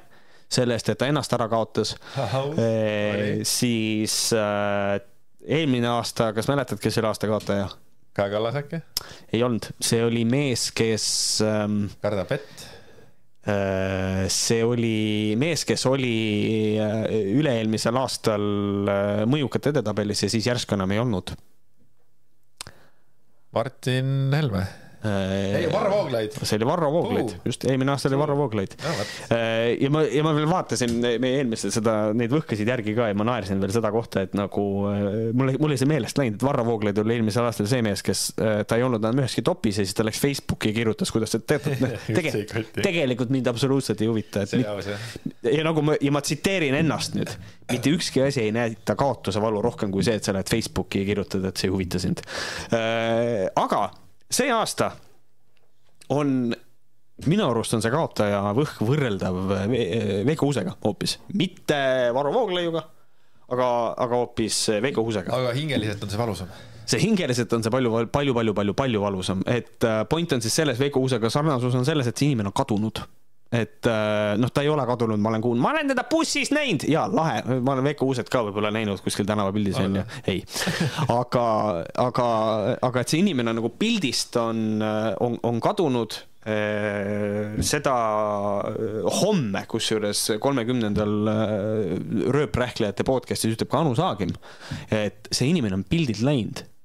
selle 0.48 0.76
eest, 0.78 0.88
et 0.88 0.98
ta 1.00 1.08
ennast 1.08 1.32
ära 1.36 1.48
kaotas. 1.50 1.94
siis 3.48 4.16
äh, 4.36 4.96
eelmine 5.44 5.90
aasta, 5.92 6.32
kas 6.36 6.48
mäletad, 6.48 6.80
kes 6.82 6.98
oli 7.00 7.10
aasta 7.10 7.30
kaotaja? 7.30 7.68
Kaja 8.16 8.32
Kallas 8.32 8.56
äkki? 8.58 8.80
ei 9.32 9.42
olnud, 9.46 9.70
see 9.80 10.00
oli 10.04 10.24
mees, 10.26 10.70
kes 10.74 11.06
ähm,. 11.44 11.84
kardab 12.02 12.32
vett 12.32 12.64
äh,. 13.46 14.24
see 14.32 14.64
oli 14.64 15.36
mees, 15.38 15.66
kes 15.68 15.86
oli 15.90 16.16
äh, 16.82 17.04
üle-eelmisel 17.38 18.00
aastal 18.00 18.48
äh, 18.88 19.22
mõjukate 19.30 19.74
edetabelis 19.76 20.24
ja 20.24 20.32
siis 20.32 20.48
järsku 20.48 20.78
enam 20.78 20.96
ei 20.96 21.04
olnud. 21.04 21.36
Martin 23.54 24.34
Helme 24.34 24.66
ei, 25.04 25.68
Varro 25.70 25.90
Vooglaid. 25.92 26.34
see 26.42 26.56
oli 26.58 26.66
Varro 26.66 26.88
Vooglaid 26.90 27.30
uh., 27.30 27.34
just, 27.46 27.64
eelmine 27.68 27.92
aasta 27.92 28.08
oli 28.10 28.18
Varro 28.18 28.34
Vooglaid 28.36 28.74
no,. 28.82 28.94
Äh, 29.30 29.76
ja 29.78 29.90
ma, 29.94 30.02
ja 30.02 30.24
ma 30.26 30.32
veel 30.34 30.48
vaatasin 30.50 30.96
meie 31.22 31.38
eelmist 31.38 31.68
seda, 31.70 32.10
neid 32.18 32.32
võhkasid 32.34 32.66
järgi 32.66 32.94
ka 32.96 33.06
ja 33.10 33.16
ma 33.18 33.26
naersin 33.28 33.62
veel 33.62 33.70
seda 33.74 33.92
kohta, 33.94 34.24
et 34.26 34.34
nagu 34.38 34.64
äh, 34.90 35.04
mul, 35.38 35.54
mul 35.54 35.70
oli 35.70 35.78
see 35.78 35.90
meelest 35.90 36.18
läinud, 36.18 36.40
et 36.40 36.46
Varro 36.48 36.64
Vooglaid 36.66 36.98
oli 36.98 37.14
eelmisel 37.14 37.46
aastal 37.46 37.68
see 37.70 37.84
mees, 37.86 38.02
kes, 38.06 38.24
äh, 38.42 38.64
ta 38.66 38.80
ei 38.80 38.86
olnud 38.86 39.04
enam 39.04 39.22
üheski 39.22 39.44
topis 39.46 39.78
ja 39.78 39.86
siis 39.86 39.94
ta 39.94 40.06
läks 40.06 40.22
Facebooki 40.24 40.72
ja 40.72 40.78
kirjutas, 40.80 41.14
kuidas 41.14 41.36
ta 41.36 41.42
teatud, 41.54 41.86
tege, 42.18 42.42
tegelikult 42.80 43.30
mind 43.34 43.52
absoluutselt 43.52 44.02
ei 44.02 44.10
huvita, 44.10 44.42
et. 44.48 44.58
ja 45.46 45.68
nagu 45.68 45.86
ma, 45.86 45.94
ja 46.02 46.14
ma 46.14 46.24
tsiteerin 46.24 46.74
ennast 46.80 47.14
nüüd, 47.18 47.30
mitte 47.70 47.94
ükski 47.94 48.26
asi 48.26 48.48
ei 48.48 48.56
näita 48.56 48.98
kaotuse 48.98 49.38
valu 49.42 49.62
rohkem 49.62 49.94
kui 49.94 50.02
see, 50.06 50.18
et 50.18 50.26
sa 50.26 50.34
lähed 50.34 50.50
Facebooki 50.50 51.04
ja 51.04 51.12
kirjutad, 51.12 51.46
et 51.46 51.62
see 51.62 51.70
ei 51.70 51.76
huvita 51.76 52.02
sind. 52.02 52.26
aga 52.74 53.86
see 54.30 54.50
aasta 54.52 54.92
on 56.14 56.54
minu 57.26 57.48
arust 57.48 57.74
on 57.74 57.82
see 57.82 57.92
kaotaja 57.92 58.40
võhk 58.56 58.80
võrreldav 58.84 59.38
Veiko 60.28 60.48
Uusega 60.50 60.76
hoopis, 60.84 61.18
mitte 61.34 61.78
Varro 62.14 62.32
Vooglaiuga, 62.34 62.82
aga, 63.48 63.68
aga 63.96 64.20
hoopis 64.22 64.60
Veiko 64.84 65.02
Uusega. 65.06 65.34
aga 65.34 65.54
hingeliselt 65.56 66.04
on 66.04 66.12
see 66.12 66.20
valusam? 66.20 66.52
see 66.88 67.02
hingeliselt 67.02 67.52
on 67.52 67.64
see 67.64 67.72
palju, 67.72 67.92
palju, 68.12 68.34
palju, 68.36 68.54
palju, 68.56 68.74
palju 68.78 69.02
valusam, 69.02 69.42
et 69.50 69.84
äh, 69.84 70.02
point 70.08 70.32
on 70.32 70.44
siis 70.44 70.54
selles, 70.62 70.78
Veiko 70.80 71.02
Uusega 71.04 71.30
sarnasus 71.32 71.74
on 71.76 71.88
selles, 71.88 72.08
et 72.08 72.16
see 72.16 72.30
inimene 72.30 72.52
on 72.52 72.56
kadunud 72.56 73.02
et 73.48 73.88
äh, 73.88 74.36
noh, 74.36 74.50
ta 74.52 74.62
ei 74.64 74.68
ole 74.68 74.84
kadunud, 74.88 75.20
ma 75.22 75.32
olen 75.32 75.44
kuulnud, 75.44 75.62
ma 75.64 75.72
olen 75.72 75.88
teda 75.88 76.04
bussis 76.10 76.52
näinud. 76.52 76.84
Ja 76.90 77.06
lahe, 77.08 77.40
ma 77.64 77.74
olen 77.74 77.86
Veiko 77.90 78.08
Uuset 78.08 78.28
ka 78.32 78.42
võib-olla 78.44 78.72
näinud 78.74 79.00
kuskil 79.04 79.28
tänavapildis 79.28 79.80
onju, 79.80 80.04
ei. 80.28 80.42
aga, 81.14 81.44
aga, 82.04 82.26
aga 82.84 83.04
et 83.04 83.14
see 83.14 83.22
inimene 83.24 83.56
nagu 83.56 83.72
pildist 83.80 84.36
on, 84.40 84.82
on, 85.24 85.38
on 85.48 85.60
kadunud 85.64 86.18
äh, 86.44 87.56
seda 87.64 87.96
homme, 89.22 89.64
kusjuures 89.70 90.26
kolmekümnendal 90.44 91.32
äh, 91.32 91.52
rööprähklejate 92.36 93.06
podcast'is 93.08 93.56
ütleb 93.56 93.72
ka 93.72 93.80
Anu 93.80 93.96
Saagim, 93.96 94.36
et 94.92 95.32
see 95.32 95.48
inimene 95.54 95.80
on 95.80 95.88
pildilt 95.88 96.20
läinud. 96.26 96.66
Äh, 96.66 96.77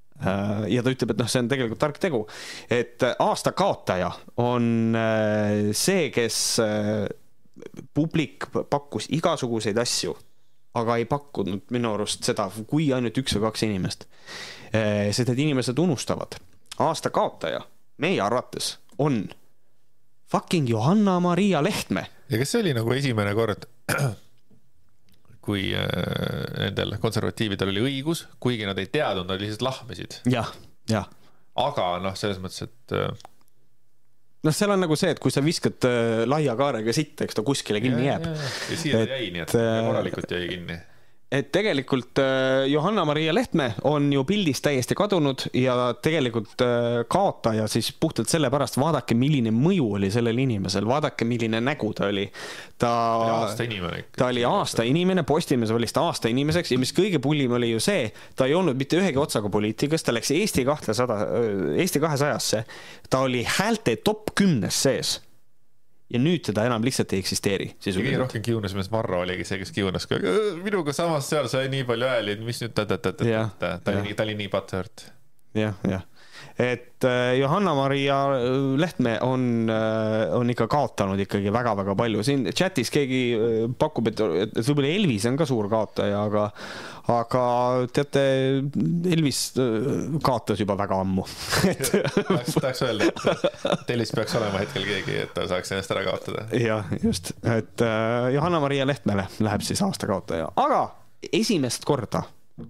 ja 0.69 0.83
ta 0.83 0.93
ütleb, 0.93 1.13
et 1.13 1.21
noh, 1.21 1.29
see 1.29 1.43
on 1.43 1.49
tegelikult 1.51 1.81
tark 1.81 1.99
tegu, 2.01 2.23
et 2.71 3.03
äh, 3.05 3.15
aasta 3.23 3.53
kaotaja 3.57 4.11
on 4.43 4.97
äh, 4.97 5.71
see, 5.77 6.09
kes 6.13 6.39
publik 7.93 8.47
pakkus 8.69 9.07
igasuguseid 9.13 9.77
asju, 9.77 10.15
aga 10.79 10.97
ei 10.97 11.05
pakkunud 11.09 11.69
minu 11.73 11.93
arust 11.93 12.25
seda, 12.25 12.47
kui 12.67 12.89
ainult 12.95 13.17
üks 13.21 13.37
või 13.37 13.45
kaks 13.45 13.65
inimest. 13.67 14.07
sest 14.73 15.29
need 15.29 15.41
inimesed 15.43 15.77
unustavad, 15.79 16.33
aasta 16.81 17.11
kaotaja 17.13 17.61
meie 18.01 18.21
arvates 18.21 18.79
on 18.97 19.29
fucking 20.31 20.69
Johanna-Maria 20.69 21.63
Lehtme. 21.63 22.07
ja 22.29 22.37
kas 22.41 22.51
see 22.51 22.63
oli 22.63 22.73
nagu 22.73 22.93
esimene 22.97 23.35
kord 23.37 23.69
kui 25.43 25.67
äh, 25.75 25.89
nendel 26.59 26.95
konservatiividel 27.03 27.73
oli 27.73 27.83
õigus, 27.89 28.25
kuigi 28.43 28.67
nad 28.69 28.79
ei 28.79 28.89
teadnud, 28.93 29.27
nad 29.29 29.41
lihtsalt 29.41 29.67
lahmisid. 29.67 30.21
jah, 30.31 30.49
jah. 30.91 31.09
aga 31.59 31.89
noh, 32.03 32.15
selles 32.19 32.39
mõttes, 32.43 32.63
et 32.67 32.95
äh, 32.95 33.11
noh, 34.47 34.55
seal 34.55 34.73
on 34.75 34.83
nagu 34.85 34.97
see, 34.99 35.11
et 35.15 35.21
kui 35.23 35.33
sa 35.35 35.43
viskad 35.43 35.89
äh, 35.89 36.23
laia 36.29 36.55
kaarega 36.59 36.95
sitta, 36.95 37.27
eks 37.27 37.39
ta 37.39 37.45
kuskile 37.45 37.83
kinni 37.83 38.07
ja, 38.07 38.15
jääb. 38.15 38.31
ja 38.71 38.81
siia 38.85 39.03
ta 39.03 39.19
jäi, 39.19 39.29
nii 39.35 39.45
et 39.45 39.55
korralikult 39.59 40.35
jäi 40.37 40.49
kinni 40.55 40.79
et 41.33 41.49
tegelikult 41.53 42.19
äh, 42.21 42.67
Johanna-Maria 42.69 43.33
Lehtme 43.33 43.71
on 43.89 44.11
ju 44.13 44.21
pildist 44.27 44.63
täiesti 44.67 44.93
kadunud 44.97 45.47
ja 45.57 45.75
tegelikult 45.97 46.61
äh, 46.61 46.99
kaotaja 47.09 47.65
siis 47.71 47.89
puhtalt 47.99 48.29
sellepärast, 48.29 48.77
vaadake, 48.77 49.17
milline 49.17 49.53
mõju 49.55 49.87
oli 49.97 50.11
sellel 50.13 50.43
inimesel, 50.43 50.85
vaadake, 50.85 51.25
milline 51.25 51.61
nägu 51.63 51.89
ta 51.97 52.11
oli. 52.11 52.27
ta, 52.77 52.93
aasta 53.39 53.65
inimene. 53.65 54.05
ta 54.17 54.29
oli 54.29 54.45
aasta 54.45 54.85
inimene, 54.85 55.25
Postimees 55.25 55.73
valis 55.73 55.95
ta 55.95 56.05
aasta 56.05 56.29
inimeseks 56.29 56.75
ja 56.75 56.79
mis 56.81 56.93
kõige 56.93 57.21
pullim 57.23 57.57
oli 57.57 57.71
ju 57.73 57.81
see, 57.81 58.11
ta 58.37 58.45
ei 58.45 58.53
olnud 58.53 58.77
mitte 58.77 59.01
ühegi 59.01 59.17
otsaga 59.17 59.49
poliitikas, 59.49 60.05
ta 60.05 60.13
läks 60.13 60.31
Eesti 60.37 60.67
kahtesada, 60.69 61.23
Eesti 61.81 62.01
kahesajasse. 62.03 62.65
ta 63.09 63.25
oli 63.25 63.45
häälte 63.57 63.97
top 64.05 64.35
kümnes 64.37 64.83
sees 64.85 65.17
ja 66.13 66.21
nüüd 66.21 66.43
teda 66.45 66.67
enam 66.69 66.85
lihtsalt 66.85 67.13
ei 67.15 67.23
eksisteeri. 67.23 67.69
kõige 67.81 68.21
rohkem 68.21 68.45
kiunas 68.45 68.75
mees 68.77 68.91
Varro 68.93 69.23
oligi 69.25 69.47
see, 69.47 69.59
kes 69.63 69.73
kiunas, 69.75 70.07
minuga 70.61 70.93
samas 70.95 71.29
seal 71.29 71.49
sai 71.51 71.67
nii 71.73 71.87
palju 71.89 72.09
hääli, 72.09 72.37
mis 72.45 72.61
nüüd 72.63 72.75
ta, 72.77 72.85
ta, 72.89 72.99
ta, 73.01 73.15
ta, 73.17 73.43
ta, 73.59 73.75
ta 73.83 73.95
oli 73.95 74.07
nii, 74.09 74.17
ta 74.19 74.27
oli 74.27 74.37
nii 74.43 74.51
butthurt. 74.53 75.07
jah, 75.57 75.79
jah 75.89 76.05
et 76.57 77.03
äh, 77.03 77.39
Johanna-Maria 77.39 78.17
äh, 78.35 78.77
Lehtme 78.77 79.17
on, 79.21 79.69
äh, 79.69 80.35
on 80.35 80.49
ikka 80.49 80.67
kaotanud 80.69 81.19
ikkagi 81.23 81.53
väga-väga 81.53 81.95
palju, 81.97 82.23
siin 82.25 82.45
chatis 82.53 82.91
keegi 82.93 83.21
pakub, 83.79 84.11
et, 84.11 84.21
et 84.45 84.59
võib-olla 84.59 84.91
Elvis 84.93 85.25
on 85.29 85.39
ka 85.39 85.47
suur 85.49 85.69
kaotaja, 85.71 86.21
aga, 86.27 86.45
aga 87.13 87.43
teate, 87.95 88.25
Elvis 89.15 89.41
kaotas 90.23 90.61
juba 90.61 90.77
väga 90.79 91.01
ammu. 91.03 91.25
Tahaks, 91.63 92.53
tahaks 92.59 92.83
öelda, 92.85 93.09
et 93.73 93.95
Elvis 93.95 94.13
peaks 94.13 94.37
olema 94.37 94.61
hetkel 94.61 94.85
keegi, 94.87 95.17
et 95.25 95.33
ta 95.35 95.47
saaks 95.49 95.73
ennast 95.73 95.95
ära 95.95 96.05
kaotada. 96.05 96.47
jah, 96.59 96.93
just, 97.01 97.33
et 97.49 97.83
Johanna-Maria 98.35 98.85
Lehtmele 98.87 99.27
läheb 99.41 99.65
siis 99.65 99.81
aasta 99.85 100.09
kaotaja, 100.09 100.51
aga 100.59 100.85
esimest 101.33 101.85
korda 101.87 102.23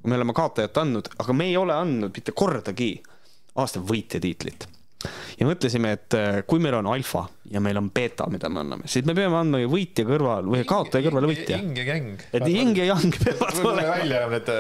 me 0.08 0.16
oleme 0.16 0.34
kaotajat 0.36 0.78
andnud, 0.80 1.10
aga 1.20 1.34
me 1.36 1.50
ei 1.50 1.58
ole 1.60 1.76
andnud 1.76 2.14
mitte 2.16 2.32
kordagi 2.32 2.94
aasta 3.60 3.82
võitja 3.84 4.22
tiitlit. 4.24 4.68
ja 5.40 5.48
mõtlesime, 5.48 5.92
et 5.98 6.16
äh, 6.16 6.38
kui 6.48 6.62
meil 6.64 6.78
on 6.78 6.88
alfa 6.94 7.26
ja 7.52 7.60
meil 7.64 7.78
on 7.82 7.90
beeta, 7.92 8.30
mida 8.32 8.50
me 8.50 8.62
anname, 8.62 8.88
siis 8.88 9.04
me 9.06 9.16
peame 9.18 9.36
andma 9.36 9.60
ju 9.60 9.72
võitja 9.74 10.06
kõrval 10.08 10.48
või 10.48 10.64
kaotaja 10.68 11.04
kõrvale 11.10 11.30
võitja. 11.34 11.60
ing 11.60 11.78
ja 11.78 11.88
gäng. 11.90 12.24
et 12.32 12.48
ing 12.48 12.80
ja 12.80 12.88
yang 12.94 13.18
peavad 13.26 13.60
olema. 13.60 13.98
välja 13.98 14.24
on 14.26 14.36
need. 14.38 14.54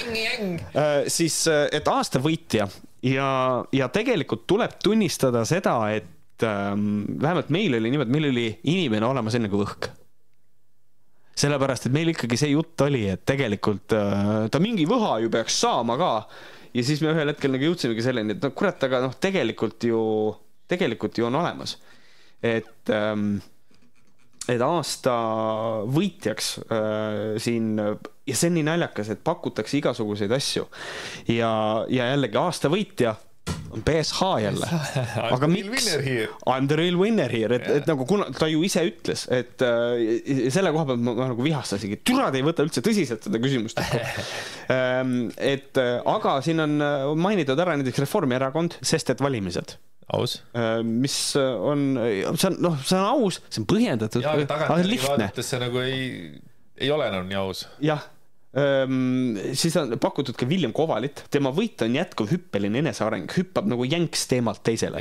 ing 0.00 0.16
ja 0.18 0.34
gäng. 0.34 0.66
siis, 1.06 1.38
äh, 1.46 1.68
et 1.72 1.88
aasta 1.88 2.22
võitja 2.22 2.66
ja, 3.06 3.30
ja 3.72 3.90
tegelikult 3.94 4.46
tuleb 4.50 4.76
tunnistada 4.82 5.46
seda, 5.48 5.78
et 5.94 6.46
ähm, 6.46 7.04
vähemalt 7.22 7.54
meil 7.54 7.78
oli 7.78 7.94
niimoodi, 7.94 8.18
meil 8.18 8.30
oli 8.32 8.46
inimene 8.74 9.06
olemas 9.06 9.38
enne 9.38 9.52
kui 9.52 9.62
õhk 9.62 9.92
sellepärast, 11.42 11.88
et 11.88 11.94
meil 11.94 12.12
ikkagi 12.12 12.38
see 12.38 12.52
jutt 12.52 12.80
oli, 12.84 13.06
et 13.12 13.22
tegelikult 13.28 13.94
äh, 13.96 14.32
ta 14.52 14.60
mingi 14.62 14.86
võha 14.88 15.16
ju 15.22 15.32
peaks 15.32 15.62
saama 15.64 15.96
ka 16.00 16.12
ja 16.72 16.84
siis 16.86 17.02
me 17.04 17.12
ühel 17.12 17.32
hetkel 17.32 17.52
nagu 17.54 17.70
jõudsimegi 17.70 18.04
selleni, 18.04 18.36
et 18.36 18.44
no 18.44 18.52
kurat, 18.56 18.82
aga 18.88 19.02
noh, 19.04 19.16
tegelikult 19.20 19.84
ju, 19.88 20.02
tegelikult 20.70 21.18
ju 21.18 21.28
on 21.28 21.40
olemas. 21.42 21.78
et 22.42 22.90
ähm, 22.90 23.36
et 24.50 24.62
aasta 24.66 25.12
võitjaks 25.86 26.48
äh, 26.64 27.36
siin 27.38 27.76
ja 27.78 28.34
see 28.34 28.50
on 28.50 28.56
nii 28.58 28.66
naljakas, 28.66 29.12
et 29.12 29.22
pakutakse 29.22 29.78
igasuguseid 29.78 30.32
asju 30.34 30.66
ja, 31.30 31.52
ja 31.90 32.08
jällegi 32.10 32.40
aasta 32.40 32.70
võitja 32.72 33.14
on 33.72 33.82
BSH 33.86 34.22
jälle. 34.42 34.68
aga 35.34 35.48
miks? 35.50 35.88
I 35.96 36.26
m 36.58 36.68
the 36.68 36.76
real 36.76 36.98
winner 37.00 37.32
here, 37.32 37.56
et, 37.56 37.68
et 37.80 37.88
nagu 37.88 38.06
kuna 38.08 38.28
ta 38.36 38.48
ju 38.50 38.62
ise 38.66 38.84
ütles, 38.88 39.24
et 39.32 39.62
äh, 39.64 40.48
selle 40.52 40.72
koha 40.74 40.86
pealt 40.90 41.04
ma, 41.04 41.14
ma 41.16 41.28
nagu 41.32 41.46
vihastasingi, 41.46 42.02
türa 42.06 42.30
te 42.32 42.42
ei 42.42 42.46
võta 42.46 42.66
üldse 42.66 42.84
tõsiselt 42.84 43.28
seda 43.28 43.42
küsimust. 43.42 43.80
Ähm, 44.72 45.26
et 45.36 45.76
äh, 45.76 45.98
aga 46.08 46.36
siin 46.44 46.62
on 46.62 46.78
äh, 46.80 47.02
mainitud 47.18 47.58
ära 47.60 47.74
näiteks 47.76 47.98
Reformierakond, 48.04 48.78
sest 48.86 49.10
et 49.12 49.20
valimised. 49.20 49.74
Aus. 50.16 50.38
Äh, 50.56 50.80
mis 50.86 51.16
on, 51.36 51.98
see 51.98 52.48
on, 52.48 52.56
noh, 52.62 52.78
see 52.80 52.96
on 52.96 53.04
aus, 53.10 53.42
see 53.50 53.60
on 53.60 53.68
põhjendatud, 53.68 54.24
aga 54.24 54.46
tagantjärgi 54.48 55.00
vaadates 55.02 55.52
see 55.52 55.60
nagu 55.60 55.82
ei, 55.82 56.06
ei 56.80 56.92
ole 56.94 57.10
enam 57.10 57.28
nii 57.28 57.40
aus. 57.42 57.66
jah 57.84 58.06
siis 58.52 59.76
on 59.80 59.94
pakutud 59.96 60.36
ka 60.36 60.44
William 60.44 60.74
Kovalit, 60.76 61.24
tema 61.32 61.48
võit 61.56 61.80
on 61.86 61.94
jätkuv 61.96 62.28
hüppeline 62.34 62.82
eneseareng, 62.82 63.30
hüppab 63.32 63.70
nagu 63.70 63.86
jänks 63.88 64.26
teemalt 64.28 64.60
teisele. 64.66 65.00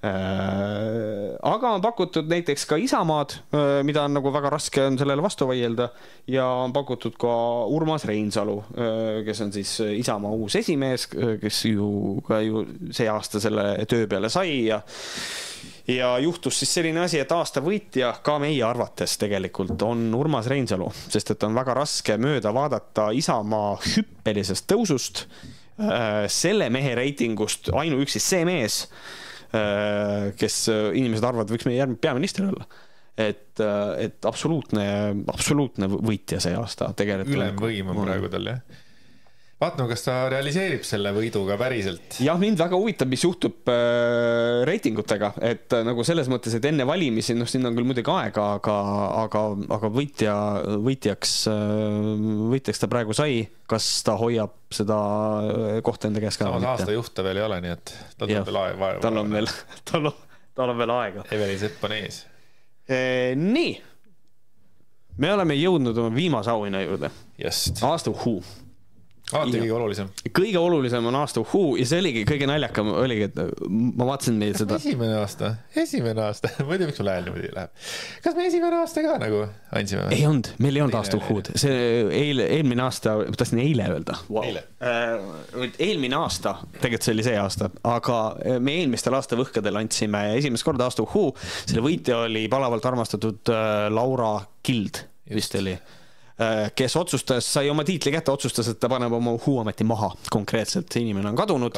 Äh, 0.00 1.34
aga 1.44 1.74
on 1.76 1.82
pakutud 1.84 2.30
näiteks 2.30 2.62
ka 2.64 2.78
Isamaad, 2.80 3.34
äh, 3.52 3.82
mida 3.84 4.06
on 4.08 4.14
nagu 4.16 4.30
väga 4.32 4.48
raske 4.54 4.80
on 4.88 4.96
sellele 4.96 5.20
vastu 5.20 5.44
vaielda. 5.50 5.90
Ja 6.30 6.46
on 6.62 6.72
pakutud 6.72 7.18
ka 7.20 7.32
Urmas 7.68 8.06
Reinsalu, 8.08 8.56
äh, 8.80 9.20
kes 9.26 9.44
on 9.44 9.52
siis 9.52 9.74
Isamaa 10.00 10.32
uus 10.32 10.56
esimees, 10.56 11.04
kes 11.12 11.64
ju 11.68 12.22
ka 12.24 12.40
ju 12.40 12.64
see 12.96 13.10
aasta 13.12 13.42
selle 13.44 13.84
töö 13.90 14.08
peale 14.08 14.32
sai 14.32 14.70
ja 14.70 14.80
ja 15.90 16.10
juhtus 16.22 16.60
siis 16.60 16.74
selline 16.78 17.04
asi, 17.04 17.20
et 17.20 17.32
aasta 17.34 17.62
võitja 17.64 18.12
ka 18.24 18.38
meie 18.42 18.62
arvates 18.66 19.16
tegelikult 19.20 19.82
on 19.86 20.08
Urmas 20.16 20.48
Reinsalu, 20.50 20.90
sest 21.08 21.34
et 21.34 21.48
on 21.48 21.56
väga 21.56 21.74
raske 21.80 22.18
mööda 22.20 22.52
vaadata 22.54 23.10
Isamaa 23.16 23.74
hüppelisest 23.84 24.68
tõusust, 24.70 25.24
äh, 25.80 26.26
selle 26.30 26.70
mehe 26.70 26.94
reitingust 26.98 27.72
ainuüksi 27.74 28.22
see 28.22 28.46
mees, 28.48 28.84
äh, 29.54 30.30
kes 30.38 30.62
inimesed 30.70 31.26
arvavad, 31.26 31.50
võiks 31.50 31.68
meie 31.68 31.82
järgmine 31.82 32.02
peaminister 32.02 32.48
olla 32.50 32.68
et, 33.20 33.60
äh, 33.60 34.04
et 34.06 34.26
absoluutne, 34.26 34.84
absoluutne 35.32 35.88
võitja 35.90 36.40
see 36.42 36.54
aasta 36.56 36.92
tegelikult. 36.96 37.36
ülemvõim 37.36 37.92
on 37.92 38.04
praegu 38.06 38.30
tal 38.32 38.52
jah 38.52 38.62
vaatame, 39.60 39.90
kas 39.92 40.04
ta 40.06 40.14
realiseerib 40.32 40.84
selle 40.88 41.12
võidu 41.12 41.42
ka 41.48 41.56
päriselt. 41.60 42.16
jah, 42.24 42.38
mind 42.40 42.60
väga 42.60 42.78
huvitab, 42.80 43.10
mis 43.12 43.24
juhtub 43.26 43.68
äh, 43.68 44.62
reitingutega, 44.68 45.34
et 45.44 45.76
äh, 45.76 45.84
nagu 45.86 46.04
selles 46.06 46.30
mõttes, 46.32 46.54
et 46.56 46.68
enne 46.70 46.86
valimisi, 46.88 47.36
noh, 47.36 47.48
siin 47.50 47.68
on 47.68 47.76
küll 47.76 47.88
muidugi 47.88 48.12
aega, 48.14 48.46
aga, 48.56 48.76
aga, 49.24 49.42
aga 49.76 49.90
võitja, 49.92 50.36
võitjaks 50.86 51.34
äh,, 51.52 52.24
võitjaks 52.54 52.80
ta 52.80 52.88
praegu 52.92 53.16
sai. 53.16 53.42
kas 53.70 53.86
ta 54.06 54.16
hoiab 54.18 54.56
seda 54.74 54.96
äh, 54.96 55.76
kohta 55.86 56.08
enda 56.08 56.24
käes 56.24 56.40
ka? 56.40 56.48
samas 56.48 56.66
aasta 56.72 56.96
juht 56.96 57.12
ta 57.14 57.26
veel 57.26 57.42
ei 57.42 57.46
ole, 57.46 57.60
nii 57.66 57.76
et 57.76 57.94
tal 58.16 58.32
on 58.32 58.48
veel 58.48 58.60
aega. 58.62 58.96
tal 59.04 59.20
on 59.20 59.36
veel, 59.36 59.52
tal 59.92 60.10
on, 60.10 60.24
tal 60.56 60.72
on 60.72 60.80
veel 60.80 60.94
aega. 60.96 61.28
Evelin 61.36 61.60
Sepp 61.60 61.84
on 61.84 61.96
ees 61.98 62.24
e,. 62.88 63.36
nii, 63.36 63.76
me 65.20 65.36
oleme 65.36 65.60
jõudnud 65.60 66.00
oma 66.00 66.16
viimase 66.16 66.50
auhinna 66.56 66.80
juurde. 66.86 67.12
aasta 67.44 68.16
uhuu 68.16 68.40
alati 69.34 69.60
kõige 69.62 69.74
olulisem. 69.76 70.10
kõige 70.36 70.58
olulisem 70.60 71.06
on 71.10 71.18
aasta 71.20 71.42
uhuu 71.42 71.74
ja 71.80 71.86
see 71.88 72.00
oligi 72.02 72.24
kõige 72.28 72.48
naljakam 72.50 72.90
oligi, 72.94 73.28
et 73.28 73.38
ma 73.68 74.08
vaatasin 74.08 74.38
meil 74.40 74.56
seda. 74.58 74.78
esimene 74.80 75.18
aasta, 75.20 75.52
esimene 75.82 76.24
aasta 76.24 76.50
ma 76.66 76.74
ei 76.74 76.82
tea, 76.82 76.90
miks 76.90 77.02
mul 77.02 77.12
hääl 77.12 77.26
niimoodi 77.28 77.52
läheb. 77.56 77.74
kas 78.24 78.38
me 78.38 78.46
esimene 78.48 78.80
aasta 78.80 79.04
ka 79.06 79.18
nagu 79.22 79.42
andsime? 79.80 80.08
ei 80.16 80.26
olnud, 80.28 80.50
meil 80.58 80.80
ei 80.80 80.84
olnud 80.86 80.98
aasta 81.00 81.20
uhuud, 81.20 81.52
see 81.60 81.76
eile, 82.20 82.48
eelmine 82.56 82.86
aasta, 82.86 83.16
ma 83.20 83.38
tahtsin 83.42 83.62
eile 83.64 83.90
öelda 83.94 84.18
wow.. 84.30 84.48
äh,. 84.50 85.68
eelmine 85.78 86.18
aasta, 86.20 86.56
tegelikult 86.78 87.08
see 87.08 87.16
oli 87.16 87.28
see 87.28 87.38
aasta, 87.40 87.70
aga 87.90 88.18
me 88.62 88.80
eelmistel 88.80 89.16
aastavõhkadel 89.18 89.82
andsime 89.82 90.26
esimest 90.40 90.66
korda 90.66 90.88
aasta 90.90 91.04
uhuu. 91.06 91.32
selle 91.62 91.84
võitja 91.84 92.24
oli 92.26 92.46
palavalt 92.52 92.90
armastatud 92.92 93.54
äh, 93.54 93.86
Laura 93.94 94.36
Kild 94.66 95.04
vist 95.30 95.54
oli 95.54 95.76
Äh, 95.76 95.99
kes 96.76 96.96
otsustas, 96.96 97.46
sai 97.52 97.68
oma 97.70 97.84
tiitli 97.84 98.12
kätte, 98.14 98.32
otsustas, 98.32 98.70
et 98.70 98.78
ta 98.80 98.88
paneb 98.88 99.12
oma 99.12 99.34
Huuameti 99.44 99.84
maha 99.84 100.08
konkreetselt, 100.32 100.88
see 100.92 101.04
inimene 101.04 101.28
on 101.32 101.36
kadunud. 101.36 101.76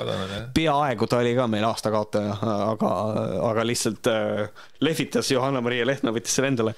peaaegu 0.54 1.08
ta 1.10 1.18
oli 1.22 1.34
ka 1.34 1.48
meil 1.50 1.66
aasta 1.66 1.90
kaotaja, 1.94 2.36
aga, 2.68 2.92
aga 3.50 3.66
lihtsalt 3.66 4.10
äh, 4.12 4.46
lehvitas 4.80 5.30
Johanna-Maria 5.34 5.86
Lehtme, 5.88 6.14
võttis 6.14 6.38
selle 6.38 6.52
endale. 6.52 6.76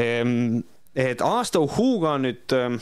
Ehm, 0.00 0.60
et 0.94 1.22
aasta 1.22 1.62
Uhuga 1.62 2.16
nüüd 2.22 2.54
äh, 2.56 2.78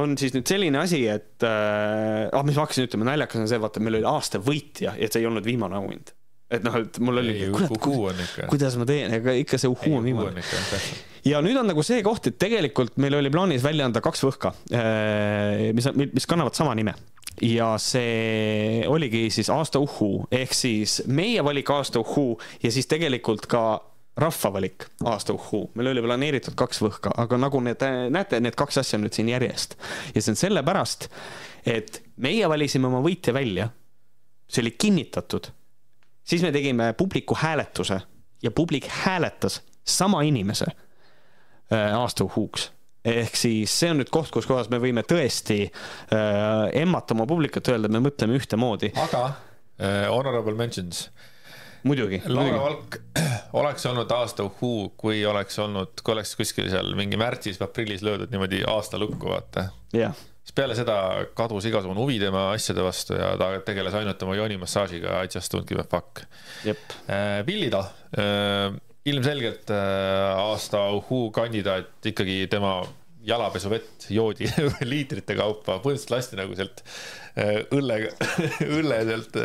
on 0.00 0.18
siis 0.18 0.34
nüüd 0.34 0.48
selline 0.48 0.80
asi, 0.80 1.04
et 1.10 1.44
äh,, 1.44 2.28
ah, 2.32 2.42
mis 2.46 2.56
ma 2.56 2.64
hakkasin 2.64 2.88
ütlema, 2.88 3.12
naljakas 3.12 3.44
on 3.44 3.50
see, 3.50 3.60
vaata, 3.62 3.82
meil 3.84 4.00
oli 4.00 4.08
aasta 4.08 4.40
võitja 4.42 4.96
ja 4.98 5.10
see 5.10 5.22
ei 5.22 5.30
olnud 5.30 5.46
viimane 5.46 5.78
auhind 5.78 6.14
et 6.58 6.66
noh, 6.66 6.78
et 6.82 7.00
mul 7.04 7.22
oli, 7.22 7.38
kurat, 7.54 7.74
kuidas 8.50 8.78
ma 8.80 8.86
teen, 8.88 9.18
ega 9.20 9.34
ikka 9.40 9.60
see 9.60 9.70
uhuu 9.72 9.98
on 10.00 10.06
viimane. 10.06 10.44
ja 11.28 11.40
nüüd 11.44 11.58
on 11.60 11.70
nagu 11.70 11.84
see 11.86 12.02
koht, 12.06 12.30
et 12.30 12.38
tegelikult 12.40 12.98
meil 13.02 13.18
oli 13.20 13.32
plaanis 13.34 13.64
välja 13.64 13.88
anda 13.88 14.02
kaks 14.04 14.24
võhka, 14.26 14.54
äh, 14.74 15.70
mis, 15.76 15.90
mis 16.14 16.30
kannavad 16.30 16.56
sama 16.56 16.76
nime 16.78 16.96
ja 17.42 17.74
see 17.82 18.84
oligi 18.86 19.26
siis 19.34 19.50
aasta 19.50 19.80
uhuu 19.82 20.26
ehk 20.32 20.54
siis 20.54 21.02
meie 21.06 21.42
valik 21.44 21.70
aasta 21.74 22.00
uhuu 22.00 22.38
ja 22.62 22.70
siis 22.70 22.86
tegelikult 22.86 23.48
ka 23.50 23.64
rahva 24.16 24.52
valik 24.52 24.86
aasta 25.04 25.34
uhuu. 25.34 25.70
meil 25.74 25.90
oli 25.90 26.02
planeeritud 26.02 26.54
kaks 26.58 26.80
võhka, 26.84 27.10
aga 27.18 27.38
nagu 27.38 27.60
need, 27.64 27.82
näete, 28.14 28.40
need 28.40 28.54
kaks 28.58 28.78
asja 28.84 28.98
on 28.98 29.06
nüüd 29.06 29.16
siin 29.16 29.32
järjest 29.32 29.74
ja 30.14 30.22
see 30.22 30.34
on 30.34 30.38
sellepärast, 30.38 31.08
et 31.66 32.02
meie 32.22 32.48
valisime 32.48 32.86
oma 32.86 33.02
võitja 33.02 33.34
välja. 33.34 33.68
see 34.48 34.62
oli 34.62 34.74
kinnitatud 34.78 35.50
siis 36.24 36.42
me 36.42 36.52
tegime 36.52 36.92
publiku 36.92 37.36
hääletuse 37.38 38.00
ja 38.42 38.50
publik 38.50 38.88
hääletas 38.88 39.62
sama 39.84 40.22
inimese 40.22 40.66
äh, 41.72 41.94
aasta 41.98 42.24
uhuuks 42.24 42.72
ehk 43.04 43.36
siis 43.36 43.72
see 43.80 43.92
on 43.92 44.00
nüüd 44.00 44.10
koht, 44.12 44.30
kus 44.32 44.48
kohas 44.48 44.70
me 44.72 44.80
võime 44.82 45.04
tõesti 45.06 45.66
äh, 45.68 46.80
emmata 46.80 47.14
oma 47.16 47.28
publikut, 47.28 47.68
öelda, 47.68 47.90
me 47.92 48.00
mõtleme 48.04 48.38
ühtemoodi. 48.40 48.94
aga 49.04 49.24
äh, 49.28 50.04
honorable 50.08 50.56
mentions. 50.56 51.10
muidugi. 51.84 52.22
Laura 52.26 52.60
Valk 52.62 52.96
oleks 53.60 53.86
olnud 53.86 54.10
aasta 54.16 54.46
uhuu, 54.48 54.94
kui 54.96 55.24
oleks 55.28 55.58
olnud, 55.60 56.00
kui 56.00 56.16
oleks 56.16 56.36
kuskil 56.36 56.70
seal 56.72 56.94
mingi 56.96 57.20
märtsis 57.20 57.60
või 57.60 57.68
aprillis 57.68 58.04
löödud 58.06 58.32
niimoodi 58.32 58.64
aasta 58.72 59.00
lukku, 59.00 59.28
vaata. 59.34 59.68
jah 59.92 60.16
siis 60.44 60.54
peale 60.56 60.76
seda 60.76 60.96
kadus 61.36 61.64
igasugune 61.70 62.02
huvi 62.02 62.18
tema 62.20 62.50
asjade 62.52 62.84
vastu 62.84 63.16
ja 63.16 63.32
ta 63.40 63.50
tegeles 63.64 63.96
ainult 63.96 64.24
oma 64.26 64.36
joonimassaažiga, 64.36 65.22
I 65.24 65.30
just 65.32 65.54
don't 65.54 65.68
give 65.68 65.80
a 65.80 65.86
fuck. 65.88 66.26
Villida, 67.46 67.80
äh, 68.12 68.20
äh, 68.24 68.76
ilmselgelt 69.08 69.72
äh, 69.72 70.42
aasta 70.44 70.84
uhuu 70.98 71.30
kandidaat 71.34 72.12
ikkagi 72.12 72.44
tema 72.52 72.82
jalapesuvett 73.24 74.10
joodi 74.12 74.50
liitrite 74.92 75.36
kaupa, 75.38 75.78
põhimõtteliselt 75.80 76.12
lasti 76.12 76.40
nagu 76.40 76.56
sealt 76.58 76.84
õllega, 77.74 78.12
õlle 78.76 79.00
sealt. 79.08 79.40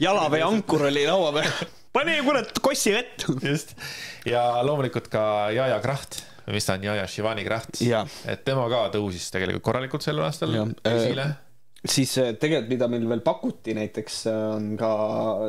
jalaveeankur 0.00 0.88
oli 0.88 1.04
laua 1.06 1.36
peal, 1.36 1.52
pane 1.96 2.16
kurat 2.24 2.56
kossi 2.64 2.96
vett. 2.96 3.28
just, 3.44 3.76
ja 4.24 4.48
loomulikult 4.64 5.12
ka 5.12 5.24
Jaja 5.52 5.76
Kraht 5.84 6.22
mis 6.50 6.66
ta 6.66 6.76
on, 6.78 6.84
Jaja 6.88 7.06
Shivani 7.06 7.44
Kraht. 7.46 7.80
et 8.26 8.44
tema 8.44 8.66
ka 8.72 8.84
tõusis 8.96 9.30
tegelikult 9.34 9.64
korralikult 9.70 10.04
sel 10.04 10.20
aastal 10.24 10.54
esile 10.58 11.26
äh,. 11.28 11.38
siis 11.84 12.16
äh, 12.18 12.34
tegelikult, 12.34 12.70
mida 12.74 12.90
meil 12.92 13.08
veel 13.14 13.24
pakuti 13.26 13.76
näiteks 13.78 14.20
äh, 14.32 14.44
on 14.56 14.70
ka 14.80 14.92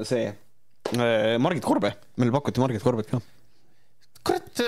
see 0.07 0.31
Margit 1.39 1.63
Korbe, 1.63 1.93
meil 2.19 2.33
pakuti 2.35 2.61
Margit 2.61 2.83
Korbet 2.83 3.09
ka. 3.09 3.21
kurat, 4.23 4.63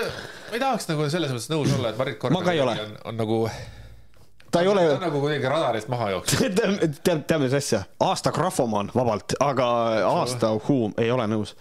ma 0.50 0.56
ei 0.56 0.62
tahaks 0.62 0.88
nagu 0.90 1.08
selles 1.12 1.34
mõttes 1.34 1.50
nõus 1.52 1.74
olla, 1.76 1.92
et 1.92 2.00
Margit 2.00 2.22
Korbe 2.22 2.62
on, 2.66 2.96
on 3.04 3.20
nagu 3.20 3.42
ta 4.50 4.62
ei 4.62 4.68
ole. 4.68 4.88
ta 4.88 4.94
on 4.94 5.00
nagu 5.00 5.20
kuidagi 5.20 5.48
radarist 5.48 5.88
maha 5.92 6.10
jooksnud 6.10 6.56
tead, 7.04 7.24
tead, 7.26 7.40
mis 7.42 7.54
asja, 7.56 7.82
aasta 8.00 8.32
grafomaan 8.32 8.90
vabalt, 8.94 9.36
aga 9.40 9.68
aasta 10.08 10.52
uhuu 10.56 10.92
ei 11.02 11.10
ole 11.12 11.26
nõus, 11.30 11.54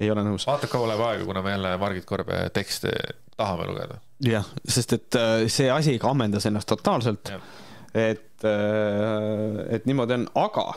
ei 0.00 0.10
ole 0.10 0.24
nõus. 0.26 0.46
vaata, 0.46 0.70
kaua 0.70 0.92
läheb 0.92 1.06
aega, 1.06 1.24
kuna 1.28 1.42
me 1.42 1.56
jälle 1.56 1.76
Margit 1.80 2.06
Korbe 2.08 2.44
tekste 2.54 2.92
tahame 3.38 3.66
lugeda 3.70 3.98
jah, 4.24 4.46
sest 4.66 4.94
et 4.96 5.18
äh, 5.18 5.46
see 5.52 5.70
asi 5.70 5.96
ikka 5.96 6.10
ammendas 6.12 6.46
ennast 6.48 6.68
totaalselt. 6.70 7.32
et, 7.94 8.44
äh, 8.44 9.62
et 9.76 9.86
niimoodi 9.88 10.18
on, 10.18 10.26
aga 10.42 10.72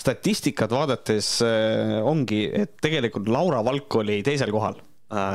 statistikat 0.00 0.72
vaadates 0.72 1.32
äh, 1.44 1.96
ongi, 2.06 2.44
et 2.52 2.76
tegelikult 2.82 3.28
Laura 3.28 3.64
Valk 3.64 4.00
oli 4.02 4.20
teisel 4.26 4.52
kohal 4.54 4.80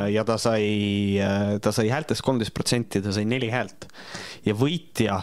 ja 0.07 0.21
ta 0.23 0.37
sai, 0.39 1.19
ta 1.59 1.73
sai 1.75 1.89
häältest 1.91 2.23
kolmteist 2.23 2.53
protsenti, 2.55 3.01
ta 3.03 3.11
sai 3.11 3.25
neli 3.27 3.49
häält 3.51 3.89
ja 4.47 4.53
võitja 4.55 5.17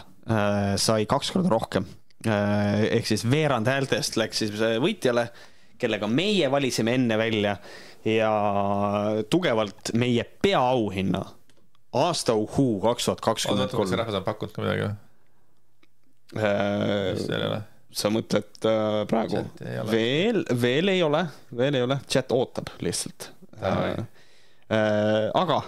sai 0.77 1.07
kaks 1.09 1.31
korda 1.33 1.49
rohkem. 1.49 1.87
ehk 2.21 3.09
siis 3.09 3.23
veerand 3.25 3.65
häältest 3.65 4.19
läks 4.21 4.43
siis 4.43 4.53
võitjale, 4.53 5.23
kellega 5.83 6.09
meie 6.09 6.49
valisime 6.51 6.95
enne 6.97 7.17
välja 7.19 7.57
ja 8.07 8.31
tugevalt 9.29 9.93
meie 9.99 10.25
peaauhinna 10.41 11.23
aasta 11.93 12.33
uhuu 12.33 12.79
kaks 12.81 13.05
tuhat 13.05 13.21
kakskümmend 13.21 13.71
kolm. 13.71 13.89
kas 13.89 13.97
Rahvas 13.99 14.17
on 14.19 14.25
pakkunud 14.25 14.55
ka 14.55 14.63
midagi 14.63 14.87
või? 14.87 14.95
Äh, 16.41 17.61
sa 17.93 18.09
mõtled 18.09 18.65
äh, 18.65 19.03
praegu? 19.09 19.43
veel, 19.91 20.41
veel 20.61 20.95
ei 20.95 21.03
ole, 21.05 21.27
veel 21.55 21.77
ei 21.77 21.85
ole, 21.85 21.99
chat 22.09 22.33
ootab 22.33 22.73
lihtsalt. 22.81 23.29
Äh, 23.61 24.01
äh, 24.73 25.29
aga 25.37 25.61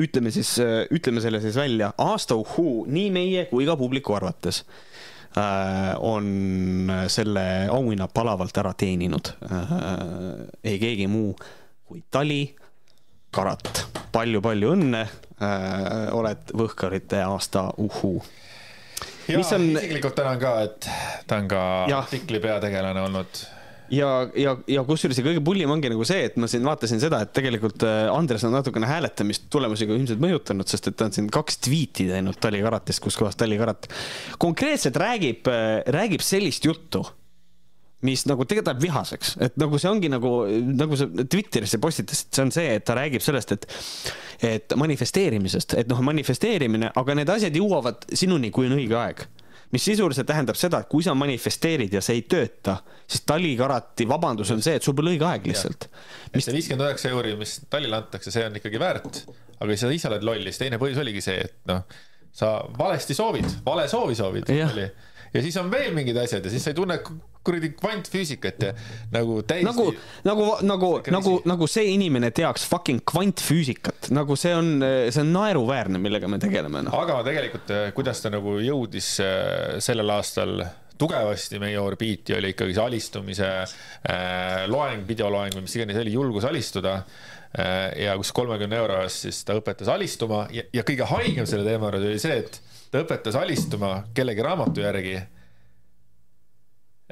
ütleme 0.00 0.32
siis, 0.32 0.54
äh, 0.64 0.86
ütleme 0.94 1.20
selle 1.20 1.42
siis 1.44 1.58
välja, 1.60 1.92
aasta 2.00 2.38
uhhuu 2.40 2.86
nii 2.88 3.10
meie 3.12 3.44
kui 3.50 3.68
ka 3.68 3.76
publiku 3.76 4.16
arvates 4.16 4.62
äh, 4.64 4.91
on 5.98 6.92
selle 7.08 7.44
auhinna 7.72 8.08
palavalt 8.08 8.58
ära 8.60 8.74
teeninud 8.76 9.32
äh,. 9.48 9.72
ei 10.64 10.78
keegi 10.78 11.06
muu 11.08 11.32
kui 11.88 12.02
Tali 12.10 12.42
Karat 13.32 13.62
palju,. 13.64 14.12
palju-palju 14.12 14.74
õnne 14.76 15.02
äh,, 15.02 16.12
oled 16.12 16.52
Võhkarite 16.58 17.22
aasta 17.24 17.70
uhhuu 17.80 18.20
ja 19.28 19.38
on... 19.38 19.70
isiklikult 19.76 20.14
tänan 20.14 20.40
ka, 20.40 20.52
et 20.66 20.88
ta 21.26 21.40
on 21.40 21.48
ka 21.48 21.64
ja. 21.88 22.02
artikli 22.02 22.40
peategelane 22.40 23.02
olnud 23.08 23.44
ja, 23.92 24.10
ja, 24.38 24.56
ja 24.70 24.84
kusjuures 24.88 25.18
ja 25.20 25.24
kõige 25.26 25.42
pullim 25.44 25.70
ongi 25.72 25.90
nagu 25.92 26.04
see, 26.08 26.26
et 26.30 26.36
ma 26.40 26.48
siin 26.50 26.64
vaatasin 26.66 27.00
seda, 27.02 27.22
et 27.24 27.32
tegelikult 27.36 27.84
äh, 27.86 28.06
Andres 28.12 28.44
on 28.48 28.54
natukene 28.56 28.88
hääletamist 28.88 29.48
tulemusi 29.52 29.88
ka 29.88 29.96
ilmselt 29.96 30.22
mõjutanud, 30.22 30.68
sest 30.68 30.90
et 30.90 30.98
ta 30.98 31.08
on 31.08 31.16
siin 31.16 31.30
kaks 31.32 31.60
tweet'i 31.66 32.08
teinud 32.10 32.38
Tali 32.42 32.62
Karatist, 32.64 33.02
kus 33.04 33.18
kohas 33.20 33.38
Tali 33.38 33.58
Karat 33.60 33.90
konkreetselt 34.42 34.96
räägib, 35.00 35.50
äh, 35.52 35.82
räägib 35.92 36.24
sellist 36.24 36.68
juttu 36.68 37.04
mis 38.02 38.24
nagu 38.26 38.42
tegelikult 38.42 38.72
läheb 38.72 38.82
vihaseks, 38.82 39.36
et 39.46 39.58
nagu 39.62 39.78
see 39.78 39.90
ongi 39.90 40.08
nagu, 40.10 40.32
nagu 40.74 40.96
sa 40.98 41.06
Twitterisse 41.06 41.78
postitasid, 41.82 42.32
see 42.34 42.42
on 42.42 42.50
see, 42.54 42.72
et 42.80 42.86
ta 42.88 42.96
räägib 42.98 43.22
sellest, 43.22 43.54
et 43.54 43.68
et 44.42 44.74
manifesteerimisest, 44.74 45.76
et 45.78 45.86
noh, 45.86 46.00
manifesteerimine, 46.02 46.88
aga 46.98 47.14
need 47.14 47.30
asjad 47.30 47.54
jõuavad 47.54 48.08
sinuni, 48.10 48.50
kui 48.50 48.66
on 48.66 48.74
õige 48.74 48.96
aeg 48.98 49.22
mis 49.72 49.84
sisuliselt 49.84 50.28
tähendab 50.28 50.58
seda, 50.58 50.82
et 50.82 50.90
kui 50.92 51.04
sa 51.04 51.14
manifesteerid 51.16 51.94
ja 51.96 52.02
see 52.04 52.20
ei 52.20 52.24
tööta, 52.28 52.76
siis 53.08 53.24
talikarati 53.28 54.06
vabandus 54.08 54.52
on 54.54 54.62
see, 54.64 54.76
et 54.78 54.84
sul 54.84 54.96
pole 54.98 55.14
õige 55.14 55.26
aeg 55.28 55.48
lihtsalt. 55.48 55.88
mis 56.34 56.48
see 56.48 56.56
viiskümmend 56.58 56.88
üheksa 56.90 57.12
euri, 57.12 57.34
mis 57.40 57.58
tallile 57.72 57.98
antakse, 58.02 58.34
see 58.34 58.44
on 58.48 58.60
ikkagi 58.60 58.80
väärt, 58.82 59.22
aga 59.58 59.78
sa 59.80 59.92
ise 59.94 60.10
oled 60.10 60.26
loll, 60.28 60.44
siis 60.50 60.60
teine 60.60 60.80
põhjus 60.82 61.00
oligi 61.02 61.24
see, 61.24 61.46
et 61.48 61.56
noh, 61.70 61.84
sa 62.36 62.54
valesti 62.78 63.16
soovid, 63.16 63.48
vale 63.64 63.88
soovi 63.88 64.16
soovid. 64.18 64.52
ja 65.32 65.44
siis 65.44 65.56
on 65.60 65.72
veel 65.72 65.92
mingid 65.96 66.20
asjad 66.20 66.44
ja 66.44 66.52
siis 66.52 66.64
sa 66.64 66.72
ei 66.72 66.78
tunne 66.78 67.00
kuradi 67.44 67.72
kvantfüüsikat 67.78 68.66
ja 68.66 68.72
nagu 69.12 69.40
täiesti. 69.46 69.66
nagu, 69.66 69.88
nagu, 70.26 70.48
nagu, 70.66 70.90
nagu, 71.14 71.34
nagu 71.48 71.70
see 71.70 71.92
inimene 71.94 72.32
teaks 72.34 72.66
fucking 72.70 73.02
kvantfüüsikat, 73.08 74.12
nagu 74.14 74.36
see 74.38 74.54
on, 74.56 74.74
see 75.10 75.24
on 75.24 75.34
naeruväärne, 75.34 76.00
millega 76.02 76.30
me 76.30 76.40
tegeleme 76.42 76.84
no.. 76.86 76.94
aga 77.02 77.22
tegelikult, 77.26 77.74
eh, 77.74 77.90
kuidas 77.96 78.22
ta 78.22 78.32
nagu 78.32 78.58
jõudis 78.62 79.14
eh, 79.24 79.82
sellel 79.82 80.14
aastal 80.14 80.62
tugevasti 81.02 81.58
meie 81.58 81.78
orbiiti 81.80 82.36
oli 82.36 82.52
ikkagi 82.52 82.76
see 82.76 82.84
alistumise 82.84 83.48
äh, 83.58 84.64
loeng, 84.70 85.06
videoloeng 85.08 85.56
või 85.56 85.66
mis 85.66 85.76
iganes 85.78 85.98
oli, 86.02 86.14
julgus 86.14 86.46
alistuda 86.48 86.98
äh,. 86.98 88.04
ja 88.04 88.16
kus 88.20 88.30
kolmekümne 88.36 88.78
euro 88.78 89.00
eest 89.02 89.26
siis 89.26 89.42
ta 89.48 89.56
õpetas 89.58 89.90
alistuma 89.92 90.44
ja, 90.54 90.64
ja 90.72 90.84
kõige 90.86 91.08
haigem 91.10 91.48
selle 91.48 91.66
teema 91.66 91.90
juures 91.90 92.06
oli 92.06 92.22
see, 92.22 92.38
et 92.44 92.60
ta 92.92 93.02
õpetas 93.02 93.38
alistuma 93.40 94.02
kellegi 94.14 94.44
raamatu 94.46 94.84
järgi 94.84 95.16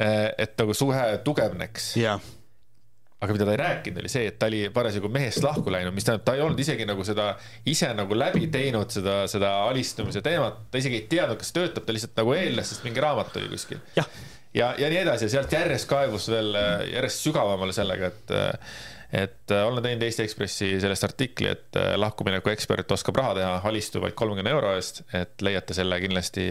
et 0.00 0.54
nagu 0.60 0.76
suhe 0.76 1.06
tugevneks. 1.24 1.94
aga 3.20 3.34
mida 3.36 3.44
ta 3.44 3.52
ei 3.52 3.60
rääkinud, 3.60 4.00
oli 4.00 4.08
see, 4.08 4.30
et 4.30 4.38
ta 4.40 4.48
oli 4.48 4.62
parasjagu 4.72 5.10
mehest 5.12 5.44
lahku 5.44 5.68
läinud, 5.72 5.92
mis 5.92 6.06
tähendab, 6.06 6.24
ta 6.24 6.34
ei 6.38 6.40
olnud 6.40 6.60
isegi 6.62 6.86
nagu 6.88 7.04
seda 7.04 7.34
ise 7.68 7.90
nagu 7.92 8.16
läbi 8.16 8.46
teinud, 8.52 8.88
seda, 8.94 9.26
seda 9.28 9.50
alistumise 9.66 10.22
teemat, 10.24 10.62
ta 10.72 10.80
isegi 10.80 11.02
ei 11.02 11.08
teadnud, 11.10 11.36
kas 11.42 11.52
töötab, 11.52 11.84
ta 11.84 11.92
lihtsalt 11.92 12.16
nagu 12.16 12.32
eeldas, 12.32 12.72
sest 12.72 12.86
mingi 12.88 13.04
raamat 13.04 13.36
oli 13.36 13.50
kuskil. 13.52 13.82
ja, 13.98 14.06
ja, 14.56 14.70
ja 14.80 14.88
nii 14.88 15.02
edasi 15.02 15.28
ja 15.28 15.34
sealt 15.36 15.52
järjest 15.52 15.90
kaevus 15.90 16.30
veel 16.32 16.56
järjest 16.94 17.28
sügavamale 17.28 17.76
sellega, 17.76 18.08
et 18.08 18.34
et 19.12 19.50
äh, 19.50 19.66
olen 19.66 19.82
teinud 19.82 20.04
Eesti 20.06 20.22
Ekspressi 20.22 20.70
sellest 20.82 21.04
artikli, 21.06 21.50
et 21.50 21.78
äh, 21.78 21.94
lahkumineku 21.98 22.52
ekspert 22.52 22.92
oskab 22.94 23.18
raha 23.18 23.34
teha, 23.38 23.52
alistu 23.66 24.02
vaid 24.02 24.14
kolmekümne 24.18 24.52
euro 24.54 24.74
eest, 24.78 25.02
et 25.16 25.42
leiate 25.42 25.74
selle 25.74 25.98
kindlasti 26.02 26.46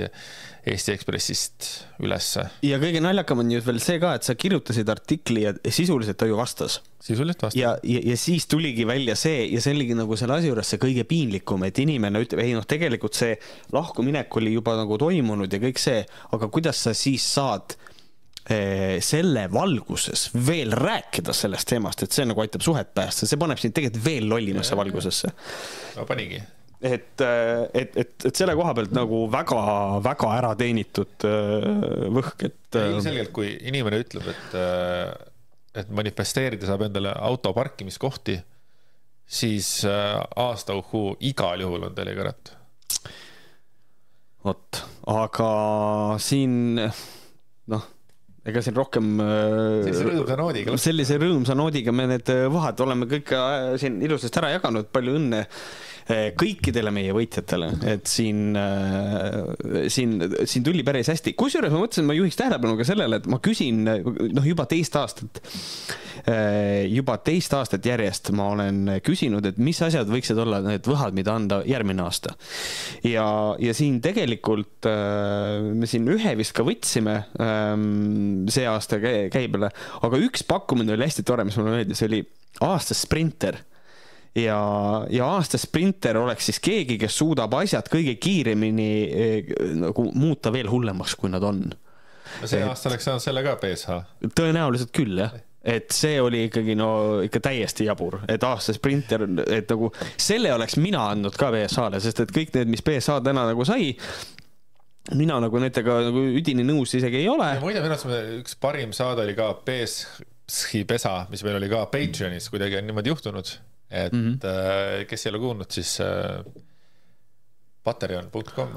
Eesti 0.68 0.94
Ekspressist 0.94 1.70
ülesse. 2.04 2.44
ja 2.68 2.80
kõige 2.82 3.00
naljakam 3.04 3.40
on 3.46 3.54
ju 3.54 3.64
veel 3.64 3.80
see 3.84 4.00
ka, 4.04 4.14
et 4.20 4.28
sa 4.28 4.36
kirjutasid 4.36 4.92
artikli 4.92 5.46
ja 5.46 5.54
sisuliselt 5.64 6.20
ta 6.20 6.28
ju 6.28 6.36
vastas. 6.40 6.82
sisuliselt 7.00 7.48
vastas. 7.48 7.60
ja, 7.60 7.78
ja, 7.84 8.04
ja 8.12 8.18
siis 8.20 8.48
tuligi 8.52 8.88
välja 8.88 9.16
see 9.20 9.48
ja 9.54 9.64
see 9.64 9.78
oligi 9.78 9.96
nagu 9.96 10.20
selle 10.20 10.36
asja 10.36 10.52
juures 10.52 10.76
see 10.76 10.82
kõige 10.84 11.08
piinlikum, 11.08 11.64
et 11.64 11.80
inimene 11.80 12.26
ütleb, 12.26 12.44
ei 12.44 12.58
noh, 12.58 12.68
tegelikult 12.68 13.16
see 13.16 13.38
lahkuminek 13.76 14.36
oli 14.42 14.58
juba 14.58 14.76
nagu 14.80 15.00
toimunud 15.00 15.54
ja 15.54 15.64
kõik 15.64 15.80
see, 15.80 16.04
aga 16.36 16.52
kuidas 16.52 16.84
sa 16.84 16.96
siis 16.98 17.24
saad 17.24 17.80
selle 18.50 19.46
valguses 19.54 20.30
veel 20.48 20.74
rääkida 20.74 21.34
sellest 21.36 21.70
teemast, 21.70 22.04
et 22.04 22.16
see 22.16 22.26
nagu 22.26 22.42
aitab 22.42 22.64
suhet 22.66 22.94
päästa, 22.98 23.28
see 23.30 23.38
paneb 23.42 23.60
sind 23.62 23.76
tegelikult 23.78 24.06
veel 24.06 24.30
lollimasse 24.30 24.78
valgusesse. 24.78 25.30
no 25.98 26.06
panigi. 26.10 26.40
et, 26.82 27.22
eh, 27.22 27.64
et, 27.82 27.98
et, 27.98 28.14
et 28.26 28.42
selle 28.42 28.56
koha 28.58 28.74
pealt 28.74 28.96
nagu 28.96 29.26
väga-väga 29.32 30.30
ära 30.38 30.54
teenitud 30.58 31.28
eh, 31.30 31.68
võhk, 32.16 32.46
et. 32.48 32.80
ilmselgelt, 32.80 33.34
kui 33.36 33.52
inimene 33.70 34.00
ütleb, 34.02 34.32
et, 34.34 34.58
et 35.84 35.92
manifesteerida 35.94 36.70
saab 36.70 36.88
endale 36.88 37.14
auto 37.20 37.54
parkimiskohti, 37.54 38.40
siis 39.30 39.84
aasta 39.86 40.74
uhuu 40.80 41.14
igal 41.30 41.62
juhul 41.62 41.86
on 41.86 41.94
telekarat. 41.98 42.56
vot, 44.46 44.84
aga 45.14 45.54
siin 46.18 46.80
noh 47.70 47.88
ega 48.48 48.64
siin 48.64 48.78
rohkem 48.78 49.20
sellise 49.20 50.08
rõõmsa 50.08 50.40
noodiga. 50.40 50.78
sellise 50.80 51.20
rõõmsa 51.20 51.58
noodiga 51.60 51.94
me 51.96 52.08
need 52.14 52.32
äh, 52.32 52.46
vahad 52.52 52.86
oleme 52.86 53.10
kõik 53.10 53.34
äh, 53.36 53.76
siin 53.82 54.00
ilusasti 54.06 54.42
ära 54.42 54.54
jaganud, 54.56 54.88
palju 54.94 55.18
õnne 55.20 55.44
äh, 55.44 55.89
kõikidele 56.10 56.92
meie 56.94 57.14
võitjatele, 57.14 57.70
et 57.92 58.10
siin, 58.10 58.58
siin, 59.94 60.16
siin 60.50 60.66
tuli 60.66 60.82
päris 60.86 61.12
hästi, 61.12 61.36
kusjuures 61.38 61.74
ma 61.74 61.84
mõtlesin, 61.84 62.08
ma 62.10 62.16
juhiks 62.18 62.40
tähelepanu 62.40 62.80
ka 62.80 62.88
sellele, 62.88 63.20
et 63.22 63.28
ma 63.30 63.38
küsin 63.44 63.84
noh, 63.86 64.48
juba 64.48 64.66
teist 64.70 64.98
aastat. 64.98 65.42
Äh, 66.30 66.90
juba 66.92 67.16
teist 67.24 67.54
aastat 67.56 67.86
järjest 67.86 68.34
ma 68.36 68.50
olen 68.56 68.96
küsinud, 69.06 69.46
et 69.48 69.62
mis 69.62 69.78
asjad 69.86 70.10
võiksid 70.10 70.42
olla 70.42 70.60
need 70.66 70.90
võhad, 70.90 71.16
mida 71.16 71.32
anda 71.38 71.62
järgmine 71.68 72.04
aasta. 72.04 72.34
ja, 73.08 73.28
ja 73.62 73.76
siin 73.78 74.02
tegelikult 74.04 74.90
me 74.90 75.88
siin 75.90 76.10
ühe 76.12 76.36
vist 76.40 76.56
ka 76.58 76.66
võtsime 76.68 77.16
ähm, 77.40 78.50
see 78.52 78.68
aasta 78.68 79.00
käibele, 79.00 79.72
aga 80.02 80.22
üks 80.26 80.44
pakkumine 80.48 80.98
oli 80.98 81.08
hästi 81.08 81.26
tore, 81.28 81.48
mis 81.48 81.58
mulle 81.60 81.78
meeldis, 81.78 82.04
oli 82.08 82.24
aasta 82.66 82.98
sprinter 82.98 83.62
ja, 84.36 84.60
ja 85.10 85.28
aasta 85.36 85.58
sprinter 85.58 86.18
oleks 86.22 86.50
siis 86.50 86.62
keegi, 86.64 86.98
kes 87.02 87.18
suudab 87.22 87.54
asjad 87.60 87.90
kõige 87.92 88.16
kiiremini 88.22 88.90
eh, 89.10 89.54
nagu 89.80 90.10
muuta 90.14 90.54
veel 90.54 90.70
hullemaks, 90.72 91.16
kui 91.20 91.32
nad 91.34 91.44
on. 91.44 91.68
see 92.46 92.64
aasta 92.64 92.92
oleks 92.92 93.10
saanud 93.10 93.26
selle 93.26 93.44
ka 93.46 93.58
BSH. 93.62 94.02
tõenäoliselt 94.38 94.94
küll, 94.96 95.22
jah 95.26 95.38
et 95.70 95.92
see 95.92 96.16
oli 96.24 96.46
ikkagi 96.48 96.76
no 96.80 97.20
ikka 97.26 97.42
täiesti 97.50 97.90
jabur, 97.90 98.22
et 98.32 98.44
aasta 98.48 98.74
sprinter, 98.76 99.26
et 99.52 99.70
nagu 99.70 99.90
selle 100.16 100.54
oleks 100.56 100.78
mina 100.80 101.10
andnud 101.12 101.36
ka 101.40 101.52
BSA-le, 101.52 102.00
sest 102.04 102.24
et 102.24 102.32
kõik 102.36 102.54
need, 102.56 102.72
mis 102.72 102.84
BSA 102.86 103.20
täna 103.26 103.44
nagu 103.50 103.66
sai, 103.68 103.92
mina 105.20 105.40
nagu 105.44 105.62
nendega 105.62 106.00
nagu 106.08 106.24
üdini 106.40 106.64
nõus 106.68 106.96
isegi 106.96 107.22
ei 107.22 107.28
ole. 107.32 107.52
muide, 107.64 107.84
minu 107.84 107.96
arust 107.96 108.40
üks 108.40 108.56
parim 108.62 108.94
saade 108.96 109.26
oli 109.26 109.36
ka 109.38 109.52
BSI 109.66 110.86
pesa, 110.90 111.16
mis 111.32 111.44
meil 111.46 111.60
oli 111.60 111.72
ka 111.72 111.84
Patreonis, 111.92 112.50
kuidagi 112.54 112.80
on 112.80 112.88
niimoodi 112.90 113.12
juhtunud, 113.12 113.52
et 113.90 114.14
mm 114.14 114.40
-hmm. 114.40 115.06
kes 115.10 115.26
ei 115.26 115.32
ole 115.34 115.40
kuulnud, 115.40 115.72
siis 115.72 115.98
äh, 116.02 116.44
patreon.com 117.84 118.76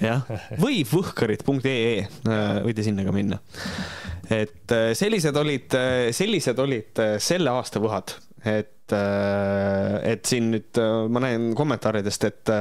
jah, 0.00 0.22
või 0.60 0.82
võhkarid.ee, 0.86 1.98
äh, 2.02 2.60
võite 2.62 2.84
sinna 2.86 3.04
ka 3.04 3.14
minna. 3.14 3.38
et 4.30 4.76
sellised 4.94 5.36
olid, 5.36 5.74
sellised 6.10 6.58
olid 6.58 7.02
selle 7.18 7.50
aasta 7.50 7.82
võhad, 7.82 8.14
et, 8.44 8.94
et 10.02 10.24
siin 10.24 10.50
nüüd 10.54 10.80
ma 11.08 11.20
näen 11.20 11.52
kommentaaridest, 11.58 12.24
et 12.24 12.54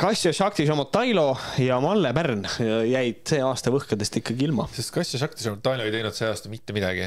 Kassio, 0.00 0.32
Šakti, 0.32 0.64
Šamotailo 0.66 1.36
ja 1.60 1.76
Malle 1.80 2.14
Pärn 2.16 2.46
jäid 2.88 3.20
see 3.28 3.42
aasta 3.44 3.70
võhkadest 3.70 4.16
ikkagi 4.22 4.48
ilma. 4.48 4.64
sest 4.72 4.94
Kassio, 4.94 5.20
Šakti, 5.20 5.44
Šamotailo 5.44 5.84
ei 5.84 5.92
teinud 5.92 6.16
see 6.16 6.30
aasta 6.30 6.48
mitte 6.48 6.72
midagi 6.72 7.04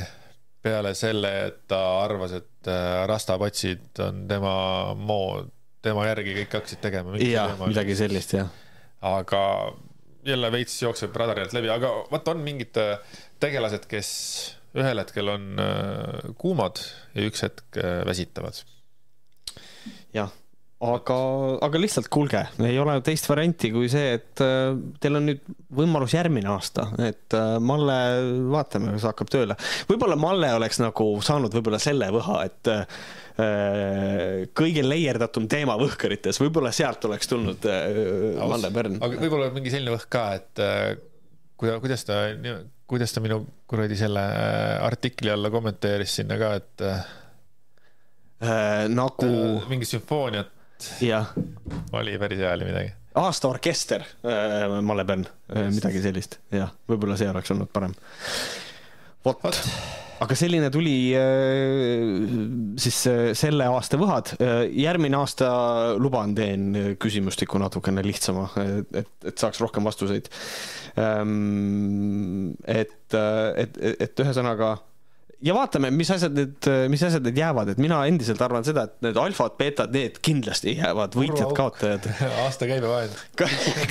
peale 0.62 0.94
selle, 0.98 1.32
et 1.48 1.64
ta 1.68 1.80
arvas, 2.04 2.36
et 2.38 2.70
rastapatsid 3.10 4.00
on 4.06 4.26
tema 4.30 4.54
mood 4.96 5.50
tema 5.86 6.06
järgi 6.10 6.36
kõik 6.42 6.58
hakkasid 6.58 6.82
tegema. 6.84 7.18
jah, 7.22 7.56
midagi 7.66 7.96
sellist, 7.98 8.36
jah. 8.38 8.50
aga 9.02 9.44
jälle 10.28 10.52
veits 10.54 10.78
jookseb 10.82 11.16
radari 11.18 11.46
alt 11.46 11.56
läbi, 11.58 11.72
aga 11.74 11.92
vot 12.12 12.28
on 12.34 12.44
mingid 12.46 12.78
äh, 12.78 13.16
tegelased, 13.42 13.88
kes 13.90 14.12
ühel 14.78 15.02
hetkel 15.02 15.32
on 15.34 15.48
äh, 15.62 16.30
kuumad 16.42 16.84
ja 17.16 17.26
üks 17.28 17.42
hetk 17.48 17.82
äh, 17.82 18.04
väsitavad. 18.08 18.62
jah, 20.14 20.30
aga, 20.82 21.18
aga 21.68 21.80
lihtsalt 21.82 22.08
kuulge, 22.12 22.42
ei 22.66 22.78
ole 22.82 22.96
teist 23.06 23.28
varianti 23.30 23.70
kui 23.74 23.90
see, 23.92 24.16
et 24.18 24.42
äh, 24.44 24.74
teil 25.02 25.20
on 25.20 25.28
nüüd 25.30 25.44
võimalus 25.78 26.16
järgmine 26.16 26.50
aasta, 26.52 26.88
et 27.06 27.36
äh, 27.38 27.56
Malle, 27.62 27.98
vaatame, 28.52 28.96
kas 28.96 29.06
hakkab 29.12 29.30
tööle. 29.32 29.58
võib-olla 29.90 30.18
Malle 30.20 30.50
oleks 30.58 30.82
nagu 30.82 31.08
saanud 31.26 31.54
võib-olla 31.54 31.80
selle 31.82 32.10
võha, 32.14 32.40
et 32.50 32.72
äh, 32.74 32.86
kõige 34.58 34.84
leierdatum 34.86 35.48
teema 35.52 35.78
võhkarites, 35.80 36.42
võib-olla 36.42 36.74
sealt 36.76 37.06
oleks 37.10 37.30
tulnud 37.32 37.66
Malle 38.42 38.74
Pärn. 38.74 39.00
aga 39.02 39.22
võib-olla 39.22 39.50
mingi 39.56 39.74
selline 39.74 39.96
võhk 39.96 40.10
ka, 40.12 40.28
et 40.42 40.62
kuidas 41.62 42.06
ta, 42.06 42.24
kuidas 42.90 43.14
ta 43.14 43.24
minu 43.24 43.44
kuradi 43.70 43.98
selle 43.98 44.24
artikli 44.82 45.30
alla 45.32 45.54
kommenteeris 45.54 46.18
sinna 46.20 46.38
ka, 46.42 46.56
et 46.58 46.86
äh, 46.90 48.88
nagu. 48.90 49.30
mingi 49.70 49.88
sümfooniat 49.90 50.58
oli 51.94 52.18
päris 52.22 52.42
hea 52.42 52.52
oli 52.58 52.68
midagi. 52.70 52.92
aasta 53.22 53.50
orkester 53.52 54.06
äh,, 54.26 54.82
Malle 54.82 55.06
Pärn 55.06 55.26
äh,, 55.28 55.70
midagi 55.74 56.04
sellist, 56.04 56.40
jah, 56.54 56.72
võib-olla 56.90 57.18
see 57.20 57.30
oleks 57.32 57.52
olnud 57.54 57.72
parem. 57.74 57.96
vot, 59.26 59.44
aga 60.22 60.38
selline 60.38 60.70
tuli 60.74 60.96
äh, 61.18 62.12
siis 62.82 63.02
äh, 63.12 63.24
selle 63.38 63.68
aasta 63.72 64.00
võhad 64.02 64.36
äh,. 64.38 64.64
järgmine 64.84 65.20
aasta 65.20 65.50
luban, 66.00 66.36
teen 66.38 66.96
küsimustiku 67.02 67.62
natukene 67.62 68.06
lihtsama, 68.06 68.50
et, 68.94 69.12
et 69.26 69.36
saaks 69.36 69.62
rohkem 69.64 69.88
vastuseid 69.88 70.32
ähm,. 71.00 72.54
et, 72.66 72.96
et, 73.12 73.78
et, 73.78 74.08
et 74.08 74.26
ühesõnaga 74.26 74.78
ja 75.42 75.56
vaatame, 75.58 75.92
mis 75.96 76.12
asjad 76.14 76.36
need, 76.38 76.70
mis 76.92 77.04
asjad 77.08 77.26
need 77.26 77.40
jäävad, 77.42 77.74
et 77.74 77.82
mina 77.82 78.02
endiselt 78.10 78.42
arvan 78.46 78.66
seda, 78.68 78.86
et 78.90 79.08
need 79.08 79.18
alfad, 79.22 79.58
beetad, 79.60 79.94
need 79.96 80.20
kindlasti 80.24 80.76
jäävad 80.78 81.18
võitjad-kaotajad. 81.18 82.08
aasta 82.46 82.70
käibevahend 82.70 83.18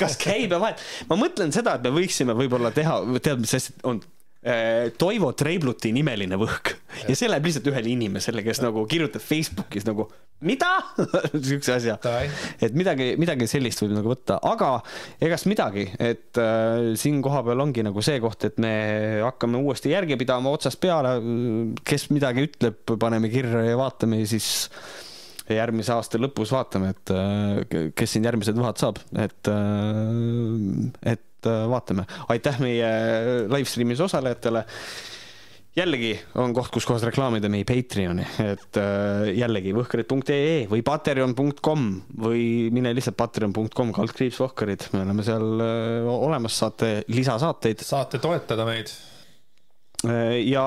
kas 0.01 0.17
käibevahend? 0.21 0.81
ma 1.11 1.19
mõtlen 1.21 1.55
seda, 1.55 1.77
et 1.79 1.87
me 1.87 1.95
võiksime 2.01 2.37
võib-olla 2.39 2.73
teha, 2.75 3.01
tead, 3.23 3.43
mis 3.43 3.57
asi 3.59 3.75
on 3.89 4.03
Toivo 4.41 5.35
Treibluti 5.37 5.91
nimeline 5.93 6.39
võhk. 6.41 6.73
Ja 7.05 7.17
see 7.17 7.29
läheb 7.29 7.45
lihtsalt 7.45 7.67
ühele 7.69 7.91
inimesele, 7.93 8.41
kes 8.47 8.63
nagu 8.65 8.87
kirjutab 8.89 9.21
Facebookis 9.21 9.85
nagu 9.85 10.09
mida? 10.47 10.71
Siukse 11.49 11.75
asja, 11.77 11.97
et 12.61 12.77
midagi, 12.77 13.13
midagi 13.21 13.49
sellist 13.51 13.83
võib 13.85 13.95
nagu 13.99 14.13
võtta, 14.13 14.39
aga 14.51 14.73
egast 15.23 15.49
midagi, 15.51 15.87
et 16.01 16.41
äh, 16.41 16.93
siin 17.01 17.21
kohapeal 17.25 17.61
ongi 17.67 17.85
nagu 17.87 18.05
see 18.05 18.21
koht, 18.23 18.49
et 18.49 18.61
me 18.63 18.73
hakkame 19.25 19.61
uuesti 19.61 19.93
järge 19.93 20.19
pidama 20.21 20.53
otsast 20.55 20.81
peale. 20.81 21.19
kes 21.85 22.09
midagi 22.15 22.49
ütleb, 22.49 22.83
paneme 23.01 23.31
kirja 23.33 23.65
ja 23.67 23.79
vaatame 23.81 24.23
ja 24.23 24.31
siis 24.31 24.51
järgmise 25.51 25.93
aasta 25.97 26.21
lõpus 26.21 26.53
vaatame, 26.55 26.95
et 26.95 27.13
äh, 27.15 27.91
kes 27.97 28.17
siin 28.17 28.29
järgmised 28.29 28.57
võhad 28.57 28.81
saab, 28.81 29.03
et, 29.19 29.51
äh, 29.53 31.13
et 31.13 31.27
et 31.41 31.49
äh, 31.49 31.63
vaatame. 31.71 32.07
aitäh 32.29 32.61
meie 32.61 32.91
live 33.49 33.69
stream'is 33.69 34.05
osalejatele 34.05 34.67
jällegi 35.77 36.15
on 36.41 36.55
koht, 36.55 36.71
kus 36.75 36.87
kohas 36.89 37.05
reklaamida 37.07 37.51
meie 37.53 37.67
Patreoni, 37.69 38.25
et 38.43 38.79
äh, 38.81 39.31
jällegi 39.39 39.75
võhkarid.ee 39.77 40.65
või 40.71 40.83
patreon.com 40.87 41.87
või 42.25 42.43
mine 42.75 42.93
lihtsalt 42.97 43.19
patreon.com 43.21 43.95
kaldkriips 43.97 44.41
Võhkarid, 44.43 44.89
me 44.95 45.05
oleme 45.05 45.27
seal 45.27 45.63
äh, 45.63 46.11
olemas, 46.11 46.59
saate 46.59 47.01
lisasaateid. 47.13 47.87
saate 47.87 48.21
toetada 48.23 48.67
meid. 48.69 48.93
Äh, 50.09 50.41
ja 50.49 50.65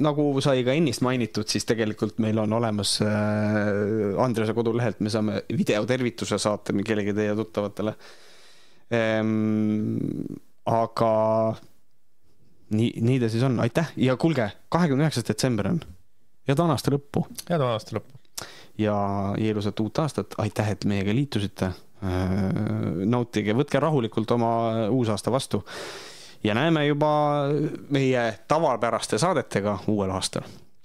nagu 0.00 0.30
sai 0.44 0.62
ka 0.66 0.74
ennist 0.76 1.04
mainitud, 1.04 1.48
siis 1.50 1.68
tegelikult 1.68 2.20
meil 2.22 2.40
on 2.40 2.56
olemas 2.56 2.98
äh, 3.04 4.14
Andrese 4.22 4.56
kodulehelt, 4.56 5.02
me 5.04 5.12
saame 5.12 5.42
videotervituse 5.52 6.40
saata 6.40 6.76
kellegi 6.86 7.14
teie 7.16 7.36
tuttavatele. 7.36 7.94
Aga 10.68 11.12
nii, 12.70 12.92
nii 13.00 13.20
ta 13.20 13.28
siis 13.28 13.42
on, 13.42 13.60
aitäh 13.60 13.92
ja 13.96 14.16
kuulge, 14.16 14.50
kahekümne 14.68 15.06
üheksas 15.06 15.26
detsember 15.28 15.68
on. 15.68 15.80
head 16.48 16.60
aasta 16.64 16.92
lõppu. 16.94 17.26
head 17.50 17.64
aasta 17.64 17.98
lõppu. 17.98 18.18
ja 18.78 18.96
ilusat 19.38 19.80
uut 19.80 19.98
aastat, 19.98 20.38
aitäh, 20.38 20.70
et 20.70 20.84
meiega 20.84 21.14
liitusite. 21.14 21.72
Ehm, 21.98 23.02
nautige, 23.10 23.56
võtke 23.58 23.80
rahulikult 23.82 24.30
oma 24.30 24.50
uusaasta 24.88 25.32
vastu. 25.32 25.64
ja 26.44 26.54
näeme 26.54 26.86
juba 26.86 27.10
meie 27.90 28.38
tavapäraste 28.48 29.18
saadetega 29.18 29.78
uuel 29.86 30.10
aastal. 30.10 30.42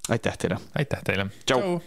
aitäh 0.10 0.38
teile. 0.38 0.58
aitäh 0.76 1.04
teile. 1.04 1.28
tšau, 1.46 1.60
tšau.. 1.60 1.82